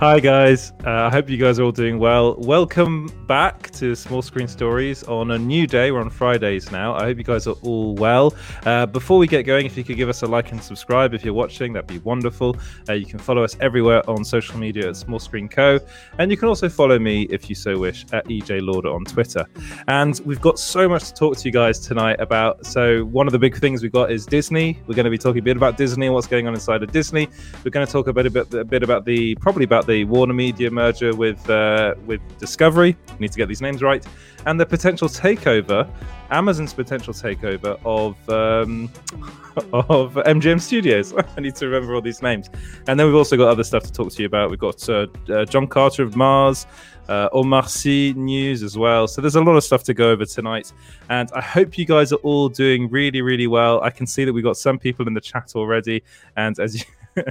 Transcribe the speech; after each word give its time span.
Hi, 0.00 0.18
guys. 0.18 0.72
Uh, 0.84 0.90
I 0.90 1.10
hope 1.10 1.30
you 1.30 1.36
guys 1.36 1.60
are 1.60 1.62
all 1.62 1.70
doing 1.70 2.00
well. 2.00 2.34
Welcome 2.38 3.06
back 3.28 3.70
to 3.70 3.94
Small 3.94 4.22
Screen 4.22 4.48
Stories 4.48 5.04
on 5.04 5.30
a 5.30 5.38
new 5.38 5.68
day. 5.68 5.92
We're 5.92 6.00
on 6.00 6.10
Fridays 6.10 6.72
now. 6.72 6.94
I 6.94 7.04
hope 7.04 7.16
you 7.16 7.22
guys 7.22 7.46
are 7.46 7.54
all 7.62 7.94
well. 7.94 8.34
Uh, 8.66 8.86
before 8.86 9.18
we 9.18 9.28
get 9.28 9.44
going, 9.44 9.66
if 9.66 9.76
you 9.76 9.84
could 9.84 9.96
give 9.96 10.08
us 10.08 10.22
a 10.22 10.26
like 10.26 10.50
and 10.50 10.60
subscribe 10.60 11.14
if 11.14 11.24
you're 11.24 11.32
watching, 11.32 11.72
that'd 11.72 11.86
be 11.86 11.98
wonderful. 11.98 12.56
Uh, 12.88 12.94
you 12.94 13.06
can 13.06 13.20
follow 13.20 13.44
us 13.44 13.56
everywhere 13.60 14.02
on 14.10 14.24
social 14.24 14.58
media 14.58 14.88
at 14.88 14.96
Small 14.96 15.20
Screen 15.20 15.48
Co. 15.48 15.78
And 16.18 16.28
you 16.28 16.36
can 16.36 16.48
also 16.48 16.68
follow 16.68 16.98
me, 16.98 17.22
if 17.30 17.48
you 17.48 17.54
so 17.54 17.78
wish, 17.78 18.04
at 18.12 18.26
EJ 18.26 18.62
Lauder 18.62 18.92
on 18.92 19.04
Twitter. 19.04 19.46
And 19.86 20.20
we've 20.24 20.40
got 20.40 20.58
so 20.58 20.88
much 20.88 21.04
to 21.04 21.14
talk 21.14 21.36
to 21.36 21.44
you 21.44 21.52
guys 21.52 21.78
tonight 21.78 22.18
about. 22.18 22.66
So, 22.66 23.04
one 23.04 23.28
of 23.28 23.32
the 23.32 23.38
big 23.38 23.56
things 23.56 23.80
we've 23.80 23.92
got 23.92 24.10
is 24.10 24.26
Disney. 24.26 24.76
We're 24.88 24.96
going 24.96 25.04
to 25.04 25.10
be 25.10 25.18
talking 25.18 25.38
a 25.38 25.42
bit 25.42 25.56
about 25.56 25.76
Disney 25.76 26.06
and 26.06 26.14
what's 26.16 26.26
going 26.26 26.48
on 26.48 26.54
inside 26.54 26.82
of 26.82 26.90
Disney. 26.90 27.28
We're 27.64 27.70
going 27.70 27.86
to 27.86 27.92
talk 27.92 28.08
a 28.08 28.12
bit, 28.12 28.26
a 28.26 28.30
bit, 28.30 28.52
a 28.54 28.64
bit 28.64 28.82
about 28.82 29.04
the, 29.04 29.36
probably 29.36 29.62
about 29.64 29.83
the 29.86 30.04
Warner 30.04 30.34
Media 30.34 30.70
merger 30.70 31.14
with 31.14 31.48
uh, 31.48 31.94
with 32.06 32.20
Discovery. 32.38 32.96
Need 33.18 33.32
to 33.32 33.38
get 33.38 33.48
these 33.48 33.62
names 33.62 33.82
right, 33.82 34.04
and 34.46 34.58
the 34.58 34.66
potential 34.66 35.08
takeover, 35.08 35.88
Amazon's 36.30 36.72
potential 36.72 37.12
takeover 37.12 37.78
of 37.84 38.16
um, 38.28 38.90
of 39.72 40.14
MGM 40.14 40.60
Studios. 40.60 41.14
I 41.36 41.40
need 41.40 41.54
to 41.56 41.66
remember 41.66 41.94
all 41.94 42.00
these 42.00 42.22
names, 42.22 42.50
and 42.86 42.98
then 42.98 43.06
we've 43.06 43.16
also 43.16 43.36
got 43.36 43.48
other 43.48 43.64
stuff 43.64 43.84
to 43.84 43.92
talk 43.92 44.12
to 44.12 44.22
you 44.22 44.26
about. 44.26 44.50
We've 44.50 44.58
got 44.58 44.88
uh, 44.88 45.06
uh, 45.28 45.44
John 45.44 45.66
Carter 45.66 46.02
of 46.02 46.16
Mars. 46.16 46.66
Uh, 47.06 47.28
Omar 47.32 47.66
news 47.84 48.62
as 48.62 48.78
well. 48.78 49.06
So 49.06 49.20
there's 49.20 49.36
a 49.36 49.40
lot 49.42 49.56
of 49.56 49.62
stuff 49.62 49.82
to 49.84 49.92
go 49.92 50.10
over 50.10 50.24
tonight. 50.24 50.72
And 51.10 51.30
I 51.34 51.42
hope 51.42 51.76
you 51.76 51.84
guys 51.84 52.14
are 52.14 52.20
all 52.22 52.48
doing 52.48 52.88
really, 52.88 53.20
really 53.20 53.46
well. 53.46 53.82
I 53.82 53.90
can 53.90 54.06
see 54.06 54.24
that 54.24 54.32
we've 54.32 54.42
got 54.42 54.56
some 54.56 54.78
people 54.78 55.06
in 55.06 55.12
the 55.12 55.20
chat 55.20 55.52
already. 55.54 56.02
And 56.38 56.58
as 56.58 56.76
you, 56.76 56.84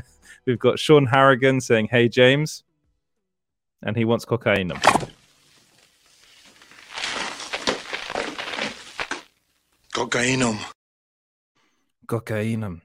We've 0.46 0.60
got 0.60 0.78
Sean 0.78 1.06
Harrigan 1.06 1.62
saying, 1.62 1.88
Hey, 1.90 2.10
James. 2.10 2.64
And 3.82 3.96
he 3.96 4.06
wants 4.06 4.26
cocaine. 4.26 4.72
Cocainum. 9.94 10.58
Cocainum. 12.08 12.82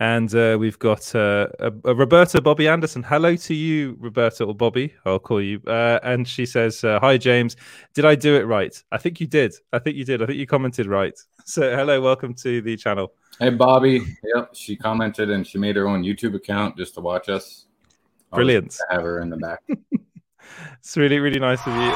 And 0.00 0.34
uh, 0.34 0.56
we've 0.58 0.78
got 0.78 1.14
uh, 1.14 1.46
a, 1.60 1.72
a 1.84 1.94
Roberta 1.94 2.40
Bobby 2.40 2.66
Anderson. 2.66 3.04
Hello 3.04 3.36
to 3.36 3.54
you, 3.54 3.96
Roberta 4.00 4.44
or 4.44 4.54
Bobby. 4.54 4.92
I'll 5.04 5.20
call 5.20 5.40
you. 5.40 5.60
Uh, 5.66 6.00
and 6.02 6.26
she 6.26 6.44
says, 6.44 6.82
uh, 6.82 6.98
Hi, 7.00 7.16
James. 7.16 7.56
Did 7.94 8.04
I 8.04 8.16
do 8.16 8.34
it 8.34 8.42
right? 8.42 8.80
I 8.90 8.98
think 8.98 9.20
you 9.20 9.26
did. 9.26 9.54
I 9.72 9.78
think 9.78 9.96
you 9.96 10.04
did. 10.04 10.22
I 10.22 10.26
think 10.26 10.38
you 10.38 10.46
commented 10.46 10.86
right. 10.86 11.18
So, 11.44 11.74
hello. 11.74 12.00
Welcome 12.00 12.34
to 12.34 12.62
the 12.62 12.76
channel. 12.76 13.12
Hey, 13.38 13.50
Bobby. 13.50 14.02
Yep. 14.34 14.54
She 14.54 14.76
commented 14.76 15.30
and 15.30 15.46
she 15.46 15.58
made 15.58 15.76
her 15.76 15.88
own 15.88 16.02
YouTube 16.02 16.34
account 16.34 16.76
just 16.76 16.94
to 16.94 17.00
watch 17.00 17.28
us. 17.28 17.66
Brilliant. 18.32 18.78
have 18.90 19.02
her 19.02 19.20
in 19.20 19.30
the 19.30 19.36
back. 19.36 19.60
it's 20.78 20.96
really, 20.96 21.18
really 21.18 21.40
nice 21.40 21.60
of 21.66 21.74
you. 21.76 21.92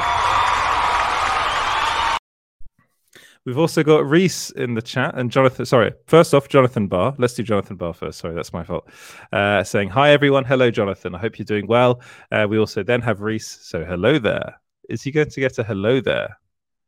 We've 3.45 3.57
also 3.57 3.81
got 3.81 4.05
Reese 4.05 4.49
in 4.51 4.73
the 4.73 4.81
chat 4.81 5.17
and 5.17 5.31
Jonathan. 5.31 5.65
Sorry, 5.65 5.93
first 6.05 6.33
off, 6.33 6.49
Jonathan 6.49 6.87
Barr. 6.87 7.15
Let's 7.17 7.33
do 7.33 7.43
Jonathan 7.43 7.77
Barr 7.77 7.93
first. 7.93 8.19
Sorry, 8.19 8.35
that's 8.35 8.51
my 8.51 8.61
fault. 8.61 8.89
Uh, 9.31 9.63
saying, 9.63 9.87
Hi, 9.87 10.11
everyone. 10.11 10.43
Hello, 10.43 10.69
Jonathan. 10.69 11.15
I 11.15 11.19
hope 11.19 11.39
you're 11.39 11.45
doing 11.45 11.65
well. 11.65 12.01
Uh, 12.29 12.45
we 12.49 12.57
also 12.59 12.83
then 12.83 12.99
have 13.01 13.21
Reese. 13.21 13.47
So, 13.47 13.85
hello 13.85 14.19
there. 14.19 14.59
Is 14.89 15.01
he 15.01 15.11
going 15.11 15.29
to 15.29 15.39
get 15.39 15.57
a 15.59 15.63
hello 15.63 16.01
there? 16.01 16.37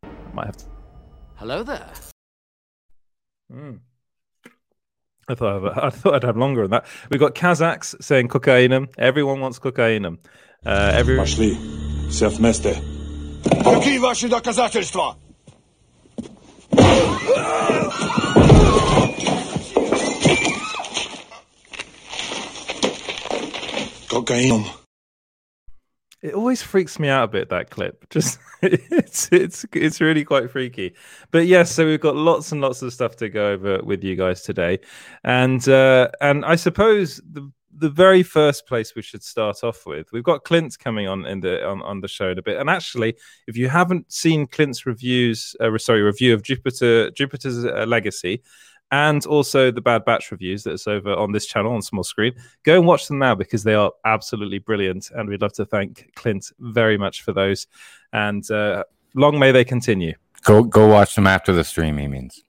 I 0.03 0.09
might 0.33 0.47
have 0.47 0.58
to. 0.58 0.66
Hello 1.36 1.64
there. 1.64 1.89
Mm. 3.53 3.80
I 5.28 5.34
thought 5.34 5.64
I'd, 5.64 5.78
I 5.78 5.91
thought 5.91 6.14
I'd 6.14 6.25
have 6.25 6.36
longer 6.36 6.62
than 6.62 6.72
that. 6.72 6.86
We've 7.11 7.20
got 7.20 7.34
Kazakhs 7.34 8.02
saying 8.02 8.29
cocainum. 8.29 8.89
Everyone 8.98 9.40
wants 9.40 9.58
cocainum. 9.58 10.18
Uh, 10.64 10.92
every... 10.95 11.17
Пошли. 11.17 11.57
Все 12.11 12.29
вместе. 12.29 12.77
Какие 13.62 13.98
ваши 13.98 14.29
доказательства? 14.29 15.17
Cocainum. 24.08 24.77
It 26.21 26.33
always 26.33 26.61
freaks 26.61 26.99
me 26.99 27.07
out 27.07 27.23
a 27.23 27.27
bit 27.27 27.49
that 27.49 27.69
clip. 27.69 28.07
Just 28.09 28.39
it's 28.61 29.30
it's 29.31 29.65
it's 29.73 30.02
really 30.02 30.23
quite 30.25 30.52
freaky. 30.52 30.95
But 31.31 31.47
yes, 31.47 31.71
so 31.71 31.85
we've 31.85 31.99
got 31.99 32.15
lots 32.15 32.52
and 32.52 32.61
lots 32.61 32.81
of 32.81 32.91
stuff 32.91 33.15
to 33.17 33.30
go 33.30 33.52
over 33.52 33.81
with 33.83 34.03
you 34.03 34.15
guys 34.15 34.41
today, 34.41 34.80
and 35.23 35.67
uh, 35.69 36.09
and 36.21 36.43
I 36.43 36.55
suppose 36.55 37.21
the 37.31 37.52
the 37.80 37.89
very 37.89 38.23
first 38.23 38.67
place 38.67 38.93
we 38.95 39.02
should 39.02 39.23
start 39.23 39.63
off 39.63 39.85
with, 39.85 40.11
we've 40.11 40.23
got 40.23 40.43
Clint 40.43 40.77
coming 40.77 41.07
on 41.07 41.25
in 41.25 41.39
the 41.39 41.65
on, 41.65 41.81
on 41.83 42.02
the 42.02 42.07
show 42.07 42.30
in 42.31 42.37
a 42.37 42.41
bit. 42.41 42.57
And 42.57 42.69
actually, 42.69 43.15
if 43.47 43.55
you 43.55 43.69
haven't 43.69 44.11
seen 44.11 44.47
Clint's 44.47 44.86
reviews, 44.86 45.55
uh, 45.59 45.77
sorry, 45.77 46.01
review 46.01 46.33
of 46.33 46.43
Jupiter 46.43 47.11
Jupiter's 47.11 47.65
uh, 47.65 47.86
Legacy, 47.87 48.43
and 48.92 49.26
also 49.26 49.72
the 49.72 49.82
Bad 49.82 50.05
Batch 50.05 50.32
reviews 50.32 50.64
that's 50.64 50.88
over 50.88 51.14
on 51.14 51.32
this 51.32 51.45
channel 51.45 51.73
on 51.73 51.82
small 51.82 52.04
screen. 52.04 52.33
Go 52.64 52.76
and 52.77 52.88
watch 52.88 53.08
them 53.08 53.20
now 53.20 53.36
because 53.36 53.64
they 53.64 53.76
are 53.76 53.92
absolutely 54.05 54.60
brilliant, 54.60 55.10
and 55.16 55.30
we'd 55.30 55.42
love 55.42 55.54
to 55.54 55.66
thank 55.66 56.11
Clint 56.16 56.52
very 56.60 56.98
much 56.98 57.22
for 57.22 57.32
those. 57.33 57.67
And 58.14 58.49
uh, 58.49 58.83
long 59.16 59.38
may 59.39 59.52
they 59.52 59.64
continue. 59.64 60.14
Go 60.44 60.64
go 60.64 60.88
watch 60.88 61.16
them 61.16 61.28
after 61.28 61.52
the 61.54 61.64
stream. 61.64 61.98
He 61.98 62.08
means. 62.08 62.44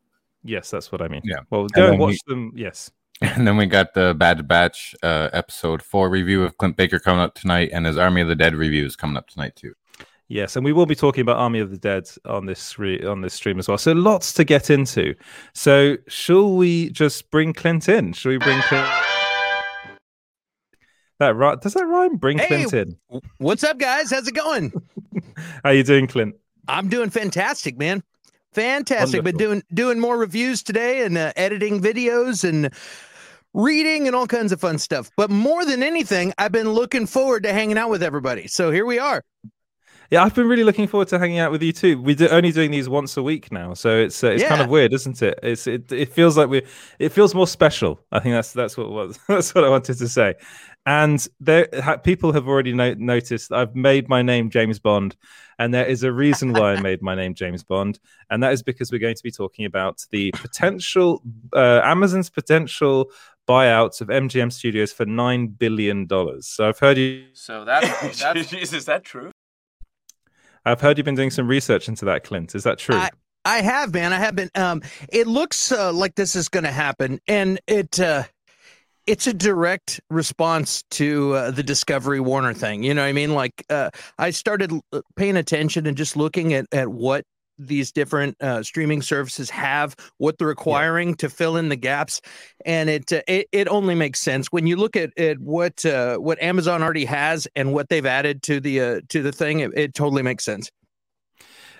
Yes, 0.45 0.71
that's 0.71 0.91
what 0.91 1.03
I 1.03 1.09
mean. 1.09 1.21
Yeah. 1.25 1.41
Well, 1.51 1.67
go 1.67 1.83
And 1.85 1.91
and, 1.93 2.01
watch 2.01 2.17
we- 2.27 2.35
them. 2.35 2.53
Yes. 2.57 2.91
And 3.23 3.47
then 3.47 3.59
we 3.59 3.67
got 3.67 3.93
the 3.93 4.15
Bad 4.15 4.49
Batch 4.49 4.95
uh, 5.03 5.29
episode 5.35 5.83
four 5.83 6.09
review 6.09 6.43
of 6.43 6.57
Clint 6.57 6.79
Baker 6.79 6.99
coming 6.99 7.21
up 7.21 7.35
tonight, 7.35 7.69
and 7.71 7.85
his 7.85 7.99
Army 7.99 8.23
of 8.23 8.29
the 8.29 8.35
Dead 8.35 8.55
reviews 8.55 8.97
coming 8.97 9.19
up 9.19 9.29
tonight 9.29 9.55
too. 9.57 9.75
Yes, 10.31 10.55
and 10.55 10.65
we 10.65 10.73
will 10.73 10.87
be 10.87 10.95
talking 10.95 11.23
about 11.23 11.39
Army 11.39 11.59
of 11.59 11.73
the 11.73 11.77
Dead 11.77 12.09
on 12.25 12.47
this 12.47 12.79
re- 12.79 13.03
on 13.03 13.21
this 13.21 13.35
stream 13.35 13.59
as 13.59 13.67
well. 13.67 13.77
So 13.77 13.91
lots 13.91 14.33
to 14.35 14.45
get 14.45 14.71
into. 14.71 15.17
So 15.55 15.97
shall 16.07 16.55
we 16.55 16.91
just 16.91 17.33
bring 17.33 17.53
Clint 17.53 17.89
in? 17.89 18.13
Shall 18.13 18.31
we 18.31 18.39
bring 18.39 18.61
Clint? 18.63 18.89
That 21.19 21.35
right? 21.35 21.61
Does 21.61 21.75
that 21.75 21.85
rhyme? 21.85 22.15
Bring 22.15 22.39
Hey, 22.39 22.47
Clint 22.47 22.73
in. 22.73 23.21
What's 23.39 23.65
up, 23.65 23.79
guys? 23.79 24.13
How's 24.13 24.29
it 24.29 24.37
going? 24.37 24.73
How 25.65 25.71
you 25.71 25.83
doing, 25.83 26.07
Clint? 26.07 26.37
I'm 26.69 26.89
doing 26.89 27.11
fantastic, 27.11 27.77
man. 27.77 28.01
Fantastic. 28.53 29.25
Been 29.25 29.37
doing 29.37 29.65
doing 29.75 29.99
more 29.99 30.17
reviews 30.17 30.63
today 30.63 31.05
and 31.05 31.19
uh, 31.19 31.33
editing 31.35 31.81
videos 31.81 32.49
and 32.49 32.73
reading 33.53 34.07
and 34.07 34.15
all 34.15 34.29
kinds 34.29 34.53
of 34.53 34.61
fun 34.61 34.79
stuff. 34.79 35.11
But 35.17 35.29
more 35.29 35.65
than 35.65 35.83
anything, 35.83 36.33
I've 36.39 36.53
been 36.53 36.71
looking 36.71 37.07
forward 37.07 37.43
to 37.43 37.53
hanging 37.53 37.79
out 37.79 37.91
with 37.91 38.05
everybody. 38.05 38.47
So 38.47 38.71
here 38.71 38.87
we 38.87 39.01
are. 39.01 39.25
Yeah, 40.11 40.25
I've 40.25 40.35
been 40.35 40.49
really 40.49 40.65
looking 40.65 40.89
forward 40.89 41.07
to 41.09 41.21
hanging 41.21 41.39
out 41.39 41.53
with 41.53 41.63
you 41.63 41.73
too. 41.73 42.01
We're 42.03 42.17
do- 42.17 42.29
only 42.29 42.51
doing 42.51 42.73
these 42.73 42.89
once 42.89 43.17
a 43.17 43.23
week 43.23 43.53
now, 43.53 43.75
so 43.75 43.97
it's 43.97 44.25
uh, 44.25 44.33
it's 44.33 44.43
kind 44.43 44.61
of 44.61 44.69
weird, 44.69 44.93
isn't 44.93 45.23
it? 45.23 45.39
It's 45.41 45.69
it, 45.69 45.93
it 45.93 46.13
feels 46.13 46.37
like 46.37 46.49
we 46.49 46.63
it 46.99 47.11
feels 47.11 47.33
more 47.33 47.47
special. 47.47 48.01
I 48.11 48.19
think 48.19 48.35
that's 48.35 48.53
that's 48.53 48.77
what 48.77 48.91
was 48.91 49.21
that's 49.29 49.55
what 49.55 49.63
I 49.63 49.69
wanted 49.69 49.99
to 49.99 50.09
say. 50.09 50.35
And 50.85 51.25
there, 51.39 51.69
ha, 51.81 51.97
people 51.99 52.33
have 52.33 52.49
already 52.49 52.73
no- 52.73 52.95
noticed 52.95 53.53
I've 53.53 53.77
made 53.77 54.09
my 54.09 54.21
name 54.21 54.51
James 54.51 54.81
Bond, 54.81 55.15
and 55.61 55.73
there 55.73 55.87
is 55.87 56.03
a 56.03 56.11
reason 56.11 56.55
why 56.55 56.73
I 56.73 56.81
made 56.81 57.03
my 57.03 57.15
name 57.15 57.35
James 57.35 57.63
Bond, 57.63 58.01
and 58.31 58.43
that 58.43 58.53
is 58.53 58.65
because 58.65 58.91
we're 58.91 58.99
going 58.99 59.15
to 59.15 59.23
be 59.23 59.31
talking 59.31 59.65
about 59.65 60.05
the 60.11 60.33
potential 60.33 61.23
uh, 61.53 61.83
Amazon's 61.85 62.31
potential 62.31 63.13
buyouts 63.47 64.01
of 64.01 64.09
MGM 64.09 64.53
Studios 64.53 64.93
for 64.93 65.07
nine 65.07 65.47
billion 65.47 66.07
dollars. 66.07 66.49
So 66.49 66.69
I've 66.69 66.81
heard 66.81 66.99
you. 66.99 67.27
So 67.33 67.65
that, 67.65 67.83
that's 67.83 68.53
is 68.73 68.85
that 68.87 69.05
true? 69.05 69.30
I've 70.65 70.81
heard 70.81 70.99
you've 70.99 71.05
been 71.05 71.15
doing 71.15 71.31
some 71.31 71.49
research 71.49 71.89
into 71.89 72.05
that, 72.07 72.25
Clint. 72.25 72.55
Is 72.55 72.65
that 72.65 72.79
true? 72.79 72.97
I- 72.97 73.11
I 73.43 73.63
have, 73.63 73.95
man. 73.95 74.13
I 74.13 74.19
have 74.19 74.37
been. 74.37 74.51
Um, 74.55 74.83
it 75.11 75.27
looks 75.27 75.73
uh, 75.73 75.95
like 75.95 76.15
this 76.15 76.37
is 76.37 76.51
going 76.51 76.65
to 76.65 76.71
happen, 76.71 77.21
and 77.27 77.59
it 77.67 77.99
uh, 77.99 78.25
it's 79.07 79.27
a 79.27 79.33
direct 79.33 79.99
response 80.11 80.85
to 80.91 81.35
uh, 81.35 81.51
the 81.51 81.63
Discovery 81.63 82.21
Warner 82.21 82.53
thing. 82.53 82.83
You 82.83 82.93
know 82.93 83.01
what 83.01 83.09
I 83.09 83.13
mean? 83.13 83.33
Like, 83.33 83.65
uh, 83.71 83.89
I 84.19 84.29
started 84.29 84.73
paying 85.17 85.39
attention 85.39 85.87
and 85.87 85.97
just 85.97 86.19
looking 86.19 86.53
at 86.53 86.67
at 86.71 86.89
what 86.89 87.25
these 87.67 87.93
different 87.93 88.41
uh, 88.41 88.63
streaming 88.63 89.03
services 89.03 89.51
have, 89.51 89.95
what 90.19 90.39
they're 90.39 90.49
requiring 90.49 91.15
to 91.17 91.29
fill 91.29 91.57
in 91.57 91.69
the 91.69 91.77
gaps, 91.77 92.21
and 92.65 92.89
it 92.91 93.13
uh, 93.13 93.23
it, 93.29 93.49
it 93.53 93.69
only 93.69 93.95
makes 93.95 94.21
sense 94.21 94.49
when 94.51 94.67
you 94.67 94.77
look 94.77 94.97
at, 94.97 95.17
at 95.19 95.39
what 95.39 95.85
uh, 95.85 96.17
what 96.17 96.41
Amazon 96.43 96.83
already 96.83 97.05
has 97.05 97.47
and 97.55 97.73
what 97.73 97.89
they've 97.89 98.07
added 98.07 98.43
to 98.45 98.61
the 98.61 98.81
uh, 98.81 99.01
to 99.09 99.23
the 99.23 99.33
thing. 99.33 99.61
It, 99.61 99.73
it 99.77 99.95
totally 99.95 100.23
makes 100.23 100.45
sense. 100.45 100.71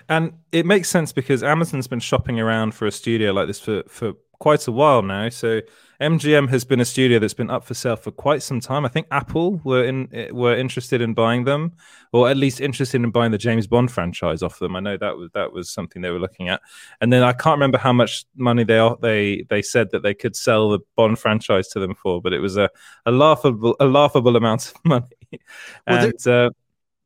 And 0.09 0.33
it 0.51 0.65
makes 0.65 0.89
sense 0.89 1.13
because 1.13 1.43
Amazon's 1.43 1.87
been 1.87 1.99
shopping 1.99 2.39
around 2.39 2.73
for 2.73 2.85
a 2.85 2.91
studio 2.91 3.31
like 3.31 3.47
this 3.47 3.59
for, 3.59 3.83
for 3.87 4.13
quite 4.41 4.67
a 4.67 4.71
while 4.71 5.03
now. 5.03 5.29
So 5.29 5.61
MGM 6.01 6.49
has 6.49 6.65
been 6.65 6.79
a 6.79 6.85
studio 6.85 7.19
that's 7.19 7.35
been 7.35 7.51
up 7.51 7.63
for 7.63 7.75
sale 7.75 7.95
for 7.95 8.09
quite 8.09 8.41
some 8.41 8.59
time. 8.59 8.85
I 8.85 8.87
think 8.87 9.05
Apple 9.11 9.61
were 9.63 9.83
in 9.83 10.09
were 10.31 10.57
interested 10.57 10.99
in 10.99 11.13
buying 11.13 11.43
them, 11.43 11.73
or 12.11 12.27
at 12.27 12.37
least 12.37 12.59
interested 12.59 13.03
in 13.03 13.11
buying 13.11 13.31
the 13.31 13.37
James 13.37 13.67
Bond 13.67 13.91
franchise 13.91 14.41
off 14.41 14.57
them. 14.57 14.75
I 14.75 14.79
know 14.79 14.97
that 14.97 15.15
was 15.15 15.29
that 15.35 15.53
was 15.53 15.69
something 15.69 16.01
they 16.01 16.09
were 16.09 16.19
looking 16.19 16.49
at. 16.49 16.59
And 17.01 17.13
then 17.13 17.21
I 17.21 17.33
can't 17.33 17.53
remember 17.53 17.77
how 17.77 17.93
much 17.93 18.25
money 18.35 18.63
they 18.63 18.89
they 18.99 19.45
they 19.47 19.61
said 19.61 19.91
that 19.91 20.01
they 20.01 20.15
could 20.15 20.35
sell 20.35 20.71
the 20.71 20.79
Bond 20.95 21.19
franchise 21.19 21.67
to 21.69 21.79
them 21.79 21.93
for, 21.93 22.19
but 22.19 22.33
it 22.33 22.39
was 22.39 22.57
a, 22.57 22.67
a 23.05 23.11
laughable 23.11 23.75
a 23.79 23.85
laughable 23.85 24.35
amount 24.35 24.73
of 24.73 24.73
money. 24.85 25.39
and 25.85 26.13
Well, 26.25 26.47
uh, 26.47 26.49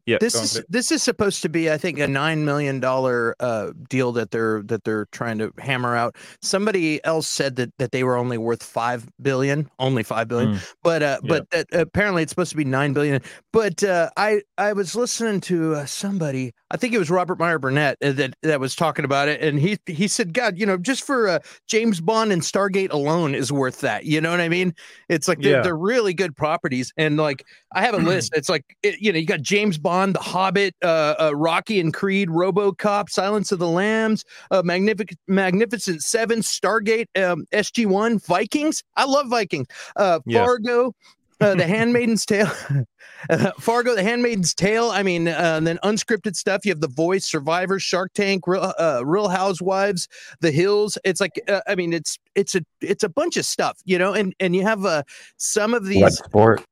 yeah, 0.05 0.17
this 0.19 0.35
is 0.35 0.63
this 0.69 0.91
is 0.91 1.01
supposed 1.03 1.41
to 1.41 1.49
be, 1.49 1.71
I 1.71 1.77
think, 1.77 1.99
a 1.99 2.07
nine 2.07 2.45
million 2.45 2.79
dollar 2.79 3.35
uh, 3.39 3.71
deal 3.89 4.11
that 4.13 4.31
they're 4.31 4.61
that 4.63 4.83
they're 4.83 5.07
trying 5.11 5.37
to 5.39 5.51
hammer 5.57 5.95
out. 5.95 6.15
Somebody 6.41 7.03
else 7.03 7.27
said 7.27 7.55
that 7.55 7.73
that 7.79 7.91
they 7.91 8.03
were 8.03 8.15
only 8.17 8.37
worth 8.37 8.61
five 8.63 9.07
billion, 9.21 9.69
only 9.79 10.03
five 10.03 10.27
billion, 10.27 10.55
Mm. 10.55 10.73
but 10.83 11.01
uh, 11.03 11.19
Yeah. 11.23 11.27
but 11.29 11.49
that, 11.51 11.67
apparently 11.73 12.23
it's 12.23 12.31
supposed 12.31 12.51
to 12.51 12.57
be 12.57 12.65
nine 12.65 12.93
billion. 12.93 13.21
But 13.51 13.83
uh, 13.83 14.09
I 14.17 14.41
I 14.57 14.73
was 14.73 14.95
listening 14.95 15.41
to 15.41 15.75
uh, 15.75 15.85
somebody, 15.85 16.53
I 16.71 16.77
think 16.77 16.93
it 16.93 16.99
was 16.99 17.09
Robert 17.09 17.39
Meyer 17.39 17.57
Burnett 17.57 17.97
uh, 18.03 18.11
that 18.11 18.33
that 18.43 18.59
was 18.59 18.75
talking 18.75 19.05
about 19.05 19.27
it, 19.27 19.41
and 19.41 19.59
he 19.59 19.77
he 19.87 20.07
said, 20.07 20.33
God, 20.33 20.59
you 20.59 20.65
know, 20.65 20.77
just 20.77 21.03
for 21.05 21.27
uh, 21.27 21.39
James 21.67 21.99
Bond 22.01 22.31
and 22.31 22.41
Stargate 22.41 22.91
alone 22.91 23.33
is 23.33 23.51
worth 23.51 23.79
that. 23.81 24.05
You 24.05 24.21
know 24.21 24.29
what 24.31 24.41
I 24.41 24.49
mean? 24.49 24.75
It's 25.09 25.27
like 25.27 25.39
they're, 25.41 25.53
Yeah. 25.57 25.61
they're 25.61 25.77
really 25.77 26.13
good 26.13 26.35
properties, 26.35 26.93
and 26.97 27.17
like 27.17 27.43
I 27.73 27.81
have 27.81 27.93
a 27.95 27.97
list. 27.97 28.33
It's 28.35 28.49
like 28.49 28.65
it, 28.83 28.99
you 28.99 29.11
know, 29.13 29.17
you 29.19 29.25
got 29.25 29.41
James 29.41 29.77
Bond, 29.77 29.94
The 30.13 30.19
Hobbit, 30.19 30.75
uh, 30.83 31.15
uh, 31.19 31.31
Rocky 31.35 31.79
and 31.79 31.93
Creed, 31.93 32.29
RoboCop, 32.29 33.09
Silence 33.09 33.51
of 33.51 33.59
the 33.59 33.67
Lambs, 33.67 34.23
uh, 34.51 34.61
Magnificent 34.63 35.19
Magnificent 35.27 36.03
Seven, 36.03 36.39
Stargate, 36.39 37.07
um, 37.15 37.45
SG 37.53 37.85
One, 37.85 38.19
Vikings. 38.19 38.83
I 38.95 39.05
love 39.05 39.27
Vikings. 39.27 39.67
Uh, 39.95 40.19
Yeah. 40.25 40.45
Fargo. 40.45 40.93
Uh, 41.41 41.53
the 41.53 41.67
Handmaiden's 41.67 42.25
Tale, 42.25 42.49
uh, 43.29 43.51
Fargo, 43.59 43.93
The 43.93 44.01
Handmaiden's 44.01 44.53
Tale. 44.53 44.89
I 44.91 45.03
mean, 45.03 45.27
uh, 45.27 45.55
and 45.57 45.67
then 45.67 45.77
unscripted 45.83 46.33
stuff. 46.33 46.63
You 46.63 46.71
have 46.71 46.79
The 46.79 46.87
Voice, 46.87 47.25
Survivor, 47.25 47.77
Shark 47.77 48.13
Tank, 48.13 48.47
Real, 48.47 48.73
uh, 48.79 49.01
Real 49.05 49.27
Housewives, 49.27 50.07
The 50.39 50.49
Hills. 50.49 50.97
It's 51.03 51.19
like, 51.19 51.41
uh, 51.49 51.59
I 51.67 51.75
mean, 51.75 51.91
it's 51.91 52.17
it's 52.35 52.55
a 52.55 52.61
it's 52.79 53.03
a 53.03 53.09
bunch 53.09 53.35
of 53.35 53.43
stuff, 53.43 53.77
you 53.83 53.97
know. 53.97 54.13
And 54.13 54.33
and 54.39 54.55
you 54.55 54.63
have 54.63 54.85
uh, 54.85 55.03
some 55.35 55.73
of 55.73 55.85
these. 55.85 56.01
Bloodsport. 56.21 56.63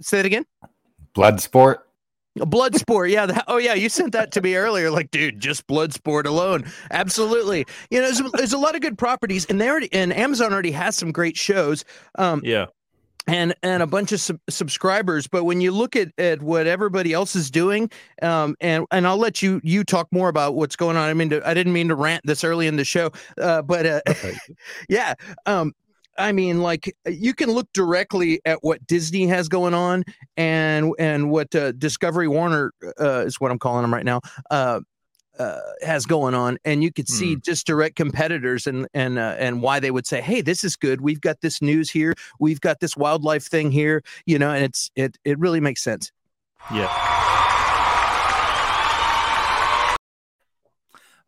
Say 0.00 0.18
it 0.18 0.26
again. 0.26 0.44
Bloodsport. 1.14 1.76
Bloodsport, 2.36 3.10
yeah. 3.10 3.26
The, 3.26 3.44
oh, 3.48 3.56
yeah. 3.56 3.74
You 3.74 3.88
sent 3.88 4.12
that 4.12 4.32
to 4.32 4.42
me 4.42 4.56
earlier. 4.56 4.90
Like, 4.90 5.10
dude, 5.10 5.40
just 5.40 5.66
Bloodsport 5.66 6.26
alone. 6.26 6.64
Absolutely. 6.90 7.66
You 7.90 8.00
know, 8.00 8.10
there's, 8.10 8.32
there's 8.32 8.52
a 8.52 8.58
lot 8.58 8.74
of 8.74 8.80
good 8.80 8.98
properties, 8.98 9.46
and 9.46 9.60
they 9.60 9.68
already 9.68 9.92
and 9.92 10.12
Amazon 10.12 10.52
already 10.52 10.72
has 10.72 10.96
some 10.96 11.12
great 11.12 11.36
shows. 11.36 11.84
Um, 12.16 12.40
yeah, 12.44 12.66
and 13.26 13.54
and 13.62 13.82
a 13.82 13.86
bunch 13.86 14.12
of 14.12 14.20
sub- 14.20 14.40
subscribers. 14.48 15.26
But 15.26 15.44
when 15.44 15.60
you 15.60 15.72
look 15.72 15.96
at 15.96 16.12
at 16.18 16.42
what 16.42 16.66
everybody 16.66 17.12
else 17.12 17.34
is 17.36 17.50
doing, 17.50 17.90
um, 18.22 18.56
and 18.60 18.86
and 18.90 19.06
I'll 19.06 19.16
let 19.16 19.42
you 19.42 19.60
you 19.64 19.84
talk 19.84 20.08
more 20.12 20.28
about 20.28 20.54
what's 20.54 20.76
going 20.76 20.96
on. 20.96 21.08
I 21.08 21.14
mean, 21.14 21.30
to, 21.30 21.46
I 21.46 21.54
didn't 21.54 21.72
mean 21.72 21.88
to 21.88 21.94
rant 21.94 22.24
this 22.24 22.44
early 22.44 22.66
in 22.66 22.76
the 22.76 22.84
show, 22.84 23.10
uh, 23.40 23.62
but 23.62 23.86
uh, 23.86 24.00
yeah, 24.88 25.14
um, 25.46 25.74
I 26.18 26.32
mean, 26.32 26.62
like 26.62 26.94
you 27.06 27.34
can 27.34 27.50
look 27.50 27.68
directly 27.72 28.40
at 28.44 28.58
what 28.62 28.86
Disney 28.86 29.26
has 29.26 29.48
going 29.48 29.74
on 29.74 30.04
and 30.36 30.92
and 30.98 31.30
what 31.30 31.54
uh, 31.54 31.72
Discovery 31.72 32.28
Warner 32.28 32.72
uh, 33.00 33.24
is 33.26 33.40
what 33.40 33.50
I'm 33.50 33.58
calling 33.58 33.82
them 33.82 33.92
right 33.92 34.04
now. 34.04 34.20
Uh, 34.50 34.80
uh, 35.38 35.60
has 35.82 36.06
going 36.06 36.34
on, 36.34 36.56
and 36.64 36.82
you 36.82 36.90
could 36.90 37.08
see 37.08 37.36
just 37.36 37.66
direct 37.66 37.94
competitors 37.94 38.66
and 38.66 38.88
and 38.94 39.18
uh, 39.18 39.36
and 39.38 39.60
why 39.60 39.80
they 39.80 39.90
would 39.90 40.06
say, 40.06 40.20
"Hey, 40.20 40.40
this 40.40 40.64
is 40.64 40.76
good. 40.76 41.02
We've 41.02 41.20
got 41.20 41.42
this 41.42 41.60
news 41.60 41.90
here. 41.90 42.14
We've 42.40 42.60
got 42.60 42.80
this 42.80 42.96
wildlife 42.96 43.44
thing 43.44 43.70
here." 43.70 44.02
You 44.24 44.38
know, 44.38 44.50
and 44.50 44.64
it's 44.64 44.90
it 44.96 45.18
it 45.24 45.38
really 45.38 45.60
makes 45.60 45.82
sense. 45.82 46.10
yeah. 46.72 47.35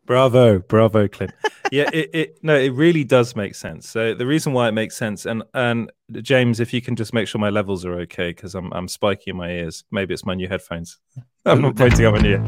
Bravo, 0.08 0.58
bravo, 0.60 1.06
Clint. 1.06 1.32
Yeah, 1.70 1.90
it, 1.92 2.10
it 2.14 2.38
no, 2.42 2.56
it 2.56 2.70
really 2.70 3.04
does 3.04 3.36
make 3.36 3.54
sense. 3.54 3.86
So 3.86 4.14
the 4.14 4.26
reason 4.26 4.54
why 4.54 4.66
it 4.68 4.72
makes 4.72 4.96
sense, 4.96 5.26
and 5.26 5.42
and 5.52 5.92
James, 6.22 6.60
if 6.60 6.72
you 6.72 6.80
can 6.80 6.96
just 6.96 7.12
make 7.12 7.28
sure 7.28 7.38
my 7.38 7.50
levels 7.50 7.84
are 7.84 7.92
okay, 8.00 8.30
because 8.30 8.54
I'm 8.54 8.72
I'm 8.72 8.88
spiky 8.88 9.32
in 9.32 9.36
my 9.36 9.50
ears. 9.50 9.84
Maybe 9.90 10.14
it's 10.14 10.24
my 10.24 10.34
new 10.34 10.48
headphones. 10.48 10.96
I'm 11.44 11.60
not 11.60 11.76
pointing 11.76 12.06
at 12.06 12.14
my 12.14 12.26
ear. 12.26 12.42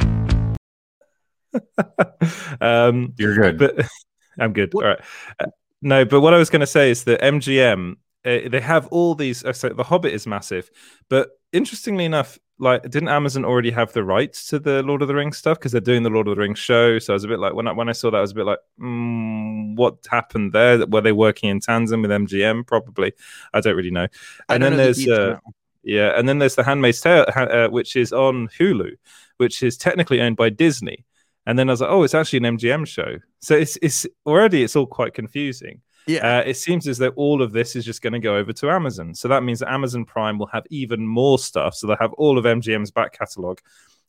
um, 2.62 3.12
You're 3.18 3.34
good. 3.36 3.58
but 3.58 3.86
I'm 4.38 4.54
good. 4.54 4.72
What- 4.72 4.84
All 4.84 4.90
right. 4.92 5.00
Uh, 5.38 5.46
no, 5.82 6.06
but 6.06 6.22
what 6.22 6.32
I 6.32 6.38
was 6.38 6.48
going 6.48 6.60
to 6.60 6.66
say 6.66 6.90
is 6.90 7.04
that 7.04 7.20
MGM 7.20 7.96
uh, 8.24 8.48
they 8.48 8.60
have 8.60 8.86
all 8.86 9.14
these. 9.14 9.44
Uh, 9.44 9.52
so 9.52 9.68
the 9.68 9.84
Hobbit 9.84 10.14
is 10.14 10.26
massive, 10.26 10.70
but 11.10 11.28
interestingly 11.52 12.06
enough, 12.06 12.38
like 12.60 12.82
didn't 12.82 13.08
Amazon 13.08 13.44
already 13.44 13.70
have 13.70 13.92
the 13.92 14.04
rights 14.04 14.46
to 14.48 14.58
the 14.58 14.82
Lord 14.82 15.02
of 15.02 15.08
the 15.08 15.14
Rings 15.14 15.38
stuff 15.38 15.58
because 15.58 15.72
they're 15.72 15.80
doing 15.80 16.02
the 16.02 16.10
Lord 16.10 16.28
of 16.28 16.36
the 16.36 16.40
Rings 16.40 16.58
show? 16.58 16.98
So 16.98 17.12
I 17.12 17.14
was 17.14 17.24
a 17.24 17.28
bit 17.28 17.40
like 17.40 17.54
when 17.54 17.66
I 17.66 17.72
when 17.72 17.88
I 17.88 17.92
saw 17.92 18.10
that, 18.10 18.18
I 18.18 18.20
was 18.20 18.32
a 18.32 18.34
bit 18.34 18.46
like, 18.46 18.58
mm, 18.80 19.76
what 19.76 20.06
happened 20.10 20.52
there? 20.52 20.86
Were 20.86 21.00
they 21.00 21.12
working 21.12 21.50
in 21.50 21.60
tandem 21.60 22.02
with 22.02 22.10
MGM? 22.10 22.66
Probably. 22.66 23.12
I 23.54 23.60
don't 23.60 23.76
really 23.76 23.90
know. 23.90 24.06
And 24.48 24.62
then 24.62 24.72
know 24.72 24.76
there's 24.76 25.08
on 25.08 25.14
uh, 25.14 25.38
yeah, 25.82 26.18
and 26.18 26.28
then 26.28 26.38
there's 26.38 26.54
the 26.54 26.64
Handmaid's 26.64 27.00
Tale, 27.00 27.24
uh, 27.34 27.68
which 27.68 27.96
is 27.96 28.12
on 28.12 28.48
Hulu, 28.48 28.92
which 29.38 29.62
is 29.62 29.76
technically 29.76 30.20
owned 30.20 30.36
by 30.36 30.50
Disney. 30.50 31.04
And 31.46 31.58
then 31.58 31.70
I 31.70 31.72
was 31.72 31.80
like, 31.80 31.90
oh, 31.90 32.02
it's 32.02 32.14
actually 32.14 32.46
an 32.46 32.58
MGM 32.58 32.86
show. 32.86 33.16
So 33.40 33.56
it's 33.56 33.78
it's 33.80 34.06
already 34.26 34.62
it's 34.62 34.76
all 34.76 34.86
quite 34.86 35.14
confusing. 35.14 35.80
Yeah. 36.06 36.38
Uh, 36.38 36.42
it 36.46 36.56
seems 36.56 36.88
as 36.88 36.98
though 36.98 37.08
all 37.16 37.42
of 37.42 37.52
this 37.52 37.76
is 37.76 37.84
just 37.84 38.02
going 38.02 38.12
to 38.14 38.18
go 38.18 38.36
over 38.36 38.52
to 38.54 38.70
Amazon. 38.70 39.14
So 39.14 39.28
that 39.28 39.42
means 39.42 39.58
that 39.60 39.70
Amazon 39.72 40.04
Prime 40.04 40.38
will 40.38 40.46
have 40.48 40.64
even 40.70 41.06
more 41.06 41.38
stuff. 41.38 41.74
So 41.74 41.86
they'll 41.86 41.96
have 41.98 42.12
all 42.14 42.38
of 42.38 42.44
MGM's 42.44 42.90
back 42.90 43.12
catalog. 43.18 43.58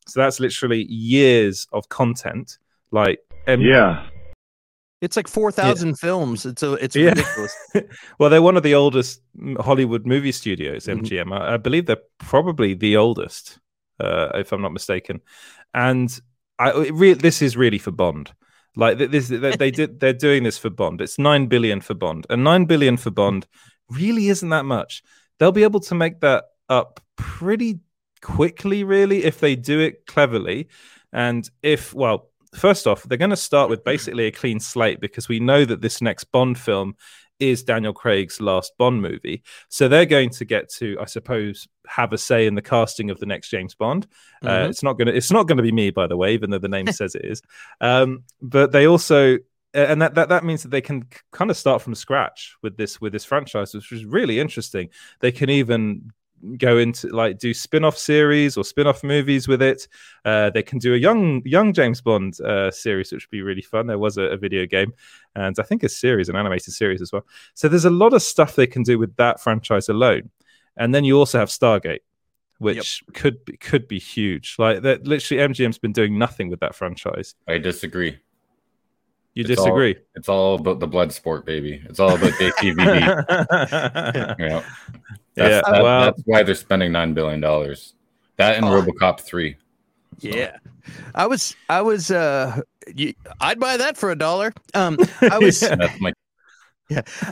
So 0.07 0.19
that's 0.19 0.39
literally 0.39 0.83
years 0.85 1.67
of 1.71 1.88
content. 1.89 2.57
Like, 2.91 3.19
M- 3.47 3.61
Yeah. 3.61 4.07
it's 5.01 5.15
like 5.15 5.27
four 5.27 5.51
thousand 5.51 5.99
films. 5.99 6.45
It's 6.45 6.63
a 6.63 6.73
it's 6.73 6.95
Yeah. 6.95 7.09
ridiculous. 7.09 7.55
well, 8.19 8.29
they're 8.29 8.41
one 8.41 8.57
of 8.57 8.63
the 8.63 8.75
oldest 8.75 9.21
Hollywood 9.59 10.05
movie 10.05 10.31
studios. 10.31 10.85
MGM. 10.88 11.31
I, 11.31 11.53
I 11.53 11.57
believe 11.57 11.85
they're 11.85 11.97
probably 12.19 12.73
the 12.73 12.97
oldest, 12.97 13.59
uh, 13.99 14.29
if 14.35 14.51
I'm 14.51 14.61
not 14.61 14.73
mistaken. 14.73 15.21
And 15.73 16.19
I 16.59 16.71
it 16.71 16.93
re- 16.93 17.13
this 17.13 17.41
is 17.41 17.55
really 17.57 17.77
for 17.79 17.91
Bond. 17.91 18.31
Like 18.75 18.97
this, 18.97 19.27
they, 19.27 19.56
they 19.56 19.71
did. 19.71 20.00
They're 20.00 20.13
doing 20.13 20.44
this 20.44 20.57
for 20.57 20.69
Bond. 20.69 21.01
It's 21.01 21.19
nine 21.19 21.47
billion 21.47 21.81
for 21.81 21.94
Bond, 21.94 22.25
and 22.29 22.44
nine 22.44 22.65
billion 22.65 22.97
for 22.97 23.12
Bond 23.12 23.45
really 23.89 24.29
isn't 24.29 24.50
that 24.50 24.65
much. 24.65 25.03
They'll 25.39 25.51
be 25.51 25.63
able 25.63 25.81
to 25.81 25.95
make 25.95 26.21
that 26.21 26.45
up 26.69 27.01
pretty 27.18 27.79
quickly, 28.21 28.83
really, 28.83 29.23
if 29.25 29.39
they 29.39 29.56
do 29.56 29.79
it 29.79 30.06
cleverly. 30.06 30.69
And 31.12 31.50
if, 31.62 31.94
well, 31.94 32.29
first 32.56 32.88
off, 32.88 33.03
they're 33.03 33.18
going 33.18 33.31
to 33.31 33.35
start 33.35 33.69
with 33.69 33.83
basically 33.83 34.27
a 34.27 34.31
clean 34.31 34.60
slate 34.60 35.01
because 35.01 35.27
we 35.27 35.39
know 35.39 35.65
that 35.65 35.81
this 35.81 36.01
next 36.01 36.25
Bond 36.25 36.57
film 36.57 36.95
is 37.41 37.63
Daniel 37.63 37.91
Craig's 37.91 38.39
last 38.39 38.71
Bond 38.77 39.01
movie. 39.01 39.43
So 39.67 39.88
they're 39.88 40.05
going 40.05 40.29
to 40.29 40.45
get 40.45 40.69
to, 40.75 40.95
I 41.01 41.05
suppose, 41.05 41.67
have 41.88 42.13
a 42.13 42.17
say 42.17 42.45
in 42.48 42.55
the 42.55 42.62
casting 42.62 43.10
of 43.10 43.19
the 43.19 43.25
next 43.25 43.50
James 43.50 43.75
Bond. 43.75 44.07
Uh, 44.43 44.48
Mhm. 44.50 44.69
it's 44.69 44.83
not 44.83 44.93
going 44.98 45.07
to, 45.07 45.15
it's 45.15 45.31
not 45.31 45.48
going 45.48 45.57
to 45.57 45.63
be 45.63 45.71
me, 45.71 45.89
by 45.89 46.07
the 46.07 46.15
way, 46.15 46.33
even 46.33 46.51
though 46.51 46.60
the 46.60 46.69
name 46.69 46.88
says 46.91 47.15
it 47.15 47.25
is. 47.25 47.41
Um, 47.81 48.24
but 48.41 48.71
they 48.71 48.86
also, 48.88 49.38
and 49.74 50.01
that, 50.01 50.15
that 50.15 50.29
that 50.29 50.43
means 50.43 50.63
that 50.63 50.69
they 50.69 50.81
can 50.81 51.07
kind 51.31 51.50
of 51.50 51.57
start 51.57 51.81
from 51.81 51.95
scratch 51.95 52.55
with 52.62 52.77
this 52.77 53.00
with 53.01 53.13
this 53.13 53.24
franchise, 53.25 53.74
which 53.74 53.91
is 53.91 54.03
really 54.05 54.39
interesting. 54.39 54.89
They 55.21 55.31
can 55.31 55.50
even 55.50 56.12
go 56.57 56.77
into 56.77 57.07
like 57.10 57.38
do 57.38 57.53
spin-off 57.53 57.98
series 57.98 58.57
or 58.57 58.63
spin-off 58.63 59.03
movies 59.03 59.48
with 59.48 59.62
it 59.62 59.88
uh 60.25 60.50
they 60.50 60.63
can 60.63 60.79
do 60.79 60.93
a 60.93 60.98
young 60.98 61.41
young 61.45 61.74
james 61.74 62.01
bond 62.01 62.39
uh 62.41 62.71
series 62.71 63.12
which 63.12 63.25
would 63.25 63.31
be 63.31 63.41
really 63.41 63.62
fun 63.62 63.88
there 63.88 64.00
was 64.00 64.17
a, 64.17 64.24
a 64.24 64.38
video 64.38 64.65
game 64.65 64.93
and 65.36 65.57
i 65.60 65.63
think 65.63 65.83
a 65.83 65.89
series 65.89 66.29
an 66.29 66.36
animated 66.36 66.74
series 66.74 67.01
as 67.01 67.12
well 67.12 67.25
so 67.53 67.67
there's 67.67 67.86
a 67.86 67.89
lot 67.89 68.13
of 68.13 68.21
stuff 68.21 68.55
they 68.55 68.67
can 68.67 68.83
do 68.83 68.98
with 68.98 69.15
that 69.17 69.39
franchise 69.39 69.89
alone 69.89 70.29
and 70.77 70.95
then 70.95 71.03
you 71.03 71.17
also 71.17 71.38
have 71.38 71.50
stargate 71.50 72.00
which 72.60 73.03
could 73.13 73.43
be 73.45 73.57
could 73.57 73.88
be 73.88 74.00
huge 74.00 74.55
like 74.60 74.81
that 74.81 75.05
literally 75.05 75.43
mgm's 75.48 75.77
been 75.77 75.93
doing 75.93 76.17
nothing 76.17 76.50
with 76.50 76.60
that 76.60 76.75
franchise 76.75 77.36
I 77.48 77.57
disagree. 77.57 78.17
you 79.33 79.43
It's 79.48 79.60
all- 79.60 79.65
disagree 79.65 79.95
It's 80.15 80.29
all 80.29 80.55
about 80.55 80.79
the 80.79 80.88
blood 80.88 81.12
sport, 81.13 81.45
baby. 81.45 81.81
It's 81.89 82.00
all 82.00 82.15
about 82.15 82.31
JCVD. 82.33 83.25
yeah. 84.39 84.63
That's, 85.35 85.65
Yeah, 85.67 85.71
that- 85.71 85.83
well- 85.83 86.01
that's 86.05 86.21
why 86.25 86.43
they're 86.43 86.55
spending 86.55 86.91
nine 86.91 87.13
billion 87.13 87.39
dollars. 87.41 87.93
That 88.38 88.55
and 88.55 88.65
Oh. 88.65 88.69
RoboCop 88.81 89.19
three. 89.21 89.57
Yeah, 90.19 90.57
I 91.15 91.25
was 91.27 91.55
I 91.69 91.81
was 91.81 92.11
uh, 92.11 92.61
you, 92.95 93.13
I'd 93.39 93.59
buy 93.59 93.77
that 93.77 93.97
for 93.97 94.11
a 94.11 94.15
dollar. 94.15 94.53
Um, 94.73 94.97
I 95.21 95.38
was 95.41 95.59
That's 95.61 96.00
my 96.00 96.11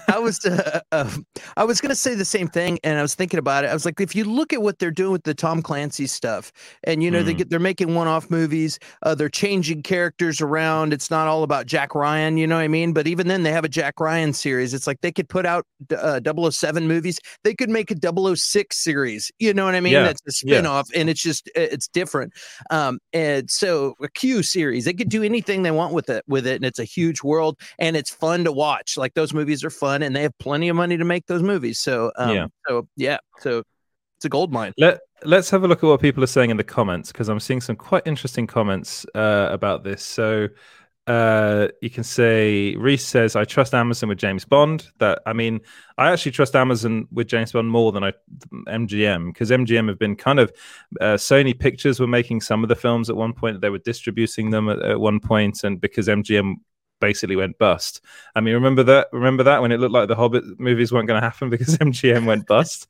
I 0.07 0.19
was 0.19 0.43
uh, 0.45 0.79
uh, 0.91 1.09
I 1.57 1.63
was 1.63 1.81
gonna 1.81 1.95
say 1.95 2.15
the 2.15 2.25
same 2.25 2.47
thing, 2.47 2.79
and 2.83 2.97
I 2.97 3.01
was 3.01 3.15
thinking 3.15 3.39
about 3.39 3.63
it. 3.63 3.67
I 3.69 3.73
was 3.73 3.85
like, 3.85 3.99
if 3.99 4.15
you 4.15 4.23
look 4.23 4.53
at 4.53 4.61
what 4.61 4.79
they're 4.79 4.91
doing 4.91 5.11
with 5.11 5.23
the 5.23 5.33
Tom 5.33 5.61
Clancy 5.61 6.07
stuff, 6.07 6.51
and 6.83 7.03
you 7.03 7.11
know 7.11 7.23
they 7.23 7.33
Mm. 7.33 7.37
get 7.37 7.49
they're 7.49 7.59
making 7.59 7.95
one-off 7.95 8.29
movies, 8.29 8.79
uh, 9.03 9.13
they're 9.15 9.29
changing 9.29 9.83
characters 9.83 10.41
around. 10.41 10.93
It's 10.93 11.11
not 11.11 11.27
all 11.27 11.43
about 11.43 11.65
Jack 11.65 11.95
Ryan, 11.95 12.37
you 12.37 12.47
know 12.47 12.55
what 12.55 12.61
I 12.63 12.67
mean? 12.67 12.93
But 12.93 13.07
even 13.07 13.27
then, 13.27 13.43
they 13.43 13.51
have 13.51 13.65
a 13.65 13.69
Jack 13.69 13.99
Ryan 13.99 14.33
series. 14.33 14.73
It's 14.73 14.87
like 14.87 15.01
they 15.01 15.11
could 15.11 15.29
put 15.29 15.45
out 15.45 15.65
uh, 15.95 16.19
007 16.51 16.87
movies. 16.87 17.19
They 17.43 17.53
could 17.53 17.69
make 17.69 17.91
a 17.91 17.95
006 18.35 18.75
series. 18.77 19.31
You 19.39 19.53
know 19.53 19.65
what 19.65 19.75
I 19.75 19.79
mean? 19.81 19.93
Yeah, 19.93 20.03
That's 20.03 20.21
a 20.27 20.31
spin-off, 20.31 20.89
and 20.95 21.09
it's 21.09 21.21
just 21.21 21.49
it's 21.55 21.87
different. 21.87 22.33
Um, 22.71 22.99
and 23.13 23.49
so 23.49 23.95
a 24.01 24.09
Q 24.09 24.43
series, 24.43 24.85
they 24.85 24.93
could 24.93 25.09
do 25.09 25.23
anything 25.23 25.63
they 25.63 25.71
want 25.71 25.93
with 25.93 26.09
it 26.09 26.23
with 26.27 26.47
it, 26.47 26.55
and 26.55 26.65
it's 26.65 26.79
a 26.79 26.83
huge 26.85 27.23
world, 27.23 27.57
and 27.77 27.95
it's 27.97 28.09
fun 28.11 28.43
to 28.45 28.51
watch. 28.51 28.97
Like 28.97 29.13
those 29.15 29.33
movies 29.33 29.48
are 29.63 29.69
fun, 29.69 30.03
and 30.03 30.15
they 30.15 30.21
have 30.23 30.37
plenty 30.37 30.69
of 30.69 30.75
money 30.75 30.97
to 30.97 31.05
make 31.05 31.25
those 31.25 31.43
movies. 31.43 31.79
So 31.79 32.11
um, 32.17 32.35
Yeah. 32.35 32.47
so 32.67 32.87
yeah, 32.95 33.17
so 33.39 33.63
it's 34.17 34.25
a 34.25 34.29
gold 34.29 34.51
mine. 34.51 34.73
Let 34.77 34.99
let's 35.23 35.49
have 35.49 35.63
a 35.63 35.67
look 35.67 35.83
at 35.83 35.87
what 35.87 36.01
people 36.01 36.23
are 36.23 36.27
saying 36.27 36.49
in 36.49 36.57
the 36.57 36.63
comments 36.63 37.11
because 37.11 37.29
I'm 37.29 37.39
seeing 37.39 37.61
some 37.61 37.75
quite 37.75 38.03
interesting 38.05 38.47
comments 38.47 39.05
uh, 39.15 39.47
about 39.51 39.83
this. 39.83 40.03
So 40.03 40.49
uh, 41.07 41.69
you 41.81 41.89
can 41.89 42.03
say 42.03 42.75
Reese 42.75 43.03
says, 43.03 43.35
"I 43.35 43.43
trust 43.43 43.73
Amazon 43.73 44.09
with 44.09 44.19
James 44.19 44.45
Bond." 44.45 44.87
That 44.99 45.21
I 45.25 45.33
mean, 45.33 45.61
I 45.97 46.11
actually 46.11 46.33
trust 46.33 46.55
Amazon 46.55 47.07
with 47.11 47.27
James 47.27 47.51
Bond 47.51 47.71
more 47.71 47.91
than 47.91 48.03
I 48.03 48.13
MGM 48.67 49.33
because 49.33 49.49
MGM 49.49 49.87
have 49.87 49.97
been 49.97 50.15
kind 50.15 50.39
of 50.39 50.53
uh, 51.01 51.15
Sony 51.15 51.57
Pictures 51.57 51.99
were 51.99 52.07
making 52.07 52.41
some 52.41 52.61
of 52.61 52.69
the 52.69 52.75
films 52.75 53.09
at 53.09 53.15
one 53.15 53.33
point. 53.33 53.59
They 53.59 53.71
were 53.71 53.79
distributing 53.79 54.51
them 54.51 54.69
at, 54.69 54.81
at 54.83 54.99
one 54.99 55.19
point, 55.19 55.63
and 55.63 55.81
because 55.81 56.07
MGM 56.07 56.55
basically 56.99 57.35
went 57.35 57.57
bust. 57.57 58.01
I 58.35 58.41
mean, 58.41 58.53
remember 58.53 58.83
that? 58.83 59.07
Remember 59.11 59.43
that 59.43 59.61
when 59.61 59.71
it 59.71 59.79
looked 59.79 59.93
like 59.93 60.07
the 60.07 60.15
Hobbit 60.15 60.59
movies 60.59 60.91
weren't 60.91 61.07
going 61.07 61.21
to 61.21 61.27
happen 61.27 61.49
because 61.51 61.77
MGM 61.77 62.25
went 62.25 62.47
bust. 62.47 62.87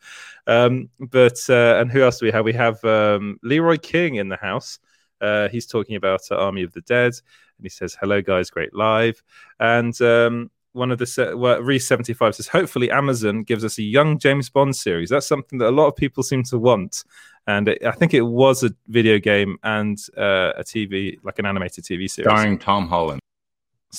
Um, 0.48 0.90
but 1.00 1.40
uh, 1.50 1.78
and 1.80 1.92
who 1.92 2.02
else 2.02 2.20
do 2.20 2.26
we 2.26 2.32
have? 2.32 2.46
We 2.46 2.54
have 2.54 2.84
um, 2.84 3.40
Leroy 3.44 3.78
King 3.78 4.16
in 4.16 4.30
the 4.30 4.38
house. 4.38 4.80
Uh, 5.22 5.50
he's 5.50 5.66
talking 5.66 5.96
about 5.96 6.22
uh, 6.32 6.36
Army 6.36 6.64
of 6.64 6.74
the 6.74 6.82
Dead 6.82 7.14
and 7.60 7.66
he 7.66 7.70
says, 7.70 7.96
"Hello, 8.00 8.22
guys, 8.22 8.50
great 8.50 8.74
live." 8.74 9.22
And 9.60 10.00
um, 10.02 10.50
one 10.74 10.92
of 10.92 10.98
the 10.98 11.06
se- 11.06 11.34
well, 11.36 11.62
seventy 11.80 12.14
five 12.14 12.36
says, 12.36 12.48
"Hopefully, 12.48 12.90
Amazon 12.90 13.44
gives 13.44 13.64
us 13.64 13.78
a 13.78 13.84
young 13.84 14.18
James 14.18 14.50
Bond 14.50 14.76
series. 14.76 15.10
That's 15.10 15.28
something 15.28 15.60
that 15.60 15.70
a 15.70 15.72
lot 15.72 15.88
of 15.88 15.96
people 15.96 16.24
seem 16.24 16.44
to 16.44 16.58
want." 16.58 17.04
And 17.48 17.68
it, 17.68 17.84
I 17.86 17.92
think 17.92 18.14
it 18.14 18.22
was 18.22 18.64
a 18.64 18.72
video 18.88 19.20
game 19.20 19.58
and 19.64 19.98
uh, 20.18 20.54
a 20.56 20.64
TV, 20.64 21.18
like 21.24 21.40
an 21.40 21.46
animated 21.46 21.84
TV 21.84 22.10
series, 22.10 22.30
starring 22.30 22.58
Tom 22.58 22.88
Holland. 22.88 23.22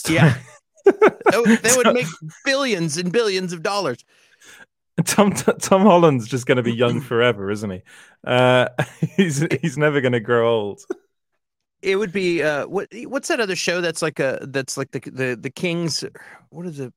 Yeah, 0.09 0.37
they 0.85 1.77
would 1.77 1.95
make 1.95 2.07
billions 2.45 2.97
and 2.97 3.13
billions 3.13 3.53
of 3.53 3.63
dollars. 3.63 4.05
Tom 5.05 5.33
Tom 5.33 5.83
Holland's 5.83 6.29
just 6.29 6.47
going 6.47 6.57
to 6.57 6.63
be 6.63 6.73
young 6.73 7.01
forever, 7.01 7.51
isn't 7.51 7.71
he? 7.71 7.83
Uh, 8.25 8.69
he's 9.17 9.47
he's 9.61 9.79
never 9.79 10.01
going 10.01 10.13
to 10.13 10.21
grow 10.21 10.49
old 10.49 10.85
it 11.83 11.97
would 11.97 12.13
be 12.13 12.43
uh 12.43 12.67
what 12.67 12.89
what's 13.07 13.29
that 13.29 13.41
other 13.41 13.57
show 13.57 13.81
that's 13.81 14.03
like 14.03 14.21
a 14.21 14.39
that's 14.49 14.77
like 14.77 14.91
the 14.91 15.01
the 15.11 15.39
the 15.41 15.51
kings 15.51 16.05
what 16.51 16.67
is 16.67 16.81
it 16.81 16.93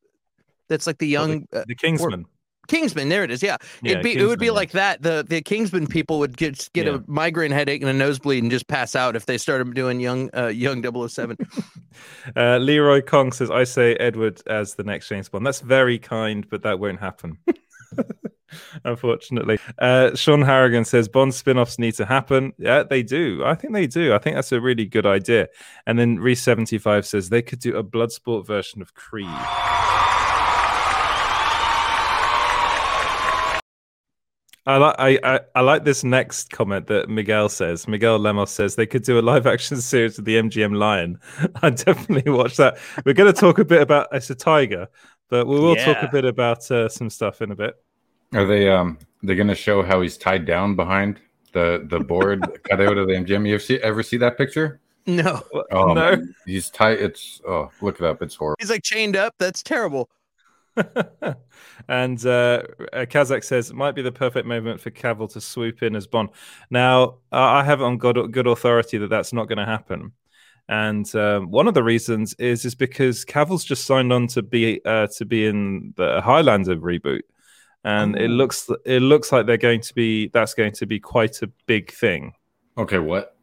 that's 0.68 0.88
like 0.88 0.98
the 0.98 1.08
young 1.08 1.48
the, 1.52 1.66
the 1.68 1.76
kingsman 1.76 2.22
or, 2.22 2.26
Kingsman, 2.68 3.10
there 3.10 3.24
it 3.24 3.32
is. 3.32 3.44
Yeah, 3.44 3.58
yeah 3.82 3.92
it'd 3.92 4.04
be 4.04 4.12
Kingsman, 4.12 4.26
it 4.26 4.30
would 4.30 4.40
be 4.40 4.46
yeah. 4.48 4.52
like 4.52 4.72
that. 4.72 5.02
The 5.02 5.26
the 5.28 5.42
Kingsman 5.42 5.88
people 5.88 6.20
would 6.20 6.38
get 6.38 6.70
get 6.74 6.86
yeah. 6.86 6.96
a 6.96 7.00
migraine 7.08 7.52
headache 7.52 7.82
and 7.82 7.90
a 7.90 7.94
nosebleed 7.94 8.44
and 8.44 8.52
just 8.52 8.68
pass 8.68 8.96
out 8.96 9.16
if 9.16 9.26
they 9.26 9.38
started 9.38 9.74
doing 9.74 10.00
young 10.00 10.30
uh, 10.36 10.48
young 10.48 10.84
007. 10.84 11.38
uh, 12.36 12.58
Leroy 12.58 13.02
Kong 13.02 13.32
says, 13.32 13.52
"I 13.52 13.64
say 13.64 13.96
Edward 13.96 14.42
as 14.48 14.76
the 14.76 14.84
next 14.84 15.10
James 15.10 15.30
Bond." 15.30 15.46
That's 15.46 15.62
very 15.62 16.00
kind, 16.00 16.48
but 16.50 16.64
that 16.64 16.80
won't 16.80 17.00
happen. 17.00 17.38
unfortunately. 18.84 19.60
Uh, 19.80 20.16
Sean 20.16 20.42
Harrigan 20.42 20.86
says 20.86 21.08
Bond 21.08 21.34
spin 21.34 21.58
offs 21.58 21.80
need 21.80 21.96
to 21.96 22.06
happen. 22.06 22.54
Yeah, 22.58 22.84
they 22.84 23.04
do. 23.04 23.44
I 23.46 23.56
think 23.56 23.74
they 23.74 23.88
do. 23.88 24.14
I 24.14 24.20
think 24.20 24.36
that's 24.36 24.52
a 24.52 24.62
really 24.62 24.86
good 24.86 25.06
idea. 25.06 25.48
And 25.86 25.98
then 25.98 26.18
Reese75 26.18 27.06
says 27.06 27.30
they 27.30 27.42
could 27.42 27.60
do 27.60 27.76
a 27.76 27.84
Bloodsport 27.84 28.46
version 28.46 28.82
of 28.82 28.94
Creed. 28.94 29.28
I 34.66 34.78
like 34.78 34.96
I, 34.98 35.20
I, 35.24 35.40
I, 35.56 35.62
like 35.62 35.84
this 35.84 36.06
next 36.06 36.52
comment 36.52 36.88
that 36.88 37.10
Miguel 37.10 37.50
says. 37.50 37.86
Miguel 37.86 38.18
Lemos 38.18 38.50
says 38.50 38.76
they 38.76 38.86
could 38.86 39.04
do 39.04 39.20
a 39.20 39.22
live 39.22 39.46
action 39.46 39.78
series 39.82 40.18
of 40.18 40.26
the 40.26 40.38
MGM 40.38 40.78
Lion. 40.78 41.20
I 41.62 41.70
definitely 41.70 42.32
watch 42.32 42.56
that. 42.58 42.78
We're 43.06 43.14
going 43.14 43.34
to 43.34 43.40
talk 43.40 43.60
a 43.60 43.66
bit 43.66 43.82
about 43.82 44.08
it's 44.14 44.30
a 44.30 44.36
tiger, 44.36 44.88
but 45.30 45.48
we 45.48 45.60
will 45.60 45.76
yeah. 45.76 45.94
talk 45.94 46.04
a 46.04 46.10
bit 46.12 46.24
about 46.24 46.70
uh, 46.72 46.88
some 46.88 47.10
stuff 47.10 47.42
in 47.42 47.52
a 47.52 47.56
bit. 47.56 47.76
Are 48.34 48.46
they 48.46 48.70
um 48.70 48.98
they're 49.22 49.36
gonna 49.36 49.54
show 49.54 49.84
how 49.84 50.02
he's 50.02 50.18
tied 50.18 50.46
down 50.46 50.76
behind 50.76 51.20
the 51.54 51.86
the 51.90 52.00
board 52.00 52.42
cut 52.64 52.82
out 52.82 52.98
of 52.98 53.08
the 53.08 53.14
MGM? 53.14 53.48
You 53.48 53.56
ever 53.56 53.64
see 53.64 53.78
ever 53.78 54.02
see 54.02 54.18
that 54.18 54.38
picture? 54.38 54.82
No. 55.06 55.44
Oh 55.72 55.94
no. 55.94 56.24
He's 56.46 56.70
tight. 56.70 57.00
It's 57.00 57.42
oh 57.48 57.70
look 57.82 58.00
it 58.00 58.06
up. 58.06 58.22
It's 58.22 58.36
horrible. 58.36 58.58
He's 58.60 58.72
like 58.72 58.84
chained 58.84 59.16
up. 59.16 59.36
That's 59.38 59.62
terrible. 59.62 60.10
and 61.88 62.26
uh, 62.26 62.64
Kazakh 62.94 63.44
says 63.44 63.70
it 63.70 63.76
might 63.76 63.96
be 63.96 64.02
the 64.02 64.12
perfect 64.12 64.48
moment 64.48 64.82
for 64.82 64.92
Cavill 64.92 65.32
to 65.34 65.42
swoop 65.42 65.84
in 65.84 65.96
as 65.96 66.08
Bond. 66.08 66.30
Now, 66.70 67.18
uh, 67.32 67.38
I 67.38 67.64
have 67.64 67.82
on 67.82 67.98
good, 67.98 68.32
good 68.32 68.48
authority 68.48 68.98
that 68.98 69.10
that's 69.10 69.34
not 69.34 69.48
going 69.48 69.60
to 69.60 69.66
happen. 69.66 70.14
And 70.70 71.14
um, 71.16 71.52
one 71.52 71.68
of 71.68 71.74
the 71.74 71.84
reasons 71.84 72.34
is 72.36 72.64
is 72.64 72.74
because 72.74 73.26
Cavill's 73.26 73.66
just 73.66 73.86
signed 73.86 74.14
on 74.14 74.28
to 74.28 74.42
be 74.42 74.80
uh, 74.86 75.08
to 75.18 75.26
be 75.26 75.46
in 75.46 75.94
the 75.98 76.22
Highlander 76.22 76.78
reboot, 76.78 77.24
and 77.84 78.16
oh. 78.16 78.22
it 78.22 78.30
looks 78.30 78.70
it 78.86 79.02
looks 79.02 79.32
like 79.34 79.46
they're 79.46 79.58
going 79.58 79.82
to 79.82 79.94
be 79.94 80.30
that's 80.30 80.54
going 80.54 80.72
to 80.74 80.86
be 80.86 81.02
quite 81.02 81.42
a 81.42 81.48
big 81.66 81.92
thing. 81.92 82.34
Okay, 82.78 83.00
what? 83.00 83.36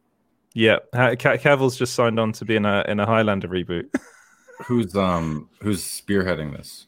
Yeah, 0.54 0.78
Cavill's 0.94 1.76
just 1.76 1.94
signed 1.94 2.18
on 2.18 2.32
to 2.32 2.46
be 2.46 2.56
in 2.56 2.64
a 2.64 2.84
in 2.88 2.98
a 2.98 3.06
Highlander 3.06 3.48
reboot. 3.48 3.94
who's 4.64 4.94
um 4.96 5.48
who's 5.60 5.82
spearheading 5.82 6.56
this? 6.56 6.86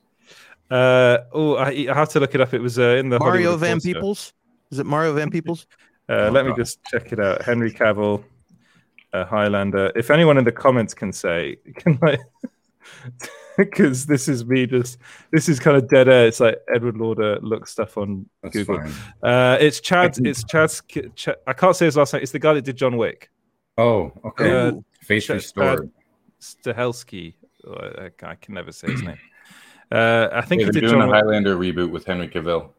Uh 0.73 1.25
oh, 1.33 1.57
I, 1.57 1.87
I, 1.91 1.95
have 1.95 2.09
to 2.11 2.21
look 2.21 2.35
it 2.35 2.41
up. 2.41 2.55
It 2.55 2.61
was 2.61 2.79
uh, 2.79 2.97
in 2.97 3.11
the 3.11 3.19
Mario 3.19 3.51
Hollywood 3.51 3.61
Van 3.61 3.81
Peebles. 3.81 4.33
Is 4.71 4.79
it 4.79 4.87
Mario 4.87 5.13
Van 5.13 5.31
Peoples? 5.31 5.67
Uh, 6.09 6.13
oh, 6.13 6.31
let 6.31 6.47
God. 6.47 6.49
me 6.49 6.57
just 6.57 6.83
check 6.85 7.13
it 7.13 7.21
out. 7.21 7.43
Henry 7.43 7.71
Cavill, 7.71 8.25
uh, 9.13 9.27
Highlander. 9.27 9.93
If 9.95 10.11
anyone 10.11 10.39
in 10.39 10.45
the 10.45 10.53
comments 10.53 10.95
can 10.95 11.13
say, 11.13 11.57
can 11.77 11.99
I? 12.03 12.17
because 13.59 14.07
this 14.07 14.29
is 14.29 14.47
me 14.47 14.65
just 14.65 14.97
this 15.31 15.47
is 15.47 15.61
kind 15.61 15.77
of 15.77 15.91
dead 15.91 16.09
air. 16.09 16.27
It's 16.27 16.41
like 16.41 16.57
Edward 16.75 16.97
Lauder 16.97 17.39
look 17.43 17.67
stuff 17.67 17.99
on 17.99 18.25
That's 18.43 18.55
Google. 18.55 18.81
Uh, 19.23 19.59
it's 19.61 19.79
Chad. 19.79 20.17
It's 20.25 20.43
Chad's. 20.43 20.83
Chad, 21.17 21.37
I 21.47 21.53
can't 21.53 21.77
say 21.77 21.85
his 21.85 21.99
last 21.99 22.15
name. 22.15 22.23
It's 22.23 22.33
the 22.33 22.39
guy 22.39 22.55
that 22.55 22.65
did 22.65 22.79
John 22.79 22.97
Wick. 22.97 23.31
Oh, 23.77 24.11
okay. 24.25 24.69
Uh, 24.69 24.73
Face 25.03 25.27
Ch- 25.27 25.31
restored. 25.31 25.91
Stahelski. 26.41 27.35
Oh, 27.67 27.75
I, 27.75 28.11
I, 28.27 28.35
can 28.37 28.55
never 28.55 28.73
say 28.73 28.91
his 28.91 29.03
name. 29.03 29.19
Uh, 29.93 30.31
I 30.33 30.41
think 30.41 30.61
yeah, 30.61 30.67
he 30.67 30.73
did 30.73 30.81
doing 30.81 30.93
John 30.95 31.11
a 31.11 31.13
Highlander 31.13 31.57
reboot 31.57 31.91
with 31.91 32.07
Henry 32.07 32.27
Cavill. 32.27 32.71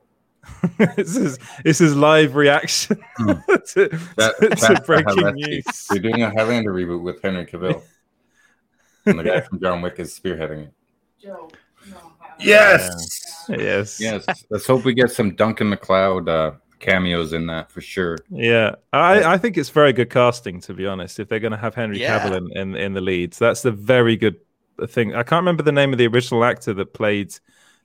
this 0.96 1.16
is 1.16 1.38
this 1.64 1.80
is 1.80 1.96
live 1.96 2.36
reaction 2.36 2.98
hmm. 3.18 3.32
to, 3.48 3.90
that, 4.18 4.36
to, 4.42 4.76
to 4.76 4.82
breaking 4.82 5.36
news. 5.36 5.64
They're 5.90 6.00
doing 6.00 6.24
a 6.24 6.32
Highlander 6.32 6.74
reboot 6.74 7.02
with 7.02 7.22
Henry 7.22 7.46
Cavill 7.46 7.84
and 9.06 9.20
the 9.20 9.24
guy 9.24 9.42
from 9.42 9.60
John 9.62 9.82
Wick 9.82 10.00
is 10.00 10.18
spearheading 10.18 10.64
it. 10.64 10.74
Joe. 11.20 11.50
Yes. 12.40 13.46
Yes. 13.48 14.00
Yes. 14.02 14.26
Let's 14.50 14.66
hope 14.66 14.84
we 14.84 14.94
get 14.94 15.12
some 15.12 15.36
Duncan 15.36 15.70
MacLeod 15.70 16.28
uh, 16.28 16.52
cameos 16.80 17.34
in 17.34 17.46
that 17.48 17.72
for 17.72 17.82
sure. 17.82 18.18
Yeah, 18.30 18.76
I, 18.92 19.34
I 19.34 19.38
think 19.38 19.58
it's 19.58 19.70
very 19.70 19.94
good 19.94 20.10
casting 20.10 20.60
to 20.62 20.74
be 20.74 20.88
honest. 20.88 21.20
If 21.20 21.30
they're 21.30 21.40
going 21.40 21.52
to 21.52 21.58
have 21.58 21.76
Henry 21.76 22.02
yeah. 22.02 22.20
Cavill 22.20 22.38
in, 22.38 22.58
in, 22.58 22.76
in 22.76 22.94
the 22.94 23.02
leads, 23.02 23.38
that's 23.38 23.62
the 23.62 23.72
very 23.72 24.18
good 24.18 24.38
thing. 24.88 25.16
I 25.16 25.24
can't 25.24 25.42
remember 25.42 25.64
the 25.64 25.72
name 25.72 25.92
of 25.92 25.98
the 25.98 26.08
original 26.08 26.44
actor 26.44 26.74
that 26.74 26.94
played 26.94 27.34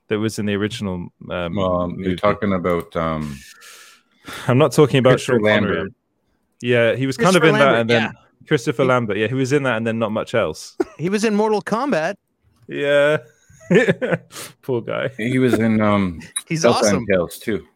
that 0.07 0.19
was 0.19 0.39
in 0.39 0.45
the 0.45 0.55
original. 0.55 1.09
Um, 1.29 1.57
um 1.57 1.99
you're 1.99 2.15
talking 2.15 2.53
about. 2.53 2.95
Um, 2.95 3.37
I'm 4.47 4.57
not 4.57 4.71
talking 4.71 4.99
about 4.99 5.19
Sean 5.19 5.43
Connery. 5.43 5.89
Yeah, 6.61 6.95
he 6.95 7.07
was 7.07 7.17
kind 7.17 7.35
of 7.35 7.43
in 7.43 7.53
Lambert, 7.53 7.71
that, 7.73 7.81
and 7.81 7.89
then. 7.89 8.01
Yeah 8.03 8.11
Christopher 8.49 8.81
he, 8.81 8.89
Lambert, 8.89 9.17
yeah, 9.17 9.27
he 9.27 9.35
was 9.35 9.53
in 9.53 9.63
that 9.63 9.77
and 9.77 9.85
then 9.85 9.99
not 9.99 10.11
much 10.11 10.33
else. 10.33 10.75
he 10.97 11.07
was 11.07 11.23
in 11.23 11.35
Mortal 11.35 11.61
Kombat. 11.61 12.15
Yeah. 12.67 13.17
Poor 14.63 14.81
guy. 14.81 15.09
He 15.17 15.37
was 15.37 15.53
in 15.53 15.79
um 15.81 16.19
He's 16.47 16.65
awesome. 16.65 17.05
Tales 17.05 17.37
too. 17.37 17.67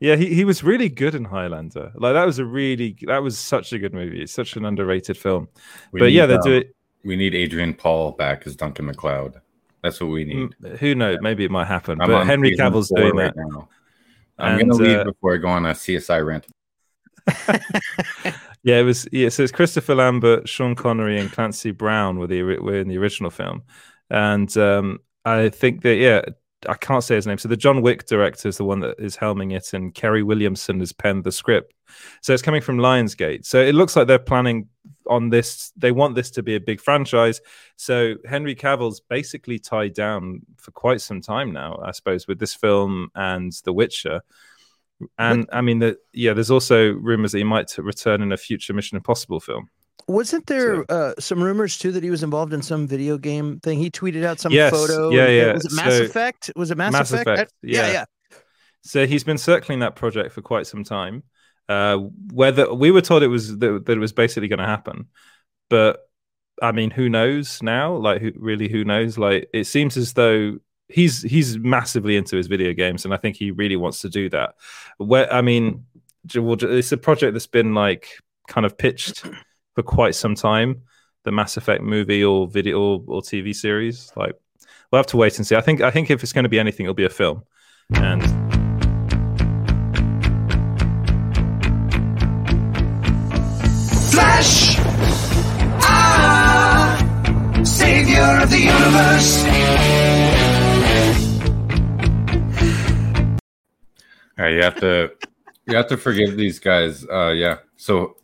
Yeah, 0.00 0.16
he, 0.16 0.34
he 0.34 0.44
was 0.44 0.62
really 0.62 0.88
good 0.88 1.14
in 1.14 1.24
Highlander. 1.24 1.92
Like 1.94 2.14
that 2.14 2.24
was 2.24 2.38
a 2.38 2.44
really 2.44 2.96
that 3.02 3.22
was 3.22 3.38
such 3.38 3.72
a 3.72 3.78
good 3.78 3.92
movie. 3.92 4.22
It's 4.22 4.32
such 4.32 4.56
an 4.56 4.64
underrated 4.64 5.18
film. 5.18 5.48
We 5.92 6.00
but 6.00 6.06
need, 6.06 6.14
yeah, 6.14 6.26
they 6.26 6.34
um, 6.34 6.42
do 6.42 6.52
it. 6.52 6.75
We 7.06 7.16
need 7.16 7.34
Adrian 7.34 7.74
Paul 7.74 8.12
back 8.12 8.46
as 8.46 8.56
Duncan 8.56 8.86
MacLeod. 8.86 9.40
That's 9.82 10.00
what 10.00 10.10
we 10.10 10.24
need. 10.24 10.54
Mm, 10.62 10.78
who 10.78 10.94
knows? 10.94 11.18
Maybe 11.20 11.44
it 11.44 11.50
might 11.50 11.66
happen. 11.66 12.00
I'm 12.00 12.08
but 12.08 12.26
Henry 12.26 12.56
Cavill's 12.56 12.90
doing 12.94 13.16
right 13.16 13.34
that. 13.34 13.46
Now. 13.48 13.68
I'm 14.38 14.58
and, 14.58 14.70
gonna 14.70 14.82
leave 14.82 14.98
uh, 14.98 15.04
before 15.04 15.34
I 15.34 15.36
go 15.38 15.48
on 15.48 15.64
a 15.66 15.70
CSI 15.70 16.26
rant. 16.26 16.46
Yeah, 18.66 18.80
it 18.80 18.82
was. 18.82 19.06
Yeah, 19.12 19.28
so 19.28 19.44
it's 19.44 19.52
Christopher 19.52 19.94
Lambert, 19.94 20.48
Sean 20.48 20.74
Connery, 20.74 21.20
and 21.20 21.30
Clancy 21.30 21.70
Brown 21.70 22.18
were 22.18 22.26
the 22.26 22.42
were 22.42 22.74
in 22.74 22.88
the 22.88 22.98
original 22.98 23.30
film, 23.30 23.62
and 24.10 24.54
um, 24.56 24.98
I 25.24 25.50
think 25.50 25.82
that 25.82 25.94
yeah, 25.94 26.22
I 26.68 26.74
can't 26.74 27.04
say 27.04 27.14
his 27.14 27.28
name. 27.28 27.38
So 27.38 27.48
the 27.48 27.56
John 27.56 27.80
Wick 27.80 28.06
director 28.06 28.48
is 28.48 28.56
the 28.56 28.64
one 28.64 28.80
that 28.80 28.96
is 28.98 29.16
helming 29.16 29.54
it, 29.54 29.72
and 29.72 29.94
Kerry 29.94 30.24
Williamson 30.24 30.80
has 30.80 30.92
penned 30.92 31.22
the 31.22 31.30
script. 31.30 31.74
So 32.22 32.32
it's 32.32 32.42
coming 32.42 32.60
from 32.60 32.78
Lionsgate. 32.78 33.46
So 33.46 33.62
it 33.62 33.76
looks 33.76 33.94
like 33.94 34.08
they're 34.08 34.18
planning 34.18 34.68
on 35.08 35.30
this. 35.30 35.72
They 35.76 35.92
want 35.92 36.14
this 36.14 36.30
to 36.32 36.42
be 36.42 36.54
a 36.54 36.60
big 36.60 36.80
franchise. 36.80 37.40
So 37.76 38.14
Henry 38.24 38.54
Cavill's 38.54 39.00
basically 39.00 39.58
tied 39.58 39.94
down 39.94 40.42
for 40.56 40.70
quite 40.72 41.00
some 41.00 41.20
time 41.20 41.52
now, 41.52 41.80
I 41.82 41.92
suppose, 41.92 42.26
with 42.26 42.38
this 42.38 42.54
film 42.54 43.10
and 43.14 43.52
The 43.64 43.72
Witcher. 43.72 44.22
And 45.18 45.46
I 45.52 45.60
mean, 45.60 45.80
that 45.80 45.98
yeah, 46.12 46.32
there's 46.32 46.50
also 46.50 46.92
rumors 46.92 47.32
that 47.32 47.38
he 47.38 47.44
might 47.44 47.76
return 47.76 48.22
in 48.22 48.32
a 48.32 48.36
future 48.36 48.72
Mission 48.72 48.96
Impossible 48.96 49.40
film. 49.40 49.68
Wasn't 50.08 50.46
there 50.46 50.76
so, 50.76 50.84
uh, 50.88 51.14
some 51.18 51.42
rumors 51.42 51.76
too 51.78 51.90
that 51.92 52.02
he 52.02 52.10
was 52.10 52.22
involved 52.22 52.52
in 52.52 52.62
some 52.62 52.86
video 52.86 53.18
game 53.18 53.60
thing? 53.60 53.78
He 53.78 53.90
tweeted 53.90 54.24
out 54.24 54.38
some 54.38 54.52
yes, 54.52 54.70
photo. 54.70 55.10
Yeah, 55.10 55.28
yeah. 55.28 55.52
Was 55.54 55.66
it 55.66 55.72
Mass 55.72 55.92
so, 55.92 56.04
Effect? 56.04 56.50
Was 56.54 56.70
it 56.70 56.78
Mass, 56.78 56.92
Mass 56.92 57.12
Effect? 57.12 57.28
Effect 57.28 57.52
yeah. 57.62 57.86
yeah, 57.86 57.92
yeah. 57.92 58.04
So 58.82 59.06
he's 59.06 59.24
been 59.24 59.38
circling 59.38 59.80
that 59.80 59.96
project 59.96 60.32
for 60.32 60.42
quite 60.42 60.66
some 60.66 60.84
time. 60.84 61.24
Uh, 61.68 61.98
whether 62.32 62.72
we 62.72 62.90
were 62.90 63.00
told 63.00 63.22
it 63.22 63.28
was 63.28 63.58
that, 63.58 63.86
that 63.86 63.92
it 63.92 63.98
was 63.98 64.12
basically 64.12 64.48
going 64.48 64.60
to 64.60 64.66
happen, 64.66 65.06
but 65.68 66.08
I 66.62 66.72
mean, 66.72 66.90
who 66.90 67.08
knows 67.08 67.62
now? 67.62 67.96
Like, 67.96 68.22
who, 68.22 68.32
really, 68.36 68.68
who 68.68 68.84
knows? 68.84 69.18
Like, 69.18 69.48
it 69.52 69.64
seems 69.64 69.96
as 69.96 70.14
though 70.14 70.58
he's 70.88 71.22
he's 71.22 71.58
massively 71.58 72.16
into 72.16 72.36
his 72.36 72.46
video 72.46 72.72
games, 72.72 73.04
and 73.04 73.12
I 73.12 73.16
think 73.16 73.36
he 73.36 73.50
really 73.50 73.76
wants 73.76 74.00
to 74.02 74.08
do 74.08 74.28
that. 74.30 74.54
Where 74.98 75.32
I 75.32 75.42
mean, 75.42 75.84
it's 76.34 76.92
a 76.92 76.96
project 76.96 77.34
that's 77.34 77.46
been 77.46 77.74
like 77.74 78.08
kind 78.48 78.64
of 78.64 78.78
pitched 78.78 79.24
for 79.74 79.82
quite 79.82 80.14
some 80.14 80.34
time. 80.34 80.82
The 81.24 81.32
Mass 81.32 81.56
Effect 81.56 81.82
movie 81.82 82.22
or 82.22 82.46
video 82.46 82.80
or, 82.80 83.04
or 83.06 83.20
TV 83.20 83.54
series, 83.54 84.12
like 84.16 84.36
we'll 84.90 85.00
have 85.00 85.06
to 85.08 85.16
wait 85.16 85.36
and 85.38 85.46
see. 85.46 85.56
I 85.56 85.60
think 85.60 85.80
I 85.80 85.90
think 85.90 86.10
if 86.10 86.22
it's 86.22 86.32
going 86.32 86.44
to 86.44 86.48
be 86.48 86.60
anything, 86.60 86.86
it'll 86.86 86.94
be 86.94 87.04
a 87.04 87.10
film, 87.10 87.42
and. 87.94 88.45
Ah! 95.80 97.62
Savior 97.64 98.40
of 98.42 98.50
the 98.50 98.58
universe! 98.58 99.44
All 104.38 104.44
right, 104.44 104.52
you 104.52 104.62
have 104.62 104.78
to 104.80 105.10
you 105.66 105.76
have 105.76 105.86
to 105.88 105.96
forgive 105.96 106.36
these 106.36 106.58
guys. 106.58 107.06
Uh 107.08 107.30
yeah. 107.30 107.58
So 107.76 108.16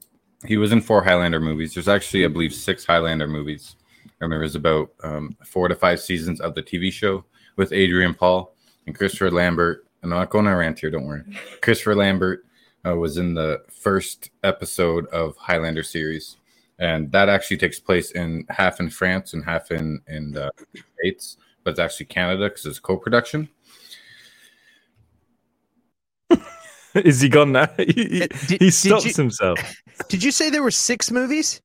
he 0.46 0.58
was 0.58 0.72
in 0.72 0.82
four 0.82 1.02
Highlander 1.02 1.40
movies. 1.40 1.72
There's 1.72 1.88
actually, 1.88 2.26
I 2.26 2.28
believe, 2.28 2.52
six 2.52 2.84
Highlander 2.84 3.26
movies. 3.26 3.76
I 4.04 4.24
remember 4.24 4.44
there's 4.44 4.54
about 4.54 4.90
um, 5.02 5.34
four 5.44 5.68
to 5.68 5.74
five 5.74 6.00
seasons 6.00 6.40
of 6.40 6.54
the 6.54 6.62
TV 6.62 6.92
show 6.92 7.24
with 7.56 7.72
Adrian 7.72 8.12
Paul 8.12 8.54
and 8.86 8.94
Christopher 8.94 9.30
Lambert. 9.30 9.86
I'm 10.02 10.10
not 10.10 10.30
going 10.30 10.44
to 10.44 10.50
rant 10.50 10.80
here, 10.80 10.90
don't 10.90 11.06
worry. 11.06 11.22
Christopher 11.60 11.94
Lambert 11.94 12.44
uh, 12.86 12.96
was 12.96 13.16
in 13.18 13.34
the 13.34 13.62
first 13.70 14.30
episode 14.42 15.06
of 15.06 15.36
Highlander 15.36 15.82
series, 15.82 16.36
and 16.78 17.10
that 17.12 17.28
actually 17.28 17.58
takes 17.58 17.78
place 17.78 18.12
in 18.12 18.44
half 18.48 18.80
in 18.80 18.90
France 18.90 19.34
and 19.34 19.44
half 19.44 19.70
in 19.70 20.00
in 20.08 20.32
the 20.32 20.50
States, 20.98 21.36
but 21.64 21.70
it's 21.72 21.80
actually 21.80 22.06
Canada 22.06 22.48
because 22.48 22.66
it's 22.66 22.78
co-production. 22.78 23.48
Is 26.94 27.22
he 27.22 27.28
gone 27.30 27.52
now? 27.52 27.68
he, 27.78 28.26
did, 28.28 28.60
he 28.60 28.70
stops 28.70 29.06
you, 29.06 29.14
himself. 29.14 29.58
Did 30.08 30.22
you 30.22 30.30
say 30.30 30.50
there 30.50 30.62
were 30.62 30.70
six 30.70 31.10
movies? 31.10 31.62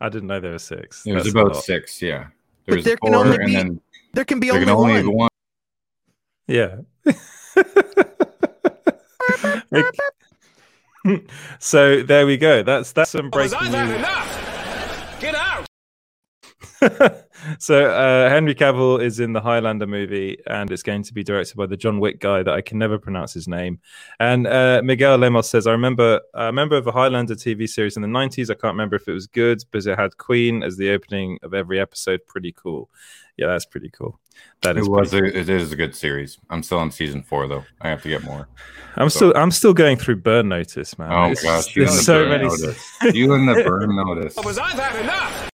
I 0.00 0.08
didn't 0.08 0.26
know 0.26 0.40
there 0.40 0.52
were 0.52 0.58
six. 0.58 1.04
There 1.04 1.14
was 1.14 1.28
about 1.28 1.56
six, 1.56 2.02
yeah. 2.02 2.26
There's 2.66 2.82
but 2.82 2.84
there 2.84 2.96
four, 2.96 3.10
can 3.10 3.14
only 3.14 3.46
be, 3.46 3.52
then 3.52 3.80
there 4.12 4.24
can 4.24 4.40
be 4.40 4.48
there 4.48 4.56
only, 4.56 4.66
can 4.66 4.74
only 4.74 5.06
one. 5.06 5.16
one. 5.16 5.28
Yeah. 6.48 6.78
so 11.58 12.02
there 12.02 12.26
we 12.26 12.36
go. 12.36 12.62
That's 12.62 12.92
that's 12.92 13.10
some 13.10 13.30
breaking 13.30 13.58
news. 13.70 14.02
Get 15.20 15.34
out. 15.34 15.65
so 17.58 17.90
uh, 17.90 18.28
Henry 18.28 18.54
Cavill 18.54 19.00
is 19.02 19.20
in 19.20 19.32
the 19.32 19.40
Highlander 19.40 19.86
movie, 19.86 20.38
and 20.46 20.70
it's 20.70 20.82
going 20.82 21.02
to 21.04 21.14
be 21.14 21.24
directed 21.24 21.56
by 21.56 21.66
the 21.66 21.76
John 21.76 22.00
Wick 22.00 22.20
guy 22.20 22.42
that 22.42 22.52
I 22.52 22.60
can 22.60 22.78
never 22.78 22.98
pronounce 22.98 23.32
his 23.32 23.48
name. 23.48 23.80
And 24.20 24.46
uh, 24.46 24.82
Miguel 24.84 25.16
Lemos 25.16 25.48
says, 25.48 25.66
"I 25.66 25.72
remember 25.72 26.20
a 26.34 26.52
member 26.52 26.76
of 26.76 26.86
a 26.86 26.92
Highlander 26.92 27.34
TV 27.34 27.68
series 27.68 27.96
in 27.96 28.02
the 28.02 28.08
'90s. 28.08 28.50
I 28.50 28.54
can't 28.54 28.74
remember 28.74 28.96
if 28.96 29.08
it 29.08 29.12
was 29.12 29.26
good, 29.26 29.64
but 29.70 29.86
it 29.86 29.98
had 29.98 30.16
Queen 30.18 30.62
as 30.62 30.76
the 30.76 30.90
opening 30.90 31.38
of 31.42 31.54
every 31.54 31.80
episode. 31.80 32.20
Pretty 32.26 32.52
cool. 32.52 32.90
Yeah, 33.36 33.48
that's 33.48 33.66
pretty 33.66 33.90
cool. 33.90 34.18
That 34.62 34.76
is. 34.76 34.86
It 34.86 34.90
was. 34.90 35.14
A, 35.14 35.24
it 35.24 35.48
is 35.48 35.72
a 35.72 35.76
good 35.76 35.94
series. 35.94 36.38
I'm 36.50 36.62
still 36.62 36.78
on 36.78 36.90
season 36.90 37.22
four 37.22 37.46
though. 37.46 37.64
I 37.80 37.88
have 37.88 38.02
to 38.02 38.08
get 38.08 38.22
more. 38.22 38.48
I'm 38.96 39.10
so. 39.10 39.30
still. 39.30 39.32
I'm 39.36 39.50
still 39.50 39.74
going 39.74 39.96
through 39.96 40.16
Burn 40.16 40.48
Notice, 40.48 40.98
man. 40.98 41.12
Oh 41.12 41.30
it's, 41.30 41.42
gosh, 41.42 41.74
there's 41.74 42.04
so 42.04 42.26
many. 42.28 42.44
Notice. 42.44 42.90
you 43.14 43.32
and 43.34 43.48
the 43.48 43.62
Burn 43.64 43.94
Notice. 43.94 44.36
Was 44.36 44.58
I 44.58 44.74
that 44.76 44.96
enough? 44.96 45.50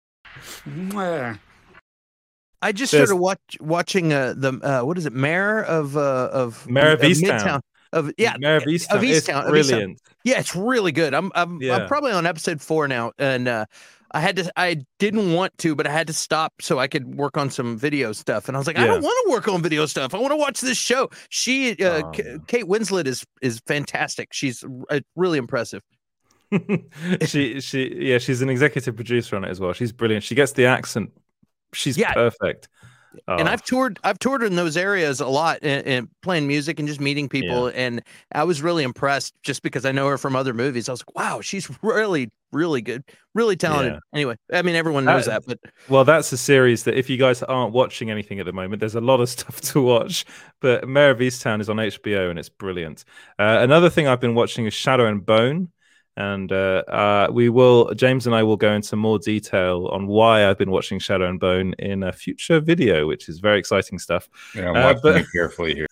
I 2.62 2.72
just 2.72 2.92
started 2.92 3.16
watch, 3.16 3.56
watching 3.60 4.12
uh, 4.12 4.34
the 4.36 4.52
uh, 4.62 4.84
what 4.84 4.98
is 4.98 5.06
it, 5.06 5.12
Mayor 5.12 5.62
of 5.62 5.96
uh, 5.96 6.28
of 6.32 6.68
Mare 6.68 6.92
of, 6.92 7.00
of 7.00 7.10
Easttown. 7.10 7.60
Of 7.92 8.12
yeah, 8.18 8.36
Mare 8.38 8.58
of 8.58 8.64
Easttown. 8.64 8.96
Of 8.96 9.02
Easttown. 9.02 9.40
It's 9.40 9.50
brilliant. 9.50 9.98
Easttown. 9.98 10.12
Yeah, 10.24 10.38
it's 10.38 10.54
really 10.54 10.92
good. 10.92 11.14
I'm 11.14 11.32
I'm, 11.34 11.60
yeah. 11.60 11.76
I'm 11.76 11.88
probably 11.88 12.12
on 12.12 12.26
episode 12.26 12.60
four 12.60 12.86
now, 12.86 13.12
and 13.18 13.48
uh, 13.48 13.64
I 14.12 14.20
had 14.20 14.36
to. 14.36 14.52
I 14.56 14.84
didn't 14.98 15.32
want 15.32 15.56
to, 15.58 15.74
but 15.74 15.86
I 15.86 15.90
had 15.90 16.06
to 16.08 16.12
stop 16.12 16.52
so 16.60 16.78
I 16.78 16.86
could 16.86 17.16
work 17.16 17.36
on 17.38 17.50
some 17.50 17.78
video 17.78 18.12
stuff. 18.12 18.46
And 18.46 18.56
I 18.56 18.60
was 18.60 18.66
like, 18.66 18.76
yeah. 18.76 18.84
I 18.84 18.86
don't 18.86 19.02
want 19.02 19.26
to 19.26 19.32
work 19.32 19.48
on 19.48 19.62
video 19.62 19.86
stuff. 19.86 20.14
I 20.14 20.18
want 20.18 20.32
to 20.32 20.36
watch 20.36 20.60
this 20.60 20.76
show. 20.76 21.08
She, 21.30 21.72
uh, 21.82 22.02
oh. 22.04 22.10
K- 22.10 22.38
Kate 22.46 22.66
Winslet 22.66 23.06
is 23.06 23.24
is 23.40 23.60
fantastic. 23.66 24.28
She's 24.32 24.62
uh, 24.90 25.00
really 25.16 25.38
impressive. 25.38 25.82
she 27.26 27.60
she 27.60 27.94
yeah 27.94 28.18
she's 28.18 28.42
an 28.42 28.48
executive 28.48 28.96
producer 28.96 29.36
on 29.36 29.44
it 29.44 29.48
as 29.48 29.60
well. 29.60 29.72
She's 29.72 29.92
brilliant. 29.92 30.24
She 30.24 30.34
gets 30.34 30.52
the 30.52 30.66
accent. 30.66 31.10
She's 31.72 31.96
yeah. 31.96 32.12
perfect. 32.12 32.68
Oh. 33.26 33.36
And 33.36 33.48
I've 33.48 33.62
toured 33.62 33.98
I've 34.04 34.18
toured 34.18 34.42
in 34.42 34.56
those 34.56 34.76
areas 34.76 35.20
a 35.20 35.26
lot 35.26 35.58
and, 35.62 35.86
and 35.86 36.08
playing 36.22 36.46
music 36.46 36.78
and 36.78 36.86
just 36.86 37.00
meeting 37.00 37.28
people 37.28 37.70
yeah. 37.70 37.76
and 37.76 38.02
I 38.32 38.44
was 38.44 38.62
really 38.62 38.84
impressed 38.84 39.34
just 39.42 39.62
because 39.62 39.84
I 39.84 39.92
know 39.92 40.06
her 40.08 40.18
from 40.18 40.36
other 40.36 40.54
movies. 40.54 40.88
I 40.88 40.92
was 40.92 41.02
like, 41.06 41.16
wow, 41.16 41.40
she's 41.40 41.68
really 41.82 42.30
really 42.52 42.82
good, 42.82 43.04
really 43.34 43.56
talented. 43.56 43.94
Yeah. 43.94 43.98
Anyway, 44.12 44.36
I 44.52 44.62
mean 44.62 44.76
everyone 44.76 45.04
knows 45.04 45.26
that, 45.26 45.44
that, 45.46 45.60
but 45.62 45.72
well, 45.88 46.04
that's 46.04 46.32
a 46.32 46.36
series 46.36 46.84
that 46.84 46.96
if 46.96 47.10
you 47.10 47.16
guys 47.16 47.42
aren't 47.42 47.72
watching 47.72 48.10
anything 48.10 48.38
at 48.38 48.46
the 48.46 48.52
moment, 48.52 48.80
there's 48.80 48.94
a 48.94 49.00
lot 49.00 49.20
of 49.20 49.28
stuff 49.28 49.60
to 49.60 49.82
watch. 49.82 50.24
But 50.60 50.88
Mayor 50.88 51.10
of 51.10 51.18
Easttown 51.18 51.60
is 51.60 51.68
on 51.68 51.76
HBO 51.76 52.30
and 52.30 52.38
it's 52.38 52.48
brilliant. 52.48 53.04
Uh, 53.38 53.58
another 53.60 53.90
thing 53.90 54.06
I've 54.06 54.20
been 54.20 54.34
watching 54.34 54.66
is 54.66 54.74
Shadow 54.74 55.06
and 55.06 55.24
Bone 55.24 55.70
and 56.16 56.52
uh, 56.52 56.82
uh, 56.88 57.28
we 57.32 57.48
will 57.48 57.92
james 57.94 58.26
and 58.26 58.34
i 58.34 58.42
will 58.42 58.56
go 58.56 58.72
into 58.72 58.96
more 58.96 59.18
detail 59.18 59.88
on 59.92 60.06
why 60.06 60.48
i've 60.48 60.58
been 60.58 60.70
watching 60.70 60.98
shadow 60.98 61.28
and 61.28 61.40
bone 61.40 61.72
in 61.78 62.02
a 62.02 62.12
future 62.12 62.60
video 62.60 63.06
which 63.06 63.28
is 63.28 63.38
very 63.38 63.58
exciting 63.58 63.98
stuff. 63.98 64.28
Yeah 64.54 64.70
i'm 64.70 64.76
uh, 64.76 64.82
watching 64.82 65.00
but... 65.02 65.16
it 65.16 65.26
carefully 65.32 65.74
here. 65.74 65.86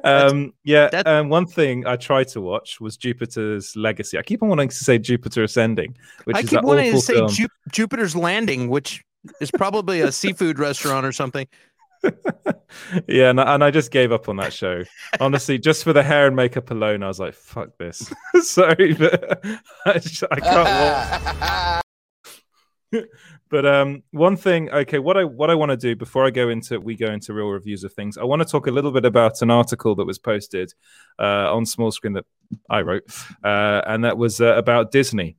Um, 0.03 0.53
yeah 0.63 0.85
um, 1.05 1.29
one 1.29 1.45
thing 1.45 1.85
i 1.85 1.95
tried 1.95 2.27
to 2.29 2.41
watch 2.41 2.81
was 2.81 2.97
jupiter's 2.97 3.75
legacy. 3.75 4.17
I 4.17 4.23
keep 4.23 4.41
on 4.41 4.49
wanting 4.49 4.69
to 4.69 4.75
say 4.75 4.97
jupiter 4.97 5.43
ascending 5.43 5.95
which 6.23 6.37
I 6.37 6.39
is 6.39 6.49
keep 6.49 6.63
wanting 6.63 6.91
to 6.91 6.99
say 6.99 7.27
Ju- 7.27 7.47
jupiter's 7.71 8.15
landing 8.15 8.69
which 8.69 9.03
is 9.39 9.51
probably 9.51 10.01
a 10.01 10.11
seafood 10.11 10.57
restaurant 10.57 11.05
or 11.05 11.11
something 11.11 11.47
yeah, 13.07 13.29
and 13.29 13.41
I, 13.41 13.55
and 13.55 13.63
I, 13.63 13.71
just 13.71 13.91
gave 13.91 14.11
up 14.11 14.29
on 14.29 14.37
that 14.37 14.53
show. 14.53 14.83
Honestly, 15.19 15.57
just 15.57 15.83
for 15.83 15.93
the 15.93 16.03
hair 16.03 16.27
and 16.27 16.35
makeup 16.35 16.71
alone, 16.71 17.03
I 17.03 17.07
was 17.07 17.19
like, 17.19 17.33
"Fuck 17.33 17.77
this." 17.77 18.11
Sorry, 18.41 18.93
but 18.93 19.43
I, 19.85 19.99
just, 19.99 20.23
I 20.31 21.81
can't. 22.91 23.05
but 23.49 23.65
um, 23.65 24.03
one 24.11 24.37
thing, 24.37 24.69
okay, 24.69 24.99
what 24.99 25.17
I 25.17 25.25
what 25.25 25.49
I 25.49 25.55
want 25.55 25.71
to 25.71 25.77
do 25.77 25.95
before 25.95 26.25
I 26.25 26.29
go 26.29 26.49
into 26.49 26.79
we 26.79 26.95
go 26.95 27.11
into 27.11 27.33
real 27.33 27.49
reviews 27.49 27.83
of 27.83 27.93
things, 27.93 28.17
I 28.17 28.23
want 28.23 28.41
to 28.41 28.47
talk 28.47 28.67
a 28.67 28.71
little 28.71 28.91
bit 28.91 29.05
about 29.05 29.41
an 29.41 29.51
article 29.51 29.95
that 29.95 30.05
was 30.05 30.19
posted 30.19 30.73
uh, 31.19 31.53
on 31.53 31.65
small 31.65 31.91
screen 31.91 32.13
that 32.13 32.25
I 32.69 32.81
wrote, 32.81 33.03
uh, 33.43 33.81
and 33.85 34.05
that 34.05 34.17
was 34.17 34.39
uh, 34.39 34.55
about 34.55 34.91
Disney 34.91 35.35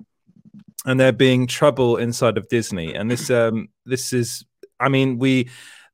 and 0.87 0.99
there 0.99 1.13
being 1.13 1.47
trouble 1.47 1.97
inside 1.97 2.39
of 2.39 2.49
Disney, 2.49 2.95
and 2.95 3.11
this 3.11 3.31
um, 3.31 3.69
this 3.85 4.13
is, 4.13 4.45
I 4.79 4.89
mean, 4.89 5.19
we 5.19 5.49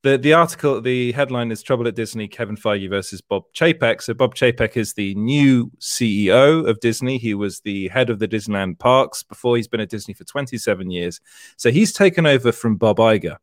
the 0.07 0.17
the 0.17 0.33
article, 0.33 0.81
the 0.81 1.13
headline 1.13 1.51
is 1.51 1.63
"Trouble 1.63 1.89
at 1.89 1.97
Disney: 1.97 2.29
Kevin 2.29 2.57
Feige 2.57 2.89
versus 2.89 3.21
Bob 3.21 3.43
Chapek." 3.55 4.01
So 4.01 4.15
Bob 4.15 4.35
Chapek 4.35 4.77
is 4.77 4.95
the 4.95 5.15
new 5.17 5.71
CEO 5.81 6.69
of 6.69 6.79
Disney. 6.81 7.19
He 7.19 7.35
was 7.35 7.61
the 7.61 7.89
head 7.89 8.09
of 8.09 8.21
the 8.21 8.29
Disneyland 8.29 8.79
parks 8.79 9.23
before. 9.23 9.57
He's 9.57 9.69
been 9.69 9.81
at 9.81 9.91
Disney 9.91 10.15
for 10.15 10.25
27 10.25 10.91
years. 10.91 11.21
So 11.57 11.71
he's 11.71 11.93
taken 11.93 12.25
over 12.25 12.53
from 12.53 12.77
Bob 12.77 12.99
Iger. 12.99 13.39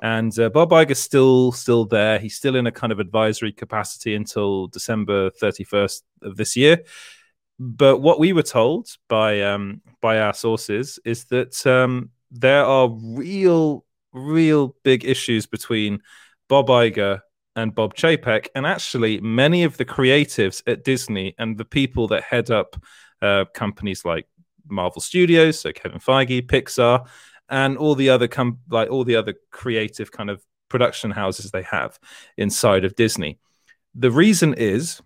And 0.00 0.38
uh, 0.38 0.50
Bob 0.50 0.70
Iger's 0.70 1.00
still 1.00 1.50
still 1.50 1.84
there. 1.84 2.18
He's 2.18 2.36
still 2.36 2.54
in 2.54 2.66
a 2.66 2.72
kind 2.72 2.92
of 2.92 3.00
advisory 3.00 3.52
capacity 3.52 4.14
until 4.14 4.68
December 4.68 5.30
31st 5.42 6.02
of 6.22 6.36
this 6.36 6.56
year. 6.56 6.78
But 7.58 7.98
what 7.98 8.20
we 8.20 8.32
were 8.32 8.42
told 8.42 8.88
by 9.08 9.42
um, 9.42 9.80
by 10.00 10.20
our 10.20 10.34
sources 10.34 11.00
is 11.04 11.24
that 11.26 11.66
um, 11.66 12.10
there 12.30 12.64
are 12.64 12.88
real 12.88 13.84
real 14.14 14.76
big 14.84 15.04
issues 15.04 15.46
between 15.46 16.00
Bob 16.48 16.68
Iger 16.68 17.20
and 17.56 17.74
Bob 17.74 17.94
Chapek, 17.94 18.48
and 18.54 18.66
actually 18.66 19.20
many 19.20 19.64
of 19.64 19.76
the 19.76 19.84
creatives 19.84 20.62
at 20.66 20.84
Disney 20.84 21.34
and 21.38 21.58
the 21.58 21.64
people 21.64 22.08
that 22.08 22.22
head 22.22 22.50
up 22.50 22.76
uh, 23.22 23.44
companies 23.54 24.04
like 24.04 24.26
Marvel 24.68 25.00
Studios, 25.00 25.60
so 25.60 25.72
Kevin 25.72 25.98
Feige, 25.98 26.46
Pixar, 26.46 27.06
and 27.48 27.76
all 27.76 27.94
the 27.94 28.10
other 28.10 28.28
com- 28.28 28.58
like 28.70 28.90
all 28.90 29.04
the 29.04 29.16
other 29.16 29.34
creative 29.50 30.10
kind 30.10 30.30
of 30.30 30.42
production 30.68 31.10
houses 31.10 31.50
they 31.50 31.62
have 31.62 31.98
inside 32.36 32.84
of 32.84 32.96
Disney. 32.96 33.38
The 33.94 34.10
reason 34.10 34.54
is 34.54 35.00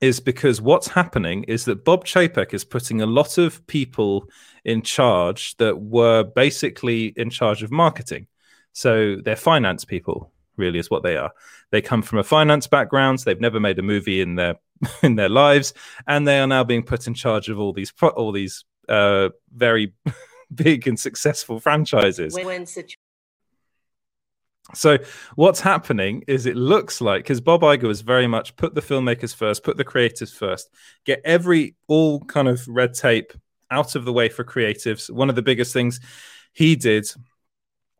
is 0.00 0.20
because 0.20 0.60
what's 0.60 0.88
happening 0.88 1.44
is 1.44 1.64
that 1.64 1.84
Bob 1.84 2.04
Chapek 2.04 2.54
is 2.54 2.64
putting 2.64 3.00
a 3.00 3.06
lot 3.06 3.38
of 3.38 3.66
people 3.66 4.28
in 4.64 4.82
charge 4.82 5.56
that 5.56 5.80
were 5.80 6.24
basically 6.24 7.12
in 7.16 7.30
charge 7.30 7.62
of 7.62 7.70
marketing. 7.70 8.26
So 8.72 9.16
they're 9.16 9.36
finance 9.36 9.84
people. 9.84 10.32
really 10.56 10.78
is 10.78 10.90
what 10.90 11.02
they 11.02 11.16
are. 11.16 11.32
They 11.70 11.80
come 11.80 12.02
from 12.02 12.18
a 12.18 12.24
finance 12.24 12.66
background. 12.66 13.20
They've 13.20 13.40
never 13.40 13.60
made 13.60 13.78
a 13.78 13.82
movie 13.82 14.20
in 14.20 14.34
their 14.36 14.56
in 15.02 15.16
their 15.16 15.28
lives, 15.28 15.72
and 16.06 16.26
they 16.26 16.38
are 16.40 16.46
now 16.46 16.64
being 16.64 16.82
put 16.82 17.06
in 17.06 17.14
charge 17.14 17.48
of 17.48 17.58
all 17.58 17.72
these 17.72 17.92
all 18.00 18.32
these 18.32 18.64
uh, 18.88 19.30
very 19.54 19.94
big 20.54 20.86
and 20.86 20.98
successful 20.98 21.60
franchises. 21.60 22.34
So 24.72 24.98
what's 25.36 25.60
happening 25.60 26.24
is 26.26 26.46
it 26.46 26.56
looks 26.56 27.00
like 27.00 27.22
because 27.22 27.40
Bob 27.40 27.60
Iger 27.60 27.82
was 27.82 28.00
very 28.00 28.26
much 28.26 28.56
put 28.56 28.74
the 28.74 28.80
filmmakers 28.80 29.34
first, 29.34 29.62
put 29.62 29.76
the 29.76 29.84
creatives 29.84 30.34
first, 30.34 30.70
get 31.04 31.20
every 31.24 31.76
all 31.86 32.20
kind 32.20 32.48
of 32.48 32.66
red 32.66 32.94
tape 32.94 33.32
out 33.70 33.94
of 33.94 34.04
the 34.04 34.12
way 34.12 34.28
for 34.28 34.42
creatives. 34.42 35.10
One 35.10 35.28
of 35.28 35.36
the 35.36 35.42
biggest 35.42 35.72
things 35.72 36.00
he 36.54 36.76
did, 36.76 37.06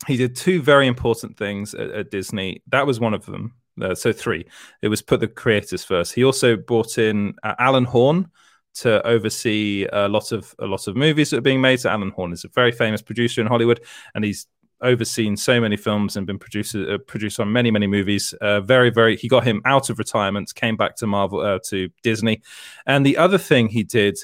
he 0.07 0.16
did 0.16 0.37
two 0.37 0.62
very 0.62 0.87
important 0.87 1.37
things 1.37 1.74
at, 1.74 1.90
at 1.90 2.11
Disney. 2.11 2.62
That 2.68 2.87
was 2.87 2.98
one 2.98 3.14
of 3.14 3.27
them. 3.27 3.55
Uh, 3.81 3.94
so 3.94 4.12
three. 4.12 4.46
It 4.83 4.88
was 4.88 5.03
put 5.03 5.20
the 5.20 5.27
creators 5.27 5.85
first. 5.85 6.14
He 6.14 6.24
also 6.24 6.57
brought 6.57 6.96
in 6.96 7.35
uh, 7.42 7.55
Alan 7.59 7.85
Horn 7.85 8.31
to 8.74 9.05
oversee 9.07 9.87
a 9.92 10.09
lot 10.09 10.33
of 10.33 10.55
a 10.59 10.66
lot 10.66 10.87
of 10.87 10.96
movies 10.96 11.31
that 11.31 11.38
are 11.38 11.42
being 11.42 11.61
made. 11.61 11.81
So 11.81 11.90
Alan 11.90 12.11
Horn 12.11 12.33
is 12.33 12.44
a 12.44 12.48
very 12.48 12.72
famous 12.72 13.03
producer 13.03 13.40
in 13.40 13.46
Hollywood, 13.46 13.81
and 14.14 14.24
he's 14.24 14.46
overseen 14.83 15.37
so 15.37 15.61
many 15.61 15.77
films 15.77 16.17
and 16.17 16.27
been 16.27 16.39
producer 16.39 16.95
uh, 16.95 16.99
produced 16.99 17.41
on 17.41 17.53
many 17.53 17.71
many 17.71 17.87
movies. 17.87 18.33
Uh, 18.41 18.61
very 18.61 18.91
very 18.91 19.17
he 19.17 19.29
got 19.29 19.45
him 19.45 19.63
out 19.65 19.91
of 19.91 19.99
retirement, 19.99 20.55
came 20.55 20.77
back 20.77 20.97
to 20.97 21.07
Marvel 21.07 21.41
uh, 21.41 21.59
to 21.69 21.89
Disney, 22.03 22.43
and 22.87 23.05
the 23.05 23.17
other 23.17 23.39
thing 23.39 23.69
he 23.69 23.83
did 23.83 24.17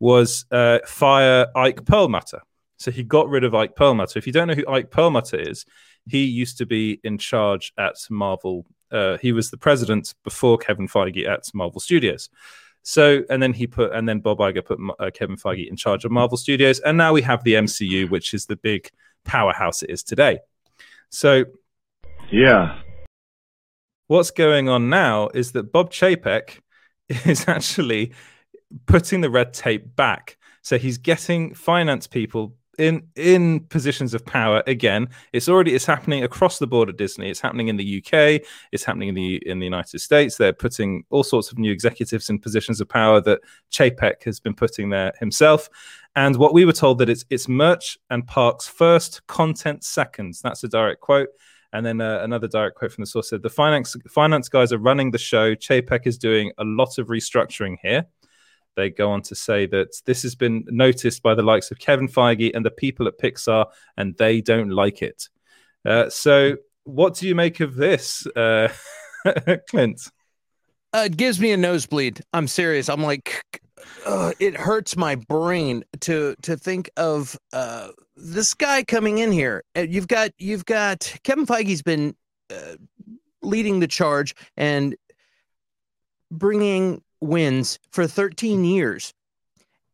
was 0.00 0.44
uh, 0.50 0.78
fire 0.86 1.46
Ike 1.54 1.84
Perlmutter. 1.84 2.40
So 2.78 2.90
he 2.90 3.02
got 3.02 3.28
rid 3.28 3.44
of 3.44 3.54
Ike 3.54 3.74
Perlmutter. 3.74 4.18
If 4.18 4.26
you 4.26 4.32
don't 4.32 4.48
know 4.48 4.54
who 4.54 4.68
Ike 4.68 4.90
Perlmutter 4.90 5.36
is, 5.36 5.66
he 6.06 6.24
used 6.24 6.58
to 6.58 6.66
be 6.66 7.00
in 7.04 7.18
charge 7.18 7.72
at 7.76 7.96
Marvel. 8.08 8.66
Uh, 8.90 9.18
he 9.18 9.32
was 9.32 9.50
the 9.50 9.56
president 9.56 10.14
before 10.24 10.56
Kevin 10.58 10.88
Feige 10.88 11.28
at 11.28 11.50
Marvel 11.54 11.80
Studios. 11.80 12.30
So, 12.82 13.22
and 13.28 13.42
then 13.42 13.52
he 13.52 13.66
put, 13.66 13.92
and 13.92 14.08
then 14.08 14.20
Bob 14.20 14.38
Iger 14.38 14.64
put 14.64 14.78
uh, 14.98 15.10
Kevin 15.12 15.36
Feige 15.36 15.68
in 15.68 15.76
charge 15.76 16.04
of 16.04 16.10
Marvel 16.10 16.38
Studios, 16.38 16.80
and 16.80 16.96
now 16.96 17.12
we 17.12 17.20
have 17.22 17.44
the 17.44 17.54
MCU, 17.54 18.08
which 18.08 18.32
is 18.32 18.46
the 18.46 18.56
big 18.56 18.88
powerhouse 19.28 19.82
it 19.82 19.90
is 19.90 20.02
today. 20.02 20.40
So, 21.10 21.44
Yeah. 22.30 22.80
what's 24.08 24.30
going 24.30 24.68
on 24.68 24.88
now 24.90 25.28
is 25.34 25.52
that 25.52 25.70
Bob 25.72 25.92
Chapek 25.92 26.60
is 27.08 27.46
actually 27.46 28.12
putting 28.86 29.20
the 29.20 29.30
red 29.30 29.52
tape 29.52 29.94
back. 29.94 30.36
So 30.62 30.76
he's 30.76 30.98
getting 30.98 31.54
finance 31.54 32.06
people 32.06 32.57
in 32.78 33.02
in 33.16 33.60
positions 33.60 34.14
of 34.14 34.24
power 34.24 34.62
again. 34.66 35.08
It's 35.32 35.48
already 35.48 35.74
it's 35.74 35.84
happening 35.84 36.24
across 36.24 36.58
the 36.58 36.66
board 36.66 36.88
at 36.88 36.96
Disney. 36.96 37.28
It's 37.28 37.40
happening 37.40 37.68
in 37.68 37.76
the 37.76 37.98
UK. 37.98 38.42
It's 38.72 38.84
happening 38.84 39.08
in 39.10 39.14
the 39.14 39.36
in 39.46 39.58
the 39.58 39.66
United 39.66 39.98
States. 40.00 40.36
They're 40.36 40.52
putting 40.52 41.04
all 41.10 41.24
sorts 41.24 41.52
of 41.52 41.58
new 41.58 41.72
executives 41.72 42.30
in 42.30 42.38
positions 42.38 42.80
of 42.80 42.88
power 42.88 43.20
that 43.22 43.40
Chapek 43.70 44.22
has 44.24 44.40
been 44.40 44.54
putting 44.54 44.90
there 44.90 45.12
himself. 45.18 45.68
And 46.16 46.36
what 46.36 46.54
we 46.54 46.64
were 46.64 46.72
told 46.72 46.98
that 46.98 47.08
it's 47.08 47.24
it's 47.30 47.48
merch 47.48 47.98
and 48.10 48.26
parks 48.26 48.66
first, 48.66 49.26
content 49.26 49.84
second. 49.84 50.38
That's 50.42 50.64
a 50.64 50.68
direct 50.68 51.00
quote. 51.00 51.28
And 51.72 51.84
then 51.84 52.00
uh, 52.00 52.20
another 52.22 52.48
direct 52.48 52.76
quote 52.76 52.92
from 52.92 53.02
the 53.02 53.06
source 53.06 53.28
said 53.28 53.42
the 53.42 53.50
finance 53.50 53.94
finance 54.08 54.48
guys 54.48 54.72
are 54.72 54.78
running 54.78 55.10
the 55.10 55.18
show. 55.18 55.54
Chapek 55.54 56.06
is 56.06 56.16
doing 56.16 56.52
a 56.58 56.64
lot 56.64 56.98
of 56.98 57.08
restructuring 57.08 57.76
here. 57.82 58.06
They 58.76 58.90
go 58.90 59.10
on 59.10 59.22
to 59.22 59.34
say 59.34 59.66
that 59.66 60.00
this 60.04 60.22
has 60.22 60.34
been 60.34 60.64
noticed 60.68 61.22
by 61.22 61.34
the 61.34 61.42
likes 61.42 61.70
of 61.70 61.78
Kevin 61.78 62.08
Feige 62.08 62.52
and 62.54 62.64
the 62.64 62.70
people 62.70 63.08
at 63.08 63.18
Pixar, 63.18 63.66
and 63.96 64.16
they 64.16 64.40
don't 64.40 64.70
like 64.70 65.02
it. 65.02 65.28
Uh, 65.84 66.08
so, 66.10 66.56
what 66.84 67.14
do 67.14 67.26
you 67.26 67.34
make 67.34 67.60
of 67.60 67.74
this, 67.74 68.26
uh, 68.28 68.68
Clint? 69.68 70.08
Uh, 70.92 71.02
it 71.06 71.16
gives 71.16 71.38
me 71.40 71.52
a 71.52 71.56
nosebleed. 71.56 72.20
I'm 72.32 72.48
serious. 72.48 72.88
I'm 72.88 73.02
like, 73.02 73.44
uh, 74.06 74.32
it 74.40 74.56
hurts 74.56 74.96
my 74.96 75.16
brain 75.16 75.84
to 76.00 76.34
to 76.42 76.56
think 76.56 76.90
of 76.96 77.38
uh, 77.52 77.88
this 78.16 78.54
guy 78.54 78.84
coming 78.84 79.18
in 79.18 79.32
here. 79.32 79.64
Uh, 79.76 79.82
You've 79.82 80.08
got 80.08 80.30
you've 80.38 80.64
got 80.64 81.14
Kevin 81.24 81.46
Feige's 81.46 81.82
been 81.82 82.14
uh, 82.50 82.76
leading 83.42 83.80
the 83.80 83.86
charge 83.86 84.34
and 84.56 84.96
bringing 86.30 87.02
wins 87.20 87.78
for 87.90 88.06
13 88.06 88.64
years, 88.64 89.12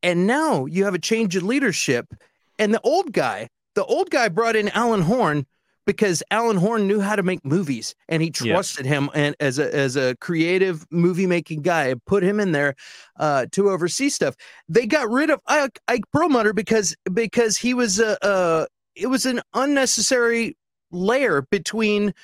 and 0.02 0.26
now 0.26 0.66
you 0.66 0.84
have 0.84 0.94
a 0.94 0.98
change 0.98 1.36
in 1.36 1.46
leadership, 1.46 2.14
and 2.58 2.72
the 2.72 2.80
old 2.82 3.12
guy, 3.12 3.48
the 3.74 3.84
old 3.84 4.10
guy 4.10 4.28
brought 4.28 4.56
in 4.56 4.68
Alan 4.70 5.02
Horn 5.02 5.46
because 5.86 6.22
Alan 6.30 6.56
Horn 6.56 6.86
knew 6.86 7.00
how 7.00 7.16
to 7.16 7.22
make 7.22 7.44
movies 7.44 7.94
and 8.08 8.22
he 8.22 8.30
trusted 8.30 8.86
him 8.86 9.10
and 9.14 9.36
as 9.40 9.58
a 9.58 9.74
as 9.74 9.96
a 9.96 10.16
creative 10.16 10.86
movie 10.90 11.26
making 11.26 11.62
guy 11.62 11.86
and 11.88 12.04
put 12.04 12.22
him 12.22 12.40
in 12.40 12.52
there 12.52 12.74
uh, 13.18 13.46
to 13.52 13.70
oversee 13.70 14.08
stuff. 14.08 14.34
They 14.68 14.86
got 14.86 15.10
rid 15.10 15.30
of 15.30 15.40
Ike, 15.46 15.78
Ike 15.88 16.04
Perlmutter 16.12 16.52
because 16.52 16.96
because 17.12 17.58
he 17.58 17.74
was 17.74 18.00
a 18.00 18.22
uh, 18.24 18.66
it 18.94 19.08
was 19.08 19.26
an 19.26 19.40
unnecessary 19.52 20.56
layer 20.90 21.42
between 21.42 22.14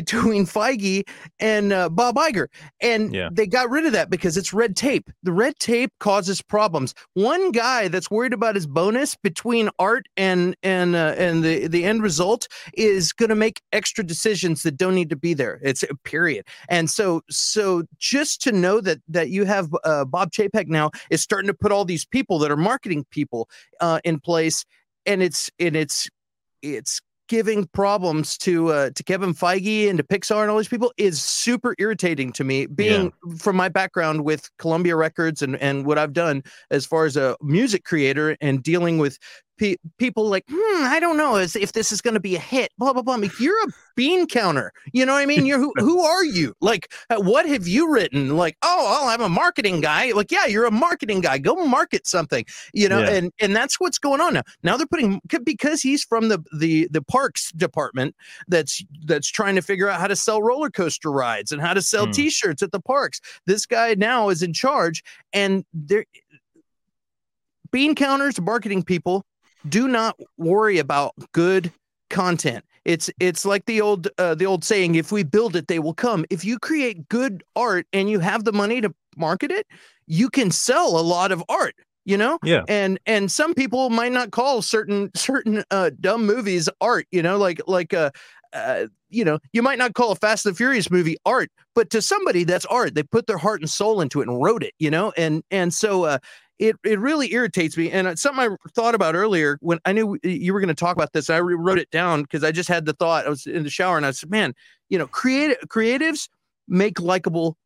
between 0.00 0.44
Feige 0.46 1.08
and 1.40 1.72
uh, 1.72 1.88
Bob 1.88 2.16
Iger, 2.16 2.48
and 2.80 3.14
Yeah. 3.14 3.28
they 3.32 3.46
got 3.46 3.70
rid 3.70 3.86
of 3.86 3.92
that 3.92 4.10
because 4.10 4.36
it's 4.36 4.52
red 4.52 4.76
tape. 4.76 5.10
The 5.22 5.32
red 5.32 5.58
tape 5.58 5.90
causes 6.00 6.42
problems. 6.42 6.94
One 7.14 7.50
guy 7.50 7.88
that's 7.88 8.10
worried 8.10 8.34
about 8.34 8.54
his 8.54 8.66
bonus 8.66 9.16
between 9.16 9.70
art 9.78 10.06
and 10.16 10.54
and 10.62 10.94
uh, 10.94 11.14
and 11.16 11.42
the 11.42 11.66
the 11.68 11.84
end 11.84 12.02
result 12.02 12.46
is 12.74 13.12
going 13.12 13.30
to 13.30 13.34
make 13.34 13.62
extra 13.72 14.04
decisions 14.04 14.62
that 14.64 14.76
don't 14.76 14.94
need 14.94 15.10
to 15.10 15.16
be 15.16 15.32
there. 15.34 15.58
It's 15.62 15.82
a 15.82 15.94
period. 16.04 16.44
And 16.68 16.90
so 16.90 17.22
so 17.30 17.84
just 17.98 18.42
to 18.42 18.52
know 18.52 18.80
that 18.82 18.98
that 19.08 19.30
you 19.30 19.44
have 19.46 19.68
uh, 19.84 20.04
Bob 20.04 20.30
Chapek 20.32 20.66
now 20.66 20.90
is 21.10 21.22
starting 21.22 21.48
to 21.48 21.54
put 21.54 21.72
all 21.72 21.84
these 21.86 22.04
people 22.04 22.38
that 22.40 22.50
are 22.50 22.56
marketing 22.56 23.06
people 23.10 23.48
uh, 23.80 24.00
in 24.04 24.20
place, 24.20 24.64
and 25.06 25.22
it's 25.22 25.50
and 25.58 25.74
it's 25.76 26.08
it's 26.62 27.00
giving 27.28 27.66
problems 27.66 28.38
to 28.38 28.68
uh, 28.68 28.90
to 28.94 29.02
Kevin 29.02 29.34
Feige 29.34 29.88
and 29.88 29.98
to 29.98 30.04
Pixar 30.04 30.42
and 30.42 30.50
all 30.50 30.56
these 30.56 30.68
people 30.68 30.92
is 30.96 31.22
super 31.22 31.74
irritating 31.78 32.32
to 32.32 32.44
me. 32.44 32.66
Being 32.66 33.12
from 33.38 33.56
my 33.56 33.68
background 33.68 34.24
with 34.24 34.48
Columbia 34.58 34.96
Records 34.96 35.42
and 35.42 35.56
and 35.56 35.86
what 35.86 35.98
I've 35.98 36.12
done 36.12 36.42
as 36.70 36.86
far 36.86 37.04
as 37.04 37.16
a 37.16 37.36
music 37.42 37.84
creator 37.84 38.36
and 38.40 38.62
dealing 38.62 38.98
with 38.98 39.18
pe- 39.58 39.76
people 39.98 40.28
like, 40.28 40.44
hmm, 40.50 40.84
I 40.84 40.98
don't 41.00 41.16
know 41.16 41.36
as 41.36 41.56
if 41.56 41.72
this 41.72 41.92
is 41.92 42.00
going 42.00 42.14
to 42.14 42.20
be 42.20 42.36
a 42.36 42.40
hit. 42.40 42.70
Blah 42.78 42.92
blah 42.92 43.02
blah. 43.02 43.14
I 43.14 43.16
mean, 43.18 43.30
you're 43.40 43.60
a 43.68 43.72
bean 43.96 44.26
counter. 44.26 44.72
You 44.92 45.06
know 45.06 45.14
what 45.14 45.20
I 45.22 45.26
mean? 45.26 45.46
You're 45.46 45.58
who, 45.58 45.72
who 45.78 46.00
are 46.02 46.24
you? 46.24 46.54
Like, 46.60 46.92
uh, 47.10 47.16
what 47.20 47.46
have 47.46 47.66
you 47.66 47.90
written? 47.92 48.36
Like, 48.36 48.56
oh, 48.62 48.84
well, 48.84 49.08
I'm 49.08 49.20
a 49.22 49.28
marketing 49.28 49.80
guy. 49.80 50.12
Like, 50.12 50.30
yeah, 50.30 50.46
you're 50.46 50.66
a 50.66 50.70
marketing 50.70 51.20
guy. 51.20 51.38
Go 51.38 51.54
market 51.66 52.06
something. 52.06 52.44
You 52.72 52.88
know, 52.88 53.00
Yeah. 53.00 53.10
and 53.10 53.32
and 53.40 53.56
that's 53.56 53.80
what's 53.80 53.98
going 53.98 54.20
on 54.20 54.34
now. 54.34 54.42
Now 54.62 54.76
they're 54.76 54.86
putting 54.86 55.20
because 55.44 55.82
he's 55.82 56.04
from 56.04 56.28
the 56.28 56.42
the 56.58 56.88
the 56.90 57.02
parks 57.02 57.50
department 57.52 58.14
that's 58.48 58.84
that's 59.06 59.28
trying 59.28 59.54
to 59.56 59.62
figure 59.62 59.88
out 59.88 60.00
how 60.00 60.06
to 60.06 60.16
sell 60.16 60.42
roller 60.42 60.70
coaster 60.70 61.10
rides 61.10 61.52
and 61.52 61.60
how 61.62 61.74
to 61.74 61.82
sell 61.82 62.06
Hmm. 62.06 62.12
T-shirts 62.12 62.62
at 62.62 62.72
the 62.72 62.80
parks. 62.80 63.20
This 63.46 63.66
guy 63.66 63.94
now 63.94 64.28
is 64.28 64.42
in 64.42 64.52
charge, 64.52 65.02
and 65.32 65.64
they're 65.72 66.04
bean 67.72 67.94
counters, 67.94 68.40
marketing 68.40 68.82
people 68.82 69.24
do 69.68 69.88
not 69.88 70.18
worry 70.36 70.78
about 70.78 71.12
good 71.32 71.72
content. 72.10 72.64
It's 72.84 73.10
it's 73.18 73.44
like 73.44 73.64
the 73.66 73.80
old 73.80 74.08
uh, 74.18 74.34
the 74.34 74.46
old 74.46 74.64
saying: 74.64 74.94
if 74.94 75.10
we 75.10 75.24
build 75.24 75.56
it, 75.56 75.66
they 75.66 75.78
will 75.80 75.94
come. 75.94 76.24
If 76.30 76.44
you 76.44 76.58
create 76.58 77.08
good 77.08 77.42
art 77.56 77.86
and 77.92 78.08
you 78.08 78.20
have 78.20 78.44
the 78.44 78.52
money 78.52 78.80
to 78.80 78.94
market 79.16 79.50
it, 79.50 79.66
you 80.06 80.30
can 80.30 80.50
sell 80.50 80.98
a 80.98 81.02
lot 81.02 81.32
of 81.32 81.42
art. 81.48 81.74
You 82.04 82.16
know, 82.16 82.38
Yeah. 82.44 82.62
and 82.68 83.00
and 83.06 83.32
some 83.32 83.52
people 83.52 83.90
might 83.90 84.12
not 84.12 84.30
call 84.30 84.62
certain 84.62 85.10
certain 85.16 85.64
uh, 85.72 85.90
dumb 86.00 86.24
movies 86.24 86.68
art. 86.80 87.06
You 87.10 87.20
know, 87.22 87.36
like 87.36 87.60
like 87.66 87.92
uh, 87.92 88.12
uh, 88.52 88.86
you 89.10 89.24
know, 89.24 89.40
you 89.52 89.62
might 89.62 89.78
not 89.78 89.94
call 89.94 90.12
a 90.12 90.14
Fast 90.14 90.46
and 90.46 90.54
the 90.54 90.56
Furious 90.56 90.88
movie 90.88 91.16
art, 91.26 91.50
but 91.74 91.90
to 91.90 92.00
somebody 92.00 92.44
that's 92.44 92.64
art. 92.66 92.94
They 92.94 93.02
put 93.02 93.26
their 93.26 93.38
heart 93.38 93.60
and 93.60 93.68
soul 93.68 94.00
into 94.00 94.20
it 94.20 94.28
and 94.28 94.40
wrote 94.40 94.62
it. 94.62 94.74
You 94.78 94.92
know, 94.92 95.12
and 95.16 95.42
and 95.50 95.74
so 95.74 96.04
uh, 96.04 96.18
it 96.58 96.76
it 96.84 96.98
really 96.98 97.32
irritates 97.32 97.76
me. 97.76 97.90
And 97.90 98.06
it's 98.06 98.22
something 98.22 98.52
I 98.52 98.56
thought 98.74 98.94
about 98.94 99.14
earlier 99.14 99.58
when 99.60 99.78
I 99.84 99.92
knew 99.92 100.18
you 100.22 100.52
were 100.52 100.60
going 100.60 100.68
to 100.68 100.74
talk 100.74 100.96
about 100.96 101.12
this. 101.12 101.28
I 101.30 101.40
wrote 101.40 101.78
it 101.78 101.90
down 101.90 102.22
because 102.22 102.44
I 102.44 102.52
just 102.52 102.68
had 102.68 102.86
the 102.86 102.92
thought. 102.94 103.26
I 103.26 103.28
was 103.28 103.46
in 103.46 103.62
the 103.62 103.70
shower 103.70 103.96
and 103.96 104.06
I 104.06 104.10
said, 104.12 104.30
"Man, 104.30 104.54
you 104.88 104.98
know, 104.98 105.06
creative 105.06 105.58
creatives 105.68 106.28
make 106.68 107.00
likable." 107.00 107.56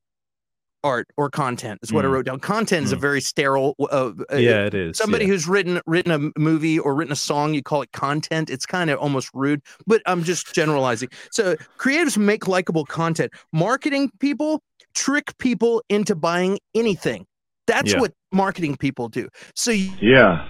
art 0.83 1.07
or 1.19 1.29
content 1.29 1.79
is 1.83 1.93
what 1.93 2.07
I 2.07 2.09
Mm. 2.09 2.13
wrote 2.13 2.25
down. 2.25 2.41
Content 2.41 2.87
is 2.87 2.93
a 2.93 2.97
Mm. 2.97 3.01
very 3.03 3.21
sterile. 3.21 3.75
Uh, 3.79 4.13
uh, 4.33 4.37
Yeah, 4.37 4.65
it 4.65 4.73
is. 4.73 4.97
somebody 4.97 5.27
yeah. 5.27 5.33
who's 5.33 5.47
written 5.47 5.79
written 5.87 6.11
a 6.35 6.41
movie 6.41 6.79
or 6.79 6.95
written 6.95 7.13
a 7.13 7.17
song 7.17 7.53
you 7.53 7.63
call 7.63 7.83
it 7.83 7.93
content 7.93 8.49
it's 8.49 8.65
kind 8.65 8.89
of 8.89 8.99
almost 8.99 9.29
rude 9.35 9.61
but 9.87 10.01
i'm 10.07 10.25
just 10.25 10.55
generalizing 10.55 11.11
so 11.31 11.55
creatives 11.79 12.17
make 12.17 12.49
likable 12.49 12.87
content 12.87 13.31
marketing 13.53 14.11
people 14.21 14.63
trick 14.95 15.37
people 15.37 15.83
into 15.91 16.15
buying 16.15 16.59
anything 16.75 17.27
that's 17.67 17.93
Yeah. 17.93 18.01
what 18.01 18.13
marketing 18.33 18.77
people 18.77 19.09
do 19.09 19.29
so 19.55 19.71
you, 19.71 19.91
Yeah. 20.01 20.49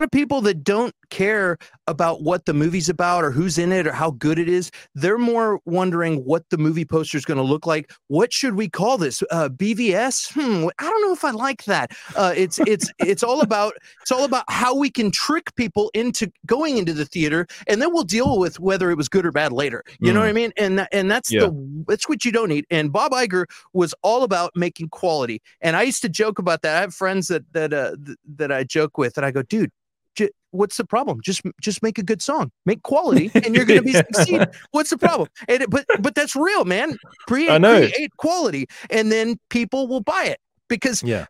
Of 0.00 0.10
people 0.10 0.40
that 0.42 0.62
don't 0.62 0.94
care 1.10 1.58
about 1.86 2.22
what 2.22 2.44
the 2.44 2.54
movie's 2.54 2.88
about 2.88 3.24
or 3.24 3.30
who's 3.30 3.58
in 3.58 3.72
it 3.72 3.86
or 3.86 3.92
how 3.92 4.10
good 4.12 4.38
it 4.38 4.48
is. 4.48 4.70
They're 4.94 5.18
more 5.18 5.60
wondering 5.64 6.24
what 6.24 6.48
the 6.50 6.58
movie 6.58 6.84
poster 6.84 7.16
is 7.18 7.24
going 7.24 7.38
to 7.38 7.42
look 7.42 7.66
like. 7.66 7.90
What 8.08 8.32
should 8.32 8.54
we 8.54 8.68
call 8.68 8.98
this? 8.98 9.22
Uh, 9.30 9.48
BVS? 9.48 10.32
Hmm, 10.32 10.68
I 10.78 10.84
don't 10.84 11.02
know 11.02 11.12
if 11.12 11.24
I 11.24 11.30
like 11.30 11.64
that. 11.64 11.90
Uh, 12.14 12.32
it's 12.36 12.58
it's 12.60 12.90
it's 12.98 13.22
all 13.22 13.40
about 13.40 13.72
it's 14.02 14.12
all 14.12 14.24
about 14.24 14.44
how 14.48 14.74
we 14.76 14.90
can 14.90 15.10
trick 15.10 15.54
people 15.56 15.90
into 15.94 16.30
going 16.46 16.76
into 16.78 16.92
the 16.92 17.04
theater, 17.04 17.46
and 17.66 17.82
then 17.82 17.92
we'll 17.92 18.04
deal 18.04 18.38
with 18.38 18.60
whether 18.60 18.90
it 18.90 18.96
was 18.96 19.08
good 19.08 19.26
or 19.26 19.32
bad 19.32 19.52
later. 19.52 19.82
You 20.00 20.12
know 20.12 20.20
what 20.20 20.28
I 20.28 20.32
mean? 20.32 20.52
And 20.56 20.86
and 20.92 21.10
that's 21.10 21.32
Yeah. 21.32 21.40
the 21.46 21.84
that's 21.88 22.08
what 22.08 22.24
you 22.24 22.30
don't 22.32 22.48
need. 22.48 22.66
And 22.70 22.92
Bob 22.92 23.12
Iger 23.12 23.46
was 23.72 23.94
all 24.02 24.22
about 24.22 24.52
making 24.54 24.90
quality. 24.90 25.42
And 25.60 25.76
I 25.76 25.82
used 25.82 26.02
to 26.02 26.08
joke 26.08 26.38
about 26.38 26.62
that. 26.62 26.76
I 26.76 26.80
have 26.82 26.94
friends 26.94 27.28
that 27.28 27.44
that 27.52 27.72
uh, 27.72 27.96
th- 28.04 28.18
that 28.36 28.52
I 28.52 28.62
joke 28.64 28.98
with, 28.98 29.16
and 29.16 29.26
I 29.26 29.30
go, 29.30 29.42
dude. 29.42 29.70
J- 30.18 30.30
What's 30.50 30.76
the 30.78 30.84
problem? 30.84 31.20
Just 31.22 31.42
just 31.60 31.82
make 31.82 31.98
a 31.98 32.02
good 32.02 32.22
song, 32.22 32.50
make 32.64 32.82
quality, 32.82 33.30
and 33.34 33.54
you're 33.54 33.66
going 33.66 33.80
to 33.80 33.84
be 33.84 33.92
Yeah. 33.92 34.02
succeed. 34.14 34.46
What's 34.70 34.90
the 34.90 34.96
problem? 34.98 35.28
And 35.46 35.62
it, 35.62 35.70
but 35.70 35.84
but 36.00 36.14
that's 36.14 36.34
real, 36.34 36.64
man. 36.64 36.96
Create 37.26 37.60
create 37.62 38.16
quality, 38.16 38.66
and 38.90 39.12
then 39.12 39.36
people 39.50 39.86
will 39.88 40.00
buy 40.00 40.24
it 40.24 40.38
because 40.68 41.02
Yeah. 41.02 41.26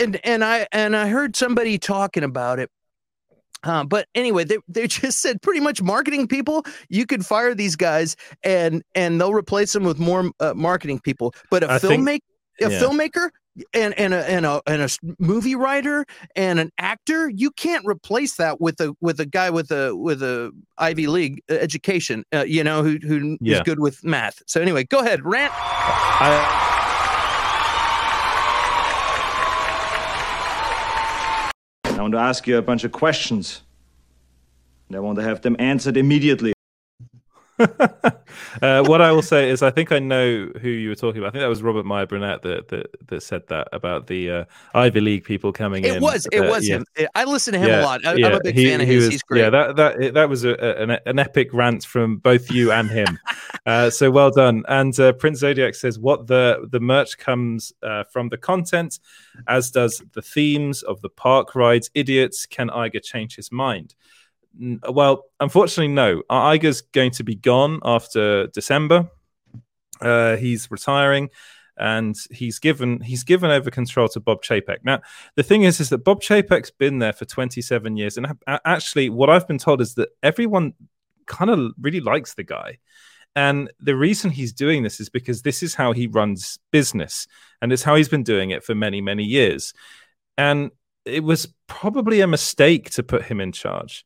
and 0.00 0.18
and 0.24 0.42
I 0.42 0.66
and 0.72 0.96
I 0.96 1.08
heard 1.08 1.36
somebody 1.36 1.78
talking 1.78 2.24
about 2.24 2.58
it. 2.58 2.70
Uh, 3.62 3.84
but 3.84 4.06
anyway, 4.14 4.44
they, 4.44 4.58
they 4.68 4.86
just 5.02 5.20
said 5.20 5.42
pretty 5.42 5.60
much 5.60 5.82
marketing 5.82 6.26
people. 6.28 6.64
You 6.88 7.04
could 7.04 7.26
fire 7.26 7.54
these 7.54 7.76
guys 7.76 8.16
and 8.42 8.82
and 8.94 9.20
they'll 9.20 9.34
replace 9.34 9.72
them 9.74 9.84
with 9.84 9.98
more 9.98 10.30
uh, 10.40 10.54
marketing 10.54 11.00
people. 11.00 11.34
But 11.50 11.62
a 11.64 11.72
I 11.72 11.78
think- 11.78 12.02
filmmaker, 12.08 12.20
a 12.62 12.68
filmmaker, 12.68 13.28
and 13.72 13.94
and 13.98 14.12
a, 14.14 14.28
and 14.30 14.44
a 14.46 14.60
and 14.66 14.80
a 14.82 14.84
s- 14.84 14.98
movie 15.18 15.54
writer 15.54 16.04
and 16.34 16.58
an 16.58 16.70
actor, 16.78 17.28
you 17.28 17.50
can't 17.50 17.84
replace 17.86 18.36
that 18.36 18.60
with 18.60 18.80
a 18.80 18.94
with 19.00 19.18
a 19.20 19.26
guy 19.26 19.50
with 19.50 19.70
a 19.70 19.94
with 19.96 20.22
a 20.22 20.52
Ivy 20.78 21.06
League 21.06 21.42
uh, 21.50 21.54
education. 21.54 22.24
Uh, 22.34 22.44
you 22.46 22.62
know 22.64 22.82
who 22.82 22.98
who 23.02 23.32
is 23.32 23.38
Yeah. 23.40 23.62
good 23.64 23.80
with 23.80 24.02
math. 24.04 24.42
So 24.46 24.60
anyway, 24.60 24.84
go 24.84 24.98
ahead, 25.00 25.24
rant. 25.24 25.52
I, 25.54 26.62
I 31.84 32.02
want 32.02 32.12
to 32.12 32.18
ask 32.18 32.46
you 32.46 32.58
a 32.58 32.62
bunch 32.62 32.84
of 32.84 32.92
questions. 32.92 33.62
And 34.88 34.96
I 34.96 35.00
want 35.00 35.16
to 35.18 35.24
have 35.24 35.40
them 35.40 35.56
answered 35.58 35.96
immediately. 35.96 36.52
uh, 38.62 38.84
what 38.84 39.00
I 39.00 39.12
will 39.12 39.22
say 39.22 39.48
is, 39.50 39.62
I 39.62 39.70
think 39.70 39.92
I 39.92 39.98
know 39.98 40.46
who 40.60 40.68
you 40.68 40.90
were 40.90 40.94
talking 40.94 41.18
about. 41.20 41.28
I 41.28 41.30
think 41.32 41.42
that 41.42 41.48
was 41.48 41.62
Robert 41.62 41.86
Meyer 41.86 42.06
Burnett 42.06 42.42
that 42.42 42.68
that, 42.68 42.86
that 43.08 43.22
said 43.22 43.46
that 43.48 43.68
about 43.72 44.06
the 44.06 44.30
uh, 44.30 44.44
Ivy 44.74 45.00
League 45.00 45.24
people 45.24 45.52
coming 45.52 45.84
in. 45.84 45.96
It 45.96 46.02
was 46.02 46.26
it 46.32 46.40
Uh, 46.40 46.48
was 46.50 46.68
yeah. 46.68 46.76
him. 46.76 47.08
I 47.14 47.24
listen 47.24 47.54
to 47.54 47.58
him 47.58 47.70
a 47.70 47.82
lot. 47.82 48.04
I, 48.04 48.12
I'm 48.12 48.18
yeah, 48.18 48.26
a 48.28 48.42
big 48.42 48.54
he- 48.54 48.66
fan 48.68 48.80
of 48.80 48.86
his. 48.86 49.04
was- 49.04 49.12
He's 49.14 49.22
great. 49.22 49.40
Yeah, 49.40 49.50
that 49.50 49.76
that 49.76 50.14
that 50.14 50.28
was 50.28 50.44
a, 50.44 50.50
a- 50.50 50.82
an, 50.82 50.98
an 51.06 51.18
epic 51.18 51.52
rant 51.52 51.84
from 51.84 52.18
both 52.18 52.50
you 52.50 52.72
and 52.72 52.90
him. 52.90 53.18
uh, 53.66 53.90
so 53.90 54.10
well 54.10 54.30
done. 54.30 54.64
And 54.68 54.98
uh, 55.00 55.12
Prince 55.14 55.38
Zodiac 55.38 55.74
says, 55.74 55.98
"What 55.98 56.26
the 56.26 56.66
the 56.70 56.80
merch 56.80 57.16
comes 57.18 57.72
uh, 57.82 58.04
from 58.04 58.28
the 58.28 58.38
content, 58.38 59.00
as 59.48 59.70
does 59.70 60.02
the 60.12 60.22
themes 60.22 60.82
of 60.82 61.00
the 61.00 61.08
park 61.10 61.54
rides. 61.54 61.90
Idiots, 61.94 62.44
can 62.46 62.68
Iger 62.68 63.02
change 63.02 63.36
his 63.36 63.50
mind?" 63.50 63.94
Well, 64.58 65.24
unfortunately, 65.40 65.92
no. 65.92 66.22
Iger's 66.30 66.80
going 66.80 67.10
to 67.12 67.24
be 67.24 67.34
gone 67.34 67.80
after 67.84 68.46
December. 68.48 69.10
Uh, 70.00 70.36
he's 70.36 70.70
retiring, 70.70 71.30
and 71.76 72.16
he's 72.30 72.58
given 72.58 73.00
he's 73.00 73.24
given 73.24 73.50
over 73.50 73.70
control 73.70 74.08
to 74.08 74.20
Bob 74.20 74.42
Chapek. 74.42 74.78
Now, 74.84 75.00
the 75.34 75.42
thing 75.42 75.62
is, 75.62 75.80
is 75.80 75.90
that 75.90 76.04
Bob 76.04 76.22
Chapek's 76.22 76.70
been 76.70 76.98
there 76.98 77.12
for 77.12 77.24
27 77.24 77.96
years, 77.96 78.16
and 78.16 78.26
actually, 78.64 79.10
what 79.10 79.30
I've 79.30 79.48
been 79.48 79.58
told 79.58 79.80
is 79.80 79.94
that 79.94 80.10
everyone 80.22 80.74
kind 81.26 81.50
of 81.50 81.72
really 81.80 82.00
likes 82.00 82.34
the 82.34 82.44
guy. 82.44 82.78
And 83.34 83.70
the 83.78 83.96
reason 83.96 84.30
he's 84.30 84.54
doing 84.54 84.82
this 84.82 84.98
is 84.98 85.10
because 85.10 85.42
this 85.42 85.62
is 85.62 85.74
how 85.74 85.92
he 85.92 86.06
runs 86.06 86.58
business, 86.70 87.26
and 87.60 87.72
it's 87.72 87.82
how 87.82 87.94
he's 87.94 88.08
been 88.08 88.22
doing 88.22 88.50
it 88.50 88.64
for 88.64 88.74
many, 88.74 89.00
many 89.00 89.24
years. 89.24 89.74
And 90.38 90.70
it 91.04 91.22
was 91.22 91.48
probably 91.66 92.20
a 92.20 92.26
mistake 92.26 92.90
to 92.90 93.02
put 93.02 93.24
him 93.24 93.40
in 93.40 93.52
charge. 93.52 94.04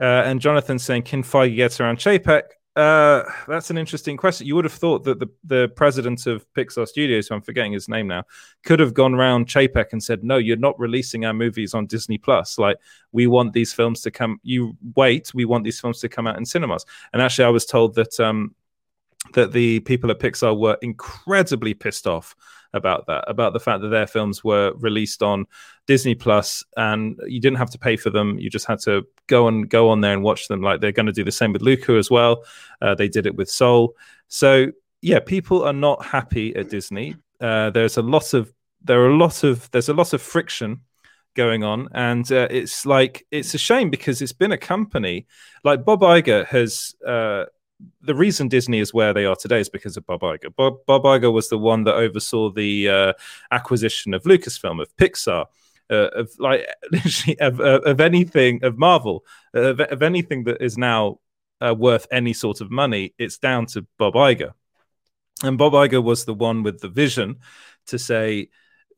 Uh, 0.00 0.22
and 0.24 0.40
Jonathan 0.40 0.78
saying, 0.78 1.02
"Can 1.02 1.22
Feige 1.22 1.56
get 1.56 1.80
around 1.80 1.98
Chapek?" 1.98 2.42
Uh, 2.76 3.24
that's 3.48 3.70
an 3.70 3.78
interesting 3.78 4.16
question. 4.16 4.46
You 4.46 4.54
would 4.54 4.64
have 4.64 4.72
thought 4.72 5.02
that 5.02 5.18
the, 5.18 5.26
the 5.42 5.68
president 5.74 6.28
of 6.28 6.46
Pixar 6.52 6.86
Studios, 6.86 7.26
who 7.26 7.34
I'm 7.34 7.42
forgetting 7.42 7.72
his 7.72 7.88
name 7.88 8.06
now, 8.06 8.22
could 8.64 8.78
have 8.78 8.94
gone 8.94 9.16
round 9.16 9.48
Chapek 9.48 9.86
and 9.90 10.00
said, 10.00 10.22
"No, 10.22 10.36
you're 10.36 10.56
not 10.56 10.78
releasing 10.78 11.24
our 11.24 11.34
movies 11.34 11.74
on 11.74 11.86
Disney 11.86 12.18
Plus. 12.18 12.56
Like, 12.56 12.76
we 13.10 13.26
want 13.26 13.52
these 13.52 13.72
films 13.72 14.00
to 14.02 14.12
come. 14.12 14.38
You 14.44 14.76
wait. 14.94 15.34
We 15.34 15.44
want 15.44 15.64
these 15.64 15.80
films 15.80 15.98
to 16.00 16.08
come 16.08 16.28
out 16.28 16.38
in 16.38 16.44
cinemas." 16.44 16.86
And 17.12 17.20
actually, 17.20 17.46
I 17.46 17.50
was 17.50 17.66
told 17.66 17.96
that 17.96 18.20
um, 18.20 18.54
that 19.32 19.52
the 19.52 19.80
people 19.80 20.10
at 20.12 20.20
Pixar 20.20 20.56
were 20.56 20.78
incredibly 20.80 21.74
pissed 21.74 22.06
off 22.06 22.36
about 22.74 23.06
that, 23.06 23.24
about 23.26 23.52
the 23.52 23.60
fact 23.60 23.82
that 23.82 23.88
their 23.88 24.06
films 24.06 24.44
were 24.44 24.72
released 24.76 25.22
on 25.22 25.46
Disney 25.86 26.14
Plus 26.14 26.64
and 26.76 27.18
you 27.26 27.40
didn't 27.40 27.58
have 27.58 27.70
to 27.70 27.78
pay 27.78 27.96
for 27.96 28.10
them. 28.10 28.38
You 28.38 28.50
just 28.50 28.66
had 28.66 28.78
to 28.80 29.06
go 29.26 29.48
and 29.48 29.68
go 29.68 29.88
on 29.90 30.00
there 30.00 30.12
and 30.12 30.22
watch 30.22 30.48
them. 30.48 30.62
Like 30.62 30.80
they're 30.80 30.92
going 30.92 31.06
to 31.06 31.12
do 31.12 31.24
the 31.24 31.32
same 31.32 31.52
with 31.52 31.62
Luca 31.62 31.92
as 31.94 32.10
well. 32.10 32.44
Uh, 32.82 32.94
they 32.94 33.08
did 33.08 33.26
it 33.26 33.36
with 33.36 33.50
Soul. 33.50 33.94
So 34.28 34.66
yeah, 35.00 35.20
people 35.20 35.62
are 35.64 35.72
not 35.72 36.04
happy 36.04 36.54
at 36.56 36.68
Disney. 36.68 37.16
Uh, 37.40 37.70
there's 37.70 37.96
a 37.96 38.02
lot 38.02 38.34
of 38.34 38.52
there 38.82 39.00
are 39.00 39.10
a 39.10 39.16
lot 39.16 39.44
of 39.44 39.70
there's 39.70 39.88
a 39.88 39.94
lot 39.94 40.12
of 40.12 40.22
friction 40.22 40.82
going 41.34 41.62
on 41.62 41.88
and 41.92 42.32
uh, 42.32 42.48
it's 42.50 42.84
like 42.84 43.24
it's 43.30 43.54
a 43.54 43.58
shame 43.58 43.90
because 43.90 44.20
it's 44.20 44.32
been 44.32 44.50
a 44.50 44.58
company 44.58 45.26
like 45.62 45.84
bob 45.84 46.00
Iger 46.00 46.44
has 46.46 46.96
uh, 47.06 47.44
the 48.00 48.14
reason 48.14 48.48
Disney 48.48 48.80
is 48.80 48.92
where 48.92 49.14
they 49.14 49.24
are 49.24 49.36
today 49.36 49.60
is 49.60 49.68
because 49.68 49.96
of 49.96 50.06
Bob 50.06 50.20
Iger. 50.20 50.54
Bob, 50.54 50.84
Bob 50.86 51.04
Iger 51.04 51.32
was 51.32 51.48
the 51.48 51.58
one 51.58 51.84
that 51.84 51.94
oversaw 51.94 52.50
the 52.50 52.88
uh, 52.88 53.12
acquisition 53.50 54.14
of 54.14 54.24
Lucasfilm, 54.24 54.80
of 54.82 54.94
Pixar, 54.96 55.46
uh, 55.90 56.08
of 56.14 56.30
like 56.38 56.66
literally 56.92 57.38
of, 57.40 57.60
of, 57.60 58.00
anything 58.00 58.64
of 58.64 58.78
Marvel, 58.78 59.24
of, 59.54 59.80
of 59.80 60.02
anything 60.02 60.44
that 60.44 60.60
is 60.60 60.76
now 60.76 61.20
uh, 61.60 61.74
worth 61.76 62.06
any 62.10 62.32
sort 62.32 62.60
of 62.60 62.70
money. 62.70 63.14
It's 63.18 63.38
down 63.38 63.66
to 63.66 63.86
Bob 63.98 64.14
Iger, 64.14 64.52
and 65.42 65.56
Bob 65.56 65.72
Iger 65.72 66.02
was 66.02 66.24
the 66.24 66.34
one 66.34 66.62
with 66.62 66.80
the 66.80 66.88
vision 66.88 67.36
to 67.86 67.98
say 67.98 68.48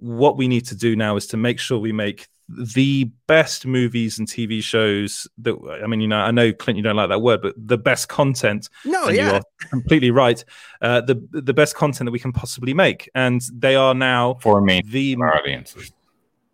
what 0.00 0.36
we 0.36 0.48
need 0.48 0.66
to 0.66 0.74
do 0.74 0.96
now 0.96 1.16
is 1.16 1.26
to 1.28 1.36
make 1.36 1.58
sure 1.58 1.78
we 1.78 1.92
make 1.92 2.28
the 2.48 3.04
best 3.26 3.64
movies 3.64 4.18
and 4.18 4.26
TV 4.26 4.62
shows 4.62 5.28
that 5.38 5.54
I 5.82 5.86
mean, 5.86 6.00
you 6.00 6.08
know, 6.08 6.18
I 6.18 6.30
know 6.30 6.52
Clint, 6.52 6.76
you 6.76 6.82
don't 6.82 6.96
like 6.96 7.08
that 7.10 7.22
word, 7.22 7.42
but 7.42 7.54
the 7.56 7.78
best 7.78 8.08
content. 8.08 8.68
No, 8.84 9.06
and 9.06 9.16
you 9.16 9.22
yeah. 9.22 9.36
are 9.36 9.42
completely 9.68 10.10
right. 10.10 10.42
Uh, 10.80 11.00
the 11.02 11.22
the 11.30 11.54
best 11.54 11.76
content 11.76 12.06
that 12.06 12.12
we 12.12 12.18
can 12.18 12.32
possibly 12.32 12.74
make, 12.74 13.08
and 13.14 13.40
they 13.52 13.76
are 13.76 13.94
now 13.94 14.34
for 14.40 14.60
me 14.60 14.82
the 14.84 15.16
our 15.20 15.36
audiences. 15.36 15.92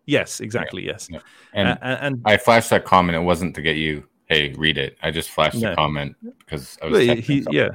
Yes, 0.05 0.39
exactly. 0.39 0.85
Yes, 0.85 1.07
Yeah. 1.11 1.19
And, 1.53 1.67
Uh, 1.67 1.77
and, 1.81 1.99
and 2.01 2.21
I 2.25 2.37
flashed 2.37 2.69
that 2.69 2.85
comment. 2.85 3.17
It 3.17 3.21
wasn't 3.21 3.55
to 3.55 3.61
get 3.61 3.75
you, 3.75 4.05
hey, 4.27 4.53
read 4.53 4.77
it. 4.77 4.97
I 5.03 5.11
just 5.11 5.29
flashed 5.29 5.57
No. 5.57 5.71
the 5.71 5.75
comment 5.75 6.15
because 6.39 6.77
I 6.81 6.85
was 6.87 6.99
he, 7.25 7.45
yeah, 7.49 7.71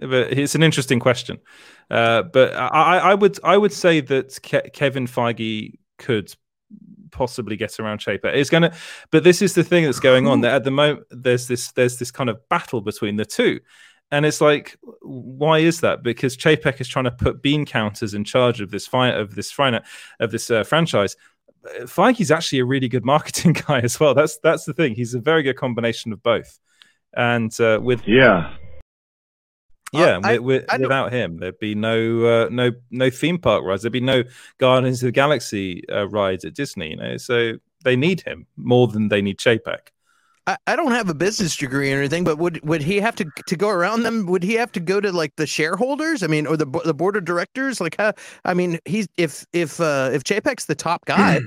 but 0.00 0.32
it's 0.32 0.54
an 0.54 0.62
interesting 0.62 1.00
question. 1.00 1.38
Uh, 1.90 2.22
but 2.22 2.54
I, 2.54 2.98
I 2.98 3.14
would 3.14 3.38
I 3.42 3.56
would 3.56 3.72
say 3.72 4.00
that 4.00 4.38
Ke- 4.42 4.72
Kevin 4.72 5.06
Feige 5.06 5.74
could 5.98 6.34
possibly 7.10 7.56
get 7.56 7.80
around 7.80 8.00
Chapek. 8.00 8.34
It's 8.34 8.50
gonna, 8.50 8.74
but 9.10 9.24
this 9.24 9.42
is 9.42 9.54
the 9.54 9.64
thing 9.64 9.84
that's 9.84 10.00
going 10.00 10.26
on. 10.26 10.42
That 10.42 10.54
at 10.54 10.64
the 10.64 10.70
moment 10.70 11.06
there's 11.10 11.48
this 11.48 11.72
there's 11.72 11.98
this 11.98 12.10
kind 12.10 12.30
of 12.30 12.46
battle 12.48 12.80
between 12.80 13.16
the 13.16 13.24
two. 13.24 13.60
And 14.10 14.24
it's 14.24 14.40
like, 14.40 14.78
why 15.02 15.58
is 15.58 15.80
that? 15.82 16.02
Because 16.02 16.34
Chapek 16.34 16.80
is 16.80 16.88
trying 16.88 17.04
to 17.04 17.10
put 17.10 17.42
bean 17.42 17.66
counters 17.66 18.14
in 18.14 18.24
charge 18.24 18.62
of 18.62 18.70
this 18.70 18.86
fi- 18.86 19.10
of 19.10 19.34
this 19.34 19.50
fri- 19.50 19.80
of 20.20 20.30
this 20.30 20.50
uh, 20.50 20.64
franchise. 20.64 21.14
Feige's 21.80 22.30
actually 22.30 22.60
a 22.60 22.64
really 22.64 22.88
good 22.88 23.04
marketing 23.04 23.52
guy 23.66 23.80
as 23.80 24.00
well. 24.00 24.14
That's 24.14 24.38
that's 24.38 24.64
the 24.64 24.72
thing. 24.72 24.94
He's 24.94 25.14
a 25.14 25.20
very 25.20 25.42
good 25.42 25.56
combination 25.56 26.12
of 26.12 26.22
both. 26.22 26.58
And 27.14 27.58
uh, 27.60 27.80
with 27.82 28.02
Yeah. 28.06 28.54
Yeah, 29.92 30.20
I- 30.22 30.34
I 30.34 30.38
without 30.38 31.12
him, 31.12 31.38
there'd 31.38 31.58
be 31.58 31.74
no 31.74 32.24
uh, 32.24 32.48
no 32.50 32.72
no 32.90 33.10
theme 33.10 33.38
park 33.38 33.64
rides. 33.64 33.82
There'd 33.82 33.92
be 33.92 34.00
no 34.00 34.24
Guardians 34.58 35.02
of 35.02 35.06
the 35.08 35.12
Galaxy 35.12 35.88
uh, 35.88 36.08
rides 36.08 36.44
at 36.44 36.54
Disney. 36.54 36.90
You 36.90 36.96
know, 36.96 37.16
so 37.16 37.54
they 37.84 37.96
need 37.96 38.20
him 38.22 38.46
more 38.56 38.88
than 38.88 39.08
they 39.08 39.22
need 39.22 39.38
Chapek. 39.38 39.88
I, 40.66 40.76
don't 40.76 40.92
have 40.92 41.10
a 41.10 41.14
business 41.14 41.54
degree 41.54 41.92
or 41.92 41.98
anything, 41.98 42.24
but 42.24 42.38
would 42.38 42.66
would 42.66 42.80
he 42.80 43.00
have 43.00 43.14
to 43.16 43.26
to 43.48 43.54
go 43.56 43.68
around 43.68 44.02
them? 44.02 44.24
Would 44.26 44.42
he 44.42 44.54
have 44.54 44.72
to 44.72 44.80
go 44.80 44.98
to 44.98 45.12
like 45.12 45.36
the 45.36 45.46
shareholders? 45.46 46.22
I 46.22 46.26
mean, 46.26 46.46
or 46.46 46.56
the 46.56 46.64
the 46.86 46.94
board 46.94 47.16
of 47.16 47.26
directors? 47.26 47.82
Like 47.82 47.96
how? 47.98 48.14
I 48.46 48.54
mean, 48.54 48.78
he's 48.86 49.08
if 49.18 49.44
if 49.52 49.78
uh 49.78 50.08
if 50.14 50.24
Chapek's 50.24 50.64
the 50.64 50.74
top 50.74 51.04
guy, 51.04 51.40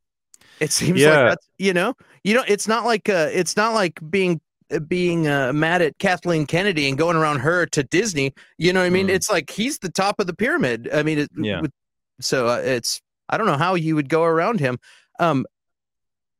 it 0.60 0.72
seems 0.72 0.98
Yeah. 0.98 1.08
like 1.20 1.28
that's 1.32 1.48
you 1.58 1.74
know 1.74 1.92
you 2.24 2.32
know 2.34 2.44
it's 2.48 2.66
not 2.66 2.86
like 2.86 3.10
uh 3.10 3.28
it's 3.32 3.54
not 3.56 3.74
like 3.74 4.00
being 4.08 4.40
being 4.86 5.28
uh, 5.28 5.52
mad 5.52 5.82
at 5.82 5.98
Kathleen 5.98 6.46
Kennedy 6.46 6.88
and 6.88 6.98
going 6.98 7.16
around 7.16 7.38
her 7.40 7.66
to 7.66 7.82
Disney. 7.82 8.34
You 8.58 8.72
know 8.72 8.80
what 8.80 8.86
I 8.86 8.90
mean? 8.90 9.08
Mm. 9.08 9.14
It's 9.14 9.30
like 9.30 9.50
he's 9.50 9.78
the 9.78 9.90
top 9.90 10.20
of 10.20 10.26
the 10.26 10.34
pyramid. 10.34 10.88
I 10.92 11.02
mean, 11.02 11.18
it, 11.20 11.30
Yeah. 11.36 11.60
with- 11.62 11.72
so 12.20 12.48
uh, 12.48 12.60
it's 12.64 13.00
I 13.28 13.36
don't 13.38 13.46
know 13.46 13.56
how 13.56 13.74
you 13.74 13.94
would 13.94 14.08
go 14.08 14.24
around 14.24 14.58
him. 14.60 14.78
Um, 15.20 15.46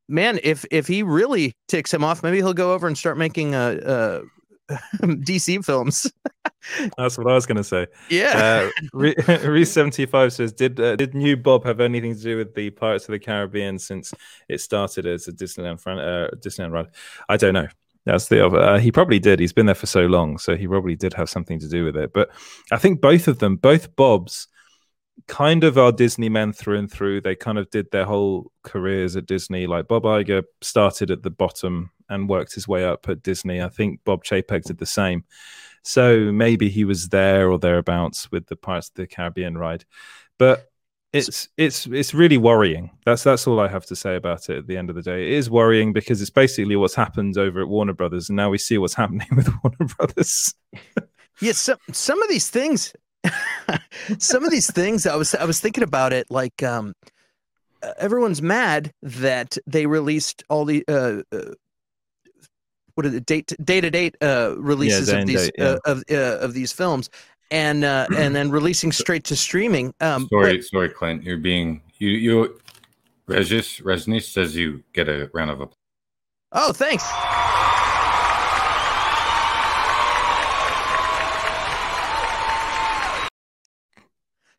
man, 0.09 0.41
if 0.43 0.65
if 0.71 0.87
he 0.87 1.03
really 1.03 1.55
ticks 1.69 1.93
him 1.95 2.03
off, 2.03 2.23
maybe 2.23 2.39
he'll 2.39 2.55
go 2.55 2.73
over 2.75 2.87
and 2.87 2.99
start 2.99 3.17
making 3.19 3.55
uh, 3.55 4.23
uh 4.71 4.75
DC 5.03 5.65
films. 5.65 6.11
That's 6.99 7.17
what 7.17 7.27
I 7.27 7.35
was 7.35 7.47
going 7.47 7.57
to 7.57 7.65
say. 7.65 7.87
Yeah. 8.11 8.71
Uh, 8.93 8.99
Reese 9.49 9.71
seventy 9.73 10.05
five 10.07 10.33
says, 10.33 10.53
"Did 10.53 10.79
uh, 10.81 10.97
did 10.97 11.15
New 11.15 11.37
Bob 11.37 11.65
have 11.65 11.81
anything 11.81 12.15
to 12.15 12.21
do 12.21 12.37
with 12.37 12.55
the 12.55 12.71
Pirates 12.71 13.05
of 13.07 13.13
the 13.13 13.19
Caribbean 13.19 13.79
since 13.79 14.13
it 14.49 14.61
started 14.61 15.07
as 15.07 15.29
a 15.29 15.33
Disneyland 15.33 15.81
fran- 15.81 15.99
uh, 15.99 16.29
Disneyland 16.37 16.73
ride?" 16.73 16.89
I 17.29 17.37
don't 17.37 17.55
know. 17.55 17.69
That's 18.09 18.29
the 18.29 18.45
other. 18.45 18.59
Uh, 18.59 18.79
he 18.79 18.91
probably 18.91 19.19
did. 19.19 19.39
He's 19.39 19.53
been 19.53 19.67
there 19.67 19.75
for 19.75 19.87
so 19.87 20.07
long, 20.07 20.39
so 20.39 20.57
he 20.57 20.67
probably 20.67 20.97
did 20.97 21.13
have 21.13 21.29
something 21.29 21.59
to 21.61 21.69
do 21.69 21.85
with 21.85 21.95
it. 21.95 22.13
But 22.15 22.31
I 22.73 22.79
think 22.79 23.03
both 23.03 23.29
of 23.29 23.39
them, 23.39 23.57
both 23.57 23.95
Bobs, 23.97 24.49
kind 25.27 25.63
of 25.63 25.77
are 25.77 25.93
Disney 25.93 26.31
men 26.31 26.55
through 26.55 26.79
and 26.79 26.91
through. 26.91 27.21
They 27.21 27.35
kind 27.35 27.59
of 27.59 27.69
did 27.69 27.91
their 27.91 28.07
whole 28.07 28.51
careers 28.63 29.15
at 29.15 29.27
Disney. 29.27 29.67
Like 29.67 29.89
Bob 29.89 30.05
Iger 30.05 30.45
started 30.63 31.11
at 31.11 31.23
the 31.23 31.31
bottom 31.31 31.91
and 32.09 32.31
worked 32.31 32.55
his 32.55 32.67
way 32.67 32.83
up 32.83 33.07
at 33.11 33.23
Disney. 33.23 33.61
I 33.61 33.69
think 33.69 34.01
Bob 34.05 34.25
Chapek 34.25 34.65
did 34.65 34.79
the 34.79 34.87
same. 34.87 35.25
So 35.83 36.33
maybe 36.33 36.71
he 36.71 36.87
was 36.87 37.11
there 37.11 37.51
or 37.51 37.59
thereabouts 37.59 38.33
with 38.33 38.47
the 38.47 38.57
Pirates 38.57 38.89
of 38.89 38.95
the 38.95 39.07
Caribbean 39.07 39.59
ride. 39.59 39.85
But 40.39 40.68
it's 41.13 41.49
it's 41.57 41.87
it's 41.87 42.13
really 42.13 42.37
worrying. 42.37 42.91
That's 43.05 43.23
that's 43.23 43.47
all 43.47 43.61
I 43.61 43.69
have 43.69 43.87
to 43.87 43.97
say 43.97 44.17
about 44.17 44.49
it. 44.51 44.59
At 44.59 44.67
the 44.67 44.77
end 44.77 44.91
of 44.91 44.97
the 44.97 45.03
day, 45.03 45.29
it 45.29 45.33
is 45.33 45.49
worrying 45.49 45.93
because 45.93 46.21
it's 46.21 46.31
basically 46.31 46.77
what's 46.77 46.95
happened 46.95 47.39
over 47.39 47.63
at 47.63 47.69
Warner 47.69 47.95
Brothers, 47.95 48.29
and 48.29 48.37
now 48.37 48.51
we 48.51 48.59
see 48.59 48.77
what's 48.79 48.95
happening 49.03 49.29
with 49.35 49.49
Warner 49.63 49.95
Brothers. 49.97 50.55
yeah, 51.41 51.53
some 51.53 51.79
some 51.93 52.23
of 52.23 52.29
these 52.29 52.51
things, 52.51 52.93
some 54.19 54.45
of 54.45 54.51
these 54.51 54.71
things, 54.71 55.07
I 55.07 55.17
was 55.17 55.35
I 55.35 55.45
was 55.45 55.61
thinking 55.61 55.85
about 55.85 56.13
it. 56.13 56.27
Like, 56.31 56.63
um, 56.63 56.93
everyone's 57.99 58.43
mad 58.43 58.93
that 59.03 59.57
they 59.67 59.87
released 59.87 60.45
all 60.51 60.67
the 60.67 60.85
uh, 60.89 61.23
uh 61.35 61.53
what 62.97 63.07
are 63.07 63.11
the 63.11 63.21
date 63.21 63.55
day 63.65 63.81
to 63.81 63.91
date 63.91 64.17
uh 64.21 64.55
releases 64.59 65.09
Yeah, 65.09 65.21
of 65.21 65.27
these 65.27 65.43
date, 65.43 65.55
yeah. 65.57 65.65
uh, 65.65 65.79
of 65.87 66.05
uh, 66.11 66.39
of 66.45 66.53
these 66.53 66.73
films 66.73 67.09
and 67.51 67.85
uh 67.85 68.07
and 68.17 68.35
then 68.35 68.51
releasing 68.51 68.93
straight 68.93 69.25
to 69.25 69.37
streaming 69.37 69.95
um 70.01 70.29
but- 70.31 70.43
Sorry, 70.43 70.63
sorry, 70.63 70.89
Clint. 70.91 71.23
You're 71.25 71.39
being 71.39 71.83
you 71.99 72.11
you. 72.11 72.61
Regis 73.27 73.81
Resnick 73.81 74.23
says 74.23 74.57
you 74.57 74.83
get 74.95 75.07
a 75.07 75.31
round 75.35 75.51
of 75.51 75.61
applause. 75.61 75.77
oh 76.53 76.73
thanks 76.73 77.05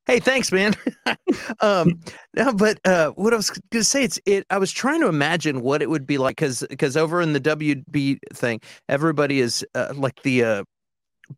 Hey, 0.06 0.19
thanks, 0.19 0.52
man. 0.52 0.73
um, 1.60 1.99
no, 2.36 2.52
but 2.52 2.80
uh, 2.84 3.12
what 3.12 3.32
I 3.32 3.36
was 3.36 3.52
gonna 3.71 3.84
say, 3.84 4.04
it's 4.04 4.19
it. 4.25 4.43
I 4.49 4.58
was 4.58 4.71
trying 4.71 5.02
to 5.02 5.08
imagine 5.08 5.62
what 5.62 5.84
it 5.84 5.89
would 5.89 6.08
be 6.08 6.17
like 6.17 6.36
because 6.38 6.65
because 6.67 6.97
over 6.97 7.21
in 7.21 7.34
the 7.34 7.39
WB 7.39 8.17
thing, 8.34 8.60
everybody 8.88 9.39
is 9.39 9.63
uh, 9.75 9.93
like 9.95 10.19
the 10.23 10.43
uh, 10.43 10.63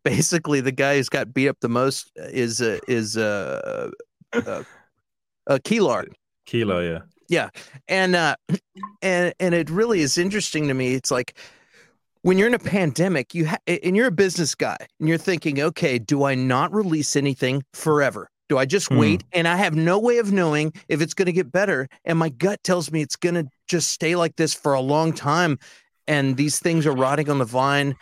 basically 0.04 0.60
the 0.60 0.72
guy 0.72 0.96
who's 0.96 1.08
got 1.08 1.32
beat 1.34 1.48
up 1.48 1.58
the 1.60 1.68
most 1.68 2.10
is 2.16 2.60
uh, 2.60 2.78
is 2.88 3.16
uh, 3.16 3.90
uh, 4.32 4.40
uh, 5.46 5.58
Kilar. 5.58 6.06
Yeah. 6.52 6.98
Yeah, 7.28 7.48
and 7.88 8.14
uh, 8.14 8.36
and 9.02 9.32
and 9.40 9.54
it 9.54 9.70
really 9.70 10.00
is 10.00 10.18
interesting 10.18 10.68
to 10.68 10.74
me. 10.74 10.94
It's 10.94 11.10
like 11.10 11.38
when 12.22 12.38
you're 12.38 12.48
in 12.48 12.54
a 12.54 12.58
pandemic, 12.58 13.34
you 13.34 13.46
ha- 13.46 13.58
and 13.66 13.96
you're 13.96 14.08
a 14.08 14.12
business 14.12 14.54
guy, 14.54 14.76
and 15.00 15.08
you're 15.08 15.18
thinking, 15.18 15.60
okay, 15.60 15.98
do 15.98 16.24
I 16.24 16.34
not 16.34 16.72
release 16.72 17.16
anything 17.16 17.64
forever? 17.72 18.28
Do 18.48 18.58
I 18.58 18.66
just 18.66 18.88
Hmm. 18.88 18.98
wait? 18.98 19.24
And 19.32 19.48
I 19.48 19.56
have 19.56 19.74
no 19.74 19.98
way 19.98 20.18
of 20.18 20.30
knowing 20.30 20.72
if 20.88 21.00
it's 21.00 21.14
going 21.14 21.26
to 21.26 21.32
get 21.32 21.50
better. 21.50 21.88
And 22.04 22.18
my 22.18 22.28
gut 22.28 22.62
tells 22.62 22.92
me 22.92 23.00
it's 23.00 23.16
going 23.16 23.34
to 23.34 23.46
just 23.66 23.90
stay 23.90 24.14
like 24.14 24.36
this 24.36 24.52
for 24.52 24.74
a 24.74 24.80
long 24.80 25.12
time. 25.14 25.58
And 26.06 26.36
these 26.36 26.58
things 26.58 26.84
are 26.86 26.92
rotting 26.94 27.30
on 27.30 27.38
the 27.38 27.44
vine. 27.46 27.94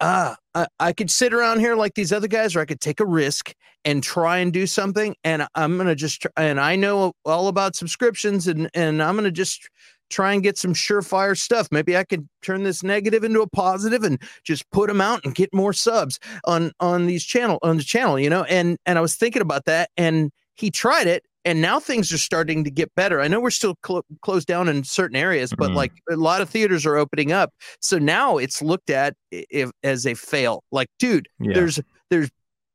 Ah, 0.00 0.36
I, 0.54 0.66
I 0.80 0.92
could 0.92 1.10
sit 1.10 1.32
around 1.32 1.60
here 1.60 1.76
like 1.76 1.94
these 1.94 2.12
other 2.12 2.28
guys, 2.28 2.54
or 2.54 2.60
I 2.60 2.64
could 2.64 2.80
take 2.80 3.00
a 3.00 3.06
risk 3.06 3.54
and 3.84 4.02
try 4.02 4.38
and 4.38 4.52
do 4.52 4.66
something. 4.66 5.14
And 5.24 5.46
I'm 5.54 5.76
gonna 5.76 5.94
just 5.94 6.22
tr- 6.22 6.28
and 6.36 6.60
I 6.60 6.76
know 6.76 7.12
all 7.24 7.48
about 7.48 7.76
subscriptions, 7.76 8.46
and 8.46 8.68
and 8.74 9.02
I'm 9.02 9.16
gonna 9.16 9.30
just 9.30 9.68
try 10.10 10.32
and 10.32 10.42
get 10.42 10.58
some 10.58 10.74
surefire 10.74 11.36
stuff. 11.36 11.68
Maybe 11.70 11.96
I 11.96 12.04
could 12.04 12.28
turn 12.42 12.62
this 12.62 12.82
negative 12.82 13.24
into 13.24 13.40
a 13.40 13.48
positive 13.48 14.04
and 14.04 14.20
just 14.42 14.68
put 14.70 14.88
them 14.88 15.00
out 15.00 15.24
and 15.24 15.34
get 15.34 15.54
more 15.54 15.72
subs 15.72 16.18
on 16.44 16.72
on 16.80 17.06
these 17.06 17.24
channel 17.24 17.58
on 17.62 17.76
the 17.76 17.84
channel, 17.84 18.18
you 18.18 18.30
know. 18.30 18.44
And 18.44 18.78
and 18.86 18.98
I 18.98 19.00
was 19.00 19.16
thinking 19.16 19.42
about 19.42 19.64
that, 19.66 19.90
and 19.96 20.30
he 20.56 20.70
tried 20.70 21.06
it, 21.06 21.24
and 21.44 21.60
now 21.60 21.78
things 21.80 22.12
are 22.12 22.18
starting 22.18 22.64
to 22.64 22.70
get 22.70 22.94
better. 22.94 23.20
I 23.20 23.28
know 23.28 23.40
we're 23.40 23.50
still 23.50 23.74
clo- 23.82 24.04
closed 24.22 24.46
down 24.46 24.68
in 24.68 24.84
certain 24.84 25.16
areas, 25.16 25.52
but 25.56 25.70
Mhm. 25.70 25.74
like 25.74 25.92
a 26.10 26.16
lot 26.16 26.40
of 26.40 26.48
theaters 26.50 26.84
are 26.86 26.96
opening 26.96 27.32
up, 27.32 27.52
so 27.80 27.98
now 27.98 28.38
it's 28.38 28.62
looked 28.62 28.90
at 28.90 29.14
if, 29.30 29.70
as 29.82 30.06
a 30.06 30.14
fail. 30.14 30.64
Like, 30.72 30.88
dude, 30.98 31.28
Yeah. 31.40 31.54
there's 31.54 31.80
there's 32.10 32.30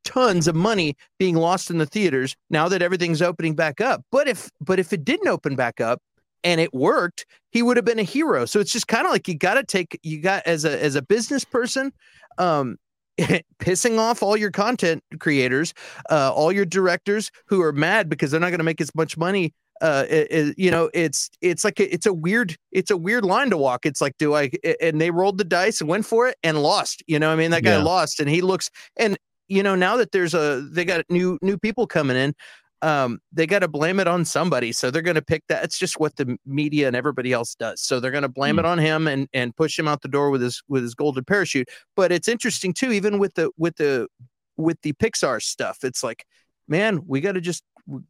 tons 0.06 0.48
of 0.48 0.56
money 0.56 0.96
being 1.20 1.36
lost 1.36 1.70
in 1.70 1.78
the 1.78 1.86
theaters 1.86 2.36
now 2.50 2.68
that 2.70 2.82
everything's 2.82 3.22
opening 3.22 3.54
back 3.56 3.80
up. 3.82 4.02
But 4.12 4.28
if 4.28 4.50
but 4.62 4.80
if 4.80 4.92
it 4.94 5.04
didn't 5.06 5.28
open 5.28 5.56
back 5.56 5.80
up 5.82 6.02
and 6.44 6.60
it 6.62 6.74
worked, 6.74 7.26
he 7.52 7.62
would 7.62 7.76
have 7.78 7.86
been 7.86 8.00
a 8.00 8.04
hero. 8.04 8.46
So 8.46 8.60
it's 8.60 8.72
just 8.72 8.88
kind 8.88 9.06
of 9.06 9.12
like 9.12 9.28
you 9.28 9.36
got 9.38 9.56
to 9.56 9.64
take 9.64 10.00
you 10.04 10.20
got 10.22 10.42
as 10.48 10.66
a 10.66 10.82
as 10.84 10.96
a 10.96 11.02
business 11.02 11.44
person 11.44 11.92
um 12.38 12.78
pissing 13.60 14.00
off 14.00 14.22
all 14.24 14.38
your 14.38 14.52
content 14.52 15.04
creators, 15.20 15.74
uh 16.10 16.32
all 16.34 16.52
your 16.52 16.66
directors 16.66 17.32
who 17.48 17.62
are 17.62 17.72
mad 17.74 18.10
because 18.10 18.32
they're 18.32 18.40
not 18.40 18.50
going 18.50 18.60
to 18.60 18.64
make 18.64 18.82
as 18.82 18.94
much 18.96 19.18
money 19.18 19.54
uh 19.82 20.06
i- 20.12 20.28
i- 20.32 20.54
you 20.58 20.70
know 20.70 20.90
it's 20.94 21.30
it's 21.42 21.64
like 21.64 21.80
a, 21.80 21.94
it's 21.94 22.06
a 22.06 22.14
weird 22.14 22.56
it's 22.72 22.92
a 22.92 22.98
weird 22.98 23.24
line 23.24 23.50
to 23.50 23.58
walk 23.58 23.86
it's 23.86 24.02
like 24.02 24.14
do 24.18 24.36
i 24.36 24.50
and 24.82 25.00
they 25.00 25.10
rolled 25.10 25.38
the 25.38 25.44
dice 25.46 25.80
and 25.80 25.90
went 25.90 26.06
for 26.06 26.28
it 26.28 26.36
and 26.44 26.62
lost 26.62 27.02
you 27.08 27.18
know 27.18 27.32
i 27.32 27.36
mean 27.36 27.52
that 27.52 27.64
guy 27.64 27.72
Yeah. 27.78 27.84
lost 27.84 28.20
and 28.20 28.30
he 28.30 28.42
looks 28.42 28.70
and 28.98 29.18
you 29.48 29.64
know 29.64 29.76
now 29.76 29.96
that 29.98 30.12
there's 30.12 30.34
a 30.34 30.68
they 30.72 30.84
got 30.84 31.06
new 31.10 31.38
new 31.42 31.58
people 31.58 31.88
coming 31.88 32.18
in 32.18 32.34
um 32.82 33.20
they 33.34 33.46
got 33.46 33.60
to 33.60 33.68
blame 33.68 34.00
it 34.00 34.08
on 34.08 34.24
somebody 34.24 34.72
so 34.72 34.90
they're 34.90 35.02
going 35.02 35.16
to 35.16 35.22
pick 35.22 35.44
that 35.48 35.64
it's 35.64 35.78
just 35.78 36.00
what 36.00 36.16
the 36.16 36.38
media 36.46 36.88
and 36.88 36.96
everybody 36.96 37.34
else 37.34 37.56
does 37.56 37.82
so 37.82 38.00
they're 38.00 38.12
going 38.12 38.22
to 38.22 38.30
blame 38.30 38.58
it 38.58 38.66
on 38.66 38.78
him 38.78 39.08
and 39.08 39.28
and 39.34 39.56
push 39.56 39.78
him 39.78 39.88
out 39.88 40.02
the 40.02 40.08
door 40.08 40.30
with 40.30 40.42
his 40.42 40.62
with 40.68 40.84
his 40.84 40.96
golden 40.96 41.24
parachute 41.24 41.68
but 41.96 42.12
it's 42.12 42.28
interesting 42.28 42.74
too 42.74 42.92
even 42.92 43.20
with 43.20 43.34
the 43.36 43.52
with 43.58 43.76
the 43.76 44.08
with 44.58 44.80
the 44.82 44.94
pixar 44.94 45.42
stuff 45.42 45.80
it's 45.84 46.04
like 46.04 46.26
man 46.68 47.02
we 47.06 47.20
got 47.20 47.34
to 47.34 47.42
just 47.42 47.64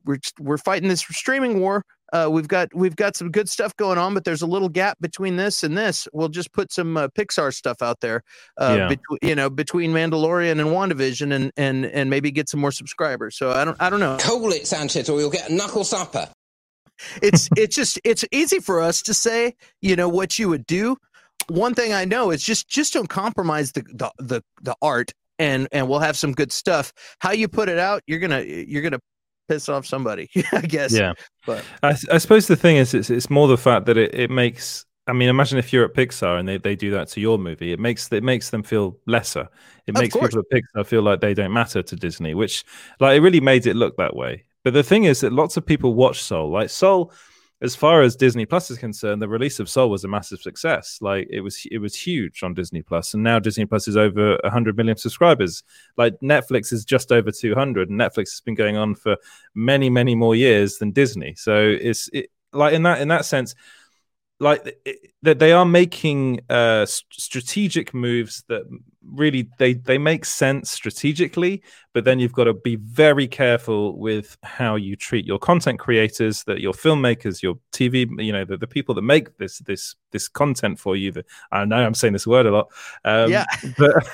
we're 0.05 0.17
just- 0.17 0.39
we're 0.39 0.57
fighting 0.57 0.89
this 0.89 1.01
streaming 1.01 1.59
war 1.59 1.83
uh, 2.13 2.27
we've 2.31 2.47
got 2.47 2.73
we've 2.73 2.95
got 2.95 3.15
some 3.15 3.31
good 3.31 3.47
stuff 3.49 3.75
going 3.77 3.97
on, 3.97 4.13
but 4.13 4.23
there's 4.23 4.41
a 4.41 4.47
little 4.47 4.69
gap 4.69 4.97
between 4.99 5.35
this 5.37 5.63
and 5.63 5.77
this. 5.77 6.07
We'll 6.13 6.29
just 6.29 6.51
put 6.53 6.71
some 6.71 6.97
uh, 6.97 7.07
Pixar 7.09 7.53
stuff 7.53 7.81
out 7.81 7.99
there, 8.01 8.23
uh, 8.57 8.75
Yeah. 8.77 8.89
betw- 8.95 9.27
you 9.27 9.35
know, 9.35 9.49
between 9.49 9.91
Mandalorian 9.91 10.51
and 10.59 10.69
WandaVision, 10.69 11.33
and 11.33 11.51
and 11.57 11.85
and 11.85 12.09
maybe 12.09 12.31
get 12.31 12.49
some 12.49 12.59
more 12.59 12.71
subscribers. 12.71 13.37
So 13.37 13.51
I 13.51 13.65
don't 13.65 13.77
I 13.79 13.89
don't 13.89 13.99
know. 13.99 14.17
Call 14.19 14.51
it, 14.51 14.65
Sanchez, 14.67 15.09
or 15.09 15.19
you'll 15.19 15.29
get 15.29 15.49
a 15.49 15.53
knuckle 15.53 15.83
supper. 15.83 16.29
It's 17.21 17.47
it's 17.55 17.75
just 17.75 17.99
it's 18.03 18.25
easy 18.31 18.59
for 18.59 18.81
us 18.81 19.01
to 19.03 19.13
say, 19.13 19.55
you 19.81 19.95
know, 19.95 20.09
what 20.09 20.37
you 20.37 20.49
would 20.49 20.65
do. 20.65 20.97
One 21.47 21.73
thing 21.73 21.93
I 21.93 22.05
know 22.05 22.31
is 22.31 22.43
just 22.43 22.67
just 22.67 22.93
don't 22.93 23.07
compromise 23.09 23.71
the 23.71 23.83
the 23.93 24.11
the, 24.19 24.41
the 24.61 24.75
art, 24.81 25.13
and 25.39 25.67
and 25.71 25.87
we'll 25.87 25.99
have 25.99 26.17
some 26.17 26.33
good 26.33 26.51
stuff. 26.51 26.91
How 27.19 27.31
you 27.31 27.47
put 27.47 27.69
it 27.69 27.79
out, 27.79 28.03
you're 28.05 28.19
gonna 28.19 28.41
you're 28.41 28.81
gonna 28.81 28.99
piss 29.49 29.67
off 29.67 29.85
somebody, 29.85 30.29
I 30.53 30.61
guess. 30.61 30.93
Yeah. 30.93 31.13
but 31.45 31.63
I, 31.83 31.95
I 32.11 32.17
suppose 32.19 32.47
the 32.47 32.55
thing 32.55 32.77
is, 32.77 32.93
it's, 32.93 33.09
it's 33.09 33.29
more 33.29 33.47
the 33.47 33.57
fact 33.57 33.85
that 33.87 33.97
it, 33.97 34.13
it 34.15 34.29
makes. 34.29 34.85
I 35.07 35.13
mean, 35.13 35.27
imagine 35.27 35.57
if 35.57 35.73
you're 35.73 35.85
at 35.85 35.95
Pixar 35.95 36.39
and 36.39 36.47
they, 36.47 36.57
they 36.59 36.75
do 36.75 36.91
that 36.91 37.07
to 37.09 37.19
your 37.19 37.39
movie. 37.39 37.73
It 37.73 37.79
makes 37.79 38.11
it 38.13 38.23
makes 38.23 38.51
them 38.51 38.61
feel 38.61 38.95
lesser. 39.07 39.49
It 39.87 39.95
Of 39.95 40.01
makes 40.01 40.13
course. 40.13 40.35
people 40.35 40.43
at 40.51 40.61
Pixar 40.61 40.85
feel 40.85 41.01
like 41.01 41.19
they 41.19 41.33
don't 41.33 41.51
matter 41.51 41.81
to 41.81 41.95
Disney, 41.95 42.35
which 42.35 42.63
like 42.99 43.17
it 43.17 43.21
really 43.21 43.41
made 43.41 43.65
it 43.65 43.75
look 43.75 43.97
that 43.97 44.15
way. 44.15 44.45
But 44.63 44.73
the 44.73 44.83
thing 44.83 45.05
is 45.05 45.21
that 45.21 45.33
lots 45.33 45.57
of 45.57 45.65
people 45.65 45.95
watch 45.95 46.21
Soul. 46.21 46.51
Like 46.51 46.69
Soul, 46.69 47.11
as 47.61 47.75
far 47.75 48.01
as 48.01 48.15
Disney 48.15 48.45
Plus 48.45 48.71
is 48.71 48.77
concerned, 48.77 49.21
the 49.21 49.27
release 49.27 49.59
of 49.59 49.69
Soul 49.69 49.89
was 49.89 50.05
a 50.05 50.07
massive 50.07 50.39
success. 50.39 50.97
Like 51.01 51.27
it 51.29 51.41
was 51.41 51.65
it 51.69 51.79
was 51.79 51.93
huge 51.93 52.41
on 52.41 52.53
Disney 52.53 52.81
Plus, 52.81 53.13
and 53.13 53.21
now 53.21 53.37
Disney 53.37 53.65
Plus 53.65 53.87
is 53.87 53.97
over 53.97 54.39
100 54.43 54.77
million 54.77 54.95
subscribers. 54.95 55.63
Like 55.97 56.17
Netflix 56.21 56.71
is 56.71 56.85
just 56.85 57.11
over 57.11 57.31
200, 57.31 57.89
and 57.89 57.99
Netflix 57.99 58.31
has 58.31 58.41
been 58.41 58.55
going 58.55 58.77
on 58.77 58.95
for 58.95 59.17
many 59.55 59.89
many 59.89 60.15
more 60.15 60.35
years 60.35 60.77
than 60.77 60.91
Disney. 60.91 61.35
So 61.35 61.57
it's 61.59 62.09
it, 62.13 62.31
like 62.53 62.73
in 62.73 62.83
that 62.83 63.01
in 63.01 63.09
that 63.09 63.25
sense, 63.25 63.55
like 64.39 64.77
that 65.21 65.39
they 65.39 65.51
are 65.51 65.65
making 65.65 66.39
uh 66.49 66.85
strategic 66.85 67.93
moves 67.93 68.43
that 68.47 68.63
really 69.03 69.49
they 69.57 69.73
they 69.73 69.97
make 69.97 70.23
sense 70.23 70.71
strategically 70.71 71.61
but 71.93 72.05
then 72.05 72.19
you've 72.19 72.33
got 72.33 72.45
to 72.45 72.53
be 72.53 72.77
very 72.77 73.27
careful 73.27 73.97
with 73.97 74.37
how 74.43 74.75
you 74.75 74.95
treat 74.95 75.25
your 75.25 75.39
content 75.39 75.79
creators 75.79 76.43
that 76.45 76.61
your 76.61 76.73
filmmakers 76.73 77.41
your 77.41 77.55
tv 77.71 78.07
you 78.23 78.31
know 78.31 78.45
the, 78.45 78.57
the 78.57 78.67
people 78.67 78.95
that 78.95 79.01
make 79.01 79.37
this 79.37 79.59
this 79.59 79.95
this 80.11 80.27
content 80.27 80.79
for 80.79 80.95
you 80.95 81.11
that 81.11 81.25
i 81.51 81.65
know 81.65 81.77
i'm 81.77 81.93
saying 81.93 82.13
this 82.13 82.27
word 82.27 82.45
a 82.45 82.51
lot 82.51 82.67
um 83.05 83.29
Yeah. 83.29 83.45
but 83.77 83.93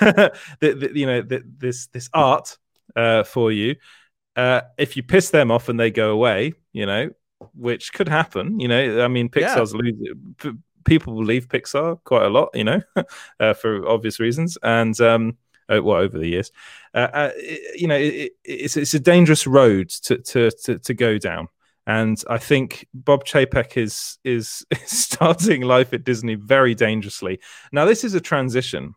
the, 0.60 0.72
the, 0.74 0.90
you 0.94 1.06
know 1.06 1.22
the, 1.22 1.42
this 1.58 1.86
this 1.88 2.08
art 2.12 2.58
uh 2.96 3.22
for 3.22 3.52
you 3.52 3.76
uh 4.34 4.62
if 4.76 4.96
you 4.96 5.02
piss 5.02 5.30
them 5.30 5.50
off 5.50 5.68
and 5.68 5.78
they 5.78 5.90
go 5.90 6.10
away 6.10 6.52
you 6.72 6.86
know 6.86 7.10
which 7.54 7.92
could 7.92 8.08
happen. 8.08 8.60
You 8.60 8.68
know, 8.68 9.04
I 9.04 9.08
mean, 9.08 9.28
Pixar's 9.28 9.74
yeah. 9.74 10.52
people 10.84 11.16
leave 11.22 11.48
Pixar 11.48 12.02
quite 12.04 12.24
a 12.24 12.30
lot, 12.30 12.50
you 12.54 12.64
know, 12.64 12.80
uh, 13.40 13.54
for 13.54 13.88
obvious 13.88 14.20
reasons, 14.20 14.56
and 14.62 14.98
um, 15.00 15.36
uh, 15.68 15.82
well, 15.82 15.98
over 15.98 16.18
the 16.18 16.28
years, 16.28 16.52
uh, 16.94 17.08
uh, 17.12 17.30
it, 17.36 17.80
you 17.80 17.88
know, 17.88 17.96
it, 17.96 18.32
it's 18.44 18.76
it's 18.76 18.94
a 18.94 19.00
dangerous 19.00 19.46
road 19.46 19.90
to 19.90 20.18
to 20.18 20.50
to, 20.50 20.78
to 20.78 20.94
go 20.94 21.18
down. 21.18 21.48
And 21.88 22.20
I 22.28 22.38
think 22.38 22.88
Bob 22.94 23.24
Chapek 23.24 23.76
is 23.76 24.18
is 24.24 24.64
starting 24.86 25.62
life 25.62 25.92
at 25.92 26.04
Disney 26.04 26.34
very 26.34 26.74
dangerously. 26.74 27.40
Now, 27.72 27.84
this 27.84 28.04
is 28.04 28.14
a 28.14 28.20
transition. 28.20 28.94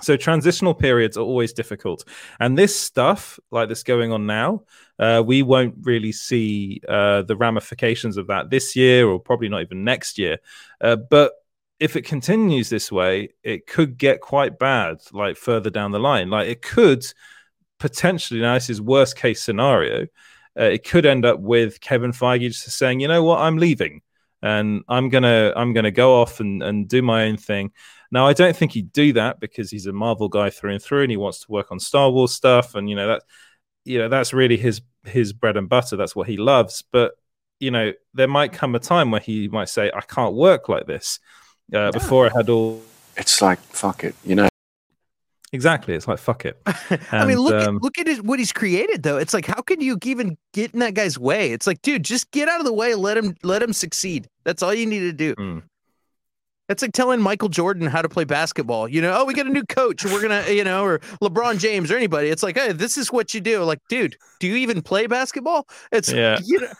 So 0.00 0.16
transitional 0.16 0.74
periods 0.74 1.16
are 1.16 1.22
always 1.22 1.52
difficult, 1.52 2.04
and 2.40 2.56
this 2.56 2.78
stuff, 2.78 3.38
like 3.50 3.68
this 3.68 3.82
going 3.82 4.10
on 4.10 4.26
now, 4.26 4.62
uh, 4.98 5.22
we 5.24 5.42
won't 5.42 5.74
really 5.82 6.12
see 6.12 6.80
uh, 6.88 7.22
the 7.22 7.36
ramifications 7.36 8.16
of 8.16 8.26
that 8.28 8.48
this 8.48 8.74
year, 8.74 9.06
or 9.06 9.20
probably 9.20 9.50
not 9.50 9.62
even 9.62 9.84
next 9.84 10.18
year. 10.18 10.38
Uh, 10.80 10.96
but 10.96 11.32
if 11.78 11.94
it 11.94 12.02
continues 12.02 12.70
this 12.70 12.90
way, 12.90 13.30
it 13.42 13.66
could 13.66 13.98
get 13.98 14.20
quite 14.20 14.58
bad, 14.58 14.98
like 15.12 15.36
further 15.36 15.68
down 15.68 15.90
the 15.90 16.00
line. 16.00 16.30
Like 16.30 16.48
it 16.48 16.62
could 16.62 17.04
potentially. 17.78 18.40
Now, 18.40 18.54
this 18.54 18.70
is 18.70 18.80
worst 18.80 19.16
case 19.16 19.42
scenario 19.42 20.06
uh, 20.58 20.64
it 20.64 20.84
could 20.84 21.06
end 21.06 21.24
up 21.24 21.40
with 21.40 21.80
Kevin 21.80 22.12
Feige 22.12 22.48
just 22.48 22.70
saying, 22.70 23.00
you 23.00 23.08
know 23.08 23.22
what, 23.22 23.40
I'm 23.40 23.56
leaving 23.56 24.02
and 24.42 24.82
I'm 24.88 25.08
gonna 25.08 25.52
I'm 25.54 25.72
gonna 25.72 25.90
go 25.90 26.20
off 26.20 26.40
and, 26.40 26.62
and 26.62 26.88
do 26.88 27.02
my 27.02 27.24
own 27.24 27.36
thing. 27.36 27.72
Now 28.10 28.26
I 28.26 28.32
don't 28.32 28.56
think 28.56 28.72
he'd 28.72 28.92
do 28.92 29.12
that 29.14 29.40
because 29.40 29.70
he's 29.70 29.86
a 29.86 29.92
Marvel 29.92 30.28
guy 30.28 30.50
through 30.50 30.72
and 30.72 30.82
through, 30.82 31.02
and 31.02 31.10
he 31.10 31.16
wants 31.16 31.40
to 31.40 31.52
work 31.52 31.70
on 31.70 31.78
Star 31.78 32.10
Wars 32.10 32.32
stuff, 32.32 32.74
and 32.74 32.90
you 32.90 32.96
know 32.96 33.08
that 33.08 33.22
you 33.84 33.98
know 33.98 34.08
that's 34.08 34.32
really 34.32 34.56
his 34.56 34.82
his 35.04 35.32
bread 35.32 35.56
and 35.56 35.68
butter. 35.68 35.96
That's 35.96 36.16
what 36.16 36.28
he 36.28 36.36
loves. 36.36 36.82
But 36.92 37.12
you 37.60 37.70
know 37.70 37.92
there 38.14 38.28
might 38.28 38.52
come 38.52 38.74
a 38.74 38.80
time 38.80 39.10
where 39.10 39.20
he 39.20 39.48
might 39.48 39.68
say, 39.68 39.90
I 39.94 40.00
can't 40.00 40.34
work 40.34 40.68
like 40.68 40.86
this. 40.86 41.20
Uh. 41.72 41.90
Before 41.92 42.26
I 42.26 42.30
had 42.36 42.48
all, 42.48 42.82
it's 43.16 43.40
like 43.40 43.58
fuck 43.60 44.04
it, 44.04 44.14
you 44.24 44.34
know. 44.34 44.48
Exactly. 45.52 45.94
It's 45.94 46.08
like 46.08 46.18
fuck 46.18 46.44
it. 46.44 46.60
And, 46.88 47.00
I 47.12 47.26
mean, 47.26 47.38
look 47.38 47.54
um, 47.54 47.76
at, 47.76 47.82
look 47.82 47.98
at 47.98 48.06
his, 48.06 48.22
what 48.22 48.38
he's 48.38 48.52
created 48.52 49.02
though. 49.02 49.18
It's 49.18 49.34
like 49.34 49.46
how 49.46 49.60
can 49.60 49.80
you 49.80 49.98
even 50.04 50.36
get 50.54 50.72
in 50.72 50.80
that 50.80 50.94
guy's 50.94 51.18
way? 51.18 51.52
It's 51.52 51.66
like, 51.66 51.82
dude, 51.82 52.04
just 52.04 52.30
get 52.30 52.48
out 52.48 52.60
of 52.60 52.66
the 52.66 52.72
way. 52.72 52.94
Let 52.94 53.16
him 53.16 53.36
let 53.42 53.62
him 53.62 53.72
succeed. 53.72 54.28
That's 54.44 54.62
all 54.62 54.72
you 54.72 54.86
need 54.86 55.00
to 55.00 55.12
do. 55.12 55.34
Mm. 55.34 55.62
It's 56.68 56.80
like 56.80 56.92
telling 56.92 57.20
Michael 57.20 57.50
Jordan 57.50 57.86
how 57.86 58.00
to 58.00 58.08
play 58.08 58.24
basketball. 58.24 58.88
You 58.88 59.02
know, 59.02 59.14
oh, 59.18 59.24
we 59.26 59.34
got 59.34 59.46
a 59.46 59.50
new 59.50 59.64
coach. 59.64 60.04
We're 60.04 60.22
gonna, 60.22 60.44
you 60.48 60.64
know, 60.64 60.84
or 60.84 61.00
LeBron 61.20 61.58
James 61.58 61.90
or 61.90 61.96
anybody. 61.96 62.28
It's 62.28 62.42
like, 62.42 62.56
hey, 62.56 62.72
this 62.72 62.96
is 62.96 63.12
what 63.12 63.34
you 63.34 63.40
do. 63.40 63.62
Like, 63.62 63.80
dude, 63.88 64.16
do 64.40 64.46
you 64.46 64.56
even 64.56 64.80
play 64.80 65.06
basketball? 65.06 65.68
It's 65.90 66.10
yeah. 66.10 66.38
You 66.42 66.60
know, 66.60 66.72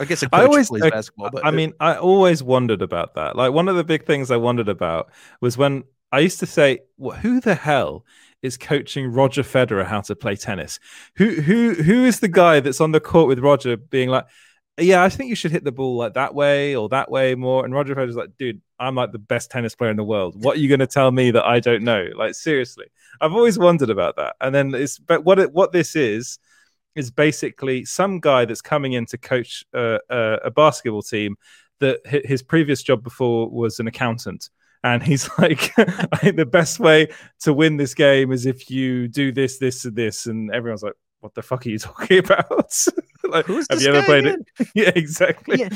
I 0.00 0.04
guess 0.04 0.24
I 0.32 0.44
always 0.44 0.68
plays 0.68 0.82
basketball, 0.90 1.30
but 1.30 1.46
I 1.46 1.52
mean, 1.52 1.72
I 1.78 1.94
always 1.94 2.42
wondered 2.42 2.82
about 2.82 3.14
that. 3.14 3.36
Like 3.36 3.52
one 3.52 3.68
of 3.68 3.76
the 3.76 3.84
big 3.84 4.06
things 4.06 4.30
I 4.30 4.36
wondered 4.36 4.68
about 4.68 5.10
was 5.40 5.56
when 5.56 5.84
I 6.16 6.20
used 6.20 6.40
to 6.40 6.46
say, 6.46 6.78
well, 6.96 7.14
who 7.14 7.40
the 7.42 7.54
hell 7.54 8.06
is 8.40 8.56
coaching 8.56 9.12
Roger 9.12 9.42
Federer 9.42 9.84
how 9.84 10.00
to 10.00 10.16
play 10.16 10.34
tennis? 10.34 10.80
Who 11.16 11.42
who 11.42 11.74
who 11.74 12.06
is 12.06 12.20
the 12.20 12.28
guy 12.28 12.60
that's 12.60 12.80
on 12.80 12.92
the 12.92 13.00
court 13.00 13.28
with 13.28 13.38
Roger 13.40 13.76
being 13.76 14.08
like, 14.08 14.24
yeah, 14.78 15.02
I 15.02 15.10
think 15.10 15.28
you 15.28 15.36
should 15.36 15.50
hit 15.50 15.62
the 15.62 15.72
ball 15.72 15.94
like 15.98 16.14
that 16.14 16.34
way 16.34 16.74
or 16.74 16.88
that 16.88 17.10
way 17.10 17.34
more. 17.34 17.66
And 17.66 17.74
Roger 17.74 17.94
Federer's 17.94 18.16
like, 18.16 18.30
dude, 18.38 18.62
I'm 18.80 18.94
like 18.94 19.12
the 19.12 19.18
best 19.18 19.50
tennis 19.50 19.74
player 19.74 19.90
in 19.90 19.98
the 19.98 20.04
world. 20.04 20.42
What 20.42 20.56
are 20.56 20.60
you 20.60 20.68
going 20.68 20.80
to 20.80 20.86
tell 20.86 21.10
me 21.10 21.32
that 21.32 21.44
I 21.44 21.60
don't 21.60 21.82
know? 21.82 22.08
Like 22.16 22.34
seriously, 22.34 22.86
I've 23.20 23.34
always 23.34 23.58
wondered 23.58 23.90
about 23.90 24.16
that. 24.16 24.36
And 24.40 24.54
then 24.54 24.74
it's 24.74 24.98
but 24.98 25.22
what 25.22 25.38
it, 25.38 25.52
what 25.52 25.72
this 25.72 25.94
is 25.94 26.38
is 26.94 27.10
basically 27.10 27.84
some 27.84 28.20
guy 28.20 28.46
that's 28.46 28.62
coming 28.62 28.94
in 28.94 29.04
to 29.04 29.18
coach 29.18 29.66
a 29.74 30.50
basketball 30.56 31.02
team 31.02 31.36
that 31.80 32.00
his 32.06 32.42
previous 32.42 32.82
job 32.82 33.02
before 33.02 33.50
was 33.50 33.80
an 33.80 33.86
accountant 33.86 34.48
and 34.94 35.02
he's 35.02 35.28
like, 35.38 35.72
I 35.78 36.16
think 36.18 36.36
the 36.36 36.46
best 36.46 36.78
way 36.78 37.08
to 37.40 37.52
win 37.52 37.76
this 37.76 37.94
game 37.94 38.32
is 38.32 38.46
if 38.46 38.70
you 38.70 39.08
do 39.08 39.32
this, 39.32 39.58
this, 39.58 39.84
and 39.84 39.96
this. 39.96 40.26
And 40.26 40.50
everyone's 40.52 40.82
like, 40.82 40.94
what 41.20 41.34
the 41.34 41.42
fuck 41.42 41.66
are 41.66 41.68
you 41.68 41.78
talking 41.80 42.18
about? 42.18 42.72
like, 43.24 43.46
Who's 43.46 43.66
have 43.70 43.82
you 43.82 43.88
ever 43.88 44.02
played 44.04 44.26
again? 44.26 44.44
it? 44.58 44.68
yeah, 44.74 44.92
exactly. 44.94 45.58
Yeah. 45.60 45.68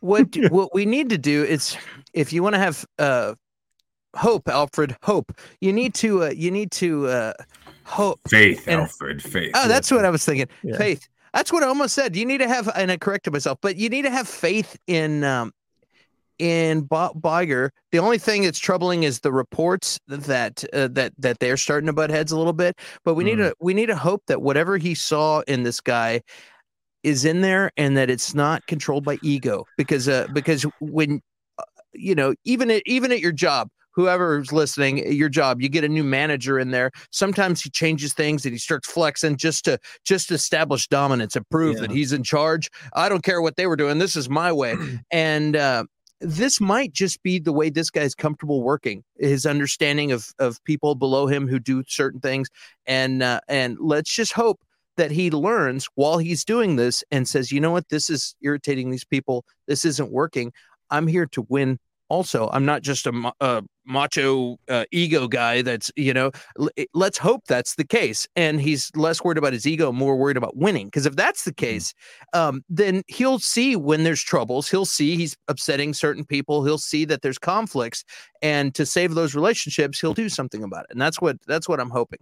What, 0.00 0.34
what, 0.34 0.50
what 0.50 0.74
we 0.74 0.86
need 0.86 1.10
to 1.10 1.18
do 1.18 1.44
is, 1.44 1.76
if 2.12 2.32
you 2.32 2.42
want 2.42 2.54
to 2.54 2.58
have 2.58 2.84
uh, 2.98 3.34
hope, 4.16 4.48
Alfred, 4.48 4.96
hope, 5.02 5.32
you 5.60 5.72
need 5.72 5.94
to 5.94 6.24
uh, 6.24 6.30
you 6.30 6.50
need 6.50 6.72
to 6.72 7.06
uh, 7.06 7.32
hope. 7.84 8.20
Faith, 8.28 8.66
and, 8.66 8.80
Alfred, 8.80 9.22
faith. 9.22 9.52
Oh, 9.54 9.68
that's 9.68 9.90
what 9.90 10.04
I 10.04 10.10
was 10.10 10.24
thinking. 10.24 10.48
Yeah. 10.62 10.76
Faith. 10.76 11.08
That's 11.32 11.52
what 11.52 11.62
I 11.62 11.66
almost 11.66 11.94
said. 11.94 12.14
You 12.14 12.26
need 12.26 12.38
to 12.38 12.48
have, 12.48 12.70
and 12.74 12.90
I 12.90 12.96
corrected 12.96 13.32
myself, 13.32 13.58
but 13.62 13.76
you 13.76 13.88
need 13.88 14.02
to 14.02 14.10
have 14.10 14.28
faith 14.28 14.76
in 14.86 15.24
um, 15.24 15.52
in 16.38 16.82
Bob 16.82 17.22
Iger. 17.22 17.70
The 17.90 17.98
only 17.98 18.18
thing 18.18 18.42
that's 18.42 18.58
troubling 18.58 19.04
is 19.04 19.20
the 19.20 19.32
reports 19.32 19.98
that 20.08 20.64
uh, 20.72 20.88
that 20.92 21.12
that 21.18 21.38
they're 21.38 21.56
starting 21.56 21.86
to 21.86 21.92
butt 21.92 22.10
heads 22.10 22.32
a 22.32 22.36
little 22.36 22.52
bit. 22.52 22.78
But 23.04 23.14
we 23.14 23.24
mm. 23.24 23.26
need 23.28 23.36
to 23.36 23.54
we 23.60 23.74
need 23.74 23.86
to 23.86 23.96
hope 23.96 24.22
that 24.26 24.42
whatever 24.42 24.76
he 24.76 24.94
saw 24.94 25.40
in 25.46 25.62
this 25.62 25.80
guy 25.80 26.20
is 27.02 27.24
in 27.24 27.40
there 27.40 27.70
and 27.76 27.96
that 27.96 28.10
it's 28.10 28.34
not 28.34 28.66
controlled 28.66 29.04
by 29.04 29.18
ego 29.22 29.64
because 29.76 30.08
uh 30.08 30.26
because 30.32 30.64
when 30.80 31.20
uh, 31.58 31.64
you 31.92 32.14
know 32.14 32.34
even 32.44 32.70
at 32.70 32.82
even 32.86 33.10
at 33.10 33.20
your 33.20 33.32
job 33.32 33.68
whoever's 33.92 34.52
listening, 34.52 35.12
your 35.12 35.28
job, 35.28 35.60
you 35.60 35.68
get 35.68 35.84
a 35.84 35.88
new 35.88 36.04
manager 36.04 36.58
in 36.58 36.70
there. 36.70 36.90
Sometimes 37.10 37.62
he 37.62 37.70
changes 37.70 38.12
things 38.12 38.44
and 38.44 38.52
he 38.52 38.58
starts 38.58 38.90
flexing 38.90 39.36
just 39.36 39.64
to 39.66 39.78
just 40.04 40.28
to 40.28 40.34
establish 40.34 40.88
dominance 40.88 41.36
and 41.36 41.48
prove 41.50 41.76
yeah. 41.76 41.82
that 41.82 41.90
he's 41.90 42.12
in 42.12 42.22
charge. 42.22 42.70
I 42.94 43.08
don't 43.08 43.22
care 43.24 43.40
what 43.42 43.56
they 43.56 43.66
were 43.66 43.76
doing. 43.76 43.98
This 43.98 44.16
is 44.16 44.28
my 44.28 44.52
way. 44.52 44.74
and 45.10 45.56
uh, 45.56 45.84
this 46.22 46.60
might 46.60 46.92
just 46.92 47.22
be 47.22 47.38
the 47.38 47.52
way 47.52 47.68
this 47.68 47.90
guy's 47.90 48.14
comfortable 48.14 48.62
working 48.62 49.02
his 49.18 49.44
understanding 49.44 50.12
of 50.12 50.32
of 50.38 50.62
people 50.64 50.94
below 50.94 51.26
him 51.26 51.48
who 51.48 51.58
do 51.58 51.82
certain 51.86 52.20
things 52.20 52.48
and 52.86 53.22
uh, 53.22 53.40
and 53.48 53.76
let's 53.80 54.14
just 54.14 54.32
hope 54.32 54.60
that 54.96 55.10
he 55.10 55.30
learns 55.30 55.88
while 55.94 56.18
he's 56.18 56.44
doing 56.44 56.76
this 56.76 57.02
and 57.10 57.28
says 57.28 57.50
you 57.50 57.60
know 57.60 57.72
what 57.72 57.88
this 57.88 58.08
is 58.08 58.36
irritating 58.40 58.90
these 58.90 59.04
people 59.04 59.44
this 59.66 59.84
isn't 59.84 60.12
working 60.12 60.52
i'm 60.90 61.08
here 61.08 61.26
to 61.26 61.44
win 61.48 61.78
also 62.12 62.50
i'm 62.52 62.64
not 62.64 62.82
just 62.82 63.06
a, 63.06 63.32
a 63.40 63.62
macho 63.84 64.56
uh, 64.68 64.84
ego 64.92 65.28
guy 65.28 65.62
that's 65.62 65.90
you 65.96 66.14
know 66.14 66.30
l- 66.58 66.68
let's 66.94 67.18
hope 67.18 67.42
that's 67.46 67.74
the 67.74 67.84
case. 67.84 68.26
And 68.36 68.60
he's 68.60 68.90
less 68.94 69.22
worried 69.22 69.38
about 69.38 69.52
his 69.52 69.66
ego 69.66 69.92
more 69.92 70.16
worried 70.16 70.36
about 70.36 70.56
winning. 70.56 70.86
Because 70.86 71.06
if 71.06 71.16
that's 71.16 71.44
the 71.44 71.52
mm-hmm. 71.52 71.66
case 71.66 71.94
um, 72.32 72.62
then 72.68 73.02
he'll 73.08 73.38
see 73.38 73.76
when 73.76 74.04
there's 74.04 74.22
troubles. 74.22 74.68
He'll 74.70 74.84
see 74.84 75.16
he's 75.16 75.36
upsetting 75.48 75.94
certain 75.94 76.24
people. 76.24 76.64
He'll 76.64 76.78
see 76.78 77.04
that 77.06 77.22
there's 77.22 77.38
conflicts. 77.38 78.04
And 78.40 78.74
to 78.74 78.86
save 78.86 79.14
those 79.14 79.34
relationships 79.34 80.00
he'll 80.00 80.14
do 80.14 80.28
something 80.28 80.62
about 80.62 80.84
it. 80.84 80.90
And 80.90 81.00
that's 81.00 81.20
what 81.20 81.36
that's 81.46 81.68
what 81.68 81.80
i'm 81.80 81.90
hoping 81.90 82.20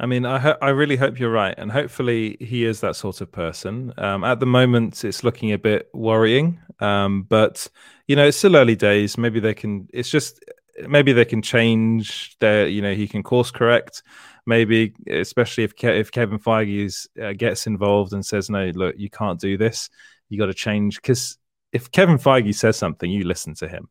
I 0.00 0.06
mean, 0.06 0.26
I 0.26 0.38
ho- 0.38 0.56
I 0.60 0.70
really 0.70 0.96
hope 0.96 1.18
you're 1.20 1.30
right, 1.30 1.54
and 1.56 1.70
hopefully 1.70 2.36
he 2.40 2.64
is 2.64 2.80
that 2.80 2.96
sort 2.96 3.20
of 3.20 3.30
person. 3.30 3.92
Um, 3.96 4.24
at 4.24 4.40
the 4.40 4.46
moment, 4.46 5.04
it's 5.04 5.22
looking 5.22 5.52
a 5.52 5.58
bit 5.58 5.88
worrying, 5.94 6.58
um, 6.80 7.22
but 7.22 7.68
you 8.08 8.16
know, 8.16 8.26
it's 8.26 8.36
still 8.36 8.56
early 8.56 8.74
days. 8.74 9.16
Maybe 9.16 9.38
they 9.38 9.54
can. 9.54 9.88
It's 9.92 10.10
just 10.10 10.44
maybe 10.88 11.12
they 11.12 11.24
can 11.24 11.42
change 11.42 12.36
their. 12.40 12.66
You 12.66 12.82
know, 12.82 12.94
he 12.94 13.06
can 13.06 13.22
course 13.22 13.52
correct. 13.52 14.02
Maybe, 14.46 14.94
especially 15.08 15.64
if 15.64 15.76
Ke- 15.76 15.84
if 15.84 16.10
Kevin 16.10 16.38
Feige 16.40 17.06
uh, 17.22 17.32
gets 17.32 17.68
involved 17.68 18.12
and 18.12 18.26
says, 18.26 18.50
"No, 18.50 18.72
look, 18.74 18.96
you 18.98 19.10
can't 19.10 19.40
do 19.40 19.56
this. 19.56 19.90
You 20.28 20.38
got 20.38 20.46
to 20.46 20.54
change." 20.54 20.96
Because 20.96 21.38
if 21.72 21.92
Kevin 21.92 22.18
Feige 22.18 22.54
says 22.54 22.76
something, 22.76 23.08
you 23.08 23.24
listen 23.24 23.54
to 23.56 23.68
him. 23.68 23.88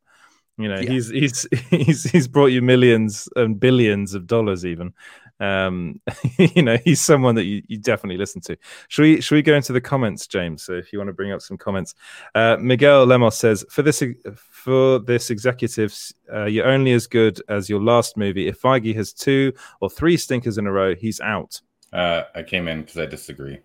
You 0.57 0.67
know, 0.67 0.79
yeah. 0.79 0.89
he's 0.91 1.09
he's 1.09 1.47
he's 1.69 2.03
he's 2.03 2.27
brought 2.27 2.47
you 2.47 2.61
millions 2.61 3.27
and 3.35 3.59
billions 3.59 4.13
of 4.13 4.27
dollars 4.27 4.65
even 4.65 4.93
um, 5.39 5.99
you 6.37 6.61
know, 6.61 6.77
he's 6.83 7.01
someone 7.01 7.35
that 7.35 7.45
you, 7.45 7.61
you, 7.67 7.77
definitely 7.77 8.17
listen 8.17 8.41
to. 8.41 8.57
Should 8.87 9.01
we 9.01 9.21
should 9.21 9.35
we 9.35 9.41
go 9.41 9.55
into 9.55 9.73
the 9.73 9.81
comments, 9.81 10.27
James? 10.27 10.63
So 10.63 10.73
if 10.73 10.93
you 10.93 10.99
want 10.99 11.09
to 11.09 11.13
bring 11.13 11.31
up 11.31 11.41
some 11.41 11.57
comments, 11.57 11.95
uh, 12.35 12.57
Miguel 12.59 13.05
Lemos 13.05 13.37
says 13.37 13.65
for 13.69 13.81
this 13.81 14.03
for 14.35 14.99
this 14.99 15.29
executives, 15.29 16.13
uh, 16.33 16.45
you're 16.45 16.67
only 16.67 16.93
as 16.93 17.07
good 17.07 17.41
as 17.49 17.69
your 17.69 17.81
last 17.81 18.17
movie. 18.17 18.47
If 18.47 18.61
Feige 18.61 18.95
has 18.95 19.13
two 19.13 19.53
or 19.81 19.89
three 19.89 20.17
stinkers 20.17 20.57
in 20.57 20.67
a 20.67 20.71
row, 20.71 20.95
he's 20.95 21.19
out. 21.19 21.59
Uh, 21.91 22.23
I 22.33 22.43
came 22.43 22.67
in 22.67 22.81
because 22.81 22.97
I 22.97 23.05
disagree. 23.05 23.59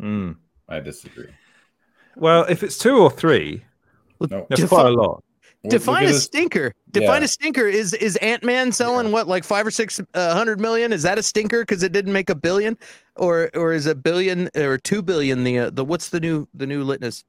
Mm. 0.00 0.36
I 0.68 0.80
disagree. 0.80 1.30
Well, 2.16 2.44
if 2.48 2.62
it's 2.62 2.76
two 2.76 2.98
or 2.98 3.10
three, 3.10 3.64
no. 4.20 4.46
that's 4.50 4.64
quite 4.64 4.86
a 4.86 4.90
lot. 4.90 5.22
Define 5.68 6.06
a 6.06 6.12
stinker. 6.14 6.74
Define 6.90 7.22
yeah. 7.22 7.26
a 7.26 7.28
stinker. 7.28 7.66
Is 7.66 7.94
is 7.94 8.16
Ant 8.16 8.42
Man 8.42 8.72
selling 8.72 9.06
yeah. 9.06 9.12
what 9.12 9.28
like 9.28 9.44
five 9.44 9.66
or 9.66 9.70
six 9.70 10.00
uh, 10.14 10.34
hundred 10.34 10.60
million? 10.60 10.92
Is 10.92 11.02
that 11.02 11.18
a 11.18 11.22
stinker 11.22 11.62
because 11.62 11.82
it 11.82 11.92
didn't 11.92 12.12
make 12.12 12.30
a 12.30 12.34
billion, 12.34 12.76
or 13.16 13.50
or 13.54 13.72
is 13.72 13.86
a 13.86 13.94
billion 13.94 14.48
or 14.56 14.78
two 14.78 15.02
billion 15.02 15.44
the 15.44 15.58
uh, 15.58 15.70
the 15.70 15.84
what's 15.84 16.10
the 16.10 16.20
new 16.20 16.46
the 16.54 16.66
new 16.66 16.84
litness? 16.84 17.24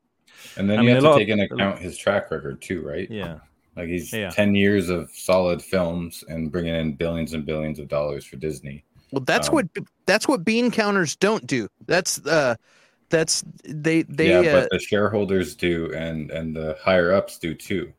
And 0.57 0.69
then 0.69 0.79
I 0.79 0.81
you 0.81 0.87
mean, 0.87 1.03
have 1.03 1.13
to 1.13 1.19
take 1.19 1.29
into 1.29 1.45
account 1.53 1.79
his 1.79 1.97
track 1.97 2.31
record 2.31 2.61
too, 2.61 2.81
right? 2.85 3.09
Yeah, 3.11 3.39
like 3.75 3.87
he's 3.87 4.13
yeah. 4.13 4.29
ten 4.29 4.55
years 4.55 4.89
of 4.89 5.09
solid 5.11 5.61
films 5.61 6.23
and 6.27 6.51
bringing 6.51 6.75
in 6.75 6.93
billions 6.95 7.33
and 7.33 7.45
billions 7.45 7.79
of 7.79 7.87
dollars 7.87 8.25
for 8.25 8.37
Disney. 8.37 8.85
Well, 9.11 9.23
that's 9.25 9.49
Um, 9.49 9.55
what 9.55 9.67
that's 10.05 10.27
what 10.27 10.45
bean 10.45 10.71
counters 10.71 11.15
don't 11.15 11.45
do. 11.47 11.67
That's 11.87 12.25
uh 12.25 12.55
that's 13.09 13.43
they 13.65 14.03
they 14.03 14.29
yeah, 14.29 14.51
uh, 14.51 14.61
but 14.61 14.69
the 14.69 14.79
shareholders 14.79 15.55
do, 15.55 15.91
and 15.93 16.31
and 16.31 16.55
the 16.55 16.77
higher 16.79 17.11
ups 17.11 17.39
do 17.39 17.53
too, 17.55 17.91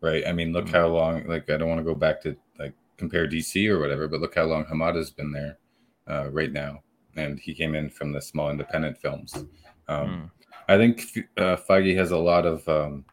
right? 0.00 0.24
I 0.26 0.32
mean, 0.32 0.52
look 0.52 0.66
Mm. 0.66 0.72
how 0.72 0.86
long. 0.88 1.26
Like, 1.26 1.48
I 1.50 1.56
don't 1.56 1.68
want 1.68 1.80
to 1.80 1.84
go 1.84 1.94
back 1.94 2.20
to 2.22 2.36
like 2.58 2.74
compare 2.96 3.26
DC 3.26 3.68
or 3.68 3.78
whatever, 3.78 4.08
but 4.08 4.20
look 4.20 4.34
how 4.34 4.44
long 4.44 4.64
Hamada's 4.64 5.10
been 5.10 5.32
there 5.32 5.58
uh, 6.06 6.28
right 6.30 6.52
now, 6.52 6.82
and 7.16 7.38
he 7.38 7.54
came 7.54 7.74
in 7.74 7.88
from 7.90 8.12
the 8.12 8.20
small 8.20 8.50
independent 8.50 8.98
films. 8.98 9.44
Um, 9.88 10.08
Mm. 10.08 10.30
I 10.68 10.76
think 10.76 11.00
uh, 11.36 11.56
Feige 11.56 11.96
has 11.96 12.12
a 12.12 12.16
lot 12.16 12.46
of, 12.46 12.68
um, 12.68 13.04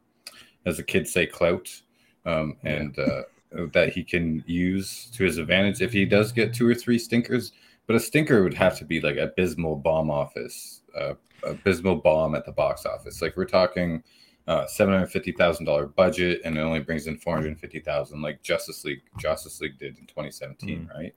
as 0.66 0.78
the 0.78 0.84
kids 0.84 1.12
say, 1.12 1.26
clout, 1.26 1.70
um, 2.26 2.56
and 2.64 2.98
uh, 3.00 3.24
that 3.74 3.94
he 3.94 4.04
can 4.04 4.44
use 4.46 5.10
to 5.16 5.24
his 5.24 5.38
advantage 5.40 5.82
if 5.82 5.92
he 5.92 6.06
does 6.06 6.32
get 6.32 6.54
two 6.54 6.68
or 6.68 6.76
three 6.76 7.00
stinkers. 7.00 7.54
But 7.88 7.96
a 7.96 8.00
stinker 8.00 8.44
would 8.44 8.54
have 8.54 8.78
to 8.80 8.86
be 8.86 9.00
like 9.02 9.18
abysmal 9.18 9.78
bomb 9.78 10.12
office, 10.12 10.82
uh, 10.96 11.14
abysmal 11.44 11.96
bomb 11.96 12.36
at 12.36 12.46
the 12.46 12.52
box 12.52 12.86
office. 12.86 13.22
Like 13.22 13.36
we're 13.38 13.46
talking 13.46 14.04
uh, 14.48 14.66
seven 14.68 14.94
hundred 14.94 15.08
fifty 15.08 15.32
thousand 15.32 15.66
dollar 15.66 15.88
budget, 15.88 16.42
and 16.46 16.58
it 16.58 16.62
only 16.62 16.80
brings 16.80 17.08
in 17.08 17.18
four 17.18 17.36
hundred 17.36 17.60
fifty 17.60 17.80
thousand, 17.80 18.22
like 18.22 18.42
Justice 18.44 18.84
League, 18.86 19.02
Justice 19.20 19.60
League 19.62 19.78
did 19.78 19.98
in 19.98 20.06
twenty 20.08 20.32
seventeen, 20.32 20.90
right? 20.96 21.14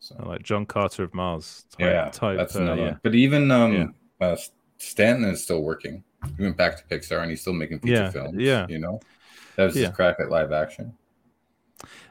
So 0.00 0.14
like 0.24 0.42
John 0.44 0.64
Carter 0.64 1.02
of 1.04 1.12
Mars. 1.14 1.64
Type, 1.72 1.80
yeah, 1.80 2.08
type, 2.10 2.36
that's 2.36 2.54
uh, 2.56 2.62
another. 2.62 2.82
yeah. 2.82 2.94
But 3.02 3.14
even 3.16 3.50
um, 3.50 3.94
uh, 4.20 4.36
Stanton 4.78 5.24
is 5.30 5.42
still 5.42 5.62
working. 5.62 6.04
He 6.36 6.42
went 6.44 6.56
back 6.56 6.76
to 6.76 6.84
Pixar, 6.84 7.20
and 7.20 7.30
he's 7.30 7.40
still 7.40 7.52
making 7.52 7.80
feature 7.80 7.94
Yeah, 7.94 8.10
films. 8.10 8.36
yeah. 8.38 8.66
you 8.68 8.78
know, 8.78 9.00
that 9.56 9.64
was 9.64 9.76
Yeah. 9.76 9.86
his 9.88 9.96
crack 9.96 10.16
at 10.20 10.30
live 10.30 10.52
action. 10.52 10.92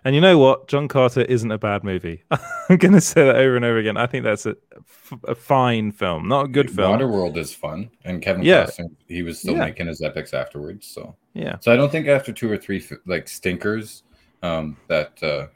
And 0.05 0.15
you 0.15 0.21
know 0.21 0.37
what? 0.37 0.67
John 0.67 0.87
Carter 0.87 1.21
isn't 1.21 1.51
a 1.51 1.57
bad 1.57 1.83
movie. 1.83 2.23
I'm 2.69 2.77
going 2.77 2.93
to 2.93 3.01
say 3.01 3.25
that 3.25 3.35
over 3.35 3.55
and 3.57 3.65
over 3.65 3.77
again. 3.77 3.97
I 3.97 4.05
think 4.07 4.23
that's 4.23 4.45
a, 4.45 4.55
f- 4.77 5.19
a 5.25 5.35
fine 5.35 5.91
film, 5.91 6.27
not 6.27 6.45
a 6.45 6.47
good 6.47 6.71
film. 6.71 6.97
Waterworld 6.99 7.35
is 7.37 7.53
fun, 7.53 7.89
and 8.05 8.21
Kevin 8.21 8.43
Yeah. 8.43 8.65
Costner 8.65 8.89
he 9.07 9.23
was 9.23 9.39
still 9.39 9.53
Yeah. 9.55 9.65
making 9.65 9.87
his 9.87 10.01
epics 10.01 10.33
afterwards. 10.33 10.87
So 10.87 11.15
Yeah. 11.33 11.57
so 11.59 11.73
I 11.73 11.75
don't 11.75 11.91
think 11.91 12.07
after 12.07 12.31
two 12.31 12.49
or 12.49 12.57
three 12.57 12.85
like 13.05 13.27
stinkers, 13.27 14.03
um, 14.43 14.77
that 14.87 15.21
uh, 15.21 15.47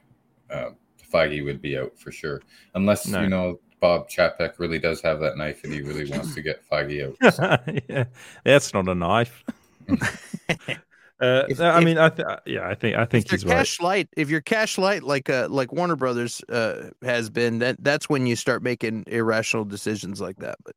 uh, 0.52 0.70
Feige 1.12 1.44
would 1.44 1.62
be 1.62 1.78
out 1.78 1.98
for 1.98 2.12
sure, 2.12 2.42
unless 2.74 3.06
No. 3.06 3.22
you 3.22 3.28
know 3.28 3.60
Bob 3.80 4.08
Chapek 4.08 4.58
really 4.58 4.78
does 4.78 5.00
have 5.00 5.20
that 5.20 5.36
knife 5.36 5.64
and 5.64 5.72
he 5.72 5.80
really 5.82 6.08
wants 6.10 6.34
to 6.34 6.42
get 6.42 6.62
Feige 6.70 7.06
out. 7.22 7.34
So, 7.34 7.58
yeah, 7.88 8.04
that's 8.44 8.72
not 8.74 8.88
a 8.88 8.94
knife. 8.94 9.42
uh, 11.22 11.44
If- 11.48 11.60
I 11.60 11.78
if- 11.78 11.84
mean, 11.84 11.96
I 11.98 12.08
th- 12.10 12.26
yeah, 12.46 12.68
I 12.68 12.74
think 12.74 12.96
I 12.96 13.04
think 13.06 13.32
if 13.32 13.42
you're 13.42 13.50
right. 13.50 13.58
cash 13.58 13.80
light, 13.80 14.08
if 14.16 14.28
you're 14.28 14.40
cash 14.42 14.76
light 14.76 15.02
like 15.02 15.30
uh 15.30 15.46
like 15.50 15.72
Warner 15.72 15.96
Brothers 15.96 16.42
uh 16.48 16.90
has 17.02 17.30
been, 17.30 17.60
that 17.60 17.76
that's 17.82 18.08
when 18.10 18.26
you 18.26 18.36
start 18.36 18.62
making 18.62 19.04
irrational 19.06 19.64
decisions 19.64 20.20
like 20.20 20.36
that. 20.38 20.56
But 20.64 20.74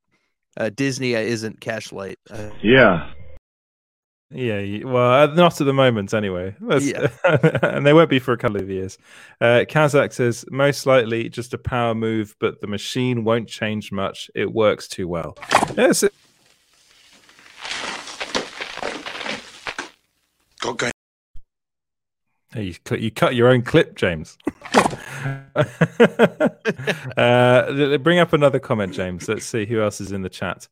uh, 0.58 0.70
Disney 0.74 1.16
uh, 1.16 1.20
isn't 1.20 1.60
cash 1.60 1.92
light. 1.92 2.18
Uh, 2.30 2.50
Yeah. 2.62 3.10
Yeah, 4.32 4.84
well, 4.86 5.12
uh, 5.30 5.34
not 5.36 5.62
at 5.62 5.66
the 5.66 5.74
moment, 5.74 6.14
anyway. 6.14 6.56
Let's- 6.60 6.92
and 7.64 7.86
they 7.86 7.94
won't 7.94 8.10
be 8.10 8.20
for 8.20 8.34
a 8.34 8.38
couple 8.38 8.60
of 8.60 8.70
years. 8.70 8.98
Uh, 9.40 9.66
Kazakh 9.70 10.12
says 10.14 10.44
most 10.50 10.86
likely 10.88 11.30
just 11.30 11.54
a 11.54 11.58
power 11.60 11.94
move, 11.94 12.36
but 12.40 12.60
the 12.60 12.68
machine 12.68 13.24
won't 13.24 13.48
change 13.48 13.92
much. 13.92 14.32
It 14.34 14.52
works 14.52 14.88
too 14.88 15.08
well. 15.08 15.38
Yes, 15.78 16.04
it- 20.66 20.68
Cocaine. 20.68 20.92
Hey, 22.54 22.64
you 22.64 22.76
cut 22.86 23.02
you 23.02 23.12
cut 23.12 23.36
your 23.36 23.50
own 23.50 23.62
clip, 23.64 23.96
James. 23.96 24.38
uh, 27.18 27.98
bring 27.98 28.20
up 28.20 28.32
another 28.34 28.60
comment, 28.60 28.94
James. 28.94 29.28
Let's 29.28 29.46
see 29.46 29.66
who 29.66 29.82
else 29.82 30.00
is 30.00 30.14
in 30.14 30.22
the 30.22 30.30
chat 30.30 30.70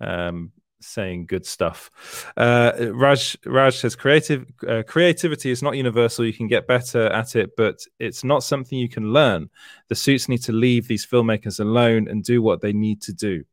um, 0.00 0.52
saying 0.80 1.26
good 1.26 1.44
stuff. 1.44 1.90
Uh, 2.36 2.72
Raj 2.92 3.36
Raj 3.46 3.76
says 3.76 3.96
creative 3.96 4.46
uh, 4.68 4.84
creativity 4.86 5.50
is 5.50 5.62
not 5.62 5.76
universal. 5.76 6.24
You 6.24 6.32
can 6.32 6.46
get 6.46 6.68
better 6.68 7.06
at 7.06 7.34
it, 7.34 7.56
but 7.56 7.80
it's 7.98 8.22
not 8.22 8.44
something 8.44 8.78
you 8.78 8.88
can 8.88 9.12
learn. 9.12 9.50
The 9.88 9.96
suits 9.96 10.28
need 10.28 10.42
to 10.44 10.52
leave 10.52 10.86
these 10.86 11.06
filmmakers 11.06 11.58
alone 11.58 12.06
and 12.08 12.22
do 12.22 12.42
what 12.42 12.60
they 12.60 12.72
need 12.72 13.02
to 13.02 13.12
do. 13.12 13.44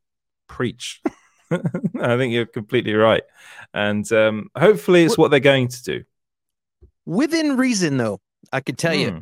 Preach. 0.47 1.01
I 1.51 2.17
think 2.17 2.31
you're 2.31 2.45
completely 2.45 2.93
right, 2.93 3.23
and 3.73 4.11
um, 4.11 4.47
hopefully 4.57 5.03
it's 5.03 5.17
what 5.17 5.31
they're 5.31 5.39
going 5.39 5.67
to 5.69 5.83
do. 5.83 6.03
within 7.05 7.57
reason, 7.57 7.97
though, 7.97 8.19
I 8.51 8.59
could 8.61 8.77
tell 8.77 8.93
you 8.93 9.09
Hmm. 9.11 9.17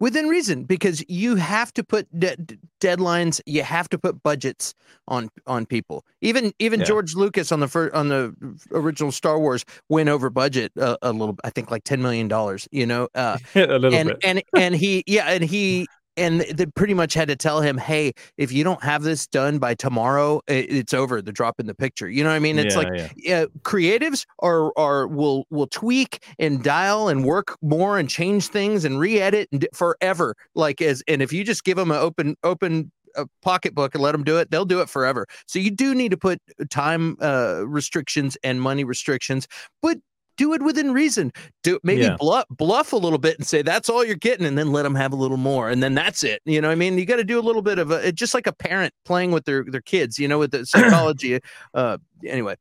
within 0.00 0.26
reason 0.28 0.64
because 0.64 1.04
you 1.08 1.36
have 1.36 1.72
to 1.74 1.84
put 1.84 2.06
de- 2.18 2.36
deadlines 2.80 3.40
you 3.46 3.62
have 3.62 3.88
to 3.88 3.98
put 3.98 4.22
budgets 4.22 4.74
on 5.08 5.28
on 5.46 5.64
people 5.66 6.04
even 6.20 6.52
even 6.58 6.80
Yeah. 6.80 6.86
george 6.86 7.14
lucas 7.14 7.52
on 7.52 7.60
the 7.60 7.68
first 7.68 7.94
on 7.94 8.08
the 8.08 8.34
original 8.72 9.12
star 9.12 9.38
wars 9.38 9.64
went 9.88 10.08
over 10.08 10.28
budget 10.30 10.72
a, 10.76 10.98
a 11.00 11.12
little 11.12 11.36
i 11.44 11.50
think 11.50 11.70
like 11.70 11.84
10 11.84 12.02
million 12.02 12.26
dollars 12.28 12.68
you 12.72 12.84
know 12.86 13.08
uh 13.14 13.38
a 13.54 13.78
little 13.78 13.94
and 13.94 14.08
bit. 14.08 14.18
and 14.24 14.42
and 14.56 14.74
he 14.74 15.04
yeah 15.06 15.26
and 15.30 15.44
he 15.44 15.86
and 16.16 16.40
they 16.42 16.66
pretty 16.66 16.94
much 16.94 17.14
had 17.14 17.28
to 17.28 17.36
tell 17.36 17.60
him 17.60 17.76
hey 17.78 18.12
if 18.36 18.52
you 18.52 18.64
don't 18.64 18.82
have 18.82 19.02
this 19.02 19.26
done 19.26 19.58
by 19.58 19.74
tomorrow 19.74 20.40
it's 20.46 20.94
over 20.94 21.20
the 21.22 21.32
drop 21.32 21.58
in 21.60 21.66
the 21.66 21.74
picture 21.74 22.08
you 22.08 22.22
know 22.22 22.30
what 22.30 22.36
i 22.36 22.38
mean 22.38 22.58
it's 22.58 22.74
Yeah, 22.74 22.80
like 22.82 22.88
yeah. 22.94 23.08
yeah, 23.16 23.44
creatives 23.62 24.26
are 24.40 24.72
are 24.78 25.06
will 25.06 25.46
will 25.50 25.66
tweak 25.66 26.24
and 26.38 26.62
dial 26.62 27.08
and 27.08 27.24
work 27.24 27.56
more 27.62 27.98
and 27.98 28.08
change 28.08 28.48
things 28.48 28.84
and 28.84 28.98
re-edit 28.98 29.48
and 29.52 29.62
d- 29.62 29.68
forever. 29.74 30.34
Like 30.54 30.80
as 30.80 31.02
and 31.08 31.22
if 31.22 31.32
you 31.32 31.44
just 31.44 31.64
give 31.64 31.76
them 31.76 31.90
an 31.90 31.96
open 31.98 32.36
open 32.42 32.90
uh, 33.16 33.24
pocketbook 33.42 33.94
and 33.94 34.02
let 34.02 34.12
them 34.12 34.24
do 34.24 34.38
it, 34.38 34.50
they'll 34.50 34.64
do 34.64 34.80
it 34.80 34.88
forever. 34.88 35.26
So 35.46 35.58
you 35.58 35.70
do 35.70 35.94
need 35.94 36.10
to 36.10 36.16
put 36.16 36.40
time 36.70 37.16
uh, 37.20 37.66
restrictions 37.66 38.36
and 38.42 38.60
money 38.60 38.84
restrictions, 38.84 39.46
but 39.82 39.98
do 40.36 40.52
it 40.54 40.62
within 40.62 40.92
reason. 40.92 41.32
Do 41.62 41.78
maybe 41.82 42.02
Yeah. 42.02 42.16
bluff 42.18 42.44
bluff 42.50 42.92
a 42.92 42.96
little 42.96 43.18
bit 43.18 43.38
and 43.38 43.46
say 43.46 43.62
that's 43.62 43.88
all 43.88 44.04
you're 44.04 44.16
getting, 44.16 44.46
and 44.46 44.56
then 44.58 44.72
let 44.72 44.82
them 44.82 44.94
have 44.94 45.12
a 45.12 45.16
little 45.16 45.36
more, 45.36 45.70
and 45.70 45.82
then 45.82 45.94
that's 45.94 46.24
it. 46.24 46.40
You 46.44 46.60
know, 46.60 46.68
what 46.68 46.72
I 46.72 46.76
mean, 46.76 46.98
you 46.98 47.06
got 47.06 47.16
to 47.16 47.24
do 47.24 47.38
a 47.38 47.42
little 47.42 47.62
bit 47.62 47.78
of 47.78 47.90
a 47.90 48.10
just 48.12 48.34
like 48.34 48.46
a 48.46 48.52
parent 48.52 48.92
playing 49.04 49.30
with 49.30 49.44
their 49.44 49.64
their 49.64 49.80
kids. 49.82 50.18
You 50.18 50.28
know, 50.28 50.38
with 50.38 50.50
the 50.52 50.64
psychology. 50.66 51.40
uh, 51.74 51.98
anyway. 52.26 52.56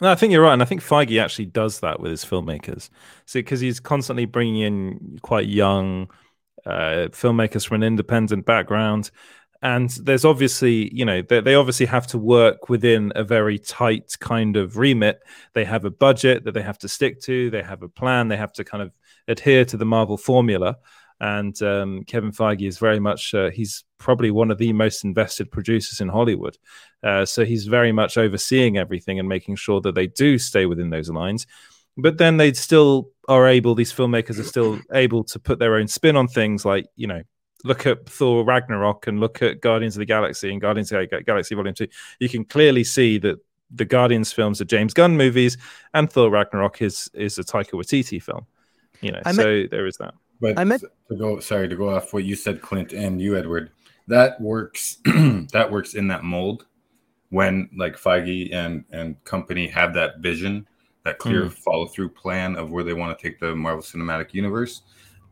No, 0.00 0.10
I 0.10 0.14
think 0.14 0.30
you're 0.32 0.42
right, 0.42 0.52
and 0.52 0.60
I 0.60 0.66
think 0.66 0.82
Feige 0.82 1.22
actually 1.22 1.46
does 1.46 1.80
that 1.80 2.00
with 2.00 2.10
his 2.10 2.22
filmmakers. 2.24 2.90
So 3.24 3.38
because 3.38 3.60
he's 3.60 3.80
constantly 3.80 4.26
bringing 4.26 4.56
in 4.60 5.18
quite 5.22 5.46
young 5.48 6.10
uh, 6.66 7.08
filmmakers 7.12 7.66
from 7.66 7.76
an 7.76 7.82
independent 7.84 8.44
background, 8.44 9.10
and 9.66 9.90
there's 9.90 10.24
obviously, 10.24 10.94
you 10.94 11.04
know, 11.04 11.22
they, 11.22 11.40
they 11.40 11.56
obviously 11.56 11.86
have 11.86 12.06
to 12.08 12.18
work 12.18 12.68
within 12.68 13.10
a 13.16 13.24
very 13.24 13.58
tight 13.58 14.16
kind 14.20 14.56
of 14.56 14.76
remit. 14.76 15.18
They 15.54 15.64
have 15.64 15.84
a 15.84 15.90
budget 15.90 16.44
that 16.44 16.52
they 16.52 16.62
have 16.62 16.78
to 16.78 16.88
stick 16.88 17.20
to. 17.22 17.50
They 17.50 17.64
have 17.64 17.82
a 17.82 17.88
plan. 17.88 18.28
They 18.28 18.36
have 18.36 18.52
to 18.52 18.64
kind 18.64 18.80
of 18.80 18.92
adhere 19.26 19.64
to 19.64 19.76
the 19.76 19.84
Marvel 19.84 20.18
formula. 20.18 20.76
And 21.18 21.60
um, 21.62 22.04
Kevin 22.04 22.30
Feige 22.30 22.68
is 22.68 22.78
very 22.78 23.00
much, 23.00 23.34
uh, 23.34 23.50
he's 23.50 23.82
probably 23.98 24.30
one 24.30 24.52
of 24.52 24.58
the 24.58 24.72
most 24.72 25.02
invested 25.02 25.50
producers 25.50 26.00
in 26.00 26.10
Hollywood. 26.10 26.56
Uh, 27.02 27.24
so 27.24 27.44
he's 27.44 27.66
very 27.66 27.90
much 27.90 28.16
overseeing 28.16 28.78
everything 28.78 29.18
and 29.18 29.28
making 29.28 29.56
sure 29.56 29.80
that 29.80 29.96
they 29.96 30.06
do 30.06 30.38
stay 30.38 30.66
within 30.66 30.90
those 30.90 31.10
lines. 31.10 31.44
But 31.96 32.18
then 32.18 32.36
they 32.36 32.52
still 32.52 33.10
are 33.26 33.48
able, 33.48 33.74
these 33.74 33.92
filmmakers 33.92 34.38
are 34.38 34.44
still 34.44 34.78
able 34.92 35.24
to 35.24 35.40
put 35.40 35.58
their 35.58 35.74
own 35.74 35.88
spin 35.88 36.14
on 36.14 36.28
things 36.28 36.64
like, 36.64 36.86
you 36.94 37.08
know, 37.08 37.22
look 37.66 37.86
at 37.86 38.08
Thor 38.08 38.44
Ragnarok 38.44 39.06
and 39.06 39.20
look 39.20 39.42
at 39.42 39.60
Guardians 39.60 39.96
of 39.96 40.00
the 40.00 40.06
Galaxy 40.06 40.50
and 40.50 40.60
Guardians 40.60 40.92
of 40.92 41.08
the 41.10 41.22
Galaxy 41.22 41.54
Volume 41.54 41.74
2. 41.74 41.86
You 42.20 42.28
can 42.28 42.44
clearly 42.44 42.84
see 42.84 43.18
that 43.18 43.38
the 43.70 43.84
Guardians 43.84 44.32
films 44.32 44.60
are 44.60 44.64
James 44.64 44.94
Gunn 44.94 45.16
movies 45.16 45.58
and 45.94 46.10
Thor 46.10 46.30
Ragnarok 46.30 46.80
is 46.82 47.10
is 47.14 47.38
a 47.38 47.42
Taika 47.44 47.72
Waititi 47.72 48.22
film. 48.22 48.46
You 49.00 49.12
know, 49.12 49.20
I 49.24 49.32
so 49.32 49.44
meant- 49.44 49.70
there 49.70 49.86
is 49.86 49.96
that. 49.98 50.14
But 50.40 50.58
I 50.58 50.64
meant- 50.64 50.84
to 51.10 51.16
go, 51.16 51.40
sorry 51.40 51.66
to 51.68 51.76
go 51.76 51.88
off 51.94 52.12
what 52.12 52.24
you 52.24 52.36
said, 52.36 52.60
Clint, 52.62 52.92
and 52.92 53.20
you, 53.20 53.36
Edward. 53.36 53.70
That 54.06 54.40
works. 54.40 54.98
that 55.04 55.68
works 55.70 55.94
in 55.94 56.06
that 56.08 56.22
mold 56.24 56.66
when 57.30 57.68
like 57.76 57.96
Feige 57.98 58.54
and 58.54 58.84
and 58.92 59.22
company 59.24 59.66
have 59.66 59.92
that 59.94 60.18
vision, 60.20 60.66
that 61.04 61.18
clear 61.18 61.46
Mm. 61.46 61.52
follow 61.52 61.86
through 61.86 62.10
plan 62.10 62.54
of 62.56 62.70
where 62.70 62.84
they 62.84 62.92
want 62.92 63.18
to 63.18 63.22
take 63.22 63.40
the 63.40 63.54
Marvel 63.56 63.82
Cinematic 63.82 64.32
Universe. 64.32 64.82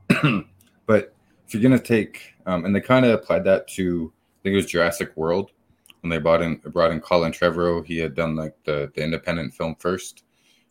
but 0.87 1.14
if 1.47 1.55
you're 1.55 1.63
gonna 1.63 1.79
take, 1.79 2.35
um, 2.47 2.65
and 2.65 2.75
they 2.75 2.81
kind 2.81 3.05
of 3.07 3.13
applied 3.13 3.45
that 3.45 3.69
to, 3.69 4.13
I 4.15 4.43
think 4.43 4.53
it 4.55 4.57
was 4.57 4.67
Jurassic 4.67 5.17
World 5.17 5.53
when 6.01 6.11
they 6.11 6.19
brought 6.19 6.43
in 6.43 6.57
brought 6.57 6.91
in 6.93 7.01
Colin 7.01 7.33
Trevorrow. 7.33 7.85
He 7.85 7.99
had 7.99 8.15
done 8.15 8.37
like 8.37 8.55
the 8.65 8.91
the 8.95 9.03
independent 9.03 9.55
film 9.55 9.77
first, 9.79 10.25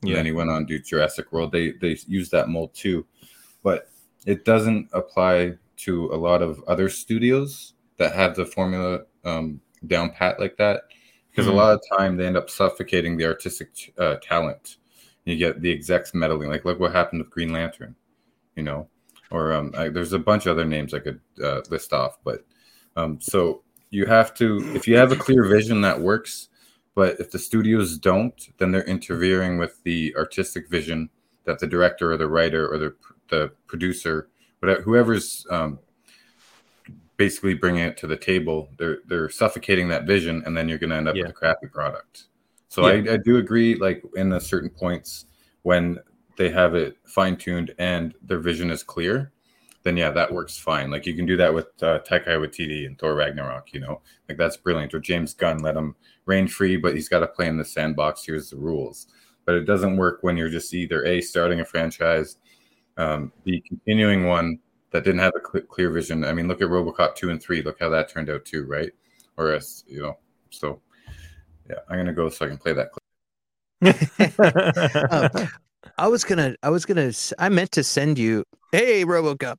and 0.05 0.09
Yeah. 0.11 0.15
then 0.15 0.25
he 0.25 0.31
went 0.31 0.49
on 0.49 0.65
to 0.67 0.77
do 0.77 0.83
Jurassic 0.83 1.31
World. 1.31 1.51
They 1.51 1.71
they 1.73 1.97
used 2.07 2.31
that 2.31 2.49
mold 2.49 2.73
too, 2.73 3.05
but 3.63 3.89
it 4.25 4.45
doesn't 4.45 4.89
apply 4.93 5.57
to 5.77 6.05
a 6.13 6.17
lot 6.17 6.41
of 6.41 6.63
other 6.67 6.89
studios 6.89 7.73
that 7.97 8.13
have 8.13 8.35
the 8.35 8.45
formula 8.45 9.01
um, 9.25 9.59
down 9.87 10.11
pat 10.11 10.39
like 10.39 10.57
that 10.57 10.83
because 11.31 11.47
Mhm. 11.47 11.49
a 11.49 11.51
lot 11.51 11.73
of 11.73 11.81
time 11.97 12.15
they 12.15 12.25
end 12.27 12.37
up 12.37 12.49
suffocating 12.49 13.17
the 13.17 13.25
artistic 13.25 13.93
uh, 13.97 14.15
talent 14.21 14.77
you 15.25 15.35
get 15.37 15.61
the 15.61 15.71
execs 15.71 16.13
meddling 16.13 16.49
like 16.49 16.65
look 16.65 16.79
what 16.79 16.91
happened 16.93 17.21
with 17.21 17.29
green 17.31 17.51
lantern 17.51 17.95
you 18.55 18.63
know 18.63 18.87
or 19.31 19.53
um, 19.53 19.73
I, 19.77 19.89
there's 19.89 20.13
a 20.13 20.19
bunch 20.19 20.45
of 20.45 20.51
other 20.51 20.65
names 20.65 20.93
i 20.93 20.99
could 20.99 21.19
uh, 21.43 21.61
list 21.69 21.93
off 21.93 22.17
but 22.23 22.45
Um, 22.95 23.19
so 23.19 23.63
you 23.89 24.05
have 24.05 24.33
to, 24.35 24.59
if 24.75 24.87
you 24.87 24.97
have 24.97 25.11
a 25.11 25.15
clear 25.15 25.43
vision 25.45 25.81
that 25.81 25.99
works, 25.99 26.49
but 26.95 27.19
if 27.19 27.31
the 27.31 27.39
studios 27.39 27.97
don't, 27.97 28.49
then 28.57 28.71
they're 28.71 28.85
interfering 28.87 29.57
with 29.57 29.81
the 29.83 30.13
artistic 30.15 30.69
vision 30.69 31.09
that 31.45 31.57
the 31.59 31.67
director 31.67 32.11
or 32.11 32.17
the 32.17 32.27
writer 32.27 32.67
or 32.71 32.77
the 32.77 32.93
the 33.29 33.51
producer, 33.65 34.29
whatever, 34.59 34.81
whoever's 34.83 35.47
um, 35.49 35.79
basically 37.17 37.53
bringing 37.53 37.83
it 37.83 37.97
to 37.97 38.07
the 38.07 38.17
table, 38.17 38.69
they're 38.77 38.99
they're 39.07 39.29
suffocating 39.29 39.87
that 39.89 40.05
vision, 40.05 40.43
and 40.45 40.55
then 40.55 40.69
you're 40.69 40.77
going 40.79 40.89
to 40.91 40.95
end 40.97 41.07
up 41.07 41.15
Yeah. 41.15 41.23
with 41.23 41.31
a 41.31 41.33
crappy 41.33 41.67
product. 41.67 42.27
So 42.69 42.83
I, 42.85 42.93
I 43.13 43.17
do 43.17 43.37
agree, 43.37 43.75
like 43.75 44.03
in 44.15 44.29
the 44.29 44.39
certain 44.39 44.69
points 44.69 45.25
when 45.63 45.97
they 46.35 46.49
have 46.49 46.75
it 46.75 46.97
fine 47.05 47.37
tuned 47.37 47.73
and 47.77 48.13
their 48.21 48.39
vision 48.39 48.71
is 48.71 48.83
clear, 48.83 49.31
then 49.83 49.97
yeah, 49.97 50.11
that 50.11 50.33
works 50.33 50.57
fine. 50.57 50.89
Like 50.89 51.05
you 51.05 51.13
can 51.13 51.25
do 51.25 51.37
that 51.37 51.53
with 51.53 51.67
uh, 51.83 51.99
Taika 51.99 52.27
Waititi 52.27 52.85
and 52.85 52.97
Thor 52.97 53.15
Ragnarok. 53.15 53.73
You 53.73 53.81
know, 53.81 54.01
like 54.27 54.37
that's 54.37 54.57
brilliant. 54.57 54.93
Or 54.93 54.99
James 54.99 55.33
Gunn, 55.33 55.59
let 55.59 55.75
him 55.75 55.95
reign 56.25 56.47
free, 56.47 56.77
but 56.77 56.95
he's 56.95 57.09
got 57.09 57.19
to 57.19 57.27
play 57.27 57.47
in 57.47 57.57
the 57.57 57.65
sandbox. 57.65 58.25
Here's 58.25 58.49
the 58.49 58.57
rules. 58.57 59.07
But 59.45 59.55
it 59.55 59.65
doesn't 59.65 59.97
work 59.97 60.19
when 60.21 60.37
you're 60.37 60.49
just 60.49 60.73
either 60.73 61.05
a 61.05 61.19
starting 61.19 61.59
a 61.59 61.65
franchise, 61.65 62.37
um, 62.97 63.33
b 63.43 63.61
continuing 63.67 64.25
one 64.25 64.59
that 64.91 65.03
didn't 65.03 65.19
have 65.19 65.33
a 65.35 65.45
cl- 65.45 65.65
clear 65.65 65.89
vision. 65.91 66.23
I 66.23 66.31
mean, 66.31 66.47
look 66.47 66.61
at 66.61 66.69
RoboCop 66.69 67.15
two 67.15 67.29
and 67.29 67.41
three. 67.41 67.61
Look 67.61 67.79
how 67.79 67.89
that 67.89 68.07
turned 68.07 68.29
out 68.29 68.45
too, 68.45 68.63
right? 68.65 68.91
Or 69.35 69.51
as 69.51 69.83
you 69.85 70.01
know, 70.01 70.17
so 70.49 70.81
yeah, 71.69 71.79
I'm 71.89 71.97
gonna 71.97 72.13
go 72.13 72.29
so 72.29 72.45
I 72.45 72.49
can 72.49 72.57
play 72.57 72.73
that 72.73 72.91
clip. 72.91 73.03
Uh, 74.39 75.47
I 75.97 76.07
was 76.07 76.23
gonna, 76.23 76.55
I 76.63 76.69
was 76.69 76.85
gonna, 76.85 77.11
I 77.39 77.49
meant 77.49 77.71
to 77.73 77.83
send 77.83 78.17
you. 78.17 78.43
Hey, 78.71 79.05
RoboCop. 79.05 79.57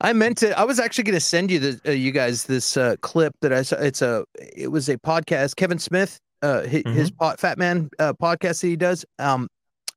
I 0.00 0.12
meant 0.12 0.38
to. 0.38 0.58
I 0.58 0.64
was 0.64 0.80
actually 0.80 1.04
gonna 1.04 1.20
send 1.20 1.50
you 1.50 1.58
the, 1.58 1.80
uh, 1.86 1.90
you 1.92 2.10
guys, 2.12 2.44
this 2.44 2.76
uh, 2.76 2.96
clip 3.02 3.34
that 3.42 3.52
I 3.52 3.62
saw. 3.62 3.76
It's 3.76 4.02
a, 4.02 4.24
it 4.38 4.68
was 4.68 4.88
a 4.88 4.96
podcast. 4.98 5.56
Kevin 5.56 5.78
Smith, 5.78 6.18
uh, 6.42 6.62
his, 6.62 6.82
his 6.86 7.10
pot, 7.10 7.38
Fat 7.38 7.58
Man 7.58 7.90
uh, 7.98 8.12
podcast 8.14 8.60
that 8.62 8.68
he 8.68 8.76
does. 8.76 9.04
Um, 9.18 9.48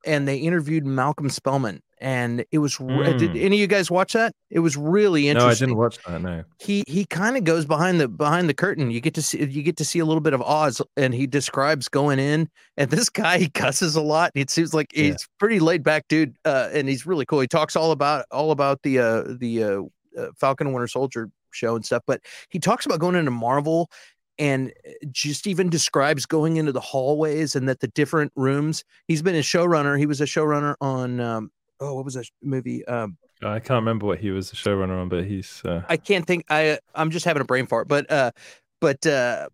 and 0.06 0.28
they 0.28 0.38
interviewed 0.38 0.86
Malcolm 0.86 1.30
Spellman, 1.30 1.82
and 2.04 2.46
it 2.52 2.60
was. 2.60 2.80
re- 2.80 3.18
Did 3.18 3.32
Mm. 3.32 3.42
any 3.44 3.56
of 3.56 3.62
you 3.62 3.68
guys 3.68 3.90
watch 3.90 4.14
that? 4.14 4.34
It 4.52 4.60
was 4.60 4.78
really 4.78 5.30
interesting. 5.30 5.48
no, 5.48 5.52
I 5.52 5.70
didn't 5.70 5.78
watch 5.78 5.98
that. 6.06 6.22
No. 6.22 6.44
he 6.60 6.84
he 6.88 7.06
kind 7.06 7.38
of 7.38 7.46
goes 7.46 7.66
behind 7.66 8.00
the 8.00 8.08
behind 8.08 8.48
the 8.50 8.54
curtain. 8.54 8.92
You 8.92 9.02
get 9.02 9.14
to 9.16 9.22
see 9.22 9.44
you 9.44 9.64
get 9.64 9.78
to 9.78 9.86
see 9.86 10.00
a 10.00 10.06
little 10.06 10.22
bit 10.22 10.34
of 10.34 10.42
Oz, 10.42 10.82
and 10.98 11.14
he 11.14 11.26
describes 11.26 11.88
going 11.90 12.20
in. 12.20 12.50
And 12.78 12.92
this 12.92 13.10
guy 13.24 13.38
he 13.40 13.50
cusses 13.50 13.96
a 13.96 14.02
lot. 14.02 14.32
It 14.36 14.50
seems 14.50 14.74
like 14.74 14.92
Yeah. 14.96 15.04
he's 15.06 15.28
pretty 15.40 15.60
laid 15.60 15.82
back 15.84 16.08
dude, 16.10 16.36
uh, 16.46 16.70
and 16.74 16.88
he's 16.90 17.06
really 17.06 17.26
cool. 17.26 17.40
He 17.40 17.48
talks 17.48 17.76
all 17.76 17.92
about 17.92 18.26
all 18.32 18.52
about 18.52 18.82
the 18.84 19.00
uh, 19.00 19.24
the 19.40 19.64
uh, 19.64 19.82
uh, 20.20 20.28
Falcon 20.38 20.74
Winter 20.74 20.88
Soldier 20.88 21.30
show 21.52 21.76
and 21.76 21.86
stuff. 21.86 22.04
But 22.06 22.22
he 22.50 22.60
talks 22.60 22.86
about 22.86 23.00
going 23.00 23.16
into 23.16 23.32
Marvel. 23.32 23.90
And 24.40 24.74
uh, 24.88 24.92
just 25.12 25.46
even 25.46 25.70
describes 25.70 26.26
going 26.26 26.58
into 26.58 26.72
the 26.72 26.80
hallways 26.80 27.56
and 27.56 27.70
that 27.70 27.82
the 27.82 27.88
different 27.90 28.32
rooms. 28.36 28.84
He's 29.08 29.22
been 29.22 29.36
a 29.36 29.42
showrunner. 29.44 30.00
He 30.00 30.08
was 30.08 30.22
a 30.22 30.26
showrunner 30.26 30.74
on 30.82 31.20
um, 31.20 31.52
oh, 31.84 31.96
what 31.96 32.06
was 32.06 32.14
that 32.16 32.26
movie? 32.42 32.86
Um, 32.86 33.18
I 33.42 33.60
can't 33.60 33.82
remember 33.82 34.06
what 34.06 34.20
he 34.20 34.32
was 34.32 34.52
a 34.52 34.56
showrunner 34.56 35.02
on, 35.02 35.10
but 35.10 35.26
he's. 35.26 35.62
Uh, 35.66 35.84
I 35.90 35.98
can't 35.98 36.26
think. 36.26 36.46
I 36.50 36.80
I'm 36.96 37.12
just 37.12 37.26
having 37.26 37.42
a 37.42 37.46
brain 37.46 37.68
fart, 37.68 37.88
but 37.88 38.10
uh, 38.10 38.32
but 38.80 39.06
uh, 39.06 39.50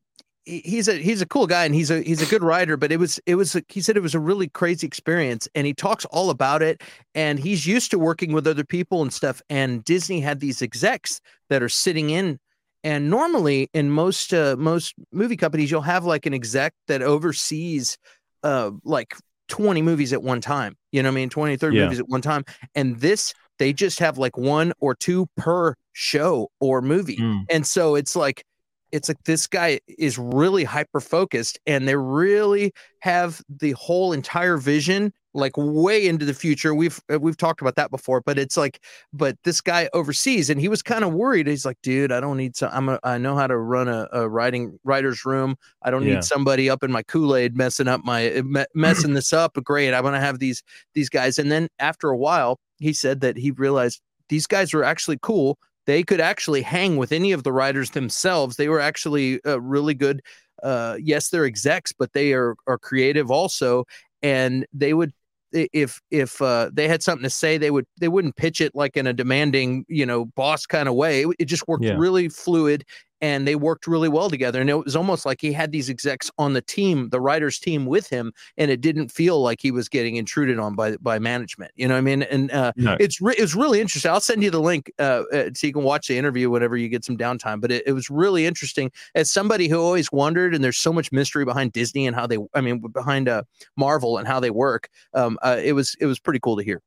he's 0.46 0.88
a 0.88 0.94
he's 0.94 1.22
a 1.22 1.26
cool 1.26 1.48
guy 1.48 1.66
and 1.66 1.74
he's 1.74 1.90
a 1.90 2.02
he's 2.02 2.22
a 2.22 2.26
good 2.26 2.44
writer. 2.44 2.78
But 2.78 2.92
it 2.92 2.98
was 2.98 3.20
it 3.26 3.36
was 3.36 3.56
a- 3.56 3.64
he 3.68 3.82
said 3.82 3.98
it 3.98 4.04
was 4.04 4.16
a 4.16 4.20
really 4.20 4.48
crazy 4.48 4.86
experience, 4.86 5.48
and 5.56 5.66
he 5.66 5.74
talks 5.74 6.06
all 6.06 6.30
about 6.30 6.62
it. 6.62 6.82
And 7.16 7.40
he's 7.40 7.66
used 7.66 7.92
to 7.92 8.00
working 8.00 8.32
with 8.32 8.48
other 8.48 8.64
people 8.64 9.02
and 9.02 9.12
stuff. 9.12 9.42
And 9.50 9.84
Disney 9.84 10.22
had 10.22 10.40
these 10.40 10.62
execs 10.62 11.22
that 11.50 11.64
are 11.64 11.70
sitting 11.70 12.10
in. 12.12 12.40
And 12.84 13.10
normally, 13.10 13.70
in 13.74 13.90
most 13.90 14.34
uh, 14.34 14.56
most 14.58 14.94
movie 15.12 15.36
companies, 15.36 15.70
you'll 15.72 15.82
have 15.82 16.06
like 16.06 16.26
an 16.26 16.34
exec 16.34 16.74
that 16.88 17.02
oversees 17.02 17.98
uh, 18.44 18.72
like 18.84 19.16
20 19.50 19.82
movies 19.82 20.14
at 20.14 20.24
one 20.24 20.42
time. 20.42 20.76
You 20.92 21.04
know 21.04 21.10
what 21.10 21.14
I 21.14 21.16
mean? 21.16 21.30
20, 21.30 21.58
30 21.58 21.78
Yeah. 21.78 21.84
movies 21.84 22.00
at 22.00 22.08
one 22.08 22.22
time. 22.22 22.46
And 22.76 23.00
this, 23.00 23.34
they 23.58 23.74
just 23.74 24.00
have 24.00 24.18
like 24.18 24.38
one 24.38 24.72
or 24.80 24.96
two 24.96 25.28
per 25.36 25.76
show 25.94 26.50
or 26.60 26.82
movie. 26.82 27.18
mm, 27.18 27.44
And 27.50 27.68
so 27.68 27.96
it's 27.96 28.16
like, 28.16 28.44
it's 28.92 29.08
like 29.10 29.24
this 29.26 29.48
guy 29.48 29.80
is 29.88 30.18
really 30.18 30.64
hyper 30.64 31.00
focused 31.00 31.60
and 31.68 31.88
they 31.88 31.96
really 31.96 32.72
have 33.00 33.42
the 33.50 33.72
whole 33.72 34.14
entire 34.14 34.58
vision 34.58 35.14
like 35.36 35.54
way 35.56 36.08
into 36.08 36.26
the 36.26 36.34
future. 36.34 36.74
We've 36.74 37.00
uh, 37.14 37.20
we've 37.20 37.38
talked 37.38 37.62
about 37.62 37.76
that 37.76 37.92
before, 37.92 38.22
but 38.26 38.40
it's 38.40 38.58
like, 38.58 38.84
but 39.14 39.38
this 39.44 39.62
guy 39.62 39.88
overseas 39.94 40.50
and 40.50 40.60
he 40.60 40.68
was 40.68 40.82
kind 40.82 41.04
of 41.04 41.14
worried. 41.14 41.46
He's 41.46 41.66
like, 41.66 41.78
dude, 41.84 42.12
I 42.12 42.20
don't 42.20 42.36
need 42.38 42.56
some. 42.56 42.72
I'm 42.74 42.90
a, 42.90 43.00
I 43.04 43.20
know 43.20 43.36
how 43.36 43.46
to 43.46 43.56
run 43.58 43.88
a, 43.88 44.08
a 44.12 44.28
writing 44.28 44.80
writer's 44.84 45.24
room. 45.26 45.56
I 45.84 45.92
don't 45.92 46.04
Yeah. 46.04 46.16
need 46.16 46.24
somebody 46.24 46.68
up 46.70 46.84
in 46.84 46.92
my 46.92 47.04
Kool 47.04 47.36
Aid 47.36 47.56
messing 47.56 47.88
up 47.88 48.02
my 48.04 48.42
me- 48.44 48.66
messing 48.74 49.14
this 49.14 49.32
up. 49.32 49.54
Great, 49.64 49.94
I'm 49.94 50.04
gonna 50.04 50.20
have 50.20 50.40
these 50.40 50.64
these 50.96 51.10
guys. 51.10 51.38
And 51.38 51.52
then 51.52 51.68
after 51.78 52.10
a 52.10 52.18
while, 52.18 52.60
he 52.80 52.92
said 52.92 53.22
that 53.22 53.38
he 53.38 53.52
realized 53.52 54.02
these 54.30 54.48
guys 54.48 54.74
were 54.74 54.84
actually 54.84 55.20
cool. 55.22 55.60
They 55.90 56.04
could 56.04 56.22
actually 56.22 56.62
hang 56.62 56.98
with 56.98 57.12
any 57.12 57.32
of 57.32 57.42
the 57.42 57.52
writers 57.52 57.90
themselves. 57.90 58.58
They 58.58 58.70
were 58.70 58.80
actually 58.80 59.44
uh, 59.44 59.60
really 59.60 59.96
good. 59.96 60.22
Uh, 60.62 60.98
yes, 61.02 61.30
they're 61.30 61.46
execs, 61.46 61.92
but 61.92 62.14
they 62.14 62.32
are 62.34 62.56
are 62.68 62.78
creative 62.78 63.32
also, 63.32 63.86
and 64.22 64.68
they 64.72 64.94
would 64.94 65.14
if 65.52 66.00
if 66.12 66.40
uh, 66.44 66.70
they 66.72 66.88
had 66.88 67.02
something 67.02 67.24
to 67.24 67.30
say, 67.32 67.58
they 67.58 67.72
would 67.72 67.88
they 68.00 68.08
wouldn't 68.08 68.36
pitch 68.36 68.62
it 68.62 68.76
like 68.76 68.98
in 68.98 69.08
a 69.08 69.14
demanding 69.14 69.84
you 69.88 70.06
know 70.06 70.26
boss 70.26 70.68
kind 70.68 70.88
of 70.88 70.94
way. 70.94 71.24
It, 71.24 71.36
it 71.40 71.46
just 71.46 71.68
worked 71.68 71.86
Yeah. 71.86 71.96
really 71.98 72.30
fluid, 72.30 72.86
and 73.22 73.48
they 73.48 73.56
worked 73.56 73.88
really 73.88 74.10
well 74.10 74.30
together. 74.30 74.62
And 74.62 74.70
it 74.70 74.84
was 74.84 74.96
almost 74.96 75.26
like 75.26 75.42
he 75.42 75.52
had 75.52 75.72
these 75.72 75.90
execs 75.90 76.32
on 76.38 76.54
the 76.54 76.62
team, 76.62 77.10
the 77.10 77.20
writers 77.20 77.60
team 77.60 77.86
with 77.86 78.10
him, 78.10 78.34
and 78.58 78.72
it 78.72 78.82
didn't 78.82 79.10
feel 79.10 79.42
like 79.42 79.62
he 79.62 79.72
was 79.72 79.90
getting 79.90 80.16
intruded 80.16 80.60
on 80.60 80.76
by 80.76 80.98
by 80.98 81.20
management. 81.20 81.72
You 81.76 81.88
know 81.88 81.96
what 81.96 82.00
I 82.00 82.02
mean? 82.02 82.24
And 82.24 82.52
uh, 82.52 82.72
no. 82.76 82.98
it's 83.00 83.22
re- 83.22 83.36
it's 83.38 83.56
really 83.56 83.80
interesting. 83.80 84.12
I'll 84.12 84.22
send 84.22 84.44
you 84.44 84.52
the 84.52 84.62
link 84.62 84.92
uh, 85.00 85.24
uh, 85.34 85.50
so 85.54 85.68
you 85.68 85.74
can 85.74 85.84
watch 85.84 86.08
the 86.08 86.18
interview 86.18 86.50
whenever 86.50 86.78
you 86.78 86.90
get 86.90 87.06
some 87.06 87.18
downtime. 87.18 87.62
But 87.62 87.72
it, 87.72 87.88
it 87.88 87.94
was 87.94 88.10
really 88.10 88.46
interesting 88.46 88.92
as 89.16 89.30
somebody 89.30 89.68
who 89.68 89.80
always 89.80 90.12
wondered, 90.12 90.56
and 90.56 90.64
there's 90.64 90.78
so 90.78 90.94
much 90.94 91.12
mystery 91.12 91.46
behind 91.46 91.74
Disney 91.74 92.08
and 92.08 92.16
how 92.16 92.28
they, 92.28 92.38
I 92.54 92.62
mean, 92.62 92.80
behind 92.80 93.28
uh, 93.30 93.44
Marvel 93.76 94.18
and 94.18 94.28
how 94.28 94.40
they 94.40 94.52
work. 94.52 94.90
Um, 95.14 95.38
uh, 95.42 95.58
it 95.62 95.74
was 95.74 95.96
it 96.00 96.06
was 96.06 96.20
pretty 96.20 96.40
cool 96.40 96.58
to 96.58 96.64
hear. 96.64 96.82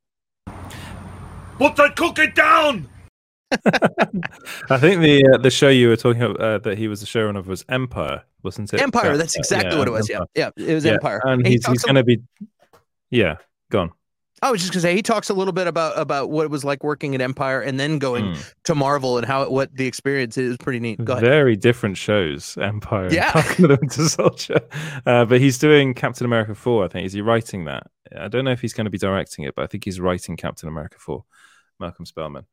Put 1.57 1.75
that 1.75 1.95
cookie 1.95 2.31
down! 2.31 2.89
I 4.69 4.77
think 4.77 5.01
the 5.01 5.25
uh, 5.33 5.37
the 5.37 5.51
show 5.51 5.69
you 5.69 5.89
were 5.89 5.95
talking 5.95 6.21
about 6.21 6.39
uh, 6.39 6.57
that 6.59 6.77
he 6.77 6.87
was 6.87 6.99
the 7.01 7.05
showrunner 7.07 7.39
of 7.39 7.47
was 7.47 7.65
Empire, 7.69 8.23
wasn't 8.43 8.73
it? 8.73 8.81
Empire. 8.81 9.11
Uh, 9.11 9.17
That's 9.17 9.35
exactly 9.37 9.77
what 9.77 9.87
it 9.87 9.91
was. 9.91 10.09
Empire. 10.09 10.27
Yeah, 10.35 10.49
yeah, 10.57 10.65
it 10.71 10.73
was 10.75 10.85
Yeah, 10.85 10.93
Empire. 10.93 11.21
and 11.23 11.39
And 11.41 11.47
he's, 11.47 11.63
talks 11.63 11.79
he's 11.79 11.83
going 11.83 11.95
to 11.95 12.03
be. 12.03 12.21
Yeah, 13.09 13.37
gone. 13.69 13.91
I 14.41 14.51
was 14.51 14.59
just 14.59 14.73
gonna 14.73 14.81
say 14.81 14.93
he 14.93 15.01
talks 15.01 15.29
a 15.29 15.33
little 15.33 15.53
bit 15.53 15.67
about 15.67 15.97
about 15.97 16.29
what 16.29 16.43
it 16.43 16.51
was 16.51 16.65
like 16.65 16.83
working 16.83 17.15
at 17.15 17.21
Empire 17.21 17.61
and 17.61 17.79
then 17.79 17.97
going 17.97 18.25
Mm. 18.33 18.53
to 18.65 18.75
Marvel 18.75 19.17
and 19.17 19.25
how 19.25 19.43
it, 19.43 19.51
what 19.51 19.73
the 19.73 19.87
experience 19.87 20.37
is. 20.37 20.57
Pretty 20.57 20.81
neat. 20.81 21.01
Go 21.03 21.13
ahead. 21.13 21.23
Very 21.23 21.55
different 21.55 21.95
shows, 21.95 22.57
Empire 22.57 23.07
Yeah. 23.09 23.31
and 23.33 23.45
Falcon 23.45 23.67
the 23.69 23.77
Winter 23.79 24.09
Soldier. 24.09 24.59
Uh, 25.05 25.23
but 25.23 25.39
he's 25.39 25.57
doing 25.59 25.93
Captain 25.93 26.25
America 26.25 26.55
4, 26.55 26.83
I 26.83 26.87
think. 26.89 27.05
Is 27.05 27.13
he 27.13 27.21
writing 27.21 27.63
that? 27.65 27.87
I 28.17 28.27
don't 28.27 28.43
know 28.43 28.51
if 28.51 28.59
he's 28.59 28.73
going 28.73 28.83
to 28.85 28.91
be 28.91 28.97
directing 28.97 29.45
it, 29.45 29.55
but 29.55 29.63
I 29.63 29.67
think 29.67 29.85
he's 29.85 30.01
writing 30.01 30.35
Captain 30.35 30.67
America 30.67 30.97
4, 30.99 31.23
Malcolm 31.79 32.05
Spellman. 32.05 32.43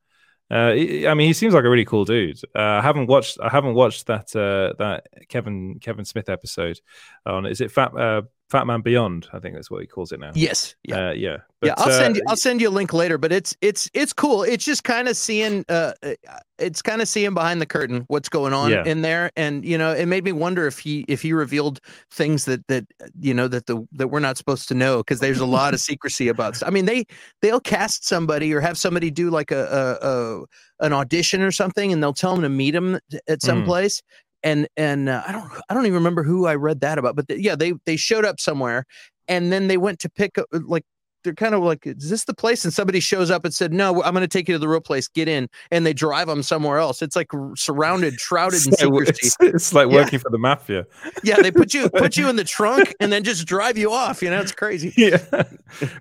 Uh, 0.51 0.72
I 1.09 1.14
mean, 1.14 1.28
he 1.28 1.32
seems 1.32 1.55
like 1.55 1.64
a 1.64 1.70
really 1.70 1.84
cool 1.84 2.05
dude. 2.05 2.40
Uh, 2.57 2.61
I 2.61 2.82
haven't 2.82 3.07
watched. 3.07 3.38
I 3.40 3.48
haven't 3.48 3.74
watched 3.74 4.07
that 4.07 4.34
uh, 4.34 4.74
that 4.78 5.07
Kevin 5.28 5.78
Kevin 5.78 6.05
Smith 6.05 6.28
episode 6.28 6.80
on. 7.24 7.46
Is 7.46 7.61
it 7.61 7.70
Fat 7.70 7.96
uh, 7.96 8.22
Fat 8.51 8.66
Man 8.66 8.80
Beyond? 8.80 9.28
I 9.32 9.38
think 9.38 9.55
that's 9.55 9.70
what 9.70 9.80
he 9.80 9.86
calls 9.86 10.11
it 10.11 10.18
now. 10.18 10.32
Yes. 10.34 10.74
Yeah. 10.82 11.09
Uh, 11.09 11.12
yeah. 11.12 11.36
yeah, 11.62 11.74
I'll 11.78 11.90
send 11.90 12.16
uh, 12.16 12.18
you. 12.18 12.22
I'll 12.28 12.36
send 12.36 12.61
you 12.61 12.68
a 12.68 12.70
link 12.70 12.92
later. 12.92 13.16
But 13.16 13.30
it's 13.30 13.57
it's 13.61 13.88
it's 13.94 14.12
cool. 14.12 14.42
It's 14.42 14.64
just 14.64 14.82
kind 14.82 15.09
of 15.09 15.16
seeing. 15.16 15.64
Uh, 15.68 15.92
uh, 16.03 16.14
it's 16.59 16.82
kind 16.82 17.01
of 17.01 17.09
seeing 17.09 17.32
behind 17.32 17.61
the 17.61 17.66
curtain 17.66 18.05
what's 18.09 18.28
going 18.28 18.53
on 18.53 18.70
Yeah. 18.70 18.84
in 18.84 19.03
there, 19.03 19.30
and 19.36 19.64
you 19.64 19.78
know, 19.78 19.92
it 19.92 20.07
made 20.07 20.24
me 20.24 20.32
wonder 20.32 20.66
if 20.66 20.78
he 20.80 21.05
if 21.07 21.22
he 21.22 21.32
revealed 21.32 21.80
things 22.11 22.44
that 22.46 22.66
that 22.66 22.84
you 23.20 23.32
know 23.32 23.46
that 23.48 23.66
the 23.66 23.86
that 23.92 24.09
we're 24.09 24.20
not 24.20 24.36
supposed 24.36 24.66
to 24.68 24.74
know 24.74 24.98
because 24.98 25.20
there's 25.20 25.38
a 25.40 25.46
lot 25.46 25.72
of 25.72 25.80
secrecy 25.80 26.26
about. 26.28 26.57
Stuff. 26.57 26.68
I 26.68 26.70
mean, 26.72 26.86
they 26.86 27.05
they'll 27.42 27.61
cast 27.61 28.05
somebody 28.07 28.53
or 28.53 28.61
have 28.61 28.76
somebody 28.76 29.11
do 29.11 29.30
like 29.30 29.53
a 29.53 29.98
a, 30.03 30.09
a 30.09 30.86
an 30.86 30.92
audition 30.92 31.40
or 31.40 31.53
something, 31.53 31.92
and 31.92 32.03
they'll 32.03 32.12
tell 32.12 32.32
them 32.32 32.42
to 32.42 32.48
meet 32.48 32.74
him 32.74 32.98
at 33.28 33.42
some 33.42 33.62
Mm. 33.62 33.66
place. 33.66 34.03
And 34.43 34.68
and 34.76 35.09
uh, 35.09 35.22
I 35.26 35.32
don't 35.32 35.51
I 35.68 35.74
don't 35.74 35.86
even 35.86 35.95
remember 35.95 36.22
who 36.22 36.47
I 36.47 36.55
read 36.55 36.80
that 36.80 36.99
about, 36.99 37.16
but 37.16 37.28
th- 37.28 37.41
yeah, 37.41 37.57
they 37.57 37.74
they 37.84 37.97
showed 37.97 38.24
up 38.24 38.41
somewhere, 38.41 38.84
and 39.28 39.53
then 39.53 39.68
they 39.68 39.76
went 39.76 39.99
to 40.01 40.09
pick 40.11 40.38
up 40.38 40.47
like 40.53 40.84
they're 41.22 41.34
kind 41.34 41.55
of 41.55 41.62
like, 41.62 41.86
is 41.86 42.09
this 42.09 42.24
the 42.24 42.32
place? 42.32 42.64
And 42.64 42.72
somebody 42.72 42.99
shows 42.99 43.30
up 43.30 43.45
and 43.45 43.53
said, 43.53 43.74
no, 43.74 44.03
I'm 44.03 44.14
going 44.14 44.22
to 44.22 44.28
take 44.28 44.49
you 44.49 44.55
to 44.55 44.59
the 44.59 44.66
real 44.68 44.80
place. 44.80 45.07
Get 45.07 45.28
in, 45.28 45.49
and 45.70 45.84
they 45.84 45.93
drive 45.93 46.28
them 46.28 46.43
somewhere 46.43 46.78
else. 46.78 47.03
It's 47.03 47.14
like 47.14 47.28
surrounded, 47.57 48.14
shrouded 48.20 48.66
in 48.66 48.72
secrecy. 48.72 49.12
it's, 49.26 49.36
it's 49.41 49.74
like 49.74 49.88
Yeah. 49.91 49.97
working 49.97 50.18
for 50.18 50.30
the 50.30 50.38
mafia. 50.38 50.86
yeah, 51.22 51.36
they 51.43 51.51
put 51.51 51.74
you 51.74 51.91
put 51.91 52.16
you 52.16 52.30
in 52.30 52.36
the 52.36 52.45
trunk 52.57 52.95
and 53.01 53.12
then 53.12 53.22
just 53.22 53.47
drive 53.47 53.76
you 53.76 53.93
off. 53.93 54.22
You 54.22 54.30
know, 54.30 54.41
it's 54.41 54.53
crazy. 54.53 54.95
yeah 54.97 55.18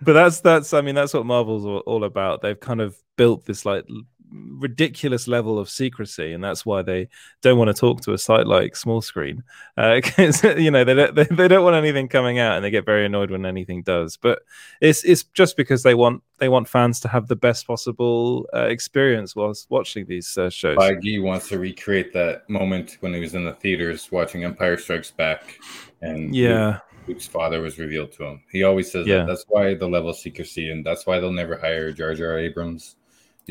but 0.01 0.13
that's 0.13 0.39
that's 0.41 0.73
i 0.73 0.81
mean 0.81 0.95
that's 0.95 1.13
what 1.13 1.25
marvel's 1.25 1.63
all, 1.85 2.03
about 2.03 2.41
they've 2.41 2.59
kind 2.59 2.81
of 2.81 2.97
built 3.17 3.45
this 3.45 3.65
like 3.65 3.85
ridiculous 4.31 5.27
level 5.27 5.57
of 5.59 5.69
secrecy, 5.69 6.33
and 6.33 6.43
that's 6.43 6.65
why 6.65 6.81
they 6.81 7.07
don't 7.41 7.57
want 7.57 7.69
to 7.69 7.73
talk 7.73 8.01
to 8.01 8.13
a 8.13 8.17
site 8.17 8.47
like 8.47 8.75
Small 8.75 9.01
Screen 9.01 9.43
uh, 9.77 10.01
you 10.57 10.71
know 10.71 10.83
they 10.83 10.93
don't 10.93 11.15
they, 11.15 11.23
they 11.23 11.47
don't 11.47 11.63
want 11.63 11.75
anything 11.75 12.07
coming 12.07 12.39
out, 12.39 12.55
and 12.55 12.65
they 12.65 12.69
get 12.69 12.85
very 12.85 13.05
annoyed 13.05 13.31
when 13.31 13.45
anything 13.45 13.81
does. 13.83 14.17
But 14.17 14.39
it's 14.81 15.03
it's 15.03 15.23
just 15.23 15.57
because 15.57 15.83
they 15.83 15.95
want 15.95 16.21
they 16.37 16.49
want 16.49 16.67
fans 16.67 16.99
to 17.01 17.07
have 17.07 17.27
the 17.27 17.35
best 17.35 17.67
possible 17.67 18.47
uh, 18.53 18.65
experience 18.65 19.35
whilst 19.35 19.69
watching 19.69 20.05
these 20.05 20.37
uh, 20.37 20.49
shows. 20.49 20.77
Feige 20.77 21.21
wants 21.21 21.49
to 21.49 21.59
recreate 21.59 22.13
that 22.13 22.49
moment 22.49 22.97
when 22.99 23.13
he 23.13 23.19
was 23.19 23.35
in 23.35 23.45
the 23.45 23.53
theaters 23.53 24.11
watching 24.11 24.43
Empire 24.43 24.77
Strikes 24.77 25.11
Back, 25.11 25.59
and 26.01 26.35
yeah. 26.35 26.67
Luke, 26.67 26.81
Luke's 27.07 27.27
father 27.27 27.61
was 27.61 27.79
revealed 27.79 28.11
to 28.13 28.25
him. 28.25 28.41
He 28.51 28.63
always 28.63 28.91
says 28.91 29.07
Yeah. 29.07 29.19
that. 29.19 29.27
That's 29.27 29.45
why 29.47 29.73
the 29.75 29.87
level 29.87 30.09
of 30.09 30.17
secrecy, 30.17 30.69
and 30.71 30.85
that's 30.85 31.05
why 31.05 31.19
they'll 31.19 31.31
never 31.31 31.57
hire 31.57 31.91
Jar 31.91 32.13
Jar 32.13 32.37
Abrams 32.37 32.97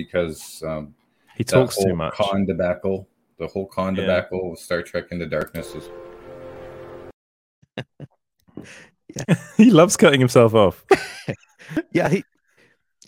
because 0.05 0.63
um, 0.67 0.95
He 1.37 1.45
talks 1.45 1.77
too 1.77 1.89
whole 1.89 1.97
much. 1.97 2.15
Con 2.15 2.47
debacle, 2.47 3.09
the 3.39 3.47
whole 3.47 3.67
con 3.67 3.95
Yeah. 3.95 4.03
debacle 4.03 4.51
with 4.51 4.61
Star 4.61 4.83
Trek 4.83 5.07
Into 5.11 5.27
Darkness 5.27 5.75
was 5.75 5.89
he 9.57 9.71
loves 9.71 9.97
cutting 9.97 10.21
himself 10.21 10.55
off. 10.55 10.85
Yeah, 11.93 12.09
he 12.09 12.25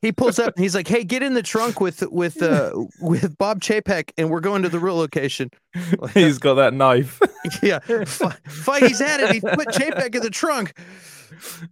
he 0.02 0.12
pulls 0.12 0.38
up 0.38 0.54
and 0.54 0.62
he's 0.62 0.74
like, 0.74 0.86
"Hey, 0.86 1.02
get 1.02 1.22
in 1.22 1.32
the 1.32 1.42
trunk 1.42 1.80
with 1.80 2.02
with 2.10 2.42
uh 2.42 2.72
with 3.00 3.38
Bob 3.38 3.60
Chapek, 3.60 4.10
and 4.18 4.28
we're 4.30 4.40
going 4.40 4.62
to 4.64 4.68
the 4.68 4.78
real 4.78 4.96
location." 4.96 5.50
He's 6.14 6.36
got 6.36 6.54
that 6.54 6.74
knife. 6.74 7.20
yeah, 7.62 7.78
Fe- 7.78 8.04
Feige's 8.04 8.98
had 9.00 9.20
it. 9.20 9.32
He 9.32 9.40
put 9.40 9.68
Chapek 9.68 10.14
in 10.14 10.20
the 10.22 10.28
trunk. 10.28 10.78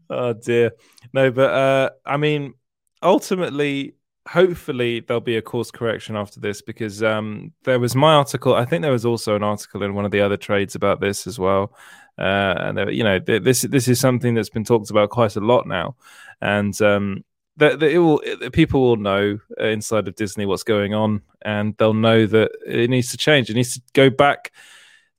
oh 0.09 0.33
dear 0.33 0.71
no 1.13 1.31
but 1.31 1.51
uh 1.53 1.91
i 2.07 2.17
mean 2.17 2.55
ultimately 3.03 3.93
hopefully 4.29 5.01
there'll 5.01 5.21
be 5.21 5.37
a 5.37 5.43
course 5.43 5.71
correction 5.71 6.15
after 6.15 6.39
this 6.39 6.61
because 6.61 7.03
um 7.03 7.51
there 7.65 7.81
was 7.81 7.95
my 7.97 8.13
article 8.15 8.55
i 8.55 8.65
think 8.65 8.83
there 8.83 8.93
was 8.93 9.07
also 9.07 9.35
an 9.35 9.43
article 9.43 9.83
in 9.83 9.95
one 9.95 10.05
of 10.05 10.11
the 10.11 10.21
other 10.21 10.37
trades 10.37 10.75
about 10.75 11.01
this 11.01 11.27
as 11.27 11.39
well. 11.39 11.73
Uh 12.19 12.55
and 12.59 12.77
there, 12.77 12.91
you 12.91 13.05
know 13.05 13.19
th- 13.19 13.43
this 13.43 13.63
this 13.63 13.87
is 13.89 13.99
something 14.01 14.35
that's 14.35 14.51
been 14.51 14.65
talked 14.65 14.91
about 14.91 15.09
quite 15.11 15.37
a 15.37 15.41
lot 15.41 15.67
now. 15.67 15.97
And 16.41 16.75
um 16.83 17.25
that, 17.57 17.83
it 17.83 17.99
will 17.99 18.21
it- 18.25 18.53
people 18.53 18.81
will 18.83 18.97
know 18.97 19.39
uh, 19.61 19.65
inside 19.67 20.07
of 20.09 20.15
disney 20.15 20.45
what's 20.47 20.63
going 20.65 20.95
on 20.95 21.23
and 21.43 21.75
they'll 21.79 21.95
know 22.09 22.27
that 22.27 22.51
it 22.67 22.91
needs 22.91 23.11
to 23.11 23.17
change. 23.17 23.49
It 23.51 23.55
needs 23.55 23.75
to 23.75 23.81
go 23.95 24.11
back 24.11 24.53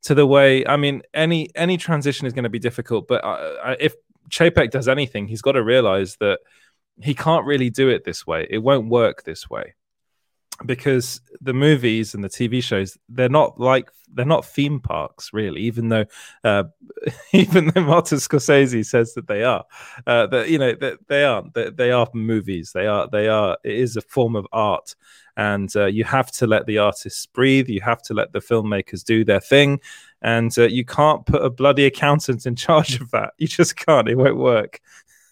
to 0.04 0.14
the 0.16 0.26
way 0.26 0.66
i 0.66 0.78
mean 0.78 1.02
any 1.14 1.50
any 1.56 1.76
transition 1.76 2.26
is 2.26 2.32
going 2.32 2.44
to 2.44 2.50
be 2.50 2.60
difficult 2.60 3.06
but 3.08 3.22
uh, 3.24 3.56
I- 3.64 3.78
if 3.88 3.94
Chapek 4.30 4.70
does 4.72 4.88
anything, 4.88 5.28
he's 5.28 5.42
got 5.42 5.54
to 5.54 5.64
realize 5.64 6.16
that 6.18 6.40
he 7.02 7.14
can't 7.14 7.46
really 7.46 7.70
do 7.70 7.90
it 7.90 8.04
this 8.04 8.26
way. 8.28 8.48
It 8.50 8.60
won't 8.60 8.90
work 8.90 9.24
this 9.24 9.50
way 9.50 9.76
because 10.66 11.22
the 11.40 11.54
movies 11.54 12.14
and 12.14 12.24
the 12.24 12.30
TV 12.30 12.62
shows 12.62 12.98
they're 13.08 13.30
not 13.30 13.58
like 13.60 13.90
they're 14.14 14.26
not 14.26 14.46
theme 14.46 14.80
parks 14.80 15.32
really. 15.32 15.62
Even 15.62 15.90
though 15.90 16.06
uh, 16.44 16.64
even 17.34 17.72
though 17.74 17.84
Martin 17.84 18.18
Scorsese 18.18 18.86
says 18.86 19.14
that 19.14 19.28
they 19.28 19.44
are, 19.44 19.64
uh, 20.08 20.28
that 20.28 20.50
you 20.50 20.58
know 20.58 20.74
that 20.76 21.08
they 21.08 21.24
aren't. 21.24 21.54
They, 21.54 21.70
they 21.70 21.92
are 21.92 22.08
movies. 22.14 22.72
They 22.74 22.88
are 22.88 23.08
they 23.10 23.28
are. 23.28 23.58
It 23.64 23.76
is 23.76 23.96
a 23.96 24.02
form 24.02 24.36
of 24.36 24.48
art. 24.52 24.96
And 25.38 25.74
uh, 25.74 25.86
you 25.86 26.04
have 26.04 26.32
to 26.34 26.48
let 26.48 26.66
the 26.66 26.80
artists 26.80 27.26
breathe. 27.26 27.70
You 27.70 27.80
have 27.80 28.02
to 28.04 28.14
let 28.14 28.34
the 28.34 28.40
filmmakers 28.40 29.06
do 29.06 29.24
their 29.24 29.40
thing 29.40 29.80
and 30.22 30.58
uh, 30.58 30.64
you 30.64 30.84
can't 30.84 31.26
put 31.26 31.44
a 31.44 31.50
bloody 31.50 31.86
accountant 31.86 32.46
in 32.46 32.56
charge 32.58 33.00
of 33.00 33.12
that. 33.12 33.34
You 33.38 33.48
just 33.48 33.76
can't. 33.76 34.10
It 34.10 34.16
won't 34.16 34.38
work. 34.38 34.82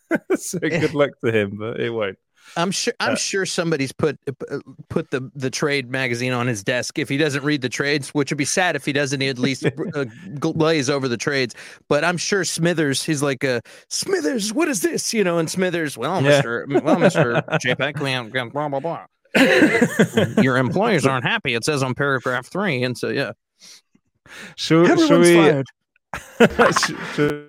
so 0.35 0.59
good 0.59 0.93
luck 0.93 1.11
to 1.23 1.31
him, 1.31 1.57
but 1.57 1.79
it 1.79 1.89
won't. 1.89 2.17
I'm 2.55 2.71
sure. 2.71 2.93
I'm 3.01 3.11
Uh, 3.13 3.15
sure 3.17 3.45
somebody's 3.45 3.91
put 3.91 4.17
uh, 4.49 4.59
put 4.87 5.11
the 5.11 5.29
the 5.35 5.49
trade 5.49 5.89
magazine 5.91 6.31
on 6.31 6.47
his 6.47 6.63
desk. 6.63 6.97
If 6.97 7.09
he 7.09 7.17
doesn't 7.17 7.43
read 7.43 7.61
the 7.61 7.67
trades, 7.67 8.09
which 8.11 8.31
would 8.31 8.37
be 8.37 8.45
sad 8.45 8.77
if 8.77 8.85
he 8.85 8.93
doesn't, 8.93 9.19
he 9.19 9.27
at 9.27 9.37
least 9.37 9.65
uh, 9.93 10.05
glaze 10.39 10.89
over 10.89 11.09
the 11.09 11.17
trades. 11.17 11.55
But 11.89 12.05
I'm 12.05 12.15
sure 12.15 12.45
Smithers, 12.45 13.03
he's 13.03 13.21
like, 13.21 13.43
uh, 13.43 13.59
Smithers, 13.89 14.53
what 14.53 14.69
is 14.69 14.81
this? 14.81 15.13
You 15.13 15.25
know, 15.25 15.39
and 15.39 15.49
Smithers, 15.49 15.97
well, 15.97 16.21
Yeah. 16.23 16.29
Mister, 16.29 16.67
well, 16.83 16.99
Mister 16.99 17.33
Chapek, 17.65 18.51
blah 18.53 18.69
blah 18.69 18.79
blah. 18.79 19.05
Your 20.41 20.55
employees 20.57 21.05
aren't 21.05 21.25
happy. 21.25 21.53
It 21.53 21.65
says 21.65 21.83
on 21.83 21.93
paragraph 21.95 22.47
three, 22.47 22.81
and 22.81 22.97
so 22.97 23.09
yeah, 23.09 23.33
Should, 24.55 24.87
should 24.87 24.99
everyone's 25.01 25.27
we? 25.27 25.35
fired. 25.35 25.65
should, 26.79 26.97
should- 27.13 27.46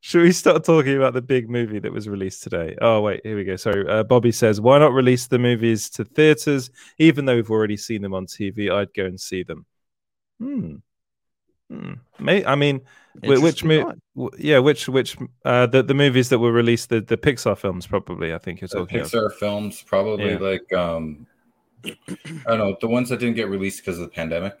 should 0.00 0.22
we 0.22 0.32
start 0.32 0.64
talking 0.64 0.96
about 0.96 1.12
the 1.14 1.22
big 1.22 1.48
movie 1.50 1.78
that 1.78 1.92
was 1.92 2.08
released 2.08 2.42
today? 2.42 2.76
Oh 2.80 3.00
wait, 3.02 3.20
here 3.24 3.36
we 3.36 3.44
go. 3.44 3.56
Sorry, 3.56 3.86
uh, 3.88 4.02
Bobby 4.02 4.32
says, 4.32 4.60
"Why 4.60 4.78
not 4.78 4.92
release 4.92 5.26
the 5.26 5.38
movies 5.38 5.90
to 5.90 6.04
theaters? 6.04 6.70
Even 6.98 7.24
though 7.26 7.36
we've 7.36 7.50
already 7.50 7.76
seen 7.76 8.02
them 8.02 8.14
on 8.14 8.26
TV, 8.26 8.70
I'd 8.70 8.92
go 8.94 9.04
and 9.04 9.20
see 9.20 9.42
them." 9.42 9.66
Hmm. 10.38 10.76
Hmm. 11.70 11.92
May 12.18 12.44
I 12.44 12.54
mean, 12.56 12.80
which 13.22 13.62
movie? 13.62 13.92
Yeah, 14.38 14.58
which 14.58 14.88
which 14.88 15.16
uh 15.44 15.66
the 15.66 15.82
the 15.82 15.94
movies 15.94 16.28
that 16.30 16.38
were 16.38 16.50
released 16.52 16.88
the 16.88 17.00
the 17.00 17.16
Pixar 17.16 17.56
films 17.56 17.86
probably. 17.86 18.34
I 18.34 18.38
think 18.38 18.60
you're 18.60 18.68
the 18.68 18.78
talking. 18.78 19.00
of. 19.00 19.06
Pixar 19.10 19.32
films, 19.34 19.82
probably 19.82 20.32
Yeah. 20.32 20.38
like 20.38 20.72
um, 20.72 21.26
I 21.84 21.92
don't 22.46 22.58
know 22.58 22.76
the 22.80 22.88
ones 22.88 23.08
that 23.10 23.20
didn't 23.20 23.36
get 23.36 23.48
released 23.48 23.80
because 23.80 23.98
of 23.98 24.04
the 24.04 24.10
pandemic. 24.14 24.54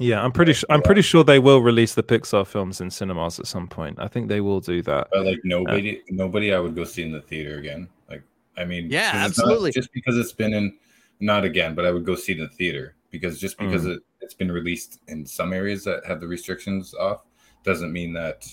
Yeah, 0.00 0.22
I'm 0.24 0.32
pretty. 0.32 0.54
Su- 0.54 0.66
I'm 0.70 0.82
pretty 0.82 1.02
sure 1.02 1.22
they 1.22 1.38
will 1.38 1.60
release 1.62 1.94
the 1.94 2.02
Pixar 2.02 2.46
films 2.46 2.80
in 2.80 2.90
cinemas 2.90 3.38
at 3.38 3.46
some 3.46 3.68
point. 3.68 3.98
I 4.00 4.08
think 4.08 4.28
they 4.28 4.40
will 4.40 4.60
do 4.60 4.82
that. 4.82 5.08
But 5.12 5.24
like 5.26 5.40
nobody, 5.44 6.02
nobody, 6.10 6.52
I 6.54 6.58
would 6.58 6.74
go 6.74 6.84
see 6.84 7.02
in 7.02 7.12
the 7.12 7.20
theater 7.20 7.58
again. 7.58 7.88
Like, 8.08 8.22
I 8.56 8.64
mean, 8.64 8.88
yeah, 8.90 9.08
it's 9.26 9.38
not- 9.38 9.44
absolutely. 9.44 9.72
just 9.72 9.92
because 9.92 10.16
it's 10.16 10.32
been 10.32 10.54
in, 10.54 10.76
not 11.20 11.44
again, 11.44 11.74
but 11.74 11.84
I 11.84 11.90
would 11.90 12.04
go 12.04 12.14
see 12.16 12.32
it 12.32 12.38
in 12.38 12.44
the 12.44 12.50
theater 12.50 12.94
because 13.10 13.38
just 13.38 13.58
because 13.58 13.84
Mm. 13.84 13.96
it, 13.96 14.02
it's 14.22 14.34
been 14.34 14.50
released 14.50 15.00
in 15.08 15.26
some 15.26 15.52
areas 15.52 15.84
that 15.84 16.04
have 16.06 16.20
the 16.20 16.26
restrictions 16.28 16.94
off 16.94 17.24
doesn't 17.62 17.92
mean 17.92 18.12
that 18.14 18.46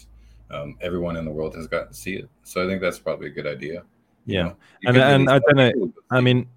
um, 0.51 0.75
everyone 0.81 1.15
in 1.17 1.25
the 1.25 1.31
world 1.31 1.55
has 1.55 1.67
gotten 1.67 1.87
to 1.89 1.93
see 1.93 2.15
it. 2.15 2.29
So 2.43 2.63
I 2.63 2.67
think 2.67 2.81
that's 2.81 2.99
probably 2.99 3.27
a 3.27 3.31
good 3.31 3.47
idea. 3.47 3.83
you 4.25 4.35
Yeah, 4.35 4.43
know? 4.43 4.55
And 4.85 4.97
and 4.97 5.29
I 5.29 5.39
don't 5.39 5.55
know. 5.55 5.67
people 5.69 5.81
would 5.87 5.95
go 5.95 6.01
I 6.11 6.15
see 6.15 6.19
it. 6.19 6.23
mean, 6.23 6.47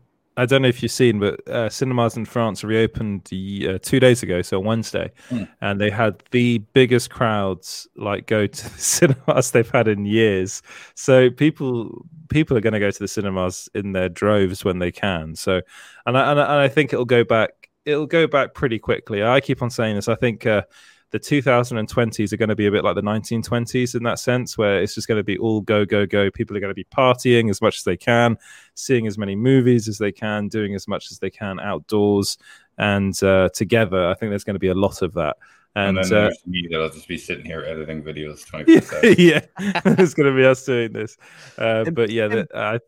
I 0.43 0.47
don't 0.47 0.63
know 0.63 0.69
if 0.69 0.83
you've 0.83 0.93
seen, 0.93 1.19
but 1.21 1.47
uh, 1.49 1.69
cinemas 1.69 2.17
in 2.17 2.25
France 2.25 2.65
reopened 2.65 3.25
the, 3.31 3.69
uh, 3.75 3.79
two 3.83 4.01
days 4.01 4.23
ago, 4.23 4.43
so 4.43 4.59
Wednesday, 4.59 5.13
Hmm. 5.29 5.45
and 5.61 5.81
they 5.81 5.91
had 5.91 6.23
the 6.31 6.59
biggest 6.73 7.11
crowds 7.11 7.87
like 7.97 8.27
go 8.27 8.47
to 8.47 8.63
the 8.73 8.79
cinemas 8.79 9.51
they've 9.51 9.71
had 9.71 9.87
in 9.89 10.05
years. 10.07 10.63
So 10.95 11.31
people 11.31 12.07
people 12.29 12.57
are 12.57 12.61
going 12.61 12.73
to 12.73 12.81
go 12.81 12.91
to 12.91 12.99
the 12.99 13.09
cinemas 13.09 13.69
in 13.75 13.93
their 13.93 14.09
droves 14.09 14.65
when 14.65 14.79
they 14.79 14.93
can. 14.93 15.35
So, 15.35 15.61
and 16.07 16.17
I, 16.17 16.31
and 16.31 16.41
I, 16.41 16.43
and 16.45 16.61
I 16.61 16.69
think 16.69 16.93
it'll 16.93 17.05
go 17.05 17.25
back. 17.25 17.51
It'll 17.85 18.07
go 18.07 18.27
back 18.27 18.55
pretty 18.55 18.79
quickly. 18.79 19.23
I 19.25 19.41
keep 19.41 19.63
on 19.63 19.71
saying 19.71 19.97
this. 19.97 20.09
I 20.09 20.15
think. 20.15 20.47
Uh, 20.47 20.63
the 21.11 21.19
2020s 21.21 22.33
are 22.33 22.37
going 22.37 22.49
to 22.49 22.55
be 22.57 22.67
a 22.67 22.71
bit 22.71 22.85
like 22.85 22.95
the 22.95 23.03
1920s 23.03 23.95
in 23.97 24.03
that 24.05 24.19
sense, 24.19 24.57
where 24.57 24.81
it's 24.81 24.95
just 24.95 25.09
going 25.09 25.19
to 25.19 25.25
be 25.25 25.37
all 25.39 25.61
go, 25.61 25.85
go, 25.85 26.07
go. 26.07 26.31
People 26.31 26.57
are 26.57 26.61
going 26.61 26.71
to 26.71 26.75
be 26.75 26.85
partying 26.85 27.51
as 27.51 27.61
much 27.61 27.79
as 27.79 27.83
they 27.85 27.97
can, 27.97 28.37
seeing 28.75 29.07
as 29.07 29.19
many 29.19 29.35
movies 29.35 29.89
as 29.89 29.99
they 29.99 30.13
can, 30.13 30.49
doing 30.49 30.75
as 30.75 30.87
much 30.87 31.11
as 31.11 31.19
they 31.19 31.31
can 31.31 31.59
outdoors 31.61 32.39
and 32.79 33.21
uh, 33.23 33.49
together. 33.55 34.07
I 34.09 34.15
think 34.15 34.31
there's 34.31 34.45
going 34.45 34.55
to 34.55 34.61
be 34.61 34.69
a 34.69 34.75
lot 34.75 35.03
of 35.03 35.13
that. 35.15 35.37
and, 35.75 35.99
And, 35.99 36.07
then 36.07 36.19
uh, 36.19 36.21
there's 36.23 36.39
me 36.47 36.69
that'll 36.71 36.91
just 36.91 37.09
be 37.09 37.19
sitting 37.19 37.45
here 37.45 37.63
editing 37.63 38.03
videos 38.03 38.47
24 38.47 38.75
yeah, 38.75 38.81
7. 39.03 39.15
yeah, 39.19 39.81
it's 39.99 40.15
going 40.15 40.31
to 40.31 40.37
be 40.37 40.47
us 40.47 40.65
doing 40.65 40.93
this. 40.93 41.17
Uh, 41.59 41.85
And- 41.87 41.95
but 41.97 42.11
yeah, 42.11 42.25
and- 42.25 42.33
that, 42.35 42.49
uh, 42.55 42.79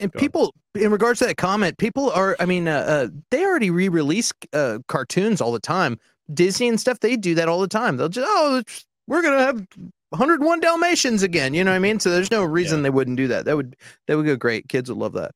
and 0.00 0.10
Go 0.10 0.16
on. 0.16 0.20
people 0.20 0.54
in 0.74 0.90
regards 0.90 1.20
to 1.20 1.26
that 1.26 1.36
comment, 1.36 1.78
people 1.78 2.10
are. 2.10 2.34
I 2.40 2.44
mean, 2.44 2.66
uh, 2.66 2.72
uh, 2.88 3.08
they 3.30 3.44
already 3.44 3.70
re-release 3.70 4.32
uh, 4.52 4.78
cartoons 4.88 5.40
all 5.40 5.52
the 5.52 5.60
time. 5.60 5.96
Disney 6.34 6.68
and 6.68 6.80
stuff, 6.80 7.00
they 7.00 7.16
do 7.16 7.34
that 7.36 7.48
all 7.48 7.60
the 7.60 7.68
time. 7.68 7.96
They'll 7.96 8.08
just 8.08 8.26
oh, 8.28 8.62
we're 9.06 9.22
gonna 9.22 9.40
have 9.42 9.66
101 10.10 10.60
Dalmatians 10.60 11.22
again. 11.22 11.54
You 11.54 11.64
know 11.64 11.70
what 11.70 11.76
I 11.76 11.80
mean? 11.80 11.98
So 12.00 12.10
there's 12.10 12.30
no 12.30 12.44
reason 12.44 12.78
Yeah. 12.78 12.82
they 12.84 12.90
wouldn't 12.90 13.16
do 13.16 13.28
that. 13.28 13.44
That 13.44 13.56
would 13.56 13.76
that 14.06 14.16
would 14.16 14.26
go 14.26 14.36
great. 14.36 14.68
Kids 14.68 14.90
would 14.90 14.98
love 14.98 15.12
that. 15.14 15.32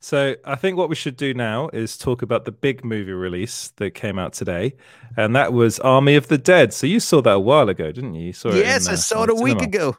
So 0.00 0.36
I 0.44 0.54
think 0.54 0.76
what 0.76 0.88
we 0.88 0.94
should 0.94 1.16
do 1.16 1.34
now 1.34 1.70
is 1.72 1.98
talk 1.98 2.22
about 2.22 2.44
the 2.44 2.52
big 2.52 2.84
movie 2.84 3.10
release 3.12 3.72
that 3.78 3.94
came 3.94 4.16
out 4.16 4.32
today, 4.32 4.74
and 5.16 5.34
that 5.34 5.52
was 5.52 5.80
Army 5.80 6.14
of 6.14 6.28
the 6.28 6.38
Dead. 6.38 6.72
So 6.72 6.86
you 6.86 7.00
saw 7.00 7.20
that 7.22 7.32
a 7.32 7.40
while 7.40 7.68
ago, 7.68 7.90
didn't 7.90 8.14
you? 8.14 8.26
you 8.26 8.32
saw 8.32 8.50
it 8.50 8.56
in, 8.56 8.60
yes, 8.60 8.88
I 8.88 8.92
uh, 8.92 8.96
saw 8.96 9.24
it 9.24 9.30
a 9.30 9.34
week 9.34 9.58
cinema. 9.58 9.64
ago. 9.76 9.96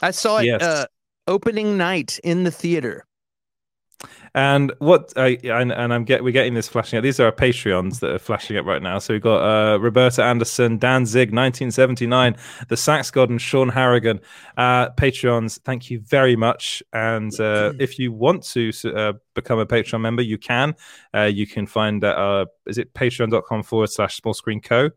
I 0.00 0.12
saw 0.12 0.38
it 0.38 0.44
Yes. 0.44 0.62
uh, 0.62 0.86
opening 1.26 1.76
night 1.76 2.20
in 2.22 2.44
the 2.44 2.52
theater. 2.52 3.04
And 4.34 4.72
what 4.78 5.12
I 5.16 5.38
and, 5.44 5.72
and 5.72 5.92
I'm 5.92 6.04
get 6.04 6.24
we're 6.24 6.32
getting 6.32 6.54
this 6.54 6.68
flashing 6.68 6.96
up. 6.96 7.02
These 7.02 7.20
are 7.20 7.26
our 7.26 7.32
Patreons 7.32 8.00
that 8.00 8.10
are 8.12 8.18
flashing 8.18 8.56
up 8.56 8.64
right 8.64 8.82
now. 8.82 8.98
So 8.98 9.12
we've 9.12 9.22
got 9.22 9.42
uh, 9.42 9.78
Roberta 9.78 10.24
Anderson, 10.24 10.78
Dan 10.78 11.04
Zig, 11.04 11.28
1979, 11.28 12.36
the 12.68 12.76
Sax 12.76 13.10
God, 13.10 13.28
and 13.28 13.40
Sean 13.40 13.68
Harrigan. 13.68 14.20
Uh, 14.56 14.88
Patreons, 14.90 15.60
thank 15.60 15.90
you 15.90 16.00
very 16.00 16.34
much. 16.34 16.82
And 16.94 17.38
uh, 17.38 17.74
if 17.78 17.98
you 17.98 18.10
want 18.12 18.44
to 18.44 18.72
uh, 18.94 19.12
become 19.34 19.58
a 19.58 19.66
Patreon 19.66 20.00
member, 20.00 20.22
you 20.22 20.38
can. 20.38 20.74
Uh, 21.14 21.22
you 21.24 21.46
can 21.46 21.66
find 21.66 22.02
that. 22.02 22.16
Uh, 22.16 22.46
is 22.66 22.78
it 22.78 22.94
patreon.com 22.94 23.62
forward 23.64 23.90
slash 23.90 24.16
small 24.16 24.34
screen 24.34 24.60
co? 24.60 24.90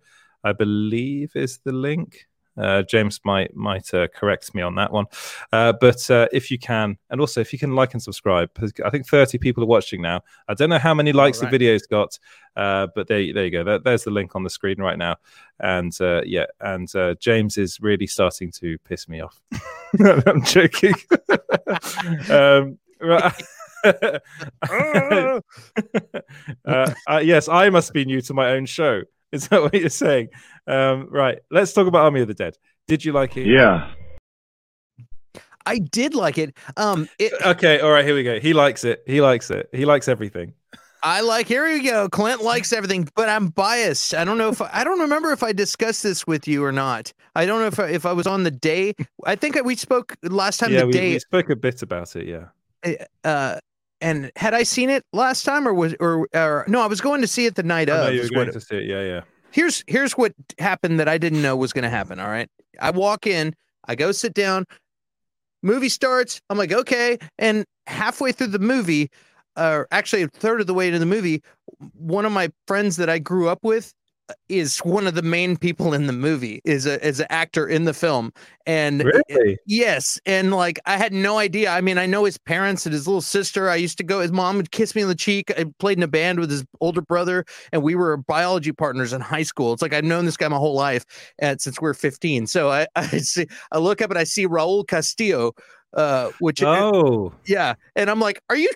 I 0.46 0.54
believe 0.54 1.36
is 1.36 1.58
the 1.58 1.74
link. 1.74 2.28
Uh, 2.58 2.84
James 2.84 3.20
might 3.24 3.56
might 3.56 3.94
uh, 3.94 4.08
correct 4.08 4.56
me 4.56 4.62
on 4.62 4.76
that 4.76 4.92
one, 4.92 5.06
uh, 5.52 5.74
but 5.80 6.10
uh, 6.10 6.28
if 6.32 6.50
you 6.50 6.58
can, 6.58 6.98
and 7.10 7.20
also 7.20 7.42
if 7.42 7.52
you 7.52 7.60
can 7.60 7.76
like 7.76 7.94
and 7.94 8.02
subscribe, 8.02 8.50
I 8.84 8.90
think 8.90 9.08
thirty 9.08 9.38
people 9.38 9.64
are 9.64 9.68
watching 9.68 10.02
now. 10.02 10.22
I 10.48 10.54
don't 10.54 10.70
know 10.70 10.80
how 10.80 10.94
many 10.94 11.14
likes 11.14 11.42
right. 11.42 11.48
the 11.48 11.52
video's 11.52 11.86
got, 11.86 12.18
uh, 12.56 12.88
but 12.96 13.08
there 13.08 13.34
there 13.34 13.46
you 13.46 13.52
go. 13.52 13.64
There, 13.64 13.80
there's 13.80 14.04
the 14.04 14.12
link 14.12 14.36
on 14.36 14.44
the 14.44 14.50
screen 14.50 14.82
right 14.82 14.98
now, 14.98 15.18
and 15.60 15.96
uh, 16.00 16.22
yeah, 16.26 16.46
and 16.62 16.94
uh, 16.96 17.16
James 17.20 17.58
is 17.58 17.80
really 17.82 18.08
starting 18.08 18.52
to 18.52 18.78
piss 18.80 19.08
me 19.08 19.22
off. 19.22 19.42
I'm 20.00 20.44
joking. 20.44 20.96
um, 22.30 22.78
right. 23.02 23.44
uh, 23.86 25.40
uh, 26.66 27.22
yes, 27.24 27.48
I 27.48 27.70
must 27.70 27.94
be 27.94 28.06
new 28.06 28.22
to 28.22 28.34
my 28.34 28.52
own 28.52 28.66
show. 28.66 29.04
Is 29.36 29.48
that 29.50 29.62
what 29.62 29.74
you're 29.74 29.90
saying? 29.90 30.30
Um, 30.68 31.08
right. 31.12 31.40
Let's 31.52 31.74
talk 31.74 31.88
about 31.88 32.04
Army 32.04 32.22
of 32.22 32.28
the 32.28 32.34
Dead. 32.34 32.58
Did 32.88 33.04
you 33.04 33.12
like 33.12 33.38
it? 33.38 33.48
Yeah. 33.48 33.92
I 35.66 35.80
did 35.80 36.14
like 36.14 36.38
it. 36.38 36.56
Um, 36.78 37.10
it, 37.20 37.34
Okay. 37.46 37.80
All 37.80 37.92
right. 37.92 38.06
Here 38.06 38.16
we 38.16 38.24
go. 38.24 38.40
He 38.40 38.54
likes 38.54 38.84
it. 38.84 39.04
He 39.06 39.22
likes 39.22 39.50
it. 39.50 39.70
He 39.74 39.86
likes 39.86 40.08
everything. 40.08 40.54
I 41.04 41.22
like. 41.22 41.48
Here 41.48 41.66
we 41.66 41.84
go. 41.84 42.10
Clint 42.10 42.42
likes 42.42 42.74
everything, 42.74 43.08
but 43.16 43.30
I'm 43.30 43.50
biased. 43.50 44.16
I 44.16 44.24
don't 44.24 44.40
know 44.40 44.50
if 44.50 44.62
I 44.62 44.84
don't 44.84 45.00
remember 45.00 45.32
if 45.32 45.44
I 45.44 45.54
discussed 45.54 46.02
this 46.02 46.26
with 46.26 46.48
you 46.48 46.64
or 46.64 46.72
not. 46.72 47.14
I 47.36 47.46
don't 47.46 47.60
know 47.60 47.68
if 47.68 47.80
I, 47.80 47.90
if 47.90 48.06
I 48.08 48.14
was 48.14 48.26
on 48.26 48.44
the 48.44 48.50
day. 48.52 48.96
I 49.24 49.36
think 49.36 49.56
we 49.64 49.76
spoke 49.76 50.16
last 50.24 50.60
time. 50.60 50.72
yeah, 50.72 50.80
the 50.80 50.88
we, 50.88 50.94
day. 50.94 51.12
we 51.14 51.20
spoke 51.20 51.50
a 51.52 51.56
bit 51.56 51.84
about 51.84 52.16
it. 52.16 52.26
Yeah. 52.28 52.96
uh, 53.24 53.60
and 54.02 54.32
had 54.36 54.54
I 54.54 54.64
seen 54.64 54.90
it 54.90 55.04
last 55.14 55.44
time, 55.44 55.68
or 55.68 55.74
was 55.74 55.96
or, 56.00 56.28
or 56.34 56.66
no? 56.68 56.82
I 56.82 56.88
was 56.88 57.02
going 57.02 57.22
to 57.22 57.28
see 57.28 57.46
it 57.46 57.56
the 57.56 57.64
night 57.64 57.90
of. 57.90 58.14
you 58.14 58.22
were 58.22 58.30
going 58.30 58.52
to 58.52 58.62
see 58.62 58.78
it. 58.78 58.86
Yeah. 58.86 59.02
Yeah. 59.02 59.22
here's 59.52 59.84
here's 59.88 60.14
what 60.14 60.34
happened 60.60 61.00
that 61.00 61.08
I 61.08 61.18
didn't 61.18 61.42
know 61.42 61.56
was 61.56 61.74
going 61.74 61.84
to 61.84 61.90
happen. 61.90 62.20
All 62.20 62.28
right, 62.28 62.50
I 62.80 62.92
walk 62.92 63.26
in, 63.26 63.56
I 63.88 63.96
go 63.96 64.12
sit 64.12 64.34
down. 64.34 64.66
Movie 65.64 65.90
starts. 65.90 66.42
I'm 66.50 66.58
like, 66.58 66.72
okay, 66.72 67.18
and 67.40 67.66
halfway 67.88 68.32
through 68.32 68.48
the 68.48 68.60
movie, 68.60 69.10
or 69.58 69.88
actually 69.92 70.24
a 70.24 70.28
third 70.28 70.62
of 70.62 70.68
the 70.68 70.74
way 70.74 70.92
to 70.92 71.00
the 71.00 71.06
movie, 71.06 71.42
one 71.94 72.26
of 72.26 72.32
my 72.32 72.52
friends 72.68 72.98
that 72.98 73.10
I 73.10 73.20
grew 73.20 73.48
up 73.48 73.60
with 73.64 73.94
uh, 73.94 74.05
is 74.50 74.80
one 74.80 75.08
of 75.08 75.14
the 75.16 75.22
main 75.22 75.58
people 75.58 75.94
in 75.94 76.08
the 76.08 76.14
movie. 76.14 76.62
is 76.66 76.86
a 76.86 77.06
is 77.06 77.20
an 77.20 77.28
actor 77.30 77.68
in 77.68 77.86
the 77.86 77.94
film, 77.94 78.32
and 78.66 79.04
Really? 79.04 79.58
Yes, 79.66 80.20
and 80.26 80.52
like 80.52 80.80
I 80.86 80.98
had 80.98 81.14
no 81.14 81.38
idea. 81.38 81.70
I 81.70 81.82
mean, 81.82 81.98
I 81.98 82.06
know 82.06 82.26
his 82.26 82.38
parents 82.38 82.86
and 82.86 82.94
his 82.94 83.08
little 83.08 83.22
sister. 83.22 83.70
I 83.70 83.76
used 83.76 83.98
to 84.00 84.04
go. 84.04 84.22
His 84.22 84.32
mom 84.32 84.58
would 84.58 84.72
kiss 84.72 84.96
me 84.96 85.04
on 85.04 85.10
the 85.10 85.16
cheek. 85.16 85.52
I 85.58 85.66
played 85.80 85.98
in 85.98 86.04
a 86.04 86.08
band 86.08 86.40
with 86.40 86.50
his 86.50 86.66
older 86.82 87.02
brother, 87.02 87.46
and 87.72 87.84
we 87.84 87.96
were 87.96 88.18
biology 88.18 88.72
partners 88.72 89.14
in 89.14 89.22
high 89.22 89.44
school. 89.44 89.74
It's 89.74 89.82
like 89.82 89.94
I've 89.94 90.04
known 90.04 90.26
this 90.26 90.38
guy 90.38 90.48
my 90.48 90.58
whole 90.58 90.76
life, 90.76 91.06
and 91.40 91.62
since 91.62 91.80
we 91.82 91.88
are 91.90 91.94
15. 91.94 92.48
So 92.48 92.72
I 92.72 92.88
I 92.96 93.08
see 93.20 93.48
I 93.72 93.78
look 93.78 94.02
up 94.02 94.10
and 94.10 94.20
I 94.20 94.24
see 94.24 94.48
Raul 94.48 94.88
Castillo, 94.88 95.54
uh, 95.94 96.32
which 96.40 96.64
Oh. 96.64 97.34
yeah, 97.46 97.76
and 97.96 98.10
I'm 98.10 98.20
like, 98.20 98.42
are 98.50 98.58
you? 98.58 98.70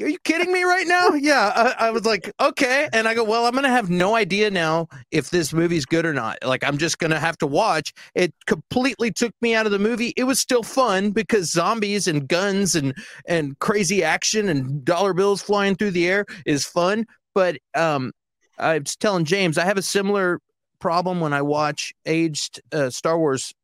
Are 0.00 0.08
you 0.08 0.18
kidding 0.24 0.52
me 0.52 0.64
right 0.64 0.86
now? 0.86 1.08
Yeah, 1.24 1.52
I, 1.54 1.86
I 1.86 1.90
was 1.90 2.04
like, 2.04 2.30
okay, 2.40 2.88
and 2.92 3.06
I 3.08 3.14
go, 3.14 3.24
well, 3.24 3.46
I'm 3.46 3.54
gonna 3.54 3.68
have 3.68 3.88
no 3.88 4.14
idea 4.14 4.50
now 4.50 4.88
if 5.10 5.30
this 5.30 5.52
movie's 5.52 5.86
good 5.86 6.04
or 6.04 6.12
not. 6.12 6.38
Like, 6.44 6.62
I'm 6.64 6.76
just 6.76 6.98
gonna 6.98 7.20
have 7.20 7.38
to 7.38 7.46
watch. 7.46 7.94
It 8.14 8.34
completely 8.46 9.10
took 9.10 9.32
me 9.40 9.54
out 9.54 9.64
of 9.64 9.72
the 9.72 9.78
movie. 9.78 10.12
It 10.16 10.24
was 10.24 10.40
still 10.40 10.62
fun 10.62 11.12
because 11.12 11.50
zombies 11.50 12.08
and 12.08 12.28
guns 12.28 12.74
and 12.74 12.94
and 13.26 13.58
crazy 13.60 14.02
action 14.02 14.48
and 14.48 14.84
dollar 14.84 15.14
bills 15.14 15.40
flying 15.40 15.76
through 15.76 15.92
the 15.92 16.06
air 16.08 16.26
is 16.44 16.66
fun. 16.66 17.06
But 17.34 17.58
um, 17.74 18.12
I 18.58 18.78
was 18.78 18.96
telling 18.96 19.24
James, 19.24 19.56
I 19.56 19.64
have 19.64 19.78
a 19.78 19.82
similar 19.82 20.40
problem 20.80 21.20
when 21.20 21.32
I 21.32 21.42
watch 21.42 21.94
aged 22.04 22.60
uh, 22.72 22.90
Star 22.90 23.18
Wars 23.18 23.54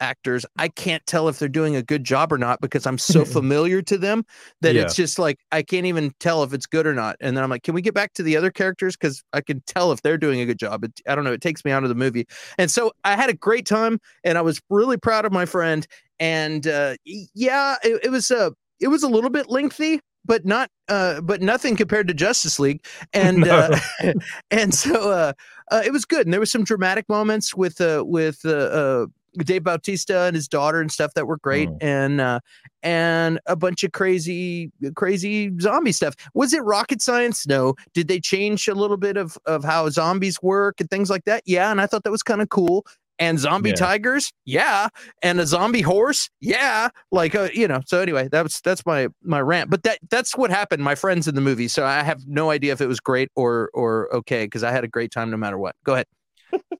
actors. 0.00 0.44
I 0.56 0.68
can't 0.68 1.04
tell 1.06 1.28
if 1.28 1.38
they're 1.38 1.48
doing 1.48 1.76
a 1.76 1.82
good 1.82 2.04
job 2.04 2.32
or 2.32 2.38
not 2.38 2.60
because 2.60 2.86
I'm 2.86 2.98
so 2.98 3.24
familiar 3.36 3.82
to 3.82 3.98
them 3.98 4.24
that 4.62 4.74
Yeah. 4.74 4.82
it's 4.82 4.94
just 4.94 5.18
like 5.18 5.38
I 5.52 5.62
can't 5.62 5.86
even 5.86 6.12
tell 6.20 6.42
if 6.42 6.52
it's 6.52 6.66
good 6.66 6.86
or 6.86 6.94
not. 6.94 7.16
And 7.20 7.36
then 7.36 7.44
I'm 7.44 7.50
like, 7.50 7.62
can 7.62 7.74
we 7.74 7.82
get 7.82 7.94
back 7.94 8.14
to 8.14 8.22
the 8.22 8.36
other 8.36 8.50
characters 8.50 8.96
because 8.96 9.22
I 9.32 9.40
can 9.40 9.62
tell 9.66 9.92
if 9.92 10.02
they're 10.02 10.18
doing 10.18 10.40
a 10.40 10.46
good 10.46 10.58
job. 10.58 10.84
It, 10.84 11.00
I 11.08 11.14
don't 11.14 11.24
know. 11.24 11.32
It 11.32 11.40
takes 11.40 11.64
me 11.64 11.70
out 11.70 11.82
of 11.82 11.88
the 11.88 11.94
movie. 11.94 12.26
And 12.58 12.70
so 12.70 12.92
I 13.04 13.16
had 13.16 13.30
a 13.30 13.34
great 13.34 13.66
time, 13.66 14.00
and 14.24 14.36
I 14.38 14.40
was 14.40 14.60
really 14.70 14.96
proud 14.96 15.24
of 15.24 15.32
my 15.32 15.46
friend. 15.46 15.86
And 16.18 16.66
uh, 16.66 16.94
yeah, 17.04 17.76
it, 17.82 18.00
it 18.04 18.10
was 18.10 18.30
uh, 18.30 18.50
it 18.80 18.88
was 18.88 19.02
a 19.02 19.08
little 19.08 19.30
bit 19.30 19.48
lengthy. 19.48 20.00
But 20.26 20.44
not, 20.44 20.68
uh, 20.88 21.22
but 21.22 21.40
nothing 21.40 21.76
compared 21.76 22.06
to 22.08 22.14
Justice 22.14 22.60
League, 22.60 22.84
and 23.14 23.48
uh, 23.48 23.78
and 24.50 24.74
so 24.74 25.10
uh, 25.10 25.32
uh, 25.70 25.82
it 25.82 25.92
was 25.92 26.04
good. 26.04 26.26
And 26.26 26.32
there 26.32 26.40
was 26.40 26.52
some 26.52 26.62
dramatic 26.62 27.08
moments 27.08 27.54
with 27.54 27.80
uh, 27.80 28.04
with 28.06 28.40
uh, 28.44 28.50
uh, 28.50 29.06
Dave 29.38 29.64
Bautista 29.64 30.22
and 30.22 30.34
his 30.36 30.48
daughter 30.48 30.80
and 30.80 30.90
stuff 30.90 31.14
that 31.14 31.26
were 31.26 31.38
great, 31.38 31.68
and 31.80 32.20
uh, 32.20 32.40
and 32.82 33.40
a 33.46 33.56
bunch 33.56 33.84
of 33.84 33.92
crazy 33.92 34.70
crazy 34.96 35.50
zombie 35.60 35.92
stuff. 35.92 36.14
Was 36.34 36.52
it 36.52 36.62
rocket 36.62 37.02
science? 37.02 37.46
No. 37.46 37.74
Did 37.94 38.08
they 38.08 38.20
change 38.20 38.68
a 38.68 38.74
little 38.74 38.96
bit 38.96 39.16
of 39.16 39.38
of 39.46 39.64
how 39.64 39.88
zombies 39.90 40.40
work 40.42 40.80
and 40.80 40.90
things 40.90 41.10
like 41.10 41.24
that? 41.24 41.42
Yeah, 41.46 41.70
and 41.70 41.80
I 41.80 41.86
thought 41.86 42.04
that 42.04 42.10
was 42.10 42.22
kind 42.22 42.40
of 42.42 42.48
cool. 42.48 42.84
And 43.18 43.38
zombie 43.38 43.68
Yeah. 43.68 43.74
tigers, 43.74 44.32
yeah, 44.46 44.88
and 45.22 45.38
a 45.40 45.46
zombie 45.46 45.82
horse, 45.82 46.30
yeah, 46.40 46.88
like 47.12 47.34
uh, 47.34 47.50
you 47.52 47.68
know. 47.68 47.82
So 47.84 48.00
anyway, 48.00 48.28
that's 48.32 48.62
that's 48.62 48.86
my 48.86 49.08
my 49.22 49.42
rant. 49.42 49.68
But 49.68 49.82
that 49.82 49.98
that's 50.08 50.38
what 50.38 50.50
happened. 50.50 50.82
My 50.82 50.94
friends 50.94 51.28
in 51.28 51.34
the 51.34 51.42
movie, 51.42 51.68
so 51.68 51.84
I 51.84 52.02
have 52.02 52.26
no 52.26 52.48
idea 52.50 52.72
if 52.72 52.80
it 52.80 52.86
was 52.86 52.98
great 52.98 53.28
or 53.36 53.68
or 53.74 54.08
okay 54.16 54.46
because 54.46 54.64
I 54.64 54.72
had 54.72 54.84
a 54.84 54.88
great 54.88 55.10
time 55.10 55.30
no 55.30 55.36
matter 55.36 55.58
what. 55.58 55.76
Go 55.84 55.92
ahead. 55.92 56.06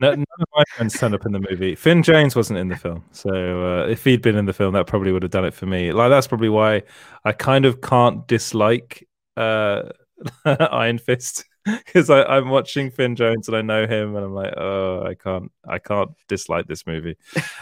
No, 0.01 0.11
none 0.13 0.25
of 0.41 0.49
my 0.57 0.65
friends 0.75 0.99
turned 0.99 1.15
up 1.15 1.27
in 1.27 1.33
the 1.33 1.45
movie. 1.51 1.75
Finn 1.75 2.03
Jones 2.03 2.35
wasn't 2.35 2.59
in 2.59 2.69
the 2.69 2.77
film, 2.77 3.05
so 3.13 3.31
uh, 3.31 3.87
if 3.87 4.03
he'd 4.03 4.23
been 4.23 4.37
in 4.37 4.47
the 4.47 4.53
film, 4.55 4.73
that 4.73 4.87
probably 4.87 5.13
would 5.13 5.23
have 5.23 5.31
done 5.31 5.45
it 5.45 5.53
for 5.53 5.67
me. 5.67 5.93
Like 5.93 6.09
that's 6.09 6.27
probably 6.27 6.49
why 6.49 6.85
I 7.25 7.33
kind 7.33 7.67
of 7.67 7.83
can't 7.83 8.27
dislike 8.27 9.07
uh, 9.37 9.83
Iron 10.45 10.99
Fist 10.99 11.45
because 11.65 12.09
I'm 12.09 12.49
watching 12.49 12.91
Finn 12.91 13.17
Jones 13.17 13.49
and 13.49 13.57
I 13.57 13.63
know 13.63 13.87
him, 13.87 14.17
and 14.17 14.25
I'm 14.25 14.35
like, 14.35 14.55
oh, 14.57 15.05
I 15.07 15.15
can't, 15.15 15.53
I 15.69 15.79
can't 15.79 16.11
dislike 16.29 16.67
this 16.67 16.87
movie, 16.87 17.17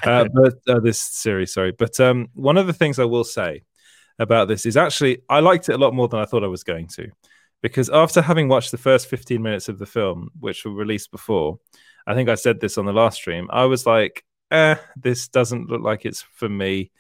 uh, 0.05 0.29
but 0.33 0.55
uh, 0.69 0.81
this 0.81 1.01
series, 1.01 1.53
sorry. 1.53 1.73
But 1.73 1.99
um, 1.99 2.29
one 2.35 2.57
of 2.57 2.67
the 2.67 2.73
things 2.73 2.99
I 2.99 3.05
will 3.05 3.25
say 3.25 3.65
about 4.19 4.49
this 4.49 4.67
is 4.67 4.77
actually 4.77 5.23
I 5.29 5.41
liked 5.41 5.69
it 5.69 5.75
a 5.75 5.79
lot 5.79 5.95
more 5.95 6.09
than 6.09 6.21
I 6.21 6.25
thought 6.25 6.45
I 6.45 6.49
was 6.49 6.65
going 6.65 6.87
to, 6.89 7.09
because 7.63 7.91
after 7.91 8.23
having 8.23 8.49
watched 8.49 8.71
the 8.71 8.79
first 8.79 9.09
15 9.09 9.43
minutes 9.43 9.69
of 9.69 9.79
the 9.79 9.87
film, 9.87 10.31
which 10.39 10.65
were 10.65 10.73
released 10.73 11.11
before. 11.11 11.59
I 12.09 12.15
think 12.15 12.31
I 12.31 12.37
said 12.37 12.59
this 12.59 12.79
on 12.79 12.87
the 12.87 12.93
last 12.93 13.17
stream. 13.17 13.49
I 13.53 13.67
was 13.67 13.85
like, 13.85 14.25
eh, 14.51 14.77
this 14.97 15.29
doesn't 15.29 15.69
look 15.69 15.83
like 15.83 16.07
it's 16.07 16.23
for 16.23 16.49
me. 16.49 16.91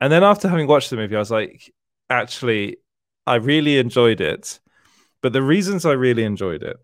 And 0.00 0.12
then 0.12 0.24
after 0.24 0.48
having 0.48 0.66
watched 0.66 0.90
the 0.90 0.96
movie, 0.96 1.14
I 1.14 1.20
was 1.20 1.30
like, 1.30 1.72
actually, 2.10 2.78
I 3.28 3.36
really 3.36 3.78
enjoyed 3.78 4.20
it. 4.20 4.58
But 5.22 5.32
the 5.32 5.40
reasons 5.40 5.86
I 5.86 5.92
really 5.92 6.24
enjoyed 6.24 6.64
it 6.64 6.76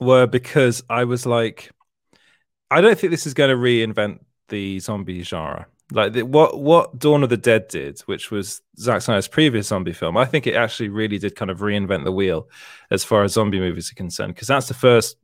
were 0.00 0.26
because 0.26 0.82
I 0.90 1.04
was 1.04 1.26
like, 1.26 1.70
I 2.72 2.80
don't 2.80 2.98
think 2.98 3.12
this 3.12 3.26
is 3.26 3.34
going 3.34 3.50
to 3.50 3.56
reinvent 3.56 4.18
the 4.48 4.80
zombie 4.80 5.22
genre. 5.22 5.66
Like 5.92 6.14
the, 6.14 6.22
what 6.24 6.58
what 6.58 6.98
Dawn 6.98 7.22
of 7.22 7.28
the 7.28 7.36
Dead 7.36 7.68
did, 7.68 8.00
which 8.00 8.32
was 8.32 8.62
Zack 8.78 9.02
Snyder's 9.02 9.28
previous 9.28 9.68
zombie 9.68 9.92
film, 9.92 10.16
I 10.16 10.24
think 10.24 10.48
it 10.48 10.56
actually 10.56 10.88
really 10.88 11.18
did 11.18 11.36
kind 11.36 11.52
of 11.52 11.60
reinvent 11.60 12.02
the 12.02 12.12
wheel 12.12 12.48
as 12.90 13.04
far 13.04 13.22
as 13.22 13.34
zombie 13.34 13.60
movies 13.60 13.92
are 13.92 13.94
concerned. 13.94 14.34
Because 14.34 14.48
that's 14.48 14.68
the 14.68 14.74
first 14.74 15.16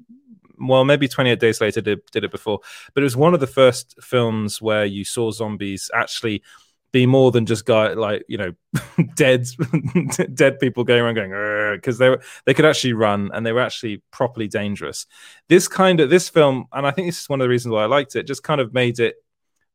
well, 0.60 0.84
maybe 0.84 1.08
28 1.08 1.38
Days 1.38 1.60
Later 1.60 1.80
did, 1.80 2.00
did 2.10 2.24
it 2.24 2.30
before, 2.30 2.60
but 2.94 3.02
it 3.02 3.04
was 3.04 3.16
one 3.16 3.34
of 3.34 3.40
the 3.40 3.46
first 3.46 3.94
films 4.00 4.60
where 4.60 4.84
you 4.84 5.04
saw 5.04 5.30
zombies 5.30 5.90
actually 5.94 6.42
be 6.90 7.06
more 7.06 7.30
than 7.30 7.44
just 7.44 7.66
guy 7.66 7.92
like 7.92 8.24
you 8.28 8.38
know 8.38 8.52
dead 9.14 9.46
dead 10.34 10.58
people 10.58 10.84
going 10.84 11.02
around 11.02 11.14
going 11.14 11.76
because 11.76 11.98
they 11.98 12.08
were 12.08 12.20
they 12.46 12.54
could 12.54 12.64
actually 12.64 12.94
run 12.94 13.30
and 13.34 13.44
they 13.44 13.52
were 13.52 13.60
actually 13.60 14.02
properly 14.10 14.48
dangerous. 14.48 15.06
This 15.48 15.68
kind 15.68 16.00
of 16.00 16.10
this 16.10 16.28
film, 16.28 16.66
and 16.72 16.86
I 16.86 16.90
think 16.90 17.08
this 17.08 17.20
is 17.20 17.28
one 17.28 17.40
of 17.40 17.44
the 17.44 17.50
reasons 17.50 17.72
why 17.72 17.82
I 17.82 17.86
liked 17.86 18.16
it, 18.16 18.26
just 18.26 18.42
kind 18.42 18.60
of 18.60 18.72
made 18.72 18.98
it 19.00 19.16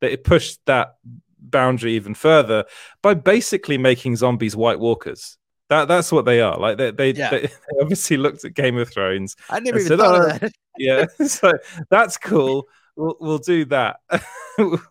that 0.01 0.11
it 0.11 0.23
pushed 0.23 0.59
that 0.65 0.95
boundary 1.39 1.93
even 1.93 2.13
further 2.13 2.65
by 3.01 3.13
basically 3.13 3.77
making 3.77 4.15
zombies 4.15 4.55
White 4.55 4.79
Walkers. 4.79 5.37
That 5.73 5.87
that's 5.87 6.11
what 6.11 6.25
they 6.25 6.39
are. 6.41 6.57
Like 6.57 6.77
they 6.77 6.91
they, 6.91 7.11
Yeah. 7.13 7.29
they, 7.31 7.41
they 7.41 7.81
obviously 7.81 8.17
looked 8.17 8.45
at 8.45 8.53
Game 8.53 8.77
of 8.77 8.89
Thrones. 8.89 9.35
I 9.49 9.59
never 9.59 9.79
even 9.79 9.87
said, 9.87 9.99
thought 9.99 10.21
"Oh, 10.21 10.29
of 10.29 10.39
that. 10.39 10.53
yeah, 10.77 11.05
so 11.27 11.51
that's 11.89 12.17
cool. 12.17 12.67
We'll 12.95 13.17
we'll 13.19 13.37
do 13.39 13.65
that 13.65 13.99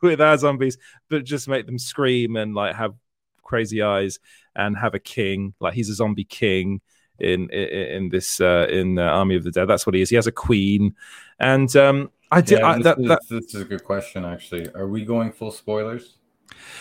with 0.02 0.20
our 0.20 0.36
zombies, 0.36 0.76
but 1.08 1.24
just 1.24 1.48
make 1.48 1.66
them 1.66 1.78
scream 1.78 2.36
and 2.36 2.54
like 2.54 2.74
have 2.74 2.94
crazy 3.42 3.82
eyes 3.82 4.18
and 4.56 4.76
have 4.76 4.94
a 4.94 4.98
king. 4.98 5.54
Like 5.60 5.74
he's 5.74 5.88
a 5.88 5.94
zombie 5.94 6.24
king 6.24 6.80
in 7.18 7.48
in, 7.50 7.68
in 7.68 8.08
this 8.08 8.40
uh, 8.40 8.66
in 8.68 8.98
uh, 8.98 9.02
Army 9.02 9.36
of 9.36 9.44
the 9.44 9.52
Dead. 9.52 9.66
That's 9.66 9.86
what 9.86 9.94
he 9.94 10.02
is. 10.02 10.10
He 10.10 10.16
has 10.16 10.26
a 10.26 10.32
queen, 10.32 10.96
and 11.38 11.74
um, 11.76 12.10
I 12.32 12.40
did 12.40 12.58
Yeah, 12.58 12.66
I, 12.66 12.74
this, 12.78 12.84
that, 12.84 12.98
is, 12.98 13.06
that 13.08 13.20
this 13.28 13.54
is 13.54 13.60
a 13.60 13.64
good 13.64 13.84
question, 13.84 14.24
actually. 14.24 14.68
Are 14.74 14.88
we 14.88 15.04
going 15.04 15.30
full 15.30 15.52
spoilers? 15.52 16.16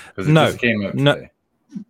Because 0.07 0.27
it 0.27 0.31
No, 0.31 0.47
just 0.47 0.59
came 0.59 0.83
out 0.85 0.91
today. 0.93 1.03
No, 1.03 1.27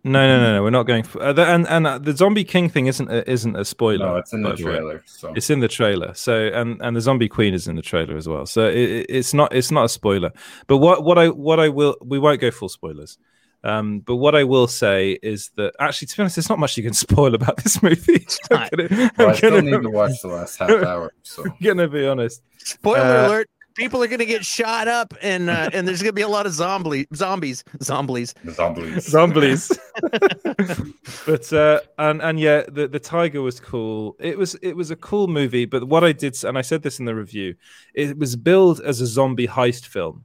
no, 0.04 0.26
no, 0.26 0.40
no. 0.40 0.52
No. 0.54 0.62
We're 0.62 0.70
not 0.70 0.84
going. 0.86 1.02
For, 1.02 1.20
uh, 1.22 1.32
the, 1.32 1.44
and 1.46 1.66
and 1.68 1.86
uh, 1.86 1.98
the 1.98 2.16
Zombie 2.16 2.44
King 2.44 2.68
thing 2.68 2.86
isn't 2.86 3.10
a, 3.10 3.28
isn't 3.30 3.56
a 3.56 3.64
spoiler. 3.64 4.06
No, 4.06 4.16
it's 4.16 4.32
in 4.32 4.42
the 4.42 4.50
by 4.50 4.54
the 4.56 4.62
trailer. 4.62 5.02
So 5.06 5.32
It's 5.34 5.50
in 5.50 5.60
the 5.60 5.68
trailer. 5.68 6.14
So 6.14 6.46
and 6.48 6.80
and 6.82 6.96
the 6.96 7.00
Zombie 7.00 7.28
Queen 7.28 7.54
is 7.54 7.66
in 7.68 7.76
the 7.76 7.82
trailer 7.82 8.16
as 8.16 8.28
well. 8.28 8.46
So 8.46 8.66
it, 8.68 8.76
it- 8.76 9.06
it's 9.08 9.34
not 9.34 9.54
it's 9.54 9.70
not 9.70 9.84
a 9.86 9.88
spoiler. 9.88 10.32
But 10.66 10.78
what 10.78 11.02
what 11.04 11.18
I 11.18 11.28
what 11.28 11.58
I 11.60 11.68
will 11.68 11.96
we 12.04 12.18
won't 12.18 12.40
go 12.40 12.50
full 12.50 12.68
spoilers. 12.68 13.18
Um, 13.64 14.00
but 14.00 14.16
what 14.16 14.34
I 14.34 14.42
will 14.42 14.66
say 14.66 15.20
is 15.22 15.52
that 15.54 15.72
actually, 15.78 16.06
to 16.08 16.16
be 16.16 16.22
honest, 16.24 16.34
there's 16.34 16.48
not 16.48 16.58
much 16.58 16.76
you 16.76 16.82
can 16.82 16.92
spoil 17.06 17.32
about 17.34 17.58
this 17.58 17.80
movie. 17.82 18.26
I'm 18.50 18.58
not. 18.58 18.70
gonna, 18.72 18.88
well, 18.90 19.10
I'm 19.18 19.28
I 19.28 19.34
still 19.36 19.50
gonna- 19.50 19.62
need 19.70 19.82
to 19.82 19.90
watch 19.90 20.20
the 20.20 20.28
last 20.28 20.58
half 20.58 20.70
hour. 20.70 21.12
So 21.22 21.44
I'm 21.46 21.54
gonna 21.62 21.86
be 21.88 22.04
honest. 22.06 22.42
Spoiler 22.58 22.98
Uh, 22.98 23.26
alert: 23.28 23.50
people 23.74 24.02
are 24.02 24.06
gonna 24.06 24.24
get 24.24 24.44
shot 24.44 24.88
up, 24.88 25.14
and 25.22 25.50
uh, 25.50 25.70
and 25.72 25.86
there's 25.86 26.02
gonna 26.02 26.12
be 26.12 26.22
a 26.22 26.28
lot 26.28 26.46
of 26.46 26.52
zombie 26.52 27.06
zombies, 27.14 27.64
zombies. 27.82 28.34
zombies. 28.50 29.08
zombies 29.08 29.72
but 31.26 31.52
uh 31.52 31.80
and 31.98 32.22
and 32.22 32.40
yeah 32.40 32.62
the 32.68 32.88
the 32.88 32.98
tiger 32.98 33.42
was 33.42 33.60
cool. 33.60 34.16
It 34.18 34.38
was 34.38 34.54
it 34.56 34.74
was 34.74 34.90
a 34.90 34.96
cool 34.96 35.26
movie 35.26 35.64
but 35.64 35.88
what 35.88 36.04
i 36.04 36.12
did 36.12 36.42
and 36.44 36.56
i 36.56 36.62
said 36.62 36.82
this 36.82 36.98
in 36.98 37.04
the 37.04 37.14
review 37.14 37.54
it 37.94 38.18
was 38.18 38.36
billed 38.36 38.80
as 38.80 39.00
a 39.00 39.06
zombie 39.06 39.48
heist 39.48 39.86
film. 39.86 40.24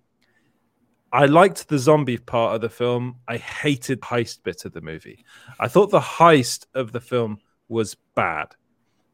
I 1.12 1.26
liked 1.26 1.70
the 1.70 1.80
zombie 1.80 2.18
part 2.18 2.56
of 2.56 2.62
the 2.62 2.70
film. 2.70 3.18
I 3.28 3.38
hated 3.38 4.02
the 4.02 4.06
heist 4.08 4.44
bit 4.44 4.66
of 4.66 4.74
the 4.74 4.82
movie. 4.82 5.24
I 5.60 5.70
thought 5.70 5.90
the 5.90 6.02
heist 6.02 6.66
of 6.76 6.92
the 6.92 7.00
film 7.00 7.40
was 7.70 7.96
bad. 8.14 8.56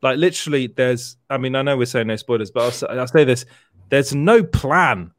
Like 0.01 0.17
literally 0.17 0.67
there's 0.67 1.15
i 1.29 1.37
mean 1.37 1.55
i 1.55 1.61
know 1.61 1.77
we're 1.77 1.85
saying 1.85 2.07
no 2.07 2.17
spoilers 2.17 2.51
but 2.51 2.83
i'll, 2.83 2.99
I'll 2.99 3.07
say 3.07 3.23
this 3.23 3.45
there's 3.93 4.13
no 4.15 4.43
plan 4.43 5.13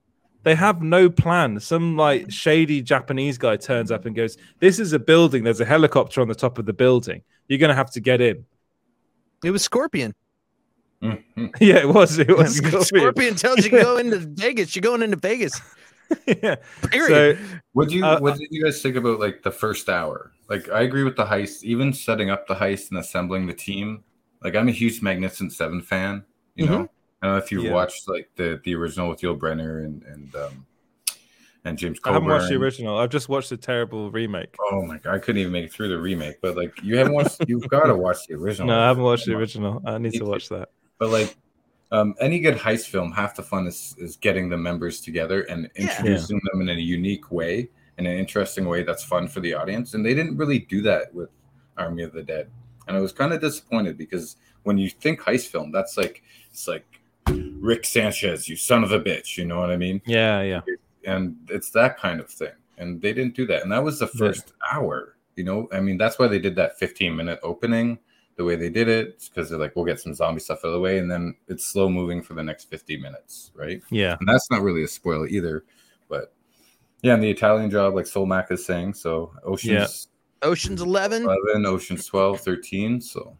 they 0.44 0.54
have 0.54 0.82
no 0.82 1.08
plan. 1.08 1.58
Some 1.58 1.96
like 1.96 2.30
shady 2.30 2.82
Japanese 2.82 3.38
guy 3.38 3.56
turns 3.56 3.90
up 3.90 4.04
and 4.04 4.14
goes, 4.14 4.36
"This 4.60 4.78
is 4.78 4.92
a 4.92 4.98
building. 4.98 5.42
There's 5.42 5.60
a 5.60 5.64
helicopter 5.64 6.20
on 6.20 6.28
the 6.28 6.34
top 6.34 6.58
of 6.58 6.66
the 6.66 6.74
building. 6.74 7.22
You're 7.48 7.58
gonna 7.58 7.74
have 7.74 7.90
to 7.92 8.00
get 8.00 8.20
in." 8.20 8.44
It 9.42 9.50
was 9.50 9.62
Scorpion. 9.62 10.14
Mhm. 11.02 11.50
yeah, 11.60 11.76
it 11.78 11.88
was. 11.88 12.18
It 12.18 12.28
was 12.36 12.56
Scorpion. 12.58 12.82
Scorpion. 12.84 13.34
tells 13.36 13.64
you 13.64 13.70
to 13.70 13.80
go 13.80 13.96
into 14.02 14.18
Vegas. 14.18 14.76
You're 14.76 14.82
going 14.82 15.02
into 15.02 15.16
Vegas. 15.16 15.58
yeah. 16.26 16.56
Period. 16.90 17.38
So 17.38 17.58
What 17.72 17.88
do 17.88 17.94
you 17.96 18.04
Uh, 18.04 18.20
what 18.20 18.36
did 18.38 18.48
you 18.50 18.62
guys 18.62 18.82
think 18.82 18.96
about 18.96 19.18
like 19.20 19.42
the 19.42 19.50
first 19.50 19.88
hour? 19.88 20.32
Like 20.50 20.68
I 20.68 20.82
agree 20.82 21.04
with 21.04 21.16
the 21.16 21.24
heist, 21.24 21.62
even 21.62 21.94
setting 21.94 22.28
up 22.28 22.46
the 22.46 22.54
heist 22.54 22.90
and 22.90 22.98
assembling 22.98 23.46
the 23.46 23.54
team. 23.54 24.04
Like 24.42 24.54
I'm 24.54 24.68
a 24.68 24.72
huge 24.72 25.00
Magnificent 25.00 25.54
Seven 25.54 25.80
fan. 25.80 26.22
You 26.54 26.66
know, 26.66 26.88
I 27.24 27.28
don't 27.28 27.36
know 27.36 27.42
if 27.42 27.50
you 27.50 27.62
Yeah. 27.62 27.72
watched 27.72 28.06
like 28.06 28.28
the 28.36 28.60
the 28.64 28.74
original 28.74 29.08
with 29.08 29.22
Yul 29.22 29.38
Brynner 29.38 29.82
and 29.82 30.02
and 30.02 30.34
um 30.36 30.66
and 31.64 31.78
James 31.78 31.98
I 32.04 32.12
haven't 32.12 32.28
watched 32.28 32.50
the 32.50 32.56
original. 32.56 32.98
I've 32.98 33.08
just 33.08 33.30
watched 33.30 33.48
the 33.48 33.56
terrible 33.56 34.10
remake. 34.10 34.54
Oh 34.70 34.82
my 34.82 34.98
god, 34.98 35.14
I 35.14 35.18
couldn't 35.20 35.40
even 35.40 35.50
make 35.52 35.64
it 35.64 35.72
through 35.72 35.88
the 35.88 35.98
remake. 35.98 36.42
But 36.42 36.54
like 36.54 36.74
you 36.82 36.98
haven't 36.98 37.14
watched, 37.14 37.40
you've 37.48 37.66
got 37.68 37.86
to 37.86 37.96
watch 37.96 38.26
the 38.28 38.34
original. 38.34 38.68
No, 38.68 38.78
I 38.78 38.88
haven't 38.88 39.04
watched 39.04 39.24
the 39.24 39.32
original. 39.34 39.80
I 39.86 39.96
need 39.96 40.12
to 40.12 40.24
watch 40.26 40.50
that. 40.50 40.68
But 40.98 41.08
like 41.08 41.34
um, 41.92 42.14
any 42.20 42.40
good 42.40 42.58
heist 42.58 42.88
film, 42.88 43.10
half 43.10 43.36
the 43.36 43.42
fun 43.42 43.66
is, 43.66 43.94
is 43.96 44.16
getting 44.16 44.50
the 44.50 44.58
members 44.58 45.00
together 45.00 45.44
and 45.44 45.70
Yeah. 45.76 45.82
introducing 45.82 46.38
them 46.52 46.60
in 46.60 46.68
a 46.68 46.78
unique 46.78 47.30
way, 47.32 47.70
in 47.96 48.04
an 48.04 48.18
interesting 48.18 48.66
way 48.66 48.82
that's 48.82 49.02
fun 49.02 49.28
for 49.28 49.40
the 49.40 49.54
audience. 49.54 49.94
And 49.94 50.04
they 50.04 50.12
didn't 50.12 50.36
really 50.36 50.58
do 50.58 50.82
that 50.82 51.14
with 51.14 51.30
Army 51.78 52.02
of 52.02 52.12
the 52.12 52.22
Dead. 52.22 52.50
And 52.86 52.98
I 52.98 53.00
was 53.00 53.12
kind 53.12 53.32
of 53.32 53.40
disappointed 53.40 53.96
because 53.96 54.36
when 54.64 54.76
you 54.76 54.90
think 54.90 55.20
heist 55.20 55.46
film, 55.48 55.72
that's 55.72 55.96
like 55.96 56.22
it's 56.50 56.68
like 56.68 56.84
Rick 57.64 57.84
Sanchez, 57.86 58.48
you 58.48 58.56
son 58.56 58.84
of 58.84 58.92
a 58.92 59.00
bitch. 59.00 59.36
You 59.38 59.44
know 59.46 59.58
what 59.58 59.70
I 59.70 59.76
mean? 59.76 60.00
Yeah, 60.06 60.42
yeah. 60.42 60.60
and 61.06 61.36
it's 61.48 61.70
that 61.70 61.98
kind 61.98 62.20
of 62.20 62.28
thing 62.30 62.52
and 62.78 63.00
they 63.00 63.12
didn't 63.12 63.36
do 63.36 63.46
that 63.46 63.62
and 63.62 63.70
that 63.70 63.82
was 63.84 63.98
the 64.00 64.06
Yeah. 64.14 64.18
first 64.18 64.52
hour 64.72 65.16
you 65.36 65.44
know 65.44 65.68
i 65.72 65.78
mean 65.80 65.96
that's 65.96 66.18
why 66.18 66.26
they 66.26 66.40
did 66.40 66.56
that 66.56 66.76
15 66.78 67.14
minute 67.14 67.38
opening 67.44 67.98
the 68.36 68.42
way 68.42 68.56
they 68.56 68.68
did 68.70 68.88
it 68.88 69.28
because 69.28 69.48
they're 69.48 69.58
like 69.60 69.76
we'll 69.76 69.84
get 69.84 70.00
some 70.00 70.12
zombie 70.14 70.40
stuff 70.40 70.58
out 70.64 70.68
of 70.68 70.72
the 70.72 70.80
way 70.80 70.98
and 70.98 71.08
then 71.08 71.36
it's 71.46 71.66
slow 71.66 71.88
moving 71.88 72.20
for 72.20 72.34
the 72.34 72.42
next 72.42 72.64
50 72.70 72.96
minutes 72.96 73.52
right 73.54 73.80
Yeah. 73.90 74.16
and 74.18 74.26
that's 74.28 74.50
not 74.50 74.62
really 74.62 74.82
a 74.82 74.88
spoiler 74.88 75.28
either 75.28 75.64
but 76.08 76.32
yeah 77.02 77.14
and 77.14 77.22
the 77.22 77.30
italian 77.30 77.70
job 77.70 77.94
like 77.94 78.06
soul 78.08 78.26
mac 78.26 78.50
is 78.50 78.64
saying 78.66 78.94
so 78.94 79.32
oceans 79.44 80.08
Ocean's 80.42 80.82
Eleven. 80.82 81.22
11 81.22 81.64
oceans 81.66 82.06
12 82.06 82.40
13 82.40 83.00
so 83.00 83.36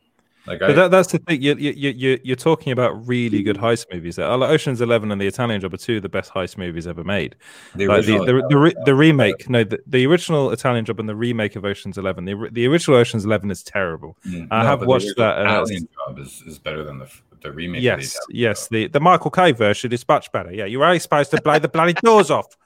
like 0.46 0.60
I, 0.62 0.66
But 0.68 0.76
that, 0.76 0.90
that's 0.90 1.12
the 1.12 1.18
thing. 1.18 1.40
You, 1.42 1.54
you, 1.56 1.70
you, 1.72 1.90
you- 1.90 2.20
you're 2.22 2.36
talking 2.36 2.72
about 2.72 3.06
really 3.06 3.42
good 3.42 3.56
heist 3.56 3.86
movies. 3.92 4.16
There. 4.16 4.28
Like 4.36 4.50
Ocean's 4.50 4.80
Eleven 4.80 5.10
and 5.12 5.20
The 5.20 5.26
Italian 5.26 5.60
Job 5.60 5.72
are 5.74 5.78
two 5.78 5.96
of 5.96 6.02
the 6.02 6.08
best 6.08 6.32
heist 6.32 6.58
movies 6.58 6.86
ever 6.86 7.02
made. 7.04 7.36
the 7.74 7.86
Like 7.88 8.04
the, 8.06 8.16
original 8.18 8.26
the, 8.42 8.46
the, 8.48 8.58
re- 8.58 8.74
the 8.84 8.94
remake, 8.94 9.48
no, 9.48 9.64
the, 9.64 9.78
the 9.86 10.06
original 10.06 10.50
Italian 10.50 10.84
Job 10.84 11.00
and 11.00 11.08
the 11.08 11.16
remake 11.16 11.56
of 11.56 11.64
Ocean's 11.64 11.96
Eleven. 11.98 12.24
The, 12.24 12.48
the 12.52 12.66
original 12.66 12.98
Ocean's 12.98 13.24
Eleven 13.24 13.50
is 13.50 13.62
terrible. 13.62 14.16
mm, 14.26 14.46
I 14.50 14.62
no, 14.62 14.68
have 14.68 14.78
but 14.80 14.84
the 14.84 14.88
watched 14.90 15.04
original 15.06 15.26
that, 15.26 15.38
and 15.38 15.48
Italian 15.48 15.88
job 16.06 16.18
is, 16.18 16.42
is 16.46 16.58
better 16.58 16.84
than 16.84 16.98
the 16.98 17.08
the 17.42 17.52
remake 17.52 17.78
of 17.78 17.82
the 17.82 17.84
Yes, 18.02 18.18
yes. 18.30 18.62
Job. 18.62 18.68
The 18.70 18.86
the 18.88 19.00
Michael 19.00 19.30
Caine 19.30 19.54
version 19.54 19.92
is 19.92 20.06
much 20.08 20.30
better. 20.32 20.52
Yeah, 20.52 20.64
you're 20.66 20.84
only 20.84 20.98
supposed 20.98 21.30
to 21.32 21.40
blow 21.42 21.58
the 21.58 21.68
bloody 21.68 21.92
doors 21.94 22.30
off. 22.30 22.46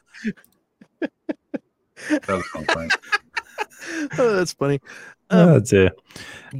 That 2.08 2.28
was 2.28 2.46
fun, 2.46 2.88
Oh, 4.18 4.36
that's 4.36 4.52
funny. 4.52 4.80
Um, 5.30 5.48
oh 5.48 5.60
dear. 5.60 5.90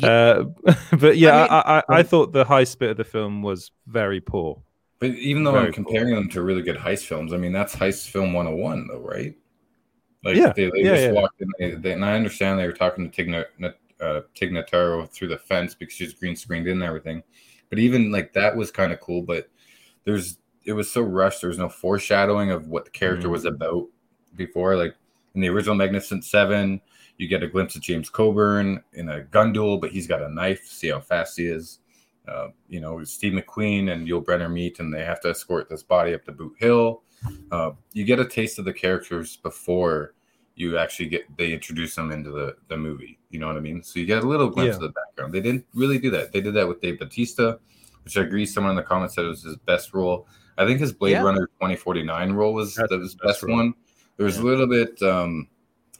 Uh, 0.02 0.44
but 0.98 1.16
yeah, 1.16 1.46
I, 1.50 1.78
I, 1.78 1.82
I, 1.88 2.02
thought 2.02 2.32
the 2.32 2.44
heist 2.44 2.78
bit 2.78 2.90
of 2.90 2.96
the 2.96 3.04
film 3.04 3.42
was 3.42 3.70
very 3.86 4.20
poor. 4.20 4.62
But 4.98 5.10
even 5.10 5.44
though 5.44 5.52
Very 5.52 5.66
I'm 5.66 5.72
comparing 5.72 6.14
them 6.14 6.28
to 6.30 6.42
really 6.42 6.62
good 6.62 6.76
heist 6.76 7.04
films, 7.04 7.32
I 7.32 7.36
mean 7.36 7.52
that's 7.52 7.74
heist 7.74 8.08
film 8.08 8.32
101, 8.32 8.88
though, 8.88 9.00
right? 9.00 9.34
Like 10.24 10.36
Yeah, 10.36 10.52
they, 10.52 10.70
they 10.70 10.82
yeah, 10.82 10.94
just 10.94 11.02
yeah. 11.04 11.12
walked 11.12 11.40
in, 11.40 11.48
they, 11.58 11.70
they, 11.76 11.92
and 11.92 12.04
I 12.04 12.14
understand 12.14 12.58
they 12.58 12.66
were 12.66 12.72
talking 12.72 13.08
to 13.08 13.16
Tig, 13.16 13.28
Nat- 13.28 13.78
uh, 14.00 14.22
Tig 14.34 14.52
through 15.10 15.28
the 15.28 15.38
fence 15.38 15.74
because 15.74 15.94
she's 15.94 16.14
green 16.14 16.36
screened 16.36 16.66
in 16.66 16.74
and 16.74 16.82
everything. 16.82 17.22
But 17.70 17.78
even 17.78 18.10
like 18.10 18.32
that 18.32 18.56
was 18.56 18.70
kind 18.70 18.92
of 18.92 19.00
cool. 19.00 19.22
But 19.22 19.48
there's 20.04 20.38
it 20.64 20.72
was 20.72 20.90
so 20.90 21.02
rushed. 21.02 21.40
There 21.40 21.48
was 21.48 21.58
no 21.58 21.68
foreshadowing 21.68 22.50
of 22.50 22.68
what 22.68 22.84
the 22.84 22.90
character 22.90 23.28
Mm. 23.28 23.32
was 23.32 23.44
about 23.44 23.86
before. 24.34 24.76
Like 24.76 24.94
in 25.34 25.40
the 25.40 25.48
original 25.48 25.76
Magnificent 25.76 26.24
Seven, 26.24 26.80
you 27.18 27.28
get 27.28 27.42
a 27.42 27.46
glimpse 27.48 27.76
of 27.76 27.82
James 27.82 28.08
Coburn 28.08 28.82
in 28.94 29.08
a 29.10 29.20
gun 29.22 29.52
duel, 29.52 29.78
but 29.78 29.90
he's 29.90 30.06
got 30.06 30.22
a 30.22 30.28
knife. 30.28 30.64
See 30.66 30.88
how 30.88 31.00
fast 31.00 31.36
he 31.36 31.46
is. 31.46 31.80
Uh, 32.26 32.48
you 32.68 32.80
know, 32.80 33.02
Steve 33.04 33.32
McQueen 33.32 33.90
and 33.92 34.06
Yul 34.06 34.24
Brynner 34.24 34.50
meet, 34.52 34.80
and 34.80 34.92
they 34.92 35.04
have 35.04 35.20
to 35.22 35.30
escort 35.30 35.68
this 35.68 35.82
body 35.82 36.14
up 36.14 36.24
to 36.26 36.32
Boot 36.32 36.54
Hill. 36.58 37.02
Uh, 37.50 37.70
you 37.92 38.04
get 38.04 38.20
a 38.20 38.24
taste 38.24 38.58
of 38.58 38.64
the 38.64 38.72
characters 38.72 39.36
before 39.38 40.14
you 40.54 40.76
actually 40.76 41.08
get 41.08 41.24
they 41.36 41.52
introduce 41.52 41.94
them 41.94 42.10
into 42.12 42.30
the 42.30 42.56
the 42.68 42.76
movie. 42.76 43.18
You 43.30 43.38
know 43.40 43.46
what 43.48 43.56
I 43.56 43.60
mean? 43.60 43.82
So 43.82 43.98
you 43.98 44.06
get 44.06 44.22
a 44.24 44.26
little 44.28 44.48
glimpse 44.50 44.72
Yeah. 44.72 44.74
of 44.76 44.80
the 44.82 44.88
background. 44.90 45.32
They 45.32 45.40
didn't 45.40 45.64
really 45.74 45.98
do 45.98 46.10
that. 46.10 46.32
They 46.32 46.40
did 46.40 46.54
that 46.54 46.68
with 46.68 46.80
Dave 46.80 46.98
Batista, 46.98 47.56
which 48.04 48.16
I 48.16 48.22
agree. 48.22 48.44
Someone 48.46 48.70
in 48.70 48.76
the 48.76 48.82
comments 48.82 49.14
said 49.14 49.24
it 49.24 49.28
was 49.28 49.42
his 49.42 49.56
best 49.56 49.94
role. 49.94 50.26
I 50.58 50.66
think 50.66 50.80
his 50.80 50.92
Blade 50.92 51.12
Yeah. 51.12 51.22
Runner 51.22 51.46
2049 51.60 52.32
role 52.32 52.52
was 52.54 52.74
That's 52.74 52.90
the, 52.90 52.98
best 52.98 53.18
best 53.20 53.48
one. 53.48 53.72
There 54.16 54.26
was 54.26 54.36
Yeah. 54.36 54.42
a 54.42 54.44
little 54.44 54.66
bit. 54.66 55.00
um 55.02 55.48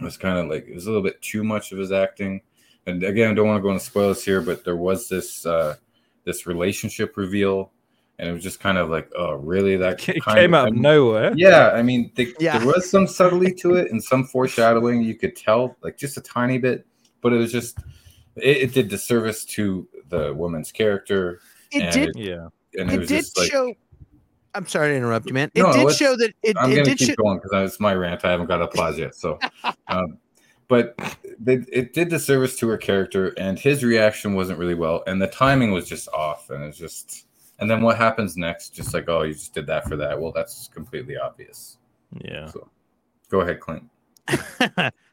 It 0.01 0.05
was 0.05 0.17
kind 0.17 0.39
of 0.39 0.49
like 0.49 0.67
it 0.69 0.75
was 0.75 0.87
a 0.87 0.91
little 0.91 1.03
bit 1.03 1.21
too 1.23 1.43
much 1.45 1.73
of 1.73 1.79
his 1.79 1.91
acting. 1.93 2.41
And 2.87 3.03
again, 3.03 3.31
I 3.31 3.35
don't 3.35 3.47
want 3.47 3.59
to 3.59 3.63
go 3.63 3.71
into 3.73 3.85
spoilers 3.85 4.25
here, 4.25 4.41
but 4.41 4.65
there 4.65 4.77
was 4.77 5.09
this 5.09 5.45
uh 5.45 5.77
this 6.25 6.47
relationship 6.47 7.17
reveal, 7.17 7.73
and 8.19 8.29
it 8.29 8.33
was 8.33 8.43
just 8.43 8.61
kind 8.61 8.79
of 8.79 8.91
like, 8.91 9.11
oh, 9.17 9.33
really? 9.35 9.77
That 9.77 10.07
It 10.09 10.23
kind 10.23 10.39
came 10.39 10.55
out 10.55 10.67
I 10.67 10.69
of 10.69 10.75
nowhere. 10.75 11.33
yeah, 11.37 11.71
I 11.71 11.83
mean, 11.83 12.13
they, 12.17 12.29
Yeah. 12.39 12.59
there 12.59 12.67
was 12.67 12.89
some 12.91 13.07
subtlety 13.07 13.53
to 13.55 13.75
it 13.75 13.91
and 13.91 14.03
some 14.03 14.25
foreshadowing. 14.25 15.03
You 15.03 15.15
could 15.17 15.35
tell, 15.37 15.77
like 15.83 15.97
just 15.97 16.17
a 16.17 16.21
tiny 16.21 16.59
bit, 16.59 16.87
but 17.23 17.33
it 17.33 17.37
was 17.37 17.51
just 17.51 17.79
it, 18.37 18.57
it 18.59 18.73
did 18.75 18.89
disservice 18.89 19.45
to 19.47 19.89
the 20.09 20.33
woman's 20.35 20.71
character, 20.71 21.41
it 21.73 21.83
and 21.83 21.93
did. 21.93 22.09
it, 22.11 22.17
Yeah. 22.17 22.49
and 22.81 22.91
it, 22.91 22.95
It 22.95 22.99
was 23.01 23.09
did 23.09 23.17
just 23.25 23.39
like 23.39 23.51
show. 23.51 23.75
I'm 24.55 24.67
sorry 24.67 24.91
to 24.91 24.97
interrupt 24.97 25.27
you, 25.27 25.35
man. 25.35 25.51
It 25.55 25.63
No, 25.63 25.73
did 25.73 25.81
it's- 25.83 25.97
show 25.97 26.17
that 26.17 26.33
it, 26.43 26.57
I'm 26.59 26.71
it 26.73 26.77
gonna 26.77 26.85
did 26.87 26.99
keep 26.99 27.09
show. 27.11 27.15
going 27.17 27.39
because 27.43 27.71
it's 27.71 27.81
my 27.81 27.95
rant. 27.95 28.25
I 28.25 28.31
haven't 28.31 28.47
got 28.47 28.63
applause 28.63 28.99
yet, 28.99 29.15
so. 29.15 29.39
um, 29.89 30.19
but 30.69 30.95
they, 31.39 31.65
it 31.73 31.95
did 31.95 32.09
disservice 32.09 32.57
to 32.59 32.69
her 32.69 32.77
character, 32.77 33.29
and 33.39 33.59
his 33.59 33.83
reaction 33.85 34.35
wasn't 34.35 34.59
really 34.59 34.75
well, 34.75 35.03
and 35.07 35.21
the 35.23 35.27
timing 35.29 35.71
was 35.73 35.89
just 35.89 36.09
off, 36.09 36.51
and 36.51 36.63
it's 36.65 36.77
just. 36.79 37.25
And 37.61 37.69
then 37.69 37.83
what 37.83 37.97
happens 37.97 38.37
next? 38.37 38.71
Just 38.75 38.95
like, 38.95 39.09
oh, 39.09 39.23
you 39.23 39.33
just 39.33 39.53
did 39.53 39.67
that 39.67 39.89
for 39.89 39.97
that. 39.97 40.21
Well, 40.21 40.31
that's 40.31 40.69
completely 40.69 41.17
obvious. 41.17 41.79
Yeah. 42.21 42.47
So, 42.47 42.69
go 43.31 43.41
ahead, 43.41 43.59
Clint. 43.59 43.83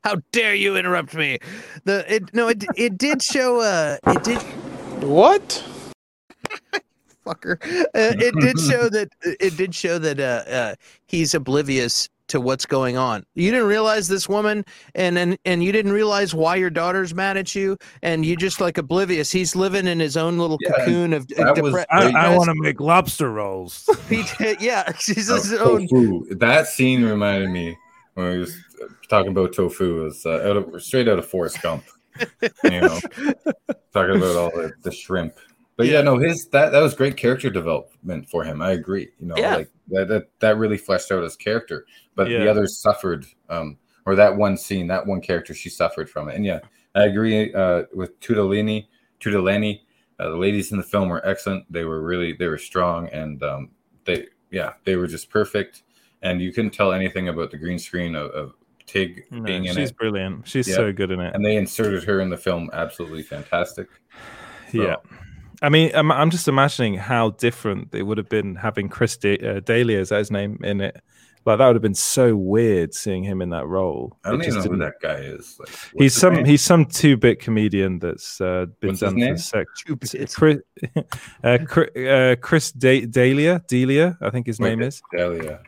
How 0.03 0.17
dare 0.31 0.53
you 0.53 0.75
interrupt 0.75 1.15
me? 1.15 1.39
The 1.85 2.05
it 2.13 2.33
no 2.35 2.49
it 2.49 2.63
it 2.75 2.97
did 2.99 3.23
show 3.23 3.61
uh 3.61 3.97
it 4.07 4.23
did 4.23 4.37
What? 5.03 5.63
Fucker 7.25 7.57
uh, 7.63 7.87
it 7.93 8.35
did 8.39 8.59
show 8.71 8.87
that 8.89 9.09
it 9.23 9.57
did 9.57 9.73
show 9.73 9.97
that 9.97 10.19
uh, 10.19 10.49
uh 10.49 10.75
he's 11.07 11.33
oblivious 11.33 12.07
to 12.27 12.41
what's 12.41 12.65
going 12.65 12.97
on. 12.97 13.23
You 13.35 13.51
didn't 13.51 13.67
realize 13.67 14.07
this 14.07 14.27
woman 14.27 14.65
and 14.95 15.15
and 15.17 15.37
and 15.45 15.63
you 15.63 15.71
didn't 15.71 15.91
realize 15.91 16.33
why 16.33 16.55
your 16.55 16.71
daughter's 16.71 17.13
mad 17.13 17.37
at 17.37 17.53
you 17.53 17.77
and 18.01 18.25
you 18.25 18.35
just 18.35 18.59
like 18.59 18.79
oblivious. 18.79 19.31
He's 19.31 19.55
living 19.55 19.85
in 19.85 19.99
his 19.99 20.17
own 20.17 20.39
little 20.39 20.57
Yeah, 20.61 20.71
cocoon 20.77 21.13
of 21.13 21.27
that 21.27 21.61
was 21.61 21.75
I- 21.75 21.85
I 21.91 22.05
depressed- 22.07 22.45
to 22.45 22.55
make 22.55 22.79
lobster 22.81 23.31
rolls. 23.31 23.87
he- 24.09 24.23
did, 24.39 24.59
yeah, 24.59 24.91
she's 24.99 25.29
Oh, 25.29 25.35
his 25.35 25.53
own 25.53 25.87
tofu. 25.87 26.33
That 26.35 26.65
scene 26.67 27.03
reminded 27.05 27.51
me 27.51 27.77
when 28.15 28.31
he 28.33 28.37
was 28.39 28.57
talking 29.07 29.29
about 29.31 29.53
tofu 29.53 30.03
was 30.05 30.25
uh, 30.25 30.49
out 30.49 30.57
of 30.57 30.81
straight 30.83 31.07
out 31.07 31.19
of 31.19 31.27
Forrest 31.27 31.61
Gump. 31.61 31.83
you 32.63 32.81
know, 32.81 32.99
talking 33.93 34.15
about 34.15 34.35
all 34.35 34.49
the, 34.49 34.73
the 34.81 34.91
shrimp. 34.91 35.35
But 35.77 35.87
yeah. 35.87 36.01
no, 36.01 36.17
his 36.17 36.47
that 36.47 36.71
that 36.71 36.79
was 36.79 36.93
great 36.93 37.17
character 37.17 37.49
development 37.49 38.29
for 38.29 38.43
him. 38.43 38.61
I 38.61 38.71
agree. 38.71 39.09
You 39.19 39.27
know, 39.27 39.35
Yeah. 39.37 39.55
like 39.57 39.69
that, 39.89 40.07
that 40.07 40.27
that 40.39 40.57
really 40.57 40.77
fleshed 40.77 41.11
out 41.11 41.23
his 41.23 41.35
character. 41.35 41.85
But 42.15 42.29
Yeah. 42.29 42.39
the 42.39 42.49
others 42.49 42.77
suffered, 42.77 43.25
um, 43.49 43.77
or 44.05 44.15
that 44.15 44.35
one 44.37 44.55
scene, 44.57 44.87
that 44.87 45.05
one 45.05 45.19
character, 45.21 45.53
she 45.53 45.69
suffered 45.69 46.09
from 46.09 46.29
it. 46.29 46.35
And 46.35 46.45
yeah, 46.45 46.59
I 46.95 47.05
agree 47.05 47.53
uh, 47.53 47.83
with 47.93 48.17
Tudolini, 48.21 48.87
Tudolini. 49.19 49.81
Uh, 50.17 50.29
the 50.29 50.37
ladies 50.37 50.71
in 50.71 50.77
the 50.77 50.83
film 50.83 51.09
were 51.09 51.25
excellent. 51.27 51.69
They 51.69 51.83
were 51.83 52.01
really 52.01 52.31
they 52.33 52.47
were 52.47 52.57
strong, 52.57 53.09
and 53.09 53.43
um, 53.43 53.71
they 54.05 54.27
yeah 54.51 54.73
they 54.85 54.95
were 54.95 55.07
just 55.07 55.29
perfect. 55.29 55.83
And 56.21 56.41
you 56.41 56.53
couldn't 56.53 56.71
tell 56.71 56.93
anything 56.93 57.27
about 57.27 57.51
the 57.51 57.57
green 57.57 57.77
screen 57.77 58.15
of, 58.15 58.31
of 58.31 58.53
Tig 58.87 59.25
No, 59.29 59.41
being 59.41 59.65
in 59.65 59.71
she's 59.73 59.77
it. 59.77 59.81
She's 59.81 59.91
brilliant. 59.91 60.47
She's 60.47 60.67
Yeah. 60.69 60.75
so 60.75 60.93
good 60.93 61.11
in 61.11 61.19
it. 61.19 61.35
And 61.35 61.45
they 61.45 61.57
inserted 61.57 62.03
her 62.05 62.21
in 62.21 62.29
the 62.29 62.37
film 62.37 62.69
absolutely 62.73 63.21
fantastic. 63.23 63.87
So- 64.71 64.81
Yeah. 64.81 64.95
I 65.65 65.69
mean, 65.69 65.91
I'm, 65.95 66.11
I'm 66.11 66.29
just 66.29 66.47
imagining 66.47 66.93
how 66.95 67.31
different 67.31 67.93
it 67.95 68.03
would 68.03 68.17
have 68.17 68.29
been 68.29 68.55
having 68.55 68.87
Chris 68.89 69.17
da- 69.17 69.39
uh, 69.39 69.59
Daly, 69.61 69.95
is 69.95 70.09
that 70.09 70.19
his 70.19 70.31
name, 70.31 70.59
in 70.63 70.81
it. 70.81 71.01
Like 71.45 71.59
that 71.59 71.67
would 71.67 71.75
have 71.75 71.81
been 71.83 71.93
so 71.93 72.35
weird 72.35 72.93
seeing 72.95 73.23
him 73.23 73.39
in 73.41 73.49
that 73.51 73.67
role. 73.67 74.17
I 74.23 74.31
don't 74.31 74.41
It 74.41 74.45
even 74.47 74.53
know 74.55 74.57
just 74.61 74.67
who 74.67 74.77
didn't- 74.77 74.93
that 75.01 75.07
guy 75.07 75.19
is. 75.21 75.55
Like, 75.59 75.69
He's 75.97 76.13
some 76.15 76.33
name? 76.35 76.45
he's 76.45 76.61
some 76.63 76.85
two 76.85 77.17
bit 77.17 77.39
comedian 77.39 77.99
that's 77.99 78.41
uh, 78.41 78.65
been 78.79 78.89
What's 78.89 79.01
done 79.01 79.15
name? 79.15 79.35
for 79.35 79.41
sex. 79.41 79.83
Two 79.85 79.95
bits. 79.95 80.35
Chris, 80.35 80.57
uh, 81.43 81.57
Chris, 81.67 81.89
uh, 81.95 82.35
Chris 82.41 82.71
da- 82.71 83.05
D'Elia, 83.05 83.61
D'Elia, 83.67 84.17
I 84.21 84.29
think 84.31 84.47
his 84.47 84.59
Wait, 84.59 84.69
name 84.69 84.81
is. 84.81 85.01
D'Elia. 85.15 85.59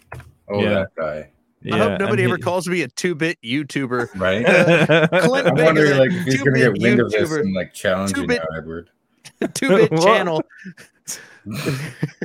Oh, 0.49 0.61
Yeah. 0.63 0.69
that 0.69 0.87
guy. 0.97 1.29
Yeah, 1.61 1.75
I 1.75 1.77
hope 1.79 1.89
and 1.91 1.99
nobody 1.99 2.23
ever 2.23 2.37
he- 2.37 2.41
calls 2.41 2.67
me 2.67 2.81
a 2.83 2.87
two-bit 2.87 3.37
YouTuber. 3.43 4.09
Right? 4.19 4.45
Clint 5.25 5.47
I'm 5.47 5.53
Bigger, 5.55 5.65
wondering 5.65 5.97
like 5.97 6.11
if 6.11 6.25
he's 6.25 6.41
gonna 6.41 6.57
get 6.57 6.65
two-bit 6.67 6.81
wind 6.81 6.99
of 7.01 7.11
this 7.11 7.31
and 7.31 7.53
like 7.53 7.73
challenge 7.73 8.11
you 8.11 8.23
Two-bit- 8.23 8.41
now, 8.51 8.57
Edward. 8.57 8.89
two-bit 9.53 9.91
channel. 10.01 10.41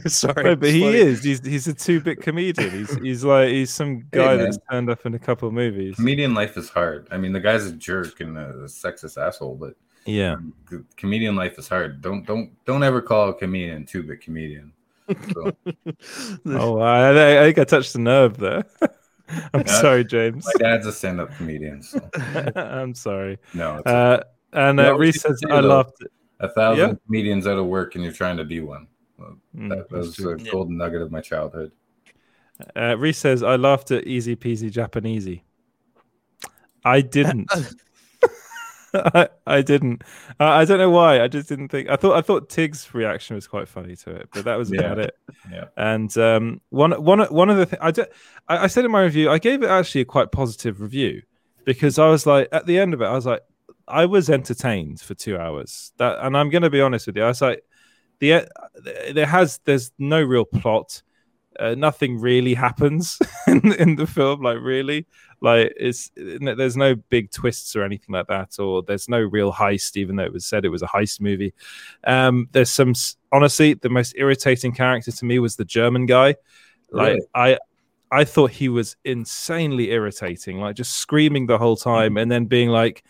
Sorry, 0.07 0.43
No, 0.45 0.57
but 0.57 0.69
it's 0.69 0.75
he 0.75 0.81
funny. 0.81 0.97
is. 0.97 1.23
He's 1.23 1.45
he's 1.47 1.69
a 1.69 1.75
two 1.75 2.01
bit 2.01 2.21
comedian. 2.21 2.71
He's 2.71 2.95
he's 2.97 3.25
like 3.25 3.49
he's 3.51 3.71
some 3.71 4.05
guy 4.11 4.37
man. 4.37 4.39
that's 4.39 4.59
turned 4.71 4.91
up 4.91 5.07
in 5.07 5.15
a 5.15 5.19
couple 5.19 5.47
of 5.47 5.55
movies. 5.55 5.95
Comedian 5.97 6.35
life 6.35 6.57
is 6.57 6.69
hard. 6.69 7.07
I 7.13 7.19
mean, 7.19 7.33
the 7.33 7.39
guy's 7.41 7.65
a 7.67 7.73
jerk 7.73 8.19
and 8.21 8.37
a 8.37 8.53
sexist 8.65 9.17
asshole, 9.25 9.55
but 9.55 9.75
Yeah. 10.07 10.37
c- 10.69 10.79
comedian 10.97 11.37
life 11.37 11.57
is 11.59 11.69
hard. 11.69 12.01
Don't 12.03 12.27
don't 12.27 12.51
don't 12.65 12.83
ever 12.83 13.01
call 13.01 13.29
a 13.29 13.35
comedian 13.35 13.87
two 13.87 14.03
bit 14.03 14.21
comedian. 14.23 14.73
So, 15.35 15.53
Oh, 16.47 16.79
I, 16.81 17.11
I 17.13 17.41
I 17.43 17.45
think 17.45 17.59
I 17.59 17.65
touched 17.65 17.93
the 17.93 17.99
nerve 18.01 18.39
there. 18.39 18.65
I'm 19.55 19.61
Yeah. 19.67 19.81
sorry, 19.81 20.05
James. 20.05 20.45
my 20.47 20.53
dad's 20.59 20.87
a 20.87 20.93
stand 20.93 21.21
up 21.21 21.33
comedian. 21.37 21.83
So 21.83 22.01
I'm 22.57 22.95
sorry. 22.97 23.39
no, 23.55 23.77
it's 23.79 23.87
Uh, 23.87 24.23
and 24.53 24.79
You 24.79 24.83
know 24.85 24.89
uh, 24.89 24.93
what 24.95 25.01
Reese 25.01 25.21
says, 25.23 25.41
"I 25.49 25.61
though? 25.61 25.69
loved 25.69 25.95
it." 26.01 26.11
A 26.43 26.49
thousand 26.51 26.89
yeah. 26.91 26.95
comedians 27.07 27.47
out 27.47 27.59
of 27.59 27.67
work 27.67 27.95
and 27.95 28.05
you're 28.05 28.13
trying 28.13 28.37
to 28.37 28.45
be 28.45 28.61
one. 28.61 28.87
Well, 29.19 29.37
Mm, 29.57 29.69
that, 29.71 29.89
that 29.89 29.97
was 29.99 30.15
true. 30.17 30.33
a 30.33 30.37
golden 30.37 30.77
nugget 30.77 31.01
of 31.03 31.11
my 31.11 31.21
childhood. 31.21 31.73
Uh, 32.77 32.97
Reese 32.99 33.19
says, 33.19 33.43
"I 33.43 33.57
laughed 33.57 33.91
at 33.91 34.07
Easy 34.07 34.37
Peasy 34.37 34.71
Japanesey." 34.71 35.43
I 36.85 37.01
didn't. 37.01 37.51
I, 38.95 39.29
I 39.47 39.63
didn't. 39.63 40.03
Uh, 40.39 40.45
I 40.45 40.65
don't 40.67 40.77
know 40.79 40.91
why. 40.91 41.23
I 41.23 41.29
just 41.29 41.49
didn't 41.49 41.69
think. 41.69 41.89
I 41.89 41.97
thought. 41.97 42.15
I 42.15 42.21
thought 42.21 42.51
Tig's 42.51 42.93
reaction 42.95 43.35
was 43.37 43.47
quite 43.49 43.67
funny 43.69 43.97
to 43.97 44.11
it, 44.11 44.29
but 44.35 44.45
that 44.45 44.57
was 44.57 44.71
about 44.71 44.99
Yeah. 44.99 45.05
it. 45.05 45.15
Yeah. 45.51 45.65
And 45.79 46.19
um, 46.19 46.61
one 46.69 46.93
one 47.03 47.21
one 47.21 47.49
of 47.49 47.57
the 47.57 47.65
things 47.67 47.81
I, 47.83 47.91
do, 47.91 48.05
I 48.49 48.65
I 48.65 48.67
said 48.67 48.85
in 48.85 48.91
my 48.91 49.03
review, 49.03 49.31
I 49.31 49.39
gave 49.39 49.63
it 49.63 49.71
actually 49.71 50.03
a 50.03 50.05
quite 50.05 50.31
positive 50.31 50.81
review 50.83 51.23
because 51.65 51.99
I 51.99 52.09
was 52.09 52.27
like, 52.27 52.49
at 52.53 52.67
the 52.67 52.79
end 52.79 52.93
of 52.93 53.01
it, 53.01 53.07
I 53.07 53.13
was 53.15 53.25
like, 53.25 53.41
I 53.89 54.07
was 54.07 54.31
entertained 54.31 55.01
for 55.01 55.15
two 55.15 55.39
hours. 55.39 55.93
That, 55.99 56.19
and 56.25 56.37
I'm 56.37 56.51
going 56.51 56.63
to 56.63 56.71
be 56.71 56.81
honest 56.81 57.07
with 57.07 57.17
you, 57.17 57.25
I 57.25 57.29
was 57.29 57.41
like, 57.41 57.63
the 58.19 58.47
there 59.13 59.27
has 59.27 59.61
there's 59.65 59.91
no 59.99 60.23
real 60.23 60.45
plot. 60.45 61.03
Uh, 61.59 61.75
nothing 61.75 62.19
really 62.19 62.55
happens 62.55 63.19
in, 63.47 63.73
in 63.75 63.97
the 63.97 64.07
film, 64.07 64.41
like 64.43 64.59
really, 64.61 65.07
like 65.43 65.73
it's 65.77 66.11
there's 66.17 66.77
no 66.77 66.95
big 66.95 67.31
twists 67.31 67.77
or 67.77 67.83
anything 67.83 68.15
like 68.15 68.29
that, 68.29 68.59
or 68.59 68.83
there's 68.83 69.09
no 69.09 69.21
real 69.21 69.53
heist, 69.53 69.97
even 69.97 70.17
though 70.17 70.25
it 70.25 70.33
was 70.33 70.47
said 70.47 70.65
it 70.65 70.71
was 70.71 70.83
a 70.83 70.87
heist 70.87 71.21
movie. 71.21 71.53
Um, 72.05 72.49
there's 72.53 72.71
some 72.71 72.95
honestly, 73.33 73.75
the 73.75 73.91
most 73.91 74.15
irritating 74.17 74.73
character 74.73 75.11
to 75.11 75.25
me 75.25 75.39
was 75.41 75.57
the 75.57 75.65
German 75.65 76.07
guy. 76.07 76.37
Like 76.91 77.15
Really? 77.15 77.27
I, 77.35 77.59
I 78.13 78.25
thought 78.25 78.51
he 78.51 78.69
was 78.69 78.97
insanely 79.05 79.91
irritating, 79.91 80.59
like 80.59 80.77
just 80.77 80.95
screaming 80.95 81.47
the 81.47 81.59
whole 81.59 81.77
time, 81.77 82.17
and 82.19 82.31
then 82.31 82.45
being 82.45 82.69
like, 82.69 83.03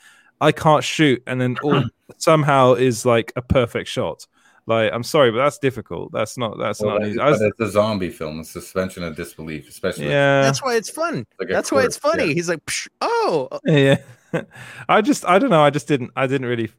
"I 0.43 0.53
can't 0.53 0.85
shoot," 0.85 1.23
and 1.27 1.41
then 1.41 1.57
all 1.63 1.83
somehow 2.19 2.75
is 2.75 3.07
like 3.07 3.33
a 3.37 3.43
perfect 3.43 3.89
shot. 3.89 4.27
Like 4.67 4.93
I'm 4.93 5.03
sorry, 5.03 5.31
but 5.33 5.39
that's 5.39 5.59
difficult. 5.59 6.13
That's 6.13 6.37
not. 6.39 6.59
That's 6.59 6.81
Well, 6.81 6.91
not. 6.95 7.01
that- 7.03 7.09
easy. 7.09 7.19
but 7.19 7.31
was- 7.31 7.41
it's 7.43 7.61
a 7.61 7.71
zombie 7.71 8.11
film, 8.11 8.41
a 8.41 8.45
suspension 8.45 9.03
of 9.03 9.17
disbelief, 9.17 9.69
especially. 9.69 10.07
yeah, 10.09 10.43
That's 10.43 10.63
why 10.63 10.77
it's 10.77 10.91
fun. 10.91 11.27
like 11.41 11.49
a 11.51 11.53
That's 11.53 11.73
why 11.73 11.83
it's 11.85 11.97
funny. 11.97 12.27
yeah. 12.29 12.35
He's 12.35 12.49
like, 12.49 12.65
Psh, 12.67 12.89
oh, 13.01 13.49
yeah. 13.65 13.97
I 14.89 15.01
just, 15.03 15.25
I 15.27 15.39
don't 15.39 15.51
know. 15.51 15.63
I 15.63 15.71
just 15.71 15.89
didn't. 15.89 16.11
I 16.17 16.27
didn't 16.27 16.47
really. 16.47 16.71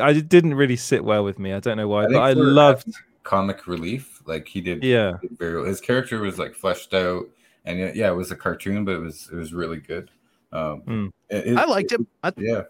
I 0.00 0.12
didn't 0.12 0.54
really 0.54 0.76
sit 0.76 1.04
well 1.04 1.24
with 1.24 1.38
me. 1.38 1.52
I 1.52 1.58
don't 1.60 1.76
know 1.76 1.88
why, 1.88 2.04
I 2.04 2.08
but 2.08 2.16
I 2.22 2.32
loved. 2.34 2.88
comic 3.24 3.66
relief. 3.66 4.20
Like 4.26 4.46
he 4.46 4.60
did, 4.60 4.84
Yeah. 4.84 5.14
did 5.20 5.36
very 5.38 5.56
well. 5.56 5.64
His 5.64 5.80
character 5.80 6.20
was 6.20 6.38
like 6.38 6.54
fleshed 6.54 6.92
out, 6.94 7.24
and 7.64 7.78
yeah, 7.80 7.92
yeah, 7.94 8.10
it 8.10 8.14
was 8.14 8.30
a 8.30 8.36
cartoon, 8.36 8.84
but 8.84 8.92
it 8.96 9.00
was 9.00 9.28
it 9.32 9.36
was 9.36 9.52
really 9.52 9.78
good. 9.78 10.10
Um, 10.52 10.82
Mm. 10.86 11.10
it- 11.30 11.46
it- 11.48 11.56
I 11.56 11.64
liked 11.64 11.90
him. 11.90 12.06
I, 12.22 12.32
Yeah. 12.36 12.62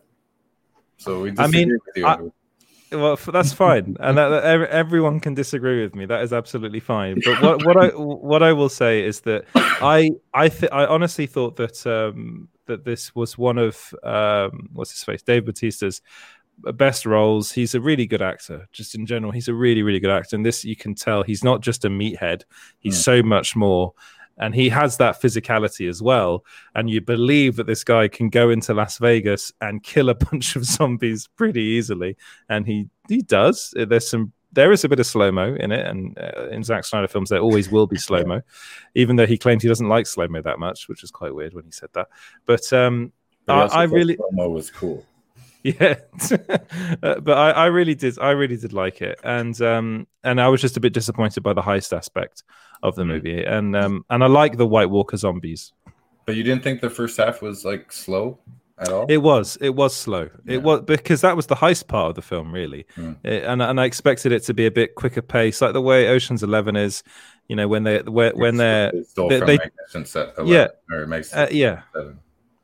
So 1.02 1.20
we. 1.22 1.32
I 1.38 1.46
mean, 1.46 1.70
with 1.70 1.96
you, 1.96 2.06
I- 2.06 2.18
Well, 2.92 3.16
that's 3.16 3.52
fine, 3.54 3.96
and 4.00 4.18
that, 4.18 4.28
that 4.28 4.68
everyone 4.70 5.18
can 5.20 5.32
disagree 5.34 5.82
with 5.82 5.94
me. 5.94 6.04
That 6.06 6.22
is 6.22 6.32
absolutely 6.32 6.80
fine. 6.80 7.20
But 7.24 7.40
what, 7.42 7.64
what 7.66 7.76
I 7.76 7.88
what 7.96 8.42
I 8.42 8.52
will 8.52 8.68
say 8.68 9.02
is 9.04 9.20
that 9.22 9.44
I 9.54 10.10
I 10.34 10.48
th- 10.48 10.70
I 10.72 10.84
honestly 10.86 11.26
thought 11.26 11.56
that 11.56 11.86
um, 11.86 12.48
that 12.66 12.84
this 12.84 13.14
was 13.14 13.38
one 13.38 13.56
of 13.58 13.94
um, 14.02 14.68
what's 14.74 14.90
his 14.92 15.04
face, 15.04 15.22
Dave 15.22 15.46
Bautista's 15.46 16.02
best 16.74 17.06
roles. 17.06 17.50
He's 17.50 17.74
a 17.74 17.80
really 17.80 18.06
good 18.06 18.20
actor, 18.22 18.68
just 18.72 18.94
in 18.94 19.06
general. 19.06 19.32
He's 19.32 19.48
a 19.48 19.54
really 19.54 19.82
really 19.82 19.98
good 20.00 20.10
actor, 20.10 20.36
and 20.36 20.44
this 20.44 20.62
you 20.62 20.76
can 20.76 20.94
tell 20.94 21.22
he's 21.22 21.42
not 21.42 21.62
just 21.62 21.86
a 21.86 21.88
meathead. 21.88 22.42
He's 22.78 22.98
Mm. 22.98 23.04
so 23.04 23.22
much 23.22 23.56
more. 23.56 23.94
And 24.38 24.54
he 24.54 24.68
has 24.70 24.96
that 24.96 25.20
physicality 25.20 25.88
as 25.88 26.02
well. 26.02 26.44
And 26.74 26.88
you 26.88 27.00
believe 27.00 27.56
that 27.56 27.66
this 27.66 27.84
guy 27.84 28.08
can 28.08 28.28
go 28.28 28.50
into 28.50 28.74
Las 28.74 28.98
Vegas 28.98 29.52
and 29.60 29.82
kill 29.82 30.08
a 30.08 30.14
bunch 30.30 30.56
of 30.56 30.64
zombies 30.64 31.28
pretty 31.36 31.62
easily 31.62 32.16
and 32.48 32.66
he 32.66 32.88
he 33.08 33.22
does. 33.22 33.74
There's 33.76 34.08
some 34.08 34.32
there 34.52 34.70
is 34.70 34.84
a 34.84 34.88
bit 34.88 35.00
of 35.00 35.06
slow 35.06 35.32
mo 35.32 35.54
in 35.54 35.72
it, 35.72 35.86
and 35.86 36.16
uh, 36.18 36.48
in 36.50 36.62
Zack 36.62 36.84
Snyder 36.84 37.08
films 37.08 37.30
there 37.30 37.40
always 37.40 37.70
will 37.70 37.86
be 37.86 37.98
slow 38.08 38.22
mo, 38.24 38.42
even 38.94 39.16
though 39.16 39.26
he 39.26 39.38
claimed 39.38 39.62
he 39.62 39.68
doesn't 39.68 39.88
like 39.88 40.06
slow 40.06 40.28
mo 40.28 40.42
that 40.42 40.58
much, 40.58 40.88
which 40.88 41.02
is 41.02 41.10
quite 41.10 41.34
weird 41.34 41.54
when 41.54 41.64
he 41.64 41.70
said 41.70 41.88
that. 41.94 42.08
But 42.46 42.72
um, 42.72 43.12
I, 43.48 43.62
I 43.62 43.82
really, 43.84 44.16
promo 44.16 44.52
was 44.52 44.70
cool. 44.70 45.04
yeah, 45.80 45.94
Uh, 47.02 47.20
but 47.20 47.36
I, 47.38 47.50
I 47.50 47.66
really 47.66 47.94
did, 47.94 48.18
I 48.18 48.30
really 48.30 48.56
did 48.56 48.72
like 48.72 49.00
it, 49.02 49.18
and 49.24 49.60
um, 49.62 50.06
and 50.24 50.40
I 50.40 50.48
was 50.48 50.60
just 50.60 50.76
a 50.76 50.80
bit 50.80 50.92
disappointed 50.92 51.42
by 51.42 51.52
the 51.52 51.62
heist 51.62 51.96
aspect 51.96 52.42
of 52.82 52.94
the 52.96 53.04
movie, 53.04 53.44
and 53.44 53.76
um, 53.76 54.04
and 54.10 54.22
I 54.24 54.26
like 54.26 54.56
the 54.56 54.66
White 54.66 54.90
Walker 54.90 55.16
zombies. 55.16 55.72
But 56.26 56.36
you 56.36 56.42
didn't 56.42 56.62
think 56.62 56.80
the 56.80 56.90
first 56.90 57.16
half 57.16 57.42
was 57.42 57.64
like 57.64 57.90
slow 57.92 58.38
at 58.78 58.88
all? 58.90 59.06
It 59.08 59.18
was. 59.18 59.56
It 59.60 59.70
was 59.70 59.94
slow. 59.94 60.30
Yeah. 60.44 60.54
It 60.54 60.62
was 60.62 60.82
because 60.82 61.20
that 61.22 61.36
was 61.36 61.46
the 61.46 61.56
heist 61.56 61.88
part 61.88 62.10
of 62.10 62.14
the 62.14 62.22
film, 62.22 62.52
really. 62.52 62.86
Mm. 62.96 63.16
It- 63.24 63.44
and 63.44 63.62
and 63.62 63.80
I 63.80 63.84
expected 63.84 64.32
it 64.32 64.40
to 64.44 64.54
be 64.54 64.66
a 64.66 64.70
bit 64.70 64.94
quicker 64.94 65.22
pace, 65.22 65.60
like 65.60 65.72
the 65.72 65.80
way 65.82 66.08
Ocean's 66.08 66.42
Eleven 66.42 66.76
is. 66.76 67.02
You 67.48 67.56
know, 67.56 67.66
when 67.68 67.82
they 67.82 67.98
when, 68.02 68.32
when 68.38 68.56
they're 68.56 68.92
They 69.16 69.28
they- 69.28 69.40
they- 69.40 69.58
11, 69.94 70.46
Yeah. 70.46 70.68
uh, 71.34 71.48
yeah, 71.50 71.82
Seven. 71.92 72.18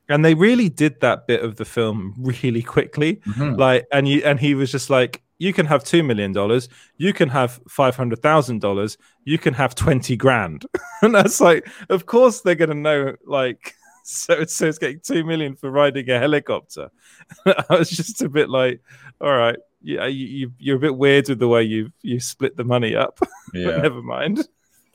And 0.09 0.25
they 0.25 0.35
really 0.35 0.69
did 0.69 1.01
that 1.01 1.27
bit 1.27 1.43
of 1.45 1.57
the 1.57 1.65
film 1.65 2.15
really 2.19 2.63
quickly. 2.63 3.17
Mhm. 3.27 3.59
Like, 3.59 3.87
and 3.93 4.09
you 4.09 4.23
and 4.25 4.39
he 4.41 4.55
was 4.55 4.71
just 4.73 4.91
like, 4.91 5.23
you 5.39 5.53
can 5.53 5.67
have 5.67 5.85
two 5.85 6.03
million 6.03 6.33
dollars, 6.33 6.69
you 6.97 7.13
can 7.13 7.29
have 7.29 7.61
five 7.69 7.95
hundred 7.97 8.21
thousand 8.23 8.61
dollars, 8.61 8.99
you 9.25 9.39
can 9.39 9.55
have 9.55 9.75
twenty 9.75 10.17
grand, 10.17 10.65
and 11.03 11.15
that's 11.15 11.41
like, 11.41 11.67
of 11.91 12.07
course 12.07 12.41
they're 12.41 12.55
gonna 12.55 12.75
know, 12.75 13.15
like. 13.27 13.75
So, 14.11 14.45
so 14.47 14.65
it's 14.67 14.79
getting 14.79 15.01
two 15.01 15.23
million 15.23 15.55
for 15.55 15.71
riding 15.71 16.09
a 16.09 16.19
helicopter. 16.19 16.89
I 17.47 17.77
was 17.77 17.91
just 17.91 18.23
a 18.23 18.29
bit 18.31 18.49
like, 18.49 18.81
all 19.21 19.37
right, 19.37 19.59
yeah, 19.83 20.07
you, 20.07 20.27
you 20.27 20.53
you're 20.59 20.77
a 20.79 20.81
bit 20.81 20.97
weird 20.97 21.29
with 21.29 21.39
the 21.41 21.47
way 21.47 21.63
you 21.65 21.93
you 22.01 22.19
split 22.19 22.57
the 22.57 22.65
money 22.65 22.97
up, 22.97 23.19
but 23.19 23.29
Yeah. 23.53 23.77
never 23.83 24.01
mind. 24.01 24.49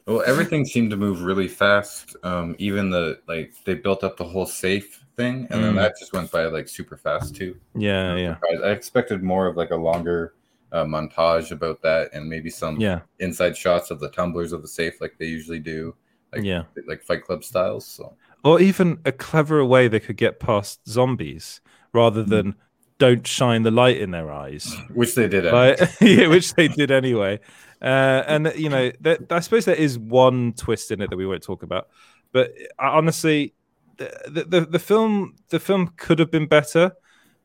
Well, 0.07 0.23
everything 0.25 0.65
seemed 0.65 0.89
to 0.89 0.97
move 0.97 1.21
really 1.21 1.47
fast. 1.47 2.15
Um, 2.23 2.55
even 2.57 2.89
the 2.89 3.19
like 3.27 3.53
they 3.65 3.75
built 3.75 4.03
up 4.03 4.17
the 4.17 4.25
whole 4.25 4.47
safe 4.47 5.02
thing, 5.15 5.47
and 5.49 5.63
then 5.63 5.73
Mm. 5.73 5.77
that 5.77 5.95
just 5.99 6.13
went 6.13 6.31
by 6.31 6.45
like 6.45 6.67
super 6.67 6.97
fast 6.97 7.35
too. 7.35 7.55
Yeah, 7.75 8.15
yeah, 8.15 8.37
I, 8.63 8.71
expected 8.71 9.23
more 9.23 9.47
of 9.47 9.57
like 9.57 9.71
a 9.71 9.75
longer 9.75 10.33
uh, 10.71 10.85
montage 10.85 11.51
about 11.51 11.81
that, 11.83 12.09
and 12.13 12.27
maybe 12.27 12.49
some 12.49 12.79
yeah, 12.79 13.01
inside 13.19 13.55
shots 13.55 13.91
of 13.91 13.99
the 13.99 14.09
tumblers 14.09 14.53
of 14.53 14.61
the 14.61 14.67
safe, 14.67 14.99
like 15.01 15.15
they 15.17 15.25
usually 15.25 15.59
do, 15.59 15.95
like 16.33 16.43
yeah. 16.43 16.63
like 16.87 17.03
Fight 17.03 17.23
Club 17.23 17.43
styles. 17.43 17.85
So 17.85 18.15
or 18.43 18.59
even 18.59 18.99
a 19.05 19.11
cleverer 19.11 19.65
way 19.65 19.87
they 19.87 19.99
could 19.99 20.17
get 20.17 20.39
past 20.39 20.87
zombies 20.87 21.61
rather 21.93 22.23
than 22.23 22.55
don't 22.97 23.25
shine 23.25 23.63
the 23.63 23.71
light 23.71 23.97
in 23.97 24.11
their 24.11 24.31
eyes, 24.31 24.75
which 24.93 25.15
they 25.15 25.27
did. 25.27 25.45
Like, 25.45 25.79
yeah, 26.01 26.27
which 26.27 26.53
they 26.53 26.67
did 26.67 26.91
anyway. 26.91 27.39
Uh, 27.81 28.23
and 28.27 28.53
you 28.55 28.69
know, 28.69 28.91
that, 29.01 29.31
I 29.31 29.39
suppose 29.39 29.65
there 29.65 29.75
is 29.75 29.97
one 29.99 30.53
twist 30.53 30.91
in 30.91 31.01
it 31.01 31.09
that 31.09 31.17
we 31.17 31.25
won't 31.25 31.43
talk 31.43 31.63
about. 31.63 31.89
But 32.31 32.53
uh, 32.79 32.91
honestly, 32.91 33.53
the, 33.97 34.45
the 34.47 34.61
the 34.61 34.79
film 34.79 35.35
the 35.49 35.59
film 35.59 35.93
could 35.97 36.19
have 36.19 36.31
been 36.31 36.47
better, 36.47 36.93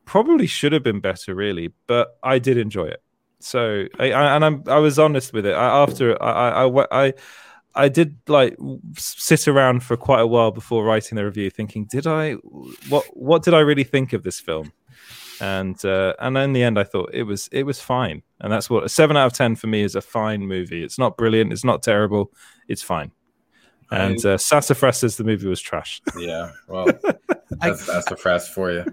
probably 0.05 0.47
should 0.47 0.73
have 0.73 0.83
been 0.83 0.99
better, 0.99 1.35
really. 1.35 1.73
But 1.87 2.17
I 2.23 2.39
did 2.39 2.57
enjoy 2.57 2.85
it. 2.85 3.01
So 3.39 3.85
I, 3.99 4.11
I 4.11 4.35
and 4.35 4.45
I'm 4.45 4.63
I 4.67 4.77
was 4.79 4.99
honest 4.99 5.33
with 5.33 5.45
it. 5.45 5.53
I, 5.53 5.83
after 5.83 6.21
I, 6.21 6.65
I 6.65 6.85
I 6.91 7.13
I 7.75 7.89
did 7.89 8.17
like 8.27 8.57
sit 8.97 9.47
around 9.47 9.83
for 9.83 9.95
quite 9.95 10.21
a 10.21 10.27
while 10.27 10.51
before 10.51 10.83
writing 10.83 11.15
the 11.15 11.25
review, 11.25 11.49
thinking, 11.49 11.85
did 11.85 12.07
I 12.07 12.33
what 12.89 13.05
what 13.13 13.43
did 13.43 13.53
I 13.53 13.59
really 13.59 13.83
think 13.83 14.13
of 14.13 14.23
this 14.23 14.39
film? 14.39 14.71
and 15.39 15.83
uh, 15.85 16.13
and 16.19 16.37
in 16.37 16.53
the 16.53 16.63
end, 16.63 16.77
I 16.77 16.83
thought 16.83 17.11
it 17.13 17.23
was 17.23 17.49
it 17.51 17.63
was 17.63 17.79
fine, 17.79 18.23
and 18.39 18.51
that's 18.51 18.69
what 18.69 18.83
a 18.83 18.89
seven 18.89 19.17
out 19.17 19.27
of 19.27 19.33
ten 19.33 19.55
for 19.55 19.67
me 19.67 19.81
is 19.81 19.95
a 19.95 20.01
fine 20.01 20.41
movie. 20.41 20.83
It's 20.83 20.99
not 20.99 21.17
brilliant, 21.17 21.53
it's 21.53 21.63
not 21.63 21.83
terrible, 21.83 22.31
it's 22.67 22.83
fine. 22.83 23.11
And 23.91 24.23
uh, 24.25 24.37
Sassafras 24.37 24.97
says 24.99 25.17
the 25.17 25.23
movie 25.23 25.47
was 25.47 25.61
trash. 25.61 26.01
Yeah, 26.17 26.51
well, 26.67 26.87
that's 27.49 27.85
Sassafras 27.85 28.47
for 28.47 28.71
you. 28.71 28.85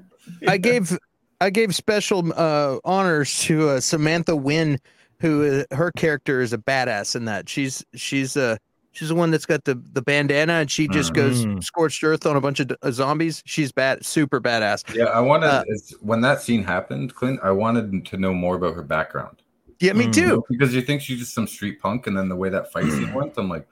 I 0.49 0.57
gave 0.57 0.97
I 1.41 1.51
gave 1.51 1.75
special 1.75 2.33
uh, 2.35 2.79
honors 2.85 3.41
to 3.41 3.71
uh, 3.71 3.81
Samantha 3.81 4.35
Win, 4.35 4.79
who 5.21 5.65
uh, 5.71 5.75
her 5.75 5.93
character 5.93 6.41
is 6.41 6.53
a 6.53 6.59
badass 6.59 7.15
in 7.15 7.27
that. 7.27 7.49
She's 7.49 7.85
she's 7.95 8.37
a 8.37 8.53
uh, 8.53 8.57
She's 8.97 9.11
the 9.11 9.15
one 9.15 9.31
that's 9.31 9.45
got 9.45 9.65
the 9.65 9.75
the 9.93 10.01
bandana, 10.01 10.55
and 10.55 10.71
she 10.71 10.89
just 10.89 11.13
mm-hmm. 11.13 11.57
goes 11.57 11.67
scorched 11.67 12.03
earth 12.03 12.25
on 12.25 12.35
a 12.35 12.41
bunch 12.41 12.61
of 12.61 12.73
uh, 12.81 12.91
zombies. 12.91 13.43
She's 13.45 13.71
bad, 13.71 14.07
super 14.07 14.41
badass. 14.41 14.95
Yeah, 14.95 15.05
I 15.05 15.21
wanted 15.21 15.49
uh, 15.49 15.65
when 16.01 16.23
that 16.23 16.41
scene 16.41 16.65
happened, 16.65 17.15
Clint. 17.15 17.39
I 17.43 17.51
wanted 17.51 18.07
to 18.07 18.17
know 18.17 18.33
more 18.33 18.57
about 18.57 18.75
her 18.75 18.83
background. 18.83 19.43
Yeah, 19.81 19.93
me 19.93 20.11
too. 20.11 20.43
Because 20.49 20.75
you 20.75 20.81
think 20.81 21.03
she's 21.03 21.19
just 21.19 21.35
some 21.35 21.47
street 21.47 21.79
punk, 21.79 22.07
and 22.07 22.17
then 22.17 22.31
the 22.31 22.37
way 22.37 22.49
that 22.49 22.73
fight 22.73 22.91
scene 22.91 23.13
went, 23.15 23.35
I'm 23.37 23.51
like, 23.51 23.69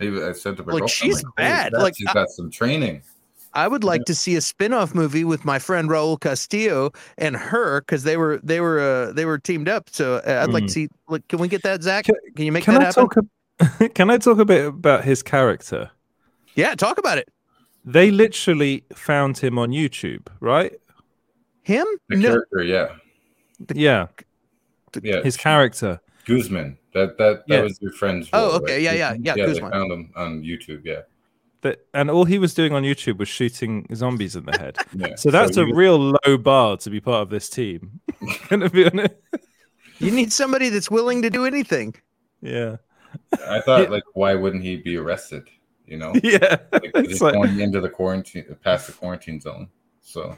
maybe 0.00 0.22
I 0.22 0.32
said 0.32 0.56
to 0.56 0.64
her, 0.64 0.72
like 0.72 0.88
she's 0.88 1.22
like, 1.22 1.34
bad. 1.36 1.72
Like 1.72 1.94
she's 1.96 2.12
got 2.12 2.28
some 2.30 2.50
training. 2.50 3.02
I 3.52 3.66
would 3.66 3.82
like 3.82 4.00
yeah. 4.02 4.04
to 4.06 4.14
see 4.14 4.36
a 4.36 4.40
spin-off 4.40 4.94
movie 4.94 5.24
with 5.24 5.44
my 5.44 5.58
friend 5.58 5.88
Raul 5.88 6.20
Castillo 6.20 6.92
and 7.18 7.36
her 7.36 7.80
because 7.80 8.04
they 8.04 8.16
were 8.16 8.38
they 8.42 8.60
were 8.60 8.80
uh, 8.80 9.12
they 9.12 9.24
were 9.24 9.38
teamed 9.38 9.68
up. 9.68 9.90
So 9.90 10.16
uh, 10.16 10.42
I'd 10.42 10.50
mm. 10.50 10.52
like 10.52 10.64
to 10.64 10.68
mm. 10.68 10.72
see. 10.72 10.88
Like, 11.08 11.26
can 11.28 11.38
we 11.38 11.48
get 11.48 11.62
that, 11.64 11.82
Zack? 11.82 12.06
Can, 12.06 12.14
can 12.34 12.44
you 12.46 12.52
make 12.52 12.64
can 12.64 12.74
that 12.74 12.82
I 12.82 12.86
happen? 12.86 13.08
Talk 13.08 13.24
Can 13.94 14.10
I 14.10 14.18
talk 14.18 14.38
a 14.38 14.44
bit 14.44 14.66
about 14.66 15.04
his 15.04 15.22
character? 15.22 15.90
Yeah, 16.54 16.74
talk 16.74 16.98
about 16.98 17.18
it. 17.18 17.28
They 17.84 18.10
literally 18.10 18.84
found 18.94 19.38
him 19.38 19.58
on 19.58 19.70
YouTube, 19.70 20.28
right? 20.40 20.72
Him? 21.62 21.86
The 22.08 22.16
no. 22.16 22.28
character, 22.28 22.62
yeah. 22.62 22.88
The, 23.66 23.78
yeah. 23.78 24.06
yeah. 25.02 25.22
His 25.22 25.36
character. 25.36 26.00
Guzman. 26.24 26.78
That 26.92 27.18
that 27.18 27.46
that 27.46 27.54
yeah. 27.54 27.62
was 27.62 27.80
your 27.80 27.92
friend's. 27.92 28.28
Oh, 28.32 28.56
okay. 28.56 28.74
Right? 28.74 28.82
Yeah, 28.82 28.92
yeah, 28.92 29.14
yeah. 29.20 29.34
Yeah, 29.36 29.46
Guzman. 29.46 29.70
they 29.70 29.76
found 29.78 29.92
him 29.92 30.12
on 30.16 30.42
YouTube. 30.42 30.82
Yeah. 30.84 31.02
That, 31.62 31.86
and 31.92 32.10
all 32.10 32.24
he 32.24 32.38
was 32.38 32.54
doing 32.54 32.72
on 32.72 32.84
YouTube 32.84 33.18
was 33.18 33.28
shooting 33.28 33.86
zombies 33.94 34.34
in 34.34 34.46
the 34.46 34.58
head. 34.58 34.78
yeah. 34.94 35.14
So 35.16 35.30
that's 35.30 35.54
so 35.54 35.62
a 35.62 35.66
was... 35.66 35.76
real 35.76 36.18
low 36.26 36.38
bar 36.38 36.78
to 36.78 36.90
be 36.90 37.00
part 37.00 37.22
of 37.22 37.30
this 37.30 37.48
team. 37.50 38.00
Gonna 38.48 38.70
be 38.70 38.86
honest. 38.86 39.14
You 39.98 40.10
need 40.10 40.32
somebody 40.32 40.70
that's 40.70 40.90
willing 40.90 41.22
to 41.22 41.30
do 41.30 41.44
anything. 41.44 41.94
Yeah. 42.40 42.76
I 43.46 43.60
thought, 43.60 43.90
like, 43.90 44.04
why 44.14 44.34
wouldn't 44.34 44.62
he 44.62 44.76
be 44.76 44.96
arrested? 44.96 45.48
You 45.86 45.98
know? 45.98 46.14
Yeah. 46.22 46.56
Like, 46.72 46.90
he's 46.96 47.20
like... 47.20 47.34
going 47.34 47.60
into 47.60 47.80
the 47.80 47.90
quarantine, 47.90 48.56
past 48.64 48.86
the 48.86 48.94
quarantine 48.94 49.40
zone. 49.40 49.68
So. 50.00 50.36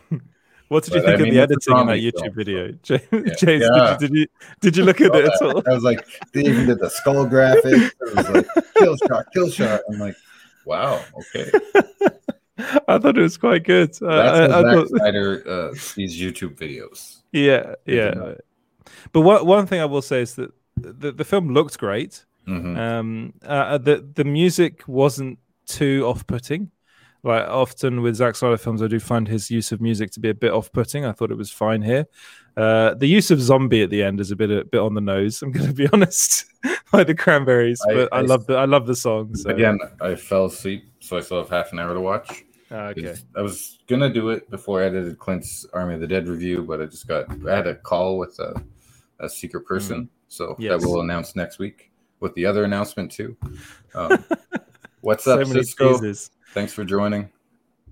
What 0.73 0.85
did 0.85 0.95
you 0.95 1.03
think 1.03 1.21
I 1.21 1.23
mean, 1.25 1.29
of 1.29 1.35
the 1.35 1.41
editing 1.43 1.79
in 1.79 1.87
that 1.89 1.99
YouTube 1.99 2.21
film, 2.21 2.35
video, 2.35 2.73
James? 2.83 3.03
Yeah. 3.13 3.35
James 3.37 3.65
yeah. 3.77 3.97
Did, 4.01 4.15
you, 4.15 4.17
did, 4.17 4.17
you, 4.17 4.27
did 4.61 4.77
you 4.79 4.85
look 4.85 5.01
at 5.03 5.15
it 5.15 5.25
at 5.27 5.43
all? 5.43 5.63
I 5.69 5.75
was 5.75 5.83
like, 5.85 6.09
they 6.33 6.41
even 6.41 6.67
did 6.67 6.79
the 6.79 6.89
skull 6.89 7.27
graphic. 7.27 7.65
It 7.65 8.17
was 8.17 8.31
like 8.31 8.47
kill 8.79 8.97
shot, 8.97 9.27
kill 9.35 9.51
shot. 9.51 9.83
I'm 9.91 9.99
like, 9.99 10.17
wow, 10.65 11.05
okay. 11.19 11.51
I 12.89 12.99
thought 12.99 13.19
it 13.19 13.21
was 13.21 13.37
quite 13.37 13.65
good. 13.65 13.91
That's 13.91 14.01
uh, 14.01 14.07
I, 14.07 14.61
I 14.61 14.63
thought... 14.63 14.89
Snyder 14.89 15.43
uh, 15.47 15.75
sees 15.75 16.19
YouTube 16.19 16.57
videos. 16.57 17.19
Yeah, 17.33 17.75
yeah. 17.85 18.37
But 19.13 19.21
one 19.21 19.45
one 19.45 19.67
thing 19.67 19.83
I 19.83 19.85
will 19.85 20.01
say 20.01 20.23
is 20.23 20.37
that 20.37 20.53
the, 20.79 21.13
the 21.13 21.25
film 21.25 21.53
looked 21.53 21.79
great. 21.79 22.25
Mm-hmm. 22.49 22.77
Um, 22.79 23.35
uh, 23.45 23.77
the 23.77 24.09
the 24.15 24.25
music 24.25 24.85
wasn't 24.87 25.39
too 25.67 26.07
off 26.07 26.27
putting. 26.27 26.71
Like 27.25 27.47
often 27.47 28.03
with 28.03 28.17
Zack 28.17 28.35
Snyder 28.35 28.57
films, 28.57 28.83
I 28.83 28.89
do 28.89 28.99
find 28.99 29.29
his 29.29 29.49
use 29.49 29.71
of 29.71 29.81
music 29.81 30.11
to 30.13 30.21
be 30.21 30.31
a 30.31 30.35
bit 30.35 30.53
off 30.53 30.73
putting. 30.73 31.05
I 31.05 31.13
thought 31.13 31.31
it 31.31 31.37
was 31.37 31.53
fine 31.53 31.81
here. 31.81 32.07
Uh, 32.57 32.95
the 32.95 33.07
use 33.07 33.31
of 33.31 33.41
zombie 33.41 33.83
at 33.83 33.91
the 33.91 34.03
end 34.03 34.21
is 34.21 34.31
a 34.33 34.37
bit 34.37 34.51
a 34.51 34.65
bit 34.65 34.81
on 34.81 34.95
the 34.95 35.01
nose. 35.01 35.41
I'm 35.41 35.53
going 35.53 35.69
to 35.69 35.73
be 35.73 35.89
honest, 35.93 36.47
like 36.93 37.07
the 37.07 37.15
Cranberries, 37.15 37.81
but 37.87 38.09
I, 38.13 38.19
I, 38.19 38.21
love 38.23 38.47
the 38.47 38.57
I 38.57 38.65
love 38.65 38.87
the 38.87 38.97
song. 38.97 39.35
So. 39.37 39.51
Again, 39.51 39.79
I 40.01 40.17
fell 40.17 40.47
asleep, 40.47 40.85
so 40.99 41.17
I 41.17 41.21
still 41.21 41.39
have 41.39 41.49
half 41.49 41.73
an 41.73 41.79
hour 41.79 41.95
to 41.95 42.01
watch. 42.01 42.45
Ah, 42.73 42.87
okay. 42.89 43.15
I 43.37 43.43
was 43.43 43.79
gonna 43.87 44.13
do 44.13 44.31
it 44.31 44.51
before 44.51 44.83
I 44.83 44.87
edited 44.87 45.19
Clint's 45.19 45.65
Army 45.73 45.95
of 45.95 46.01
the 46.01 46.07
Dead 46.09 46.27
review, 46.27 46.63
but 46.63 46.81
I 46.81 46.87
just 46.87 47.07
got 47.07 47.27
I 47.47 47.55
had 47.55 47.67
a 47.69 47.77
call 47.77 48.19
with 48.19 48.37
a, 48.41 48.61
a 49.21 49.29
secret 49.29 49.65
person, 49.65 50.05
mm. 50.05 50.09
so 50.27 50.57
yes. 50.59 50.81
that 50.81 50.89
we'll 50.89 51.03
announce 51.03 51.37
next 51.37 51.61
week 51.61 51.93
with 52.19 52.35
the 52.35 52.47
other 52.47 52.65
announcement 52.65 53.13
too. 53.13 53.37
Um, 53.95 54.25
what's 55.03 55.25
so 55.25 55.41
up, 55.41 55.47
Cisco? 55.47 55.93
Teasers. 55.93 56.31
Thanks 56.53 56.73
for 56.73 56.85
joining. 56.85 57.31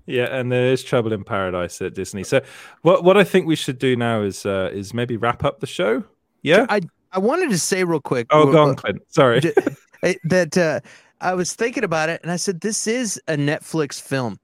Yeah, 0.05 0.25
and 0.25 0.51
there 0.51 0.67
is 0.67 0.83
trouble 0.83 1.13
in 1.13 1.23
paradise 1.23 1.81
at 1.81 1.93
Disney. 1.93 2.23
So, 2.23 2.41
what 2.81 3.03
what 3.03 3.17
I 3.17 3.23
think 3.23 3.45
we 3.45 3.55
should 3.55 3.79
do 3.79 3.95
now 3.95 4.21
is 4.21 4.45
uh, 4.45 4.69
is 4.73 4.93
maybe 4.93 5.17
wrap 5.17 5.43
up 5.43 5.59
the 5.59 5.67
show. 5.67 6.03
Yeah, 6.41 6.65
I 6.69 6.81
I 7.11 7.19
wanted 7.19 7.49
to 7.51 7.57
say 7.57 7.83
real 7.83 7.99
quick. 7.99 8.27
Oh, 8.31 8.51
go 8.51 8.63
on, 8.63 8.75
Clint. 8.75 9.01
Sorry. 9.09 9.41
that 10.23 10.57
uh, 10.57 10.79
I 11.21 11.33
was 11.33 11.53
thinking 11.53 11.83
about 11.83 12.09
it, 12.09 12.21
and 12.23 12.31
I 12.31 12.35
said 12.35 12.61
this 12.61 12.87
is 12.87 13.21
a 13.27 13.35
Netflix 13.35 14.01
film. 14.01 14.39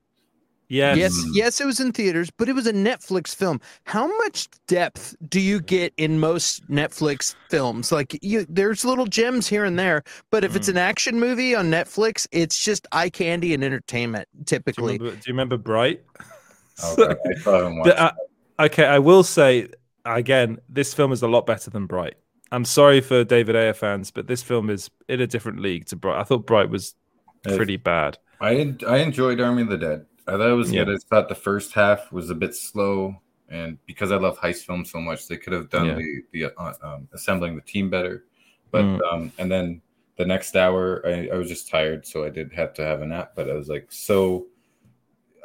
Yes. 0.70 0.98
Yes, 0.98 1.26
yes, 1.34 1.62
it 1.62 1.66
was 1.66 1.80
in 1.80 1.94
theaters, 1.94 2.30
but 2.38 2.50
it 2.50 2.54
was 2.54 2.68
a 2.68 2.74
Netflix 2.74 3.34
film. 3.34 3.62
How 3.86 4.08
much 4.18 4.50
depth 4.68 5.16
do 5.30 5.40
you 5.40 5.62
get 5.62 5.94
in 5.98 6.20
most 6.20 6.70
Netflix 6.70 7.36
films? 7.50 7.92
Like 7.92 8.18
you 8.22 8.46
there's 8.50 8.84
little 8.84 9.06
gems 9.06 9.48
here 9.48 9.64
and 9.64 9.80
there, 9.80 10.04
but 10.30 10.44
if 10.44 10.54
mm. 10.54 10.56
it's 10.58 10.68
an 10.68 10.78
action 10.78 11.20
movie 11.20 11.56
on 11.56 11.72
Netflix, 11.72 12.28
it's 12.32 12.62
just 12.62 12.86
eye 12.92 13.10
candy 13.10 13.54
and 13.54 13.64
entertainment 13.64 14.28
typically. 14.46 14.98
Do 14.98 15.06
you 15.06 15.10
remember, 15.10 15.22
do 15.22 15.30
you 15.30 15.34
remember 15.34 15.58
Bright? 15.58 16.04
Okay, 16.80 17.16
the, 17.44 17.96
uh, 17.98 18.12
okay, 18.60 18.86
I 18.86 19.00
will 19.00 19.24
say 19.24 19.68
again, 20.06 20.60
this 20.70 20.94
film 20.94 21.12
is 21.12 21.24
a 21.24 21.28
lot 21.28 21.48
better 21.48 21.72
than 21.72 21.88
Bright. 21.88 22.14
I'm 22.52 22.66
sorry 22.66 23.02
for 23.02 23.24
David 23.24 23.56
Ayer 23.56 23.74
fans, 23.74 24.12
but 24.12 24.28
this 24.28 24.44
film 24.44 24.70
is 24.70 24.90
in 25.10 25.20
a 25.20 25.26
different 25.26 25.60
league 25.60 25.88
to 25.88 25.96
Bright. 25.96 26.20
I 26.20 26.24
thought 26.24 26.46
Bright 26.46 26.70
was 26.70 26.94
pretty 27.44 27.78
bad. 27.78 28.18
I 28.40 28.76
I 28.88 28.98
enjoyed 28.98 29.42
Army 29.42 29.64
of 29.64 29.70
the 29.70 29.78
Dead. 29.78 30.06
I 30.28 30.32
thought 30.32 30.50
it 30.50 30.54
was 30.54 30.72
yeah. 30.72 30.84
good. 30.84 30.96
I 30.96 30.98
thought 31.10 31.30
the 31.30 31.36
first 31.36 31.74
half 31.74 32.12
was 32.12 32.30
a 32.30 32.36
bit 32.36 32.54
slow, 32.54 33.16
and 33.48 33.78
because 33.86 34.12
I 34.12 34.18
love 34.18 34.38
heist 34.38 34.66
films 34.66 34.92
so 34.92 35.00
much, 35.00 35.28
they 35.28 35.38
could 35.38 35.54
have 35.54 35.70
done 35.70 35.86
yeah. 35.88 35.96
the 35.96 36.24
the 36.32 36.46
uh, 36.58 36.74
um, 36.82 37.08
assembling 37.14 37.56
the 37.56 37.62
team 37.62 37.90
better. 37.90 38.26
But 38.72 38.84
mm. 38.84 39.02
um, 39.12 39.32
and 39.38 39.50
then 39.50 39.82
the 40.18 40.26
next 40.26 40.56
hour, 40.58 41.02
I, 41.06 41.30
I 41.34 41.38
was 41.38 41.48
just 41.48 41.70
tired, 41.70 42.06
so 42.06 42.26
I 42.26 42.30
did 42.30 42.52
have 42.54 42.74
to 42.76 42.84
have 42.84 43.02
a 43.02 43.06
nap. 43.06 43.34
But 43.36 43.50
I 43.50 43.54
was 43.54 43.70
like, 43.70 43.88
so 43.90 44.48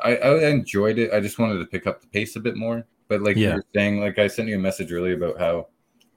I, 0.03 0.17
I 0.17 0.49
enjoyed 0.49 0.99
it. 0.99 1.13
I 1.13 1.21
just 1.21 1.39
wanted 1.39 1.59
to 1.59 1.67
pick 1.67 1.87
up 1.87 2.01
the 2.01 2.09
pace 2.09 2.35
a 2.35 2.41
bit 2.41 2.57
more. 2.57 2.85
But 3.07 3.23
like 3.23 3.37
yeah. 3.37 3.51
you 3.51 3.55
were 3.57 3.65
saying, 3.75 4.01
like 4.01 4.19
I 4.19 4.27
sent 4.27 4.49
you 4.49 4.57
a 4.57 4.59
message 4.61 4.93
earlier 4.93 5.15
about 5.15 5.39
how 5.39 5.69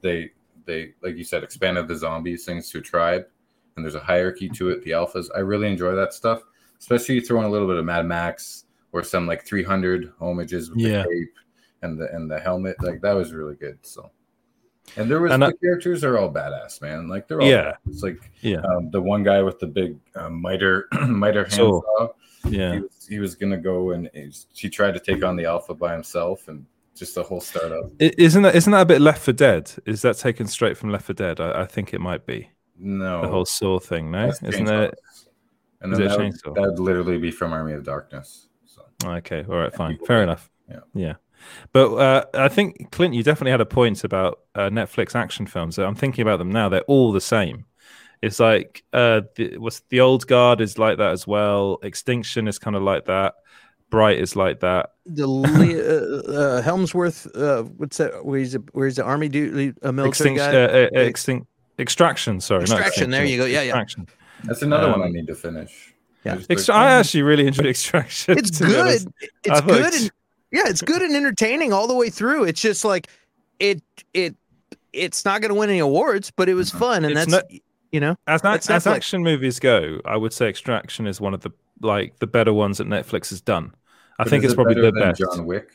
they 0.01 0.31
they 0.65 0.93
like 1.03 1.17
you 1.17 1.23
said 1.23 1.43
expanded 1.43 1.87
the 1.87 1.95
zombies 1.95 2.45
things 2.45 2.71
to 2.71 2.79
a 2.79 2.81
tribe, 2.81 3.27
and 3.75 3.85
there's 3.85 3.95
a 3.95 3.99
hierarchy 3.99 4.49
to 4.49 4.69
it. 4.69 4.83
The 4.83 4.91
alphas, 4.91 5.27
I 5.35 5.39
really 5.39 5.67
enjoy 5.67 5.93
that 5.93 6.15
stuff 6.15 6.41
especially 6.79 7.19
throwing 7.19 7.45
a 7.45 7.49
little 7.49 7.67
bit 7.67 7.77
of 7.77 7.85
Mad 7.85 8.05
Max 8.05 8.65
or 8.91 9.03
some 9.03 9.27
like 9.27 9.45
300 9.45 10.13
homages 10.19 10.69
with 10.69 10.79
yeah. 10.79 11.03
the 11.03 11.09
cape 11.09 11.33
and 11.81 11.99
the 11.99 12.13
and 12.13 12.29
the 12.29 12.39
helmet. 12.39 12.77
Like 12.81 13.01
that 13.01 13.13
was 13.13 13.33
really 13.33 13.55
good. 13.55 13.77
So, 13.81 14.11
and 14.95 15.09
there 15.09 15.21
was 15.21 15.31
and 15.31 15.43
the 15.43 15.47
I, 15.47 15.53
characters 15.61 16.03
are 16.03 16.17
all 16.17 16.31
badass, 16.31 16.81
man. 16.81 17.07
Like 17.07 17.27
they're 17.27 17.41
all 17.41 17.47
yeah. 17.47 17.73
It's 17.87 18.03
like 18.03 18.31
yeah, 18.41 18.61
um, 18.61 18.89
the 18.91 19.01
one 19.01 19.23
guy 19.23 19.41
with 19.41 19.59
the 19.59 19.67
big 19.67 19.97
uh, 20.15 20.29
miter 20.29 20.87
miter 21.07 21.43
handsaw. 21.43 21.81
So, 21.97 22.15
yeah, 22.49 22.73
he 22.73 22.79
was, 22.79 23.07
he 23.09 23.19
was, 23.19 23.35
gonna 23.35 23.57
go 23.57 23.91
and 23.91 24.09
he 24.53 24.69
tried 24.69 24.93
to 24.93 24.99
take 24.99 25.23
on 25.23 25.35
the 25.35 25.45
alpha 25.45 25.73
by 25.73 25.93
himself 25.93 26.47
and 26.47 26.65
just 26.95 27.17
a 27.17 27.23
whole 27.23 27.41
startup. 27.41 27.91
Isn't 27.99 28.43
that 28.43 28.55
isn't 28.55 28.71
that 28.71 28.81
a 28.81 28.85
bit 28.85 29.01
Left 29.01 29.21
4 29.21 29.33
Dead? 29.33 29.71
Is 29.85 30.01
that 30.03 30.17
taken 30.17 30.47
straight 30.47 30.77
from 30.77 30.91
Left 30.91 31.05
4 31.05 31.13
Dead? 31.13 31.39
I, 31.39 31.63
I 31.63 31.65
think 31.65 31.93
it 31.93 31.99
might 31.99 32.25
be. 32.25 32.49
No, 32.77 33.21
the 33.21 33.27
whole 33.27 33.45
Saw 33.45 33.79
thing. 33.79 34.11
No, 34.11 34.27
isn't 34.27 34.69
it? 34.69 34.95
And 35.85 35.95
then 35.95 36.07
that 36.07 36.17
would, 36.17 36.55
that 36.55 36.61
would, 36.61 36.79
literally 36.79 37.17
be 37.17 37.31
from 37.31 37.53
Army 37.53 37.73
of 37.73 37.83
Darkness. 37.83 38.47
So. 38.65 38.83
Okay, 39.05 39.45
all 39.47 39.55
right, 39.55 39.73
fine, 39.73 39.97
fair 40.05 40.23
enough. 40.23 40.49
Yeah, 40.69 40.79
yeah. 40.93 41.13
But 41.73 41.93
uh, 41.93 42.25
I 42.33 42.47
think 42.47 42.91
Clint, 42.91 43.13
you 43.13 43.21
definitely 43.21 43.51
had 43.51 43.61
a 43.61 43.65
point 43.65 44.03
about 44.03 44.39
uh, 44.55 44.69
Netflix 44.69 45.15
action 45.15 45.45
films. 45.45 45.77
I'm 45.77 45.95
thinking 45.95 46.23
about 46.23 46.37
them 46.37 46.51
now; 46.51 46.69
they're 46.69 46.81
all 46.81 47.11
the 47.11 47.21
same. 47.21 47.65
It's 48.21 48.39
like 48.39 48.83
uh, 48.93 49.21
the, 49.35 49.57
what's 49.57 49.81
the 49.89 49.99
old 49.99 50.25
guard 50.25 50.59
is 50.59 50.79
like 50.79 50.97
that 50.97 51.11
as 51.11 51.27
well. 51.27 51.77
Extinction 51.83 52.47
is 52.47 52.57
kind 52.57 52.75
of 52.75 52.81
like 52.81 53.05
that. 53.05 53.35
Bright 53.91 54.19
is 54.19 54.35
like 54.35 54.61
that. 54.61 54.93
The 55.05 55.27
Le- 55.27 55.45
uh, 55.45 56.31
uh, 56.31 56.61
Hemsworth, 56.63 57.27
uh, 57.39 57.63
what's 57.77 57.97
that? 57.97 58.25
Where 58.25 58.39
he's 58.39 58.55
a, 58.55 58.59
where 58.71 58.87
he's 58.87 58.95
the 58.95 59.03
army 59.03 59.29
dude, 59.29 59.77
a 59.83 59.93
military 59.93 60.09
Extinction, 60.09 60.51
guy. 60.51 60.57
uh, 60.57 60.89
uh, 60.95 60.99
extinct, 61.01 61.47
extraction. 61.77 62.41
Sorry, 62.41 62.61
not 62.61 62.79
Extraction, 62.79 63.11
there 63.11 63.25
you 63.25 63.37
go. 63.37 63.45
Yeah, 63.45 63.61
yeah. 63.61 63.83
Extraction. 64.49 64.69
That's 64.69 64.81
another 64.81 64.91
one 64.91 65.01
I 65.01 65.05
Um, 65.05 65.13
need 65.13 65.27
to 65.27 65.35
finish. 65.35 65.93
yeah. 66.23 66.35
just 66.37 66.49
Ext- 66.49 66.69
like- 66.69 66.77
I 66.77 66.91
actually 66.91 67.23
really 67.23 67.47
enjoyed 67.47 67.65
Extraction. 67.67 68.37
it's 68.37 68.57
to 68.59 68.65
be 68.65 68.71
good. 68.71 68.85
I 68.87 68.91
It's 69.43 69.61
good. 69.61 69.85
ex- 69.85 70.01
And, 70.01 70.11
yeah, 70.51 70.63
it's 70.67 70.81
good 70.81 71.01
and 71.01 71.15
entertaining 71.15 71.73
all 71.73 71.87
the 71.87 71.95
way 71.95 72.09
through. 72.09 72.43
It's 72.45 72.61
just 72.61 72.85
like 72.85 73.07
it 73.59 73.81
it 74.13 74.35
it's 74.93 75.25
not 75.25 75.41
going 75.41 75.49
to 75.49 75.55
win 75.55 75.69
any 75.69 75.79
awards, 75.79 76.31
but 76.35 76.47
it 76.47 76.53
was 76.53 76.69
fun, 76.71 77.03
and 77.03 77.13
It's 77.17 77.31
that's 77.31 77.31
not- 77.31 77.61
you 77.91 77.99
know 77.99 78.15
As, 78.27 78.41
That's 78.41 78.69
as 78.69 78.83
Netflix. 78.85 78.91
action 78.95 79.23
movies 79.23 79.59
go, 79.59 79.99
I 80.05 80.17
would 80.17 80.33
say 80.33 80.47
Extraction 80.49 81.07
is 81.07 81.19
one 81.21 81.33
of 81.33 81.41
the 81.41 81.51
like 81.81 82.19
the 82.19 82.27
better 82.27 82.53
ones 82.53 82.77
that 82.77 82.87
Netflix 82.87 83.29
has 83.29 83.41
done. 83.41 83.73
I 84.17 84.23
But 84.23 84.29
think 84.29 84.43
it's 84.45 84.53
it 84.53 84.55
probably 84.55 84.75
better 84.75 84.91
the 84.91 84.99
than 84.99 85.09
best. 85.09 85.19
John 85.19 85.45
Wick. 85.45 85.69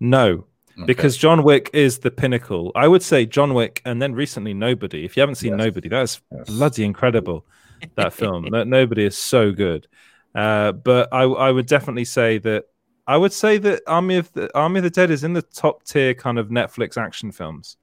No, 0.00 0.46
Okay. 0.76 0.86
because 0.86 1.16
John 1.16 1.42
Wick 1.44 1.70
is 1.72 1.98
the 1.98 2.10
pinnacle. 2.10 2.72
I 2.74 2.88
would 2.88 3.02
say 3.02 3.26
John 3.26 3.54
Wick, 3.54 3.80
and 3.84 4.00
then 4.02 4.14
recently 4.14 4.52
Nobody. 4.54 5.04
If 5.04 5.16
you 5.16 5.20
haven't 5.20 5.36
seen 5.36 5.52
Yes. 5.52 5.58
Nobody, 5.66 5.88
that's 5.88 6.20
Yes. 6.32 6.46
bloody 6.48 6.84
incredible. 6.84 7.46
That 7.96 8.12
film, 8.12 8.50
that 8.50 8.66
Nobody 8.66 9.04
is 9.04 9.16
so 9.16 9.52
good. 9.52 9.86
Uh, 10.34 10.72
but 10.72 11.08
I, 11.12 11.22
I 11.22 11.50
would 11.50 11.66
definitely 11.66 12.04
say 12.04 12.38
that 12.38 12.64
I 13.06 13.16
would 13.16 13.32
say 13.32 13.58
that 13.58 13.82
Army 13.86 14.16
of 14.16 14.32
the 14.32 14.56
Army 14.56 14.78
of 14.78 14.84
the 14.84 14.90
Dead 14.90 15.10
is 15.10 15.24
in 15.24 15.32
the 15.32 15.42
top 15.42 15.84
tier 15.84 16.14
kind 16.14 16.38
of 16.38 16.48
Netflix 16.48 16.96
action 16.96 17.32
films. 17.32 17.76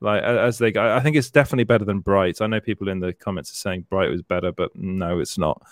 Like 0.00 0.22
as 0.22 0.58
they 0.58 0.70
go, 0.70 0.94
I 0.94 1.00
think 1.00 1.16
it's 1.16 1.30
definitely 1.30 1.64
better 1.64 1.84
than 1.84 2.00
Bright. 2.00 2.42
I 2.42 2.46
know 2.46 2.60
people 2.60 2.88
in 2.88 3.00
the 3.00 3.12
comments 3.14 3.50
are 3.52 3.56
saying 3.56 3.86
Bright 3.88 4.10
was 4.10 4.22
better, 4.22 4.52
but 4.52 4.74
no, 4.76 5.20
it's 5.20 5.38
not. 5.38 5.62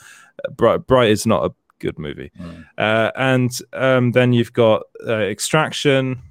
Uh, 0.43 0.51
Bright, 0.53 0.87
Bright 0.87 1.11
is 1.11 1.27
not 1.27 1.45
a 1.45 1.55
good 1.81 1.99
movie. 1.99 2.31
Mm. 2.41 2.65
Uh, 2.79 3.13
and 3.17 3.51
um, 3.75 4.13
then 4.13 4.33
you've 4.33 4.53
got 4.53 4.85
uh, 5.07 5.19
Extraction. 5.19 6.23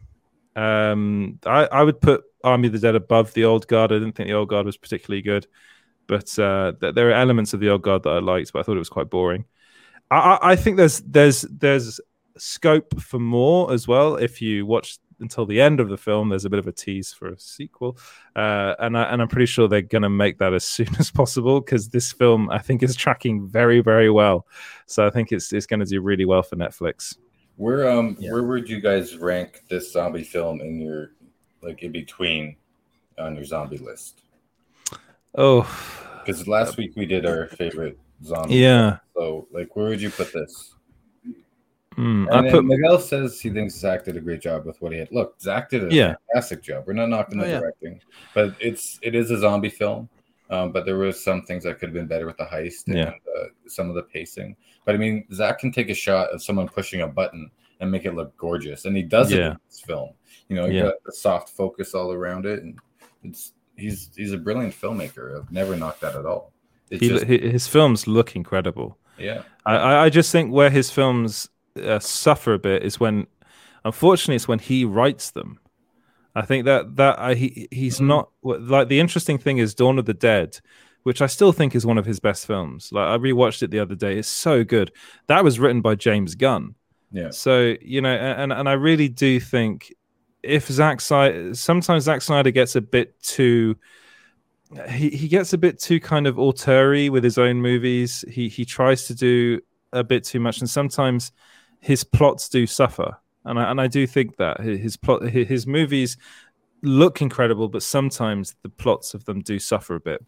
Um, 0.56 1.40
I, 1.45 1.68
I 1.72 1.84
would 1.84 2.02
put 2.02 2.23
Army 2.44 2.68
of 2.68 2.73
the 2.73 2.80
Dead 2.80 2.95
above 2.95 3.34
the 3.34 3.45
Old 3.45 3.68
Guard. 3.68 3.91
I 3.91 3.95
didn't 3.95 4.14
think 4.14 4.28
the 4.28 4.36
Old 4.36 4.49
Guard 4.49 4.65
was 4.65 4.78
particularly 4.78 5.22
good, 5.22 5.45
but 6.12 6.38
uh, 6.38 6.74
th- 6.82 6.94
there 6.94 7.08
are 7.10 7.14
elements 7.14 7.54
of 7.54 7.62
the 7.62 7.70
Old 7.70 7.84
Guard 7.84 8.04
that 8.04 8.10
I 8.10 8.20
liked, 8.20 8.52
but 8.52 8.60
I 8.60 8.64
thought 8.64 8.76
it 8.76 8.80
was 8.80 8.90
quite 8.90 9.10
boring. 9.10 9.46
I, 10.12 10.18
I, 10.18 10.52
I 10.52 10.56
think 10.58 10.76
there's 10.76 11.00
there's 11.00 11.44
there's 11.44 12.02
scope 12.38 13.00
for 13.00 13.18
more 13.18 13.72
as 13.72 13.88
well. 13.88 14.18
If 14.18 14.42
you 14.42 14.66
watch 14.66 14.98
until 15.22 15.46
the 15.46 15.62
end 15.62 15.80
of 15.80 15.88
the 15.88 15.96
film, 15.96 16.28
there's 16.28 16.44
a 16.44 16.50
bit 16.50 16.60
of 16.60 16.68
a 16.68 16.72
tease 16.74 17.14
for 17.14 17.30
a 17.30 17.40
sequel, 17.40 17.98
uh, 18.36 18.76
and 18.80 18.98
I, 18.98 19.04
and 19.04 19.22
I'm 19.22 19.30
pretty 19.30 19.46
sure 19.46 19.70
they're 19.70 19.82
going 19.82 20.02
to 20.02 20.10
make 20.10 20.38
that 20.40 20.54
as 20.54 20.66
soon 20.76 20.90
as 21.00 21.10
possible 21.12 21.62
because 21.62 21.88
this 21.88 22.12
film 22.12 22.50
I 22.50 22.58
think 22.60 22.84
is 22.84 22.94
tracking 22.96 23.48
very 23.48 23.80
very 23.80 24.10
well. 24.12 24.46
So 24.88 25.08
I 25.08 25.12
think 25.12 25.32
it's 25.32 25.54
it's 25.54 25.66
going 25.66 25.80
to 25.80 25.86
do 25.86 26.02
really 26.02 26.26
well 26.26 26.44
for 26.44 26.58
Netflix. 26.58 27.16
Where 27.56 27.90
um 27.90 28.18
Yeah. 28.20 28.34
where 28.34 28.44
would 28.44 28.68
you 28.70 28.82
guys 28.82 29.16
rank 29.18 29.64
this 29.70 29.94
zombie 29.94 30.24
film 30.26 30.60
in 30.60 30.82
your 30.82 31.12
like 31.62 31.84
in 31.84 31.94
between 31.94 32.58
on 33.18 33.36
your 33.36 33.46
zombie 33.46 33.78
list? 33.78 34.24
Oh, 35.36 35.62
Because 36.26 36.48
last 36.48 36.78
week 36.78 36.91
we 36.95 37.06
did 37.06 37.26
our 37.26 37.48
favorite 37.48 37.98
zombie. 38.24 38.56
yeah. 38.56 38.98
So 39.16 39.48
like 39.52 39.76
where 39.76 39.88
would 39.90 40.02
you 40.02 40.10
put 40.10 40.32
this? 40.34 40.76
Hmm, 41.95 42.28
And 42.32 42.48
I 42.48 42.52
put 42.52 42.64
Miguel 42.66 42.99
says 42.99 43.40
he 43.41 43.49
thinks 43.49 43.76
Zack 43.76 44.06
did 44.06 44.16
a 44.16 44.22
great 44.22 44.41
job 44.41 44.66
with 44.66 44.82
what 44.82 44.94
he 44.94 44.99
had. 44.99 45.10
Look, 45.12 45.40
Zack 45.41 45.70
did 45.70 45.91
a 45.91 45.94
Yeah. 45.94 46.16
fantastic 46.34 46.64
job. 46.64 46.86
We're 46.88 46.94
not 46.94 47.10
knocking 47.10 47.38
the 47.38 47.45
Oh, 47.45 47.49
yeah. 47.49 47.60
directing, 47.60 47.99
but 48.34 48.56
it's 48.60 48.98
it 49.02 49.14
is 49.16 49.30
a 49.32 49.38
zombie 49.38 49.70
film. 49.70 50.10
Um, 50.49 50.72
but 50.74 50.86
there 50.86 50.98
was 50.98 51.22
some 51.24 51.44
things 51.44 51.64
that 51.64 51.80
could 51.80 51.88
have 51.90 51.94
been 51.94 52.08
better 52.08 52.26
with 52.26 52.38
the 52.38 52.44
heist 52.45 52.88
and 52.88 52.98
Yeah. 52.98 53.10
uh, 53.38 53.45
some 53.68 53.88
of 53.90 53.95
the 53.95 54.03
pacing. 54.03 54.56
But 54.86 54.95
I 54.95 54.98
mean, 54.98 55.26
Zack 55.34 55.60
can 55.60 55.72
take 55.72 55.90
a 55.90 55.94
shot 55.94 56.30
of 56.32 56.41
someone 56.44 56.68
pushing 56.68 57.02
a 57.02 57.08
button 57.08 57.49
and 57.80 57.90
make 57.91 58.06
it 58.06 58.16
look 58.16 58.36
gorgeous, 58.38 58.86
and 58.86 58.95
he 58.95 59.02
does 59.03 59.32
it 59.32 59.40
Yeah. 59.40 59.52
in 59.52 59.58
this 59.68 59.80
film. 59.82 60.10
You 60.49 60.58
know, 60.58 60.66
you 60.68 60.78
Yeah. 60.78 60.84
got 60.84 61.03
the 61.06 61.14
soft 61.14 61.49
focus 61.49 61.94
all 61.95 62.12
around 62.12 62.45
it, 62.45 62.64
and 62.64 62.78
it's 63.24 63.53
he's 63.82 64.10
he's 64.16 64.34
a 64.34 64.38
brilliant 64.38 64.74
filmmaker. 64.74 65.38
I've 65.40 65.52
never 65.52 65.76
knocked 65.76 66.02
that 66.02 66.16
at 66.16 66.26
all. 66.26 66.52
He, 66.90 67.08
just 67.10 67.26
his 67.26 67.68
films 67.68 68.06
look 68.08 68.36
incredible. 68.36 68.98
yeah, 69.18 69.44
I, 69.66 69.76
I- 70.06 70.10
just 70.10 70.32
think 70.32 70.52
where 70.52 70.70
his 70.70 70.91
films 70.91 71.49
uh, 71.82 71.99
suffer 71.99 72.53
a 72.53 72.60
bit 72.60 72.84
is 72.84 72.99
when, 72.99 73.28
unfortunately, 73.86 74.36
it's 74.36 74.48
when 74.48 74.60
he 74.60 74.84
writes 74.86 75.32
them. 75.32 75.60
I 76.36 76.41
think 76.44 76.66
that 76.66 76.95
that 76.98 77.18
I, 77.20 77.34
he 77.36 77.68
he's 77.72 77.99
Mm. 77.99 78.08
not 78.08 78.30
like 78.44 78.88
the 78.90 78.99
interesting 78.99 79.38
thing 79.38 79.58
is 79.58 79.74
Dawn 79.76 79.99
of 79.99 80.06
the 80.06 80.14
Dead, 80.14 80.60
which 81.03 81.22
I 81.22 81.28
still 81.28 81.52
think 81.53 81.76
is 81.76 81.86
one 81.86 81.98
of 81.98 82.06
his 82.06 82.20
best 82.20 82.45
films. 82.45 82.90
Like 82.91 83.08
I 83.08 83.18
rewatched 83.18 83.64
it 83.64 83.72
the 83.72 83.80
other 83.80 83.95
day; 83.95 84.18
it's 84.20 84.28
so 84.30 84.64
good. 84.64 84.91
That 85.28 85.44
was 85.44 85.60
written 85.60 85.82
by 85.82 85.95
James 85.95 86.36
Gunn. 86.36 86.76
yeah. 87.12 87.30
So 87.32 87.76
you 87.82 88.02
know, 88.02 88.14
and 88.16 88.52
and 88.53 88.68
I 88.70 88.74
really 88.74 89.08
do 89.10 89.40
think 89.40 89.94
if 90.44 90.68
Zack 90.68 91.02
Snyder, 91.02 91.54
sometimes 91.54 92.06
Zack 92.06 92.22
Snyder 92.22 92.52
gets 92.52 92.76
a 92.76 92.82
bit 92.82 93.22
too, 93.22 93.76
he 94.90 95.10
he 95.10 95.28
gets 95.28 95.54
a 95.54 95.58
bit 95.58 95.80
too 95.80 96.00
kind 96.00 96.28
of 96.28 96.40
auteur 96.40 97.12
with 97.12 97.24
his 97.24 97.38
own 97.38 97.62
movies. 97.62 98.26
He 98.30 98.50
he 98.50 98.66
tries 98.66 99.06
to 99.08 99.16
do 99.16 99.60
a 99.94 100.04
bit 100.04 100.24
too 100.24 100.40
much, 100.40 100.60
and 100.60 100.70
sometimes 100.70 101.32
his 101.80 102.04
plots 102.04 102.50
do 102.50 102.66
suffer. 102.66 103.18
And 103.46 103.60
I 103.60 103.72
and 103.72 103.82
I 103.82 103.88
do 103.88 104.08
think 104.08 104.38
that 104.38 104.60
his 104.60 104.98
plot, 104.98 105.24
his 105.24 105.68
movies 105.68 106.18
look 106.84 107.22
incredible, 107.22 107.68
but 107.68 107.84
sometimes 107.84 108.56
the 108.64 108.70
plots 108.70 109.14
of 109.14 109.26
them 109.26 109.42
do 109.42 109.60
suffer 109.60 109.96
a 109.96 110.00
bit. 110.00 110.24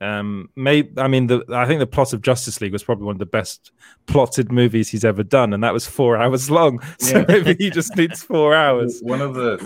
Um, 0.00 0.50
may 0.56 0.90
I 0.98 1.08
mean 1.08 1.28
the 1.28 1.44
I 1.50 1.66
think 1.66 1.78
the 1.78 1.86
plot 1.86 2.12
of 2.12 2.20
Justice 2.20 2.60
League 2.60 2.72
was 2.72 2.82
probably 2.82 3.06
one 3.06 3.14
of 3.14 3.20
the 3.20 3.26
best 3.26 3.70
plotted 4.06 4.50
movies 4.52 4.88
he's 4.88 5.04
ever 5.04 5.22
done, 5.22 5.54
and 5.54 5.62
that 5.62 5.72
was 5.72 5.86
four 5.86 6.16
hours 6.22 6.50
long. 6.50 6.80
So 6.98 7.18
Yeah. 7.18 7.24
maybe 7.28 7.54
he 7.58 7.70
just 7.70 7.96
needs 7.96 8.22
four 8.22 8.54
hours. 8.54 9.00
One 9.02 9.20
of 9.22 9.34
the, 9.34 9.56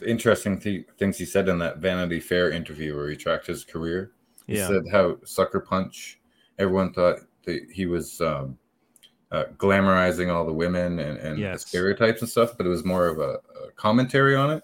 the 0.00 0.08
interesting 0.08 0.58
th- 0.60 0.86
things 0.98 1.18
he 1.18 1.24
said 1.24 1.48
in 1.48 1.58
that 1.58 1.78
Vanity 1.78 2.20
Fair 2.20 2.50
interview 2.52 2.96
where 2.96 3.10
he 3.10 3.16
tracked 3.16 3.46
his 3.46 3.64
career, 3.64 4.12
he 4.46 4.56
Yeah. 4.56 4.68
said 4.68 4.82
how 4.90 5.18
Sucker 5.24 5.60
Punch, 5.60 6.20
everyone 6.58 6.92
thought 6.92 7.18
that 7.44 7.66
he 7.70 7.86
was 7.86 8.20
um, 8.20 8.56
uh, 9.32 9.44
glamorizing 9.58 10.32
all 10.32 10.46
the 10.46 10.52
women 10.52 11.00
and, 11.00 11.18
and 11.18 11.42
the 11.42 11.58
stereotypes 11.58 12.20
and 12.22 12.30
stuff, 12.30 12.56
but 12.56 12.64
it 12.64 12.70
was 12.70 12.84
more 12.84 13.06
of 13.08 13.18
a, 13.18 13.38
a 13.66 13.72
commentary 13.74 14.36
on 14.36 14.50
it. 14.50 14.62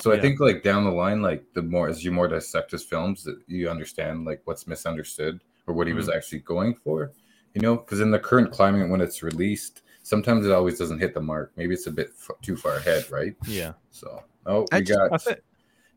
So 0.00 0.12
I 0.12 0.20
think 0.20 0.40
like 0.40 0.62
down 0.62 0.84
the 0.84 0.90
line, 0.90 1.22
like 1.22 1.44
the 1.54 1.62
more 1.62 1.88
as 1.88 2.04
you 2.04 2.10
more 2.12 2.28
dissect 2.28 2.72
his 2.72 2.82
films, 2.82 3.22
that 3.24 3.38
you 3.46 3.68
understand 3.70 4.24
like 4.24 4.42
what's 4.44 4.66
misunderstood 4.66 5.40
or 5.66 5.74
what 5.74 5.86
he 5.86 5.92
was 5.92 6.08
Mm. 6.08 6.16
actually 6.16 6.40
going 6.40 6.74
for. 6.74 7.12
You 7.54 7.62
know, 7.62 7.76
because 7.76 8.00
in 8.00 8.10
the 8.10 8.18
current 8.18 8.50
climate 8.50 8.90
when 8.90 9.00
it's 9.00 9.22
released, 9.22 9.82
sometimes 10.02 10.44
it 10.44 10.52
always 10.52 10.78
doesn't 10.78 10.98
hit 10.98 11.14
the 11.14 11.20
mark. 11.20 11.52
Maybe 11.56 11.74
it's 11.74 11.86
a 11.86 11.92
bit 11.92 12.10
f- 12.18 12.32
too 12.42 12.56
far 12.56 12.76
ahead, 12.76 13.08
right? 13.10 13.34
Yeah, 13.46 13.74
So, 13.90 14.22
oh, 14.46 14.66
we 14.72 14.82
just- 14.82 14.98
got 15.26 15.28
I 15.28 15.36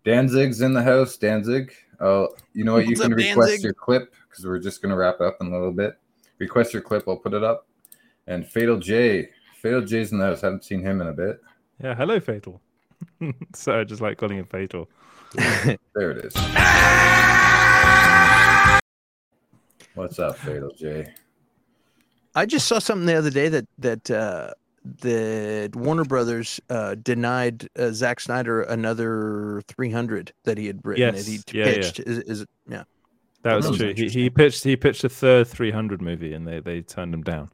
Danzig's 0.06 0.61
in 0.61 0.74
the 0.74 0.84
house. 0.84 1.18
Danzig, 1.18 1.74
uh, 1.99 2.28
you 2.53 2.64
know 2.64 2.74
what? 2.74 2.84
You 2.86 2.91
What's 2.91 3.02
can 3.02 3.11
up, 3.14 3.18
request 3.18 3.49
Danzig? 3.49 3.64
your 3.64 3.74
clip 3.74 4.14
because 4.30 4.45
we're 4.45 4.60
just 4.60 4.82
gonna 4.82 4.95
wrap 4.95 5.19
up 5.19 5.38
in 5.41 5.48
a 5.48 5.52
little 5.52 5.72
bit. 5.74 5.98
Request 6.38 6.72
your 6.74 6.84
clip. 6.84 7.06
I'll 7.07 7.18
put 7.18 7.34
it 7.34 7.44
up. 7.44 7.68
And 8.28 8.45
Fatal 8.48 8.78
J, 8.78 9.30
Fatal 9.60 9.82
J's 9.82 10.11
in 10.11 10.19
the 10.19 10.26
house. 10.26 10.41
Haven't 10.41 10.64
seen 10.64 10.82
him 10.82 11.02
in 11.02 11.07
a 11.07 11.14
bit. 11.14 11.41
yeah. 11.84 11.95
Hello, 11.95 12.19
Fatal. 12.19 12.61
so 13.53 13.80
I 13.80 13.84
just 13.84 14.02
like 14.02 14.18
calling 14.18 14.38
him 14.38 14.45
Fatal. 14.45 14.89
There 15.95 16.11
it 16.11 16.26
is. 16.26 16.35
What's 19.95 20.19
up, 20.19 20.38
Fatal 20.38 20.72
J? 20.77 21.11
I 22.35 22.45
just 22.45 22.68
saw 22.68 22.80
something 22.80 23.07
the 23.07 23.15
other 23.15 23.31
day 23.31 23.49
that 23.49 23.68
that 23.80 24.11
uh, 24.11 24.52
that 25.02 25.76
Warner 25.76 26.06
Brothers 26.06 26.61
uh, 26.69 26.95
denied 26.95 27.68
uh, 27.77 27.91
Zack 27.91 28.19
Snyder 28.19 28.61
another 28.61 29.64
300 29.68 30.34
that 30.44 30.57
he 30.57 30.68
had 30.68 30.80
written. 30.85 31.15
Yes, 31.15 31.26
that 31.26 31.31
he 31.31 31.57
yeah, 31.57 31.65
yeah. 31.65 31.73
pitched. 31.73 31.99
Is, 32.02 32.19
is 32.19 32.41
it? 32.41 32.49
Yeah. 32.69 32.84
That 33.41 33.56
was 33.56 33.65
That 33.65 33.72
was 33.72 33.80
true. 33.80 33.94
He, 33.95 34.07
he 34.07 34.30
pitched 34.30 34.64
he 34.64 34.76
pitched 34.76 35.03
a 35.03 35.10
third 35.10 35.48
300 35.48 36.02
movie, 36.02 36.34
and 36.34 36.48
they 36.48 36.60
they 36.60 36.81
turned 36.81 37.14
him 37.14 37.23
down. 37.23 37.52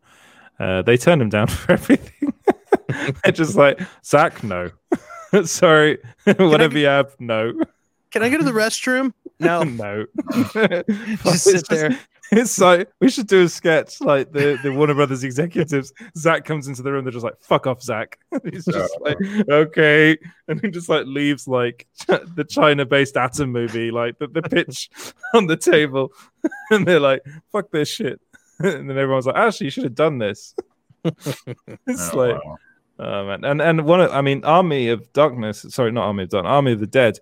Uh, 0.60 0.82
they 0.82 0.98
turned 0.98 1.22
him 1.22 1.30
down 1.30 1.48
for 1.48 1.72
everything. 1.72 2.34
They're 3.24 3.32
just 3.32 3.56
like 3.56 3.80
Zack, 4.04 4.44
no. 4.44 4.70
Sorry, 5.46 5.98
whatever 6.38 6.78
you 6.78 6.86
have, 6.88 7.16
no, 7.20 7.54
Can 8.12 8.24
I 8.24 8.30
go 8.30 8.38
to 8.38 8.44
the 8.44 8.52
restroom? 8.52 9.14
No. 9.40 9.64
no. 9.64 10.06
Just 11.24 11.44
sit 11.44 11.68
there. 11.68 12.00
It's 12.32 12.58
like 12.60 12.88
we 13.02 13.10
should 13.10 13.28
do 13.28 13.42
a 13.44 13.50
sketch 13.50 14.00
like 14.00 14.32
the, 14.32 14.58
the 14.64 14.72
Warner 14.72 14.94
Brothers 14.94 15.24
executives. 15.26 15.92
Zack 16.16 16.46
comes 16.46 16.68
into 16.70 16.82
the 16.82 16.92
room, 16.94 17.04
they're 17.04 17.12
just 17.12 17.26
like, 17.26 17.42
"Fuck 17.42 17.68
off, 17.68 17.82
Zack." 17.82 18.20
He's 18.50 18.64
just 18.66 18.96
Oh. 18.96 19.04
like, 19.04 19.18
"Okay," 19.50 20.18
and 20.48 20.62
he 20.62 20.70
just 20.70 20.88
like 20.88 21.06
leaves 21.08 21.46
like 21.48 21.88
the 22.08 22.46
China-based 22.48 23.18
Atom 23.18 23.52
movie, 23.52 23.92
like 23.92 24.18
the, 24.20 24.28
the 24.28 24.42
pitch 24.44 24.90
on 25.34 25.48
the 25.48 25.58
table, 25.58 26.12
and 26.72 26.88
they're 26.88 27.00
like, 27.02 27.22
"Fuck 27.52 27.72
this 27.72 27.90
shit," 27.90 28.22
and 28.60 28.90
then 28.90 28.98
everyone's 28.98 29.26
like, 29.26 29.36
"Actually, 29.36 29.66
you 29.66 29.72
should 29.72 29.84
have 29.84 29.96
done 29.96 30.20
this." 30.20 30.56
it's 31.04 32.14
Oh, 32.14 32.18
like, 32.18 32.46
wow. 32.46 32.58
Oh 33.00 33.26
man, 33.26 33.44
and 33.44 33.62
and 33.62 33.86
one, 33.86 34.02
of, 34.02 34.12
I 34.12 34.22
mean, 34.22 34.44
Army 34.46 34.90
of 34.90 35.12
Darkness. 35.14 35.66
Sorry, 35.70 35.92
not 35.92 36.06
Army 36.06 36.24
of 36.24 36.30
Darkness. 36.30 36.52
Army 36.52 36.72
of 36.74 36.80
the 36.80 36.88
Dead 36.88 37.20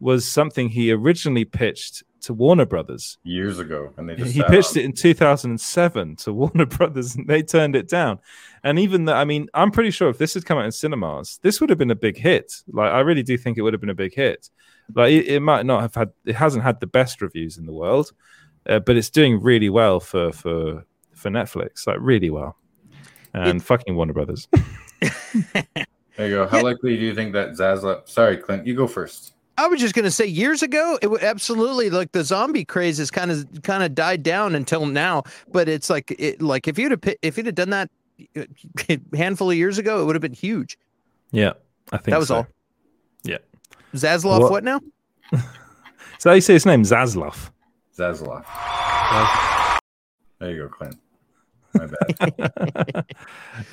was 0.00 0.28
something 0.28 0.68
he 0.68 0.90
originally 0.90 1.44
pitched 1.44 2.02
to 2.22 2.34
Warner 2.34 2.66
Brothers 2.66 3.18
years 3.22 3.58
ago, 3.58 3.92
and 3.96 4.08
they 4.08 4.16
just 4.16 4.32
he 4.32 4.42
pitched 4.44 4.76
it 4.76 4.84
in 4.84 4.92
2007 4.92 6.16
to 6.16 6.32
Warner 6.32 6.66
Brothers, 6.66 7.14
and 7.14 7.26
they 7.28 7.42
turned 7.42 7.76
it 7.76 7.88
down. 7.88 8.18
And 8.64 8.78
even 8.78 9.04
that, 9.06 9.16
I 9.16 9.24
mean, 9.24 9.48
I'm 9.54 9.70
pretty 9.70 9.90
sure 9.90 10.08
if 10.08 10.18
this 10.18 10.34
had 10.34 10.44
come 10.44 10.58
out 10.58 10.64
in 10.64 10.72
cinemas, 10.72 11.38
this 11.42 11.60
would 11.60 11.70
have 11.70 11.78
been 11.78 11.90
a 11.90 11.96
big 11.96 12.16
hit. 12.16 12.52
Like, 12.68 12.92
I 12.92 13.00
really 13.00 13.22
do 13.22 13.36
think 13.36 13.58
it 13.58 13.62
would 13.62 13.74
have 13.74 13.80
been 13.80 13.90
a 13.90 13.94
big 13.94 14.14
hit. 14.14 14.50
Like, 14.94 15.12
it, 15.12 15.26
it 15.26 15.40
might 15.40 15.66
not 15.66 15.82
have 15.82 15.94
had, 15.94 16.10
it 16.24 16.34
hasn't 16.36 16.64
had 16.64 16.80
the 16.80 16.86
best 16.86 17.22
reviews 17.22 17.58
in 17.58 17.66
the 17.66 17.72
world, 17.72 18.12
uh, 18.68 18.78
but 18.78 18.96
it's 18.96 19.10
doing 19.10 19.40
really 19.40 19.70
well 19.70 20.00
for 20.00 20.32
for 20.32 20.84
for 21.12 21.30
Netflix, 21.30 21.86
like 21.86 21.98
really 22.00 22.30
well. 22.30 22.56
And 23.34 23.60
it, 23.60 23.64
fucking 23.64 23.94
Warner 23.94 24.12
Brothers. 24.12 24.48
there 25.52 26.28
you 26.28 26.28
go. 26.34 26.46
How 26.46 26.58
yeah. 26.58 26.62
likely 26.62 26.96
do 26.96 27.04
you 27.04 27.14
think 27.14 27.32
that 27.32 27.50
Zaslav? 27.50 28.08
Sorry, 28.08 28.36
Clint, 28.36 28.66
you 28.66 28.74
go 28.74 28.86
first. 28.86 29.34
I 29.58 29.66
was 29.66 29.80
just 29.80 29.94
gonna 29.94 30.10
say 30.10 30.26
years 30.26 30.62
ago, 30.62 30.98
it 31.02 31.08
would 31.08 31.22
absolutely 31.22 31.90
like 31.90 32.12
the 32.12 32.24
zombie 32.24 32.64
craze 32.64 32.98
has 32.98 33.10
kind 33.10 33.30
of 33.30 33.46
kind 33.62 33.82
of 33.82 33.94
died 33.94 34.22
down 34.22 34.54
until 34.54 34.86
now. 34.86 35.24
But 35.50 35.68
it's 35.68 35.90
like 35.90 36.10
it 36.18 36.40
like 36.40 36.68
if 36.68 36.78
you'd 36.78 36.90
have 36.90 37.00
if 37.20 37.36
you'd 37.36 37.46
have 37.46 37.54
done 37.54 37.70
that 37.70 37.90
a 38.34 38.46
handful 39.16 39.50
of 39.50 39.56
years 39.56 39.78
ago, 39.78 40.02
it 40.02 40.06
would 40.06 40.14
have 40.14 40.22
been 40.22 40.32
huge. 40.32 40.78
Yeah, 41.32 41.52
I 41.92 41.98
think 41.98 42.12
that 42.12 42.18
was 42.18 42.28
so. 42.28 42.36
all. 42.36 42.46
Yeah, 43.24 43.38
Zaslav, 43.94 44.40
what, 44.40 44.50
what 44.50 44.64
now? 44.64 44.80
so 46.18 46.30
how 46.30 46.34
you 46.34 46.40
say 46.40 46.54
his 46.54 46.66
name? 46.66 46.82
Zaslav. 46.82 47.50
Zaslav. 47.96 48.44
There 50.38 50.50
you 50.50 50.62
go, 50.62 50.68
Clint. 50.68 50.98
My 51.74 51.86
bad. 51.86 53.04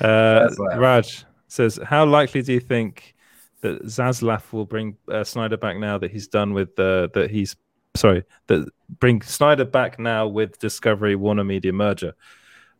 uh, 0.00 0.78
Raj 0.78 1.24
says, 1.50 1.78
"How 1.84 2.04
likely 2.04 2.42
do 2.42 2.52
you 2.52 2.60
think 2.60 3.14
that 3.60 3.82
Zaslav 3.84 4.52
will 4.52 4.64
bring 4.64 4.96
uh, 5.10 5.24
Snyder 5.24 5.56
back 5.56 5.76
now 5.76 5.98
that 5.98 6.10
he's 6.10 6.28
done 6.28 6.52
with 6.54 6.78
uh, 6.78 7.08
that 7.14 7.30
he's 7.30 7.56
sorry 7.96 8.24
that 8.46 8.68
bring 9.00 9.20
Snyder 9.22 9.64
back 9.64 9.98
now 9.98 10.26
with 10.26 10.58
Discovery 10.58 11.16
Warner 11.16 11.44
Media 11.44 11.72
merger?" 11.72 12.14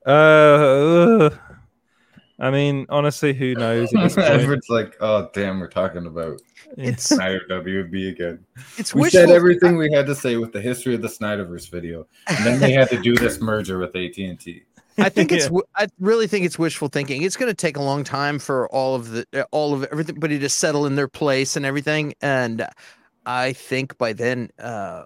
Uh, 0.07 1.31
I 2.41 2.51
mean, 2.51 2.87
honestly, 2.89 3.35
who 3.35 3.55
knows? 3.55 3.93
Everyone's 3.95 4.71
like, 4.71 4.97
"Oh, 5.01 5.29
damn, 5.35 5.61
we're 5.61 5.69
talking 5.69 6.07
about 6.07 6.41
it's 6.79 7.05
Snyder 7.05 7.43
WB 7.51 8.11
again." 8.11 8.45
It's 8.79 8.95
we 8.95 9.11
said 9.11 9.29
everything 9.29 9.77
we 9.77 9.93
had 9.93 10.07
to 10.07 10.15
say 10.15 10.37
with 10.37 10.53
the 10.53 10.61
history 10.61 10.95
of 10.95 11.03
the 11.03 11.09
Snyderverse 11.09 11.71
video, 11.71 12.07
and 12.29 12.47
then 12.47 12.59
they 12.59 12.73
had 12.73 12.89
to 12.91 13.01
do 13.03 13.15
this 13.15 13.41
merger 13.41 13.79
with 13.79 13.95
AT 13.95 14.17
and 14.17 14.41
T. 14.41 14.63
I 15.01 15.09
think 15.09 15.33
it's. 15.33 15.51
yeah. 15.51 15.61
I 15.77 15.89
really 15.99 16.27
think 16.27 16.45
it's 16.45 16.59
wishful 16.59 16.89
thinking. 16.89 17.23
It's 17.23 17.37
going 17.37 17.51
to 17.51 17.55
take 17.55 17.77
a 17.77 17.83
long 17.83 18.05
time 18.05 18.39
for 18.39 18.69
all 18.69 18.95
of 18.95 19.11
the 19.11 19.27
uh, 19.35 19.45
all 19.51 19.75
of 19.75 19.85
everybody 19.85 20.39
to 20.39 20.49
settle 20.49 20.87
in 20.87 20.97
their 20.97 21.09
place 21.09 21.57
and 21.57 21.67
everything. 21.67 22.15
And 22.21 22.67
I 23.27 23.53
think 23.53 23.99
by 23.99 24.13
then, 24.13 24.51
uh, 24.59 25.05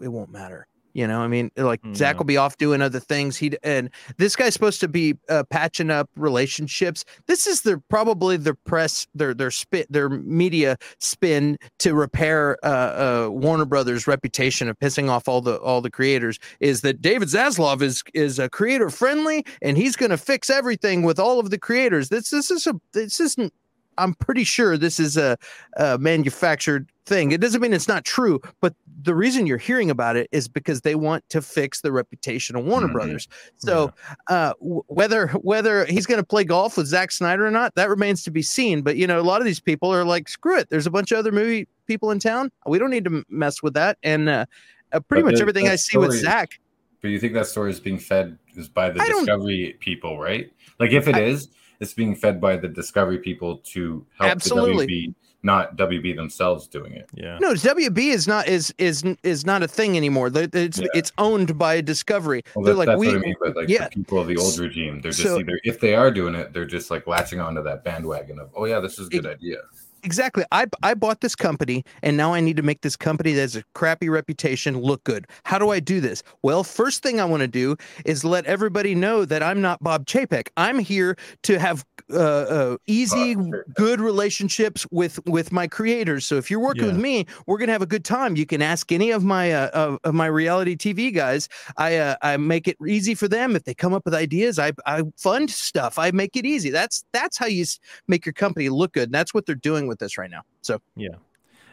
it 0.00 0.08
won't 0.08 0.30
matter. 0.30 0.66
You 0.92 1.06
know, 1.06 1.20
I 1.20 1.28
mean, 1.28 1.50
like 1.56 1.82
mm, 1.82 1.94
Zack 1.94 2.18
will 2.18 2.24
be 2.24 2.36
off 2.36 2.56
doing 2.56 2.82
other 2.82 3.00
things. 3.00 3.36
He 3.36 3.52
and 3.62 3.90
this 4.18 4.36
guy's 4.36 4.52
supposed 4.52 4.80
to 4.80 4.88
be 4.88 5.14
uh, 5.28 5.44
patching 5.50 5.90
up 5.90 6.10
relationships. 6.16 7.04
This 7.26 7.46
is 7.46 7.62
their 7.62 7.78
probably 7.78 8.36
their 8.36 8.54
press, 8.54 9.06
their 9.14 9.34
their 9.34 9.50
spit, 9.50 9.90
their 9.90 10.08
media 10.08 10.76
spin 10.98 11.58
to 11.78 11.94
repair 11.94 12.58
uh, 12.64 13.26
uh, 13.26 13.30
Warner 13.30 13.64
Brothers' 13.64 14.06
reputation 14.06 14.68
of 14.68 14.78
pissing 14.78 15.08
off 15.08 15.28
all 15.28 15.40
the 15.40 15.58
all 15.60 15.80
the 15.80 15.90
creators. 15.90 16.38
Is 16.60 16.80
that 16.80 17.00
David 17.00 17.28
Zaslav 17.28 17.82
is 17.82 18.02
is 18.14 18.38
a 18.38 18.48
creator 18.48 18.90
friendly 18.90 19.44
and 19.62 19.76
he's 19.76 19.96
going 19.96 20.10
to 20.10 20.18
fix 20.18 20.50
everything 20.50 21.02
with 21.02 21.18
all 21.18 21.38
of 21.38 21.50
the 21.50 21.58
creators. 21.58 22.08
This 22.08 22.30
this 22.30 22.50
is 22.50 22.66
a 22.66 22.74
this 22.92 23.20
isn't 23.20 23.52
I'm 24.00 24.14
pretty 24.14 24.44
sure 24.44 24.76
this 24.76 24.98
is 24.98 25.16
a, 25.16 25.36
a, 25.76 25.98
manufactured 25.98 26.90
thing. 27.06 27.32
It 27.32 27.40
doesn't 27.40 27.60
mean 27.60 27.72
it's 27.72 27.88
not 27.88 28.04
true, 28.04 28.40
but 28.60 28.74
the 29.02 29.14
reason 29.14 29.46
you're 29.46 29.58
hearing 29.58 29.90
about 29.90 30.16
it 30.16 30.28
is 30.32 30.48
because 30.48 30.82
they 30.82 30.94
want 30.94 31.28
to 31.30 31.42
fix 31.42 31.80
the 31.80 31.92
reputation 31.92 32.56
of 32.56 32.64
Warner 32.64 32.86
mm-hmm. 32.86 32.94
Brothers. 32.94 33.28
So 33.56 33.92
yeah. 34.28 34.36
uh, 34.36 34.52
w- 34.60 34.82
whether 34.88 35.28
whether 35.28 35.84
he's 35.86 36.06
going 36.06 36.20
to 36.20 36.26
play 36.26 36.44
golf 36.44 36.76
with 36.76 36.86
Zack 36.86 37.12
Snyder 37.12 37.46
or 37.46 37.50
not, 37.50 37.74
that 37.74 37.88
remains 37.88 38.22
to 38.24 38.30
be 38.30 38.42
seen. 38.42 38.82
But 38.82 38.96
you 38.96 39.06
know, 39.06 39.20
a 39.20 39.22
lot 39.22 39.40
of 39.40 39.44
these 39.44 39.60
people 39.60 39.92
are 39.92 40.04
like, 40.04 40.28
screw 40.28 40.58
it. 40.58 40.70
There's 40.70 40.86
a 40.86 40.90
bunch 40.90 41.12
of 41.12 41.18
other 41.18 41.32
movie 41.32 41.68
people 41.86 42.10
in 42.10 42.18
town. 42.18 42.50
We 42.66 42.78
don't 42.78 42.90
need 42.90 43.04
to 43.04 43.24
mess 43.28 43.62
with 43.62 43.74
that. 43.74 43.98
And 44.02 44.28
uh, 44.28 44.46
uh, 44.92 45.00
pretty 45.00 45.22
but 45.22 45.30
much 45.30 45.36
the, 45.36 45.42
everything 45.42 45.68
I 45.68 45.76
see 45.76 45.98
with 45.98 46.12
Zack. 46.12 46.60
But 47.00 47.08
you 47.08 47.18
think 47.18 47.34
that 47.34 47.46
story 47.46 47.70
is 47.70 47.80
being 47.80 47.98
fed 47.98 48.38
is 48.56 48.68
by 48.68 48.90
the 48.90 49.00
Discovery 49.00 49.76
people, 49.80 50.18
right? 50.18 50.52
Like 50.78 50.92
if 50.92 51.08
it 51.08 51.16
I, 51.16 51.22
is 51.22 51.48
it's 51.80 51.94
being 51.94 52.14
fed 52.14 52.40
by 52.40 52.56
the 52.56 52.68
Discovery 52.68 53.18
people 53.18 53.58
to 53.58 54.04
help 54.18 54.30
Absolutely. 54.30 54.86
the 54.86 55.08
WB, 55.08 55.14
not 55.42 55.76
WB 55.76 56.14
themselves 56.14 56.68
doing 56.68 56.92
it. 56.92 57.08
Yeah. 57.14 57.38
No, 57.40 57.54
WB 57.54 57.98
is 57.98 58.28
not 58.28 58.46
is 58.46 58.74
is 58.78 59.04
is 59.22 59.46
not 59.46 59.62
a 59.62 59.68
thing 59.68 59.96
anymore. 59.96 60.30
It's 60.34 60.78
yeah. 60.78 60.86
it's 60.94 61.12
owned 61.18 61.58
by 61.58 61.80
Discovery. 61.80 62.42
Well, 62.54 62.64
they're 62.64 62.74
like 62.74 62.98
we, 62.98 63.10
I 63.10 63.18
mean, 63.18 63.34
but 63.40 63.56
like 63.56 63.68
yeah. 63.68 63.88
people 63.88 64.18
of 64.18 64.28
the 64.28 64.36
old 64.36 64.58
regime, 64.58 65.00
they're 65.00 65.12
just 65.12 65.22
so, 65.22 65.38
either 65.38 65.58
if 65.64 65.80
they 65.80 65.94
are 65.94 66.10
doing 66.10 66.34
it, 66.34 66.52
they're 66.52 66.66
just 66.66 66.90
like 66.90 67.06
latching 67.06 67.40
onto 67.40 67.62
that 67.62 67.84
bandwagon 67.84 68.38
of 68.38 68.50
oh 68.54 68.66
yeah, 68.66 68.80
this 68.80 68.98
is 68.98 69.06
a 69.06 69.10
good 69.10 69.24
it, 69.24 69.32
idea 69.32 69.58
exactly. 70.02 70.44
I 70.52 70.66
I 70.82 70.94
bought 70.94 71.20
this 71.20 71.34
company 71.34 71.84
and 72.02 72.16
now 72.16 72.32
I 72.32 72.40
need 72.40 72.56
to 72.56 72.62
make 72.62 72.80
this 72.82 72.96
company 72.96 73.32
that 73.34 73.40
has 73.40 73.56
a 73.56 73.64
crappy 73.74 74.08
reputation 74.08 74.78
look 74.78 75.04
good. 75.04 75.26
How 75.44 75.58
do 75.58 75.70
I 75.70 75.80
do 75.80 76.00
this? 76.00 76.22
Well, 76.42 76.64
first 76.64 77.02
thing 77.02 77.20
I 77.20 77.24
want 77.24 77.40
to 77.40 77.48
do 77.48 77.76
is 78.04 78.24
let 78.24 78.44
everybody 78.46 78.94
know 78.94 79.24
that 79.24 79.42
I'm 79.42 79.60
not 79.60 79.82
Bob 79.82 80.06
Chapek. 80.06 80.48
I'm 80.56 80.78
here 80.78 81.16
to 81.44 81.58
have 81.58 81.84
uh, 82.12 82.16
uh, 82.16 82.76
easy, 82.86 83.36
good 83.74 84.00
relationships 84.00 84.86
with 84.90 85.24
with 85.26 85.52
my 85.52 85.66
creators. 85.66 86.26
So 86.26 86.36
if 86.36 86.50
you're 86.50 86.60
working 86.60 86.84
yeah. 86.84 86.92
with 86.92 87.00
me, 87.00 87.26
we're 87.46 87.58
gonna 87.58 87.72
have 87.72 87.82
a 87.82 87.86
good 87.86 88.04
time. 88.04 88.36
You 88.36 88.46
can 88.46 88.62
ask 88.62 88.90
any 88.92 89.10
of 89.10 89.24
my 89.24 89.52
uh, 89.52 89.68
of, 89.68 89.98
of 90.04 90.14
my 90.14 90.26
reality 90.26 90.76
TV 90.76 91.14
guys. 91.14 91.48
I 91.76 91.96
uh, 91.96 92.16
I 92.22 92.36
make 92.36 92.68
it 92.68 92.76
easy 92.86 93.14
for 93.14 93.28
them 93.28 93.56
if 93.56 93.64
they 93.64 93.74
come 93.74 93.94
up 93.94 94.04
with 94.04 94.14
ideas. 94.14 94.58
I 94.58 94.72
I 94.86 95.02
fund 95.16 95.50
stuff. 95.50 95.98
I 95.98 96.10
make 96.10 96.36
it 96.36 96.46
easy. 96.46 96.70
That's 96.70 97.04
that's 97.12 97.36
how 97.38 97.46
you 97.46 97.64
make 98.08 98.26
your 98.26 98.32
company 98.32 98.68
look 98.68 98.92
good. 98.92 99.04
And 99.04 99.14
that's 99.14 99.34
what 99.34 99.46
they're 99.46 99.54
doing 99.54 99.86
with 99.90 99.98
this 99.98 100.16
right 100.16 100.30
now. 100.30 100.42
So 100.62 100.80
yeah, 100.96 101.16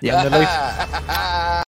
yeah. 0.01 1.63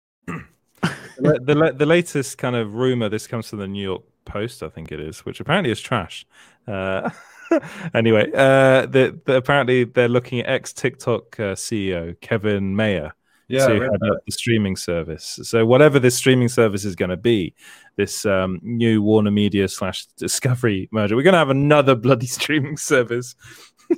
The, 1.21 1.37
the, 1.43 1.53
the, 1.53 1.73
the, 1.73 1.85
latest 1.85 2.37
kind 2.37 2.55
of 2.55 2.75
rumor. 2.75 3.09
This 3.09 3.27
comes 3.27 3.49
from 3.49 3.59
the 3.59 3.67
New 3.67 3.83
York 3.83 4.03
Post, 4.23 4.63
I 4.63 4.69
think 4.69 4.89
it 4.89 5.01
is, 5.01 5.25
which 5.25 5.41
apparently 5.41 5.69
is 5.69 5.81
trash. 5.81 6.25
Uh, 6.65 7.09
anyway, 7.93 8.31
uh, 8.33 8.85
the, 8.85 9.19
the, 9.25 9.35
apparently 9.35 9.83
they're 9.83 10.07
looking 10.07 10.39
at 10.39 10.47
ex 10.47 10.71
TikTok 10.71 11.37
uh, 11.37 11.55
CEO 11.55 12.17
Kevin 12.21 12.73
Mayer 12.73 13.11
yeah, 13.49 13.67
to 13.67 13.79
head 13.81 14.03
up 14.09 14.19
the 14.25 14.31
streaming 14.31 14.75
service. 14.75 15.39
So 15.43 15.65
whatever 15.65 15.99
this 15.99 16.15
streaming 16.15 16.49
service 16.49 16.85
is 16.85 16.95
going 16.95 17.09
to 17.09 17.17
be, 17.17 17.55
this 17.95 18.25
um, 18.25 18.59
new 18.61 19.01
Warner 19.01 19.31
Media 19.31 19.67
slash 19.67 20.05
Discovery 20.17 20.87
merger, 20.91 21.15
we're 21.15 21.23
going 21.23 21.33
to 21.33 21.39
have 21.39 21.49
another 21.49 21.95
bloody 21.95 22.27
streaming 22.27 22.77
service. 22.77 23.35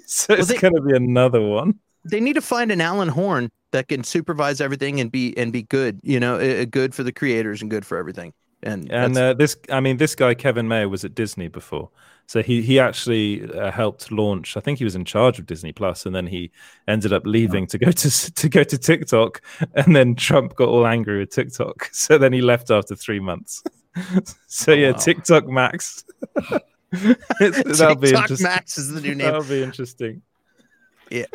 so 0.06 0.34
well, 0.34 0.40
it's 0.40 0.60
going 0.60 0.74
to 0.74 0.82
be 0.82 0.96
another 0.96 1.42
one 1.42 1.80
they 2.04 2.20
need 2.20 2.34
to 2.34 2.42
find 2.42 2.72
an 2.72 2.82
Alan 2.82 3.10
Horn 3.10 3.50
that 3.72 3.88
can 3.88 4.04
supervise 4.04 4.62
everything 4.62 5.00
and 5.00 5.12
be 5.12 5.38
and 5.38 5.52
be 5.52 5.64
good. 5.64 6.00
You 6.04 6.20
know, 6.20 6.66
good 6.66 6.94
for 6.94 7.04
the 7.04 7.12
creators 7.12 7.62
and 7.62 7.70
good 7.70 7.86
for 7.86 7.98
everything. 7.98 8.34
And 8.64 8.92
and 8.92 9.18
uh, 9.18 9.34
this, 9.34 9.58
I 9.70 9.80
mean, 9.80 9.98
this 9.98 10.14
guy 10.14 10.34
Kevin 10.34 10.68
Mayer 10.68 10.88
was 10.88 11.04
at 11.04 11.16
Disney 11.16 11.48
before, 11.48 11.90
so 12.28 12.44
he 12.44 12.62
he 12.62 12.80
actually 12.80 13.50
uh, 13.54 13.72
helped 13.72 14.12
launch. 14.12 14.56
I 14.56 14.60
think 14.60 14.78
he 14.78 14.84
was 14.84 14.96
in 14.96 15.04
charge 15.04 15.40
of 15.40 15.48
Disney 15.48 15.72
Plus, 15.72 16.06
and 16.06 16.16
then 16.16 16.28
he 16.28 16.52
ended 16.88 17.12
up 17.12 17.24
leaving 17.26 17.66
to 17.68 17.80
go 17.80 17.92
to 17.92 18.34
to 18.34 18.50
go 18.50 18.64
to 18.64 18.78
TikTok, 18.78 19.42
and 19.74 19.96
then 19.96 20.14
Trump 20.14 20.56
got 20.56 20.70
all 20.70 20.86
angry 20.86 21.20
with 21.20 21.32
TikTok, 21.32 21.86
so 21.92 22.18
then 22.18 22.34
he 22.34 22.42
left 22.42 22.70
after 22.70 22.96
three 22.96 23.20
months. 23.20 23.64
so 24.48 24.74
oh, 24.74 24.76
yeah, 24.76 24.92
wow. 24.92 24.98
TikTok 24.98 25.48
Max. 25.48 26.04
that'll 26.92 27.96
be 27.96 28.10
interesting. 28.10 28.44
Max 28.44 28.78
is 28.78 28.92
the 28.92 29.02
new 29.02 29.16
name. 29.16 29.26
That'll 29.26 29.44
be 29.44 29.64
interesting. 29.64 30.22
Yeah. 31.10 31.26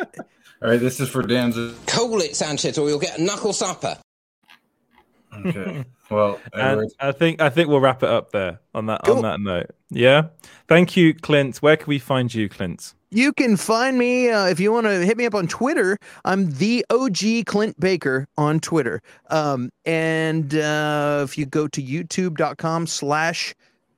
All 0.62 0.70
right, 0.70 0.80
this 0.80 1.00
is 1.00 1.08
for 1.08 1.22
Dan's. 1.22 1.56
Call 1.86 2.20
it, 2.20 2.34
Sanchez, 2.34 2.78
or 2.78 2.88
you'll 2.88 2.98
get 2.98 3.18
a 3.18 3.22
knuckle 3.22 3.52
supper. 3.52 3.98
Okay. 5.32 5.84
Well, 6.08 6.38
I 6.54 7.10
think 7.10 7.40
I 7.40 7.48
think 7.48 7.68
we'll 7.68 7.80
wrap 7.80 8.04
it 8.04 8.08
up 8.08 8.30
there 8.30 8.60
on 8.72 8.86
that 8.86 9.02
cool. 9.04 9.16
on 9.16 9.22
that 9.22 9.40
note. 9.40 9.70
Yeah. 9.90 10.28
Thank 10.68 10.96
you, 10.96 11.12
Clint. 11.12 11.56
Where 11.56 11.76
can 11.76 11.88
we 11.88 11.98
find 11.98 12.32
you, 12.32 12.48
Clint? 12.48 12.94
You 13.10 13.32
can 13.32 13.56
find 13.56 13.98
me 13.98 14.30
uh, 14.30 14.46
if 14.46 14.60
you 14.60 14.70
want 14.70 14.86
to 14.86 15.04
hit 15.04 15.16
me 15.16 15.26
up 15.26 15.34
on 15.34 15.48
Twitter. 15.48 15.96
I'm 16.24 16.52
the 16.52 16.84
OG 16.90 17.46
Clint 17.46 17.80
Baker 17.80 18.28
on 18.36 18.60
Twitter. 18.60 19.00
Um, 19.30 19.70
and 19.84 20.54
uh, 20.54 21.22
if 21.24 21.36
you 21.36 21.46
go 21.46 21.66
to 21.68 21.82
youtube.com 21.82 22.86
slash 22.86 23.54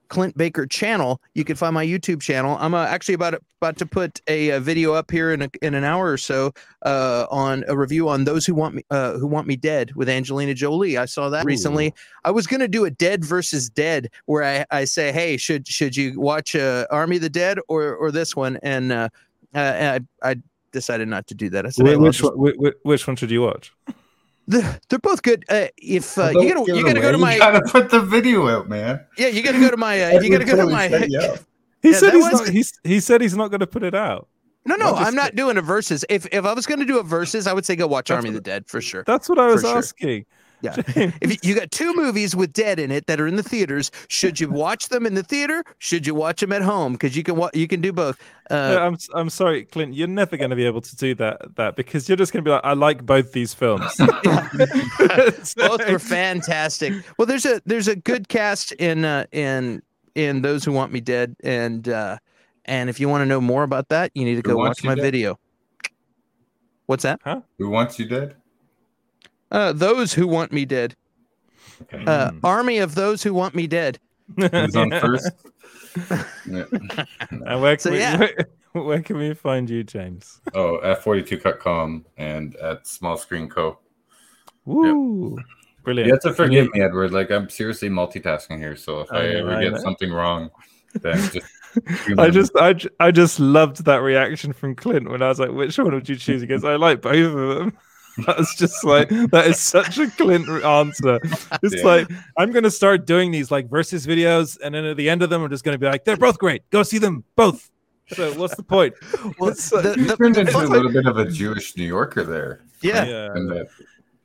Clint 0.09 0.36
Baker 0.36 0.66
channel. 0.66 1.20
You 1.35 1.44
can 1.44 1.56
find 1.56 1.74
my 1.74 1.85
YouTube 1.85 2.20
channel. 2.20 2.56
I'm 2.60 2.74
uh, 2.74 2.85
actually 2.85 3.14
about 3.14 3.35
about 3.60 3.76
to 3.78 3.86
put 3.86 4.20
a, 4.28 4.51
a, 4.51 4.60
video 4.60 4.93
up 4.93 5.10
here 5.10 5.32
in 5.32 5.43
a, 5.43 5.51
in 5.62 5.74
an 5.74 5.82
hour 5.82 6.10
or 6.12 6.16
so 6.16 6.52
uh, 6.82 7.26
on 7.30 7.64
a 7.66 7.76
review 7.76 8.09
on 8.09 8.24
those 8.24 8.47
who 8.47 8.55
want 8.55 8.76
me 8.76 8.82
uh, 8.90 9.18
who 9.18 9.26
want 9.26 9.47
me 9.47 9.56
dead 9.56 9.93
with 9.94 10.09
Angelina 10.09 10.55
Jolie. 10.55 10.97
I 10.97 11.06
saw 11.06 11.28
that 11.30 11.44
Ooh. 11.44 11.48
recently. 11.48 11.94
I 12.24 12.30
was 12.30 12.47
gonna 12.47 12.68
do 12.68 12.85
a 12.85 12.90
dead 12.90 13.24
versus 13.24 13.68
dead 13.68 14.10
where 14.26 14.44
I, 14.44 14.64
I 14.70 14.85
say, 14.85 15.12
hey, 15.12 15.36
should 15.36 15.66
should 15.66 15.97
you 15.97 16.20
watch 16.20 16.55
uh, 16.55 16.86
Army 16.90 17.16
of 17.16 17.22
the 17.22 17.30
Dead 17.30 17.59
or 17.68 17.94
or 17.94 18.10
this 18.10 18.35
one? 18.36 18.59
And 18.62 18.93
uh, 18.93 19.09
uh, 19.55 19.98
I 20.22 20.30
I 20.30 20.36
decided 20.72 21.09
not 21.09 21.26
to 21.28 21.35
do 21.35 21.51
that. 21.51 21.66
I 21.66 21.70
said, 21.70 21.85
which, 21.85 21.93
hey, 21.93 21.97
which, 21.97 22.22
one, 22.22 22.32
which, 22.36 22.74
which 22.82 23.06
one 23.06 23.16
should 23.16 23.30
you 23.30 23.43
watch? 23.43 23.72
they're, 24.48 24.80
they're 24.88 24.98
both 24.98 25.22
good. 25.22 25.44
Uh, 25.48 25.66
if 25.76 26.18
uh, 26.18 26.30
you 26.30 26.52
gotta 26.52 26.72
you 26.74 26.84
gotta 26.84 27.00
go 27.00 27.08
away. 27.08 27.12
to 27.12 27.12
You 27.12 27.18
my 27.18 27.38
gotta 27.38 27.60
put 27.70 27.90
the 27.90 28.00
video 28.00 28.48
out, 28.48 28.68
man. 28.68 29.04
yeah 29.16 29.28
you 29.28 29.42
gotta 29.42 29.60
go 29.60 29.70
to 29.70 29.76
my 29.76 30.02
uh, 30.16 30.20
you 30.20 30.30
gotta 30.30 30.44
go 30.44 30.56
to 30.56 30.66
my 30.66 30.88
set 30.88 31.10
you. 31.10 31.20
He 31.82 31.92
Yeah, 31.92 31.98
said 31.98 32.12
he's 32.14 32.24
was- 32.24 32.40
not. 32.40 32.48
He's, 32.48 32.72
he 32.82 32.98
said 32.98 33.20
he's 33.20 33.36
not 33.36 33.48
going 33.52 33.60
to 33.60 33.66
put 33.68 33.84
it 33.84 33.94
out. 33.94 34.26
no 34.66 34.74
no 34.74 34.86
Well, 34.86 34.94
just- 34.96 35.06
I'm 35.06 35.14
not 35.14 35.36
doing 35.36 35.56
a 35.58 35.62
versus. 35.62 36.04
If 36.08 36.26
if 36.32 36.44
I 36.44 36.52
was 36.52 36.66
gonna 36.66 36.84
do 36.84 36.98
a 36.98 37.04
versus, 37.04 37.46
I 37.46 37.52
would 37.52 37.64
say 37.64 37.76
go 37.76 37.86
watch 37.86 38.08
That's 38.08 38.16
Army 38.16 38.30
of 38.30 38.34
the 38.34 38.40
Dead 38.40 38.66
for 38.66 38.80
sure. 38.80 39.04
That's 39.06 39.28
what 39.28 39.38
I 39.38 39.46
was 39.46 39.62
For 39.62 39.68
sure. 39.68 39.76
Asking. 40.64 41.02
Yeah. 41.02 41.10
If 41.20 41.30
you, 41.44 41.51
you 41.51 41.55
got 41.55 41.70
two 41.70 41.94
movies 41.94 42.35
with 42.35 42.52
dead 42.52 42.78
in 42.78 42.90
it 42.90 43.06
that 43.06 43.20
are 43.20 43.26
in 43.26 43.36
the 43.36 43.43
theaters, 43.43 43.90
should 44.09 44.40
you 44.40 44.48
watch 44.48 44.89
them 44.89 45.06
in 45.06 45.14
the 45.14 45.22
theater? 45.22 45.64
Should 45.78 46.06
you 46.06 46.14
watch 46.14 46.40
them 46.40 46.52
at 46.52 46.62
home? 46.62 46.93
Because 46.93 47.16
you 47.16 47.22
can 47.22 47.36
wa- 47.36 47.51
you 47.55 47.68
can 47.68 47.80
do 47.80 47.93
both. 47.93 48.18
Uh, 48.51 48.74
Yeah, 48.76 48.86
I'm 48.86 48.94
s- 48.94 49.09
I'm 49.14 49.30
sorry, 49.30 49.64
Clint. 49.64 49.94
You're 49.94 50.09
never 50.09 50.36
going 50.36 50.51
to 50.51 50.56
be 50.56 50.66
able 50.66 50.80
to 50.80 50.97
do 50.97 51.14
that 51.16 51.56
that 51.56 51.76
because 51.76 52.09
you're 52.09 52.16
just 52.16 52.32
going 52.32 52.44
to 52.44 52.48
be 52.48 52.52
like, 52.52 52.64
I 52.64 52.72
like 52.72 53.05
both 53.06 53.32
these 53.32 53.55
films. 53.55 53.85
both 55.56 55.89
were 55.89 55.98
fantastic. 55.98 56.93
Well, 57.18 57.26
there's 57.26 57.47
a 57.47 57.60
there's 57.66 57.89
a 57.89 57.97
good 57.97 58.28
cast 58.28 58.72
in 58.72 59.05
uh, 59.05 59.26
in 59.32 59.82
in 60.14 60.43
those 60.43 60.64
who 60.64 60.72
want 60.72 60.93
me 60.93 61.01
dead, 61.01 61.36
and 61.44 61.89
uh, 61.89 62.18
and 62.64 62.90
if 62.90 62.98
you 63.01 63.09
want 63.09 63.22
to 63.22 63.26
know 63.26 63.40
more 63.40 63.62
about 63.62 63.89
that, 63.90 64.10
you 64.14 64.24
need 64.24 64.36
to 64.36 64.43
go 64.43 64.56
watch 64.56 64.82
my 64.82 64.94
Dead? 64.94 65.02
video. 65.02 65.39
What's 66.86 67.02
that? 67.02 67.20
Who 67.59 67.68
wants 67.68 67.98
you 67.98 68.06
dead? 68.06 68.35
Uh, 69.50 69.72
those 69.72 70.12
who 70.12 70.26
want 70.26 70.52
me 70.52 70.64
dead. 70.64 70.94
Okay. 71.82 72.04
Uh, 72.04 72.32
Army 72.44 72.78
of 72.78 72.94
those 72.94 73.22
who 73.22 73.32
want 73.32 73.54
me 73.54 73.66
dead. 73.66 73.98
Who's 74.36 74.76
on 74.76 74.90
first? 74.90 75.30
Yeah. 76.46 76.64
And 77.30 77.60
where 77.62 77.76
can, 77.76 77.78
So, 77.80 77.90
we, 77.92 77.98
yeah. 77.98 78.18
where, 78.18 78.84
where 78.84 79.02
can 79.02 79.16
we 79.16 79.34
find 79.34 79.68
you, 79.70 79.82
James? 79.84 80.40
Oh, 80.54 80.78
f42.com 80.84 82.04
and 82.16 82.56
at 82.56 82.86
Small 82.86 83.16
Screen 83.16 83.48
Co. 83.48 83.78
Woo! 84.64 85.38
Brilliant. 85.82 86.06
You 86.08 86.12
have 86.14 86.22
to 86.22 86.34
forgive 86.34 86.68
me, 86.72 86.82
Edward. 86.82 87.12
Like 87.12 87.30
I'm 87.30 87.48
seriously 87.48 87.88
multitasking 87.88 88.58
here, 88.58 88.76
so 88.76 89.00
if 89.00 89.10
I, 89.10 89.16
I 89.16 89.26
ever 89.36 89.54
I 89.54 89.62
get 89.64 89.72
know. 89.72 89.78
something 89.78 90.12
wrong, 90.12 90.50
then 91.00 91.16
just 91.32 91.46
I 92.18 92.28
just, 92.30 92.52
I, 92.56 92.74
I 93.00 93.10
just 93.10 93.40
loved 93.40 93.84
that 93.86 94.02
reaction 94.02 94.52
from 94.52 94.74
Clint 94.74 95.08
when 95.10 95.22
I 95.22 95.28
was 95.28 95.40
like, 95.40 95.50
"Which 95.52 95.78
one 95.78 95.94
would 95.94 96.08
you 96.08 96.16
choose?" 96.16 96.42
He 96.42 96.46
goes, 96.46 96.64
"I 96.64 96.76
like 96.76 97.00
both 97.00 97.14
of 97.34 97.56
them." 97.58 97.78
That's 98.26 98.54
just 98.56 98.84
like 98.84 99.08
that 99.08 99.46
is 99.46 99.58
such 99.60 99.98
a 99.98 100.10
Clint 100.10 100.48
answer. 100.48 101.20
It's 101.62 101.76
Yeah. 101.76 101.84
like 101.84 102.08
I'm 102.36 102.50
gonna 102.52 102.70
start 102.70 103.06
doing 103.06 103.30
these 103.30 103.50
like 103.50 103.68
versus 103.70 104.06
videos, 104.06 104.58
and 104.62 104.74
then 104.74 104.84
at 104.84 104.96
the 104.96 105.08
end 105.08 105.22
of 105.22 105.30
them, 105.30 105.42
I'm 105.42 105.50
just 105.50 105.64
gonna 105.64 105.78
be 105.78 105.86
like, 105.86 106.04
"They're 106.04 106.16
both 106.16 106.38
great. 106.38 106.68
Go 106.70 106.82
see 106.82 106.98
them 106.98 107.24
both." 107.36 107.70
So 108.08 108.32
what's 108.34 108.56
the 108.56 108.62
point? 108.62 108.94
Well, 109.38 109.50
It's 109.50 109.70
like- 109.72 109.82
the- 109.84 109.94
you 109.98 110.04
the- 110.06 110.16
turned 110.16 110.34
the 110.36 110.40
into 110.40 110.50
a 110.52 110.54
fun- 110.54 110.70
little 110.70 110.90
bit 110.92 111.06
of 111.06 111.18
a 111.18 111.30
Jewish 111.30 111.76
New 111.76 111.84
Yorker 111.84 112.24
there. 112.24 112.60
Yeah. 112.80 113.04
yeah. 113.04 113.32
And 113.34 113.50
that, 113.50 113.68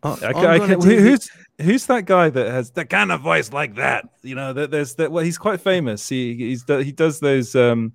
Oh, 0.05 0.17
I, 0.21 0.27
I'm 0.27 0.61
I 0.61 0.67
can, 0.67 0.81
who- 0.81 0.97
who's 0.99 1.29
who's 1.61 1.85
that 1.85 2.05
guy 2.05 2.29
that 2.29 2.47
has 2.51 2.71
that 2.71 2.89
kind 2.89 3.11
of 3.11 3.21
voice 3.21 3.53
like 3.53 3.75
that? 3.75 4.05
You 4.21 4.35
know, 4.35 4.53
that 4.53 4.71
there's 4.71 4.95
that. 4.95 5.11
Well, 5.11 5.23
he's 5.23 5.37
quite 5.37 5.61
famous. 5.61 6.07
He 6.09 6.33
he's 6.35 6.63
he 6.67 6.91
does 6.91 7.19
those. 7.19 7.55
Um, 7.55 7.93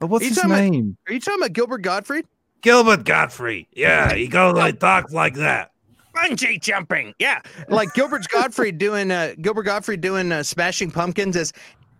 oh, 0.00 0.06
what's 0.06 0.22
Are 0.22 0.24
you 0.26 0.28
his 0.30 0.36
talking 0.38 0.50
about- 0.52 0.70
name? 0.70 0.96
Are 1.08 1.12
you 1.12 1.20
talking 1.20 1.40
about 1.40 1.52
Gilbert 1.54 1.82
Gottfried? 1.82 2.26
Gilbert 2.62 3.04
Gottfried. 3.04 3.66
Yeah, 3.72 4.12
he 4.14 4.28
goes 4.28 4.54
like 4.54 4.78
talks 4.78 5.12
like 5.12 5.34
that. 5.34 5.72
Bungee 6.14 6.60
jumping. 6.60 7.14
Yeah. 7.18 7.40
Like 7.68 7.94
Gilbert 7.94 8.26
Gottfried 8.28 8.78
doing 8.78 9.10
uh 9.10 9.34
Gilbert 9.40 9.62
Gottfried 9.64 10.00
doing 10.00 10.32
uh, 10.32 10.42
Smashing 10.42 10.90
Pumpkins 10.90 11.36
is. 11.36 11.52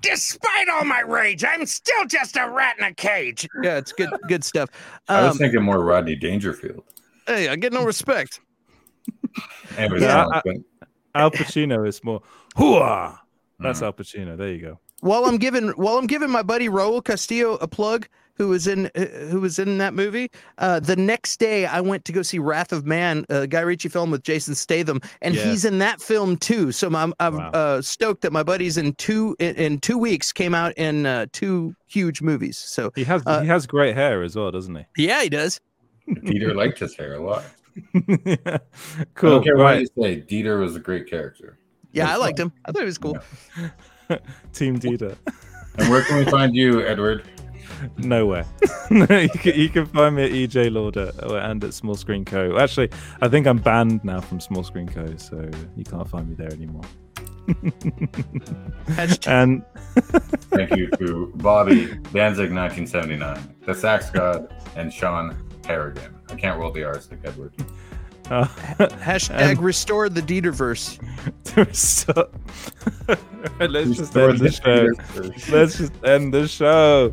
Despite 0.03 0.67
all 0.71 0.87
my 0.87 1.01
rage, 1.01 1.45
I'm 1.45 1.67
still 1.67 2.07
just 2.07 2.35
a 2.39 2.49
rat 2.49 2.75
in 2.79 2.85
a 2.85 2.95
cage. 2.95 3.47
Yeah, 3.63 3.77
it's 3.77 3.93
good 3.93 4.09
good 4.29 4.43
stuff. 4.43 4.71
I 5.09 5.23
was 5.25 5.33
Um, 5.33 5.39
thinking 5.39 5.63
more 5.63 5.85
Rodney 5.85 6.17
Dangerfield. 6.17 6.85
hey, 7.27 7.49
I 7.49 7.57
get 7.57 7.73
no 7.75 7.85
respect. 7.85 8.41
Anyways, 9.77 10.03
Yeah, 10.03 10.27
I- 10.33 10.43
Al 11.15 11.31
Pacino 11.31 11.87
is 11.87 12.03
more 12.03 12.23
hooah. 12.57 13.19
That's 13.59 13.81
Mhm. 13.81 13.85
Al 13.85 13.93
Pacino. 13.93 14.37
There 14.39 14.49
you 14.53 14.61
go. 14.63 14.81
While 15.01 15.27
I'm 15.27 15.37
giving 15.37 15.69
while 15.71 15.99
I'm 15.99 16.07
giving 16.07 16.31
my 16.31 16.43
buddy 16.43 16.69
Raul 16.69 17.05
Castillo 17.05 17.55
a 17.61 17.69
plug, 17.69 18.09
who 18.41 18.49
was 18.49 18.67
in 18.67 18.87
uh, 18.95 19.05
who 19.29 19.39
was 19.39 19.59
in 19.59 19.77
that 19.77 19.93
movie, 19.93 20.31
uh, 20.57 20.81
the 20.81 20.97
next 20.97 21.39
day 21.39 21.67
I 21.67 21.83
went 21.83 22.07
to 22.07 22.13
go 22.13 22.23
see 22.23 22.39
Wrath 22.39 22.73
of 22.73 22.87
Man, 22.87 23.27
a 23.29 23.47
Guy 23.47 23.61
Ritchie 23.61 23.91
film 23.91 24.11
with 24.11 24.23
Jason 24.23 24.55
Statham, 24.55 24.99
and 25.21 25.35
Yes. 25.35 25.45
he's 25.45 25.65
in 25.67 25.79
that 25.81 26.01
film 26.01 26.39
too. 26.39 26.73
So 26.73 26.89
I'm 26.95 27.13
I'm 27.21 27.37
Wow. 27.37 27.51
uh, 27.51 27.83
stoked 27.83 28.23
that 28.23 28.33
my 28.33 28.43
buddies 28.43 28.79
in 28.79 28.95
two 28.95 29.37
in, 29.39 29.57
in 29.57 29.79
two 29.79 29.99
weeks 29.99 30.33
came 30.33 30.55
out 30.55 30.73
in 30.79 31.05
uh, 31.05 31.27
two 31.33 31.75
huge 31.87 32.23
movies. 32.23 32.57
So 32.57 32.91
He 32.95 33.05
has 33.05 33.23
Uh, 33.27 33.43
he 33.43 33.47
has 33.49 33.67
great 33.67 33.95
hair 33.95 34.23
as 34.23 34.35
well, 34.37 34.51
doesn't 34.51 34.75
he? 34.75 34.85
yeah, 34.97 35.23
he 35.23 35.29
does. 35.29 35.61
Peter 36.25 36.55
liked 36.55 36.79
his 36.79 36.97
hair 36.97 37.13
a 37.17 37.23
lot. 37.23 37.45
he? 37.93 38.39
I 38.47 38.59
cool. 39.15 39.31
don't 39.33 39.45
care 39.45 39.57
what 39.59 39.65
Right. 39.65 39.81
you 39.81 40.03
say. 40.03 40.23
Dieter 40.23 40.59
was 40.59 40.77
a 40.77 40.81
great 40.81 41.11
character. 41.11 41.59
Yeah, 41.93 42.07
That's 42.07 42.17
I 42.17 42.21
liked 42.21 42.39
fine. 42.39 42.47
him. 42.47 42.53
I 42.65 42.73
thought 42.73 42.81
he 42.81 42.87
was 42.87 42.97
cool. 42.99 43.19
Team 44.55 44.79
Dieter. 44.81 45.15
And 45.77 45.91
where 45.91 46.03
can 46.05 46.17
we 46.17 46.25
find 46.25 46.55
you, 46.55 46.81
Edward? 46.87 47.25
Nowhere. 47.99 48.45
you, 48.91 49.29
can, 49.29 49.55
you 49.61 49.69
can 49.69 49.87
find 49.87 50.17
me 50.17 50.25
at 50.25 50.31
EJ 50.33 50.73
Lauder 50.73 51.13
and 51.39 51.63
at 51.65 51.75
Small 51.75 51.95
Screen 51.95 52.25
Co. 52.25 52.59
Actually, 52.59 52.91
I 53.21 53.29
think 53.29 53.47
I'm 53.47 53.59
banned 53.59 54.05
now 54.05 54.21
from 54.21 54.41
Small 54.41 54.63
Screen 54.65 54.89
Co. 54.89 55.07
So 55.17 55.49
you 55.77 55.85
can't 55.85 56.09
find 56.09 56.29
me 56.29 56.35
there 56.35 56.53
anymore. 56.53 56.83
And 59.27 59.65
Thank 60.51 60.77
you 60.77 60.89
to 60.99 61.33
Bobby 61.37 61.87
Danzig 62.13 62.53
1979, 62.53 63.55
the 63.67 63.75
Sax 63.75 64.11
God, 64.11 64.55
and 64.77 64.93
Sean 64.93 65.37
Harrigan. 65.67 66.15
I 66.29 66.35
can't 66.37 66.59
roll 66.59 66.71
the 66.71 66.85
R's 66.85 67.11
like 67.11 67.21
Edward. 67.25 67.53
uh, 68.31 68.45
Hashtag 68.47 69.31
and- 69.53 69.63
restore 69.63 70.09
the 70.09 70.23
Dieterverse. 70.23 70.99
stop. 71.75 72.35
Let's 73.59 73.97
just 73.97 74.17
end 74.17 74.39
the 74.39 74.45
the 74.45 74.53
show. 74.53 75.53
Let's 75.53 75.79
just 75.79 76.05
end 76.05 76.35
the 76.35 76.47
show. 76.49 77.13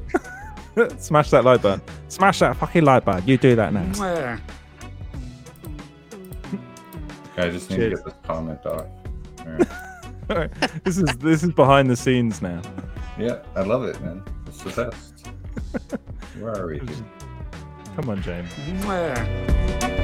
Smash 0.98 1.30
that 1.32 1.44
like 1.44 1.62
button. 1.62 1.82
Smash 2.08 2.40
that 2.40 2.56
fucking 2.58 2.84
like 2.84 3.06
button. 3.06 3.28
You 3.28 3.38
do 3.38 3.56
that 3.56 3.74
now. 3.74 4.40
I 7.38 7.50
just 7.50 7.70
need 7.70 7.78
Cheers. 7.78 8.00
to 8.00 8.06
get 8.06 8.06
this 8.06 8.14
comment 8.24 8.66
off. 8.66 8.86
All 9.40 9.46
right. 9.46 9.68
Alright, 10.30 10.52
this 10.84 10.98
is 10.98 11.06
this 11.20 11.42
is 11.42 11.52
behind 11.54 11.90
the 11.90 11.96
scenes 11.96 12.42
now. 12.42 12.62
Yeah, 13.18 13.44
I 13.56 13.62
love 13.62 13.86
it, 13.86 14.00
man. 14.02 14.22
It's 14.46 14.62
the 14.62 14.72
best. 14.72 15.28
Where 16.40 16.54
are 16.54 16.68
we? 16.68 16.82
Come 17.96 18.10
on, 18.10 18.22
James. 18.22 18.52
Mwah. 18.82 19.97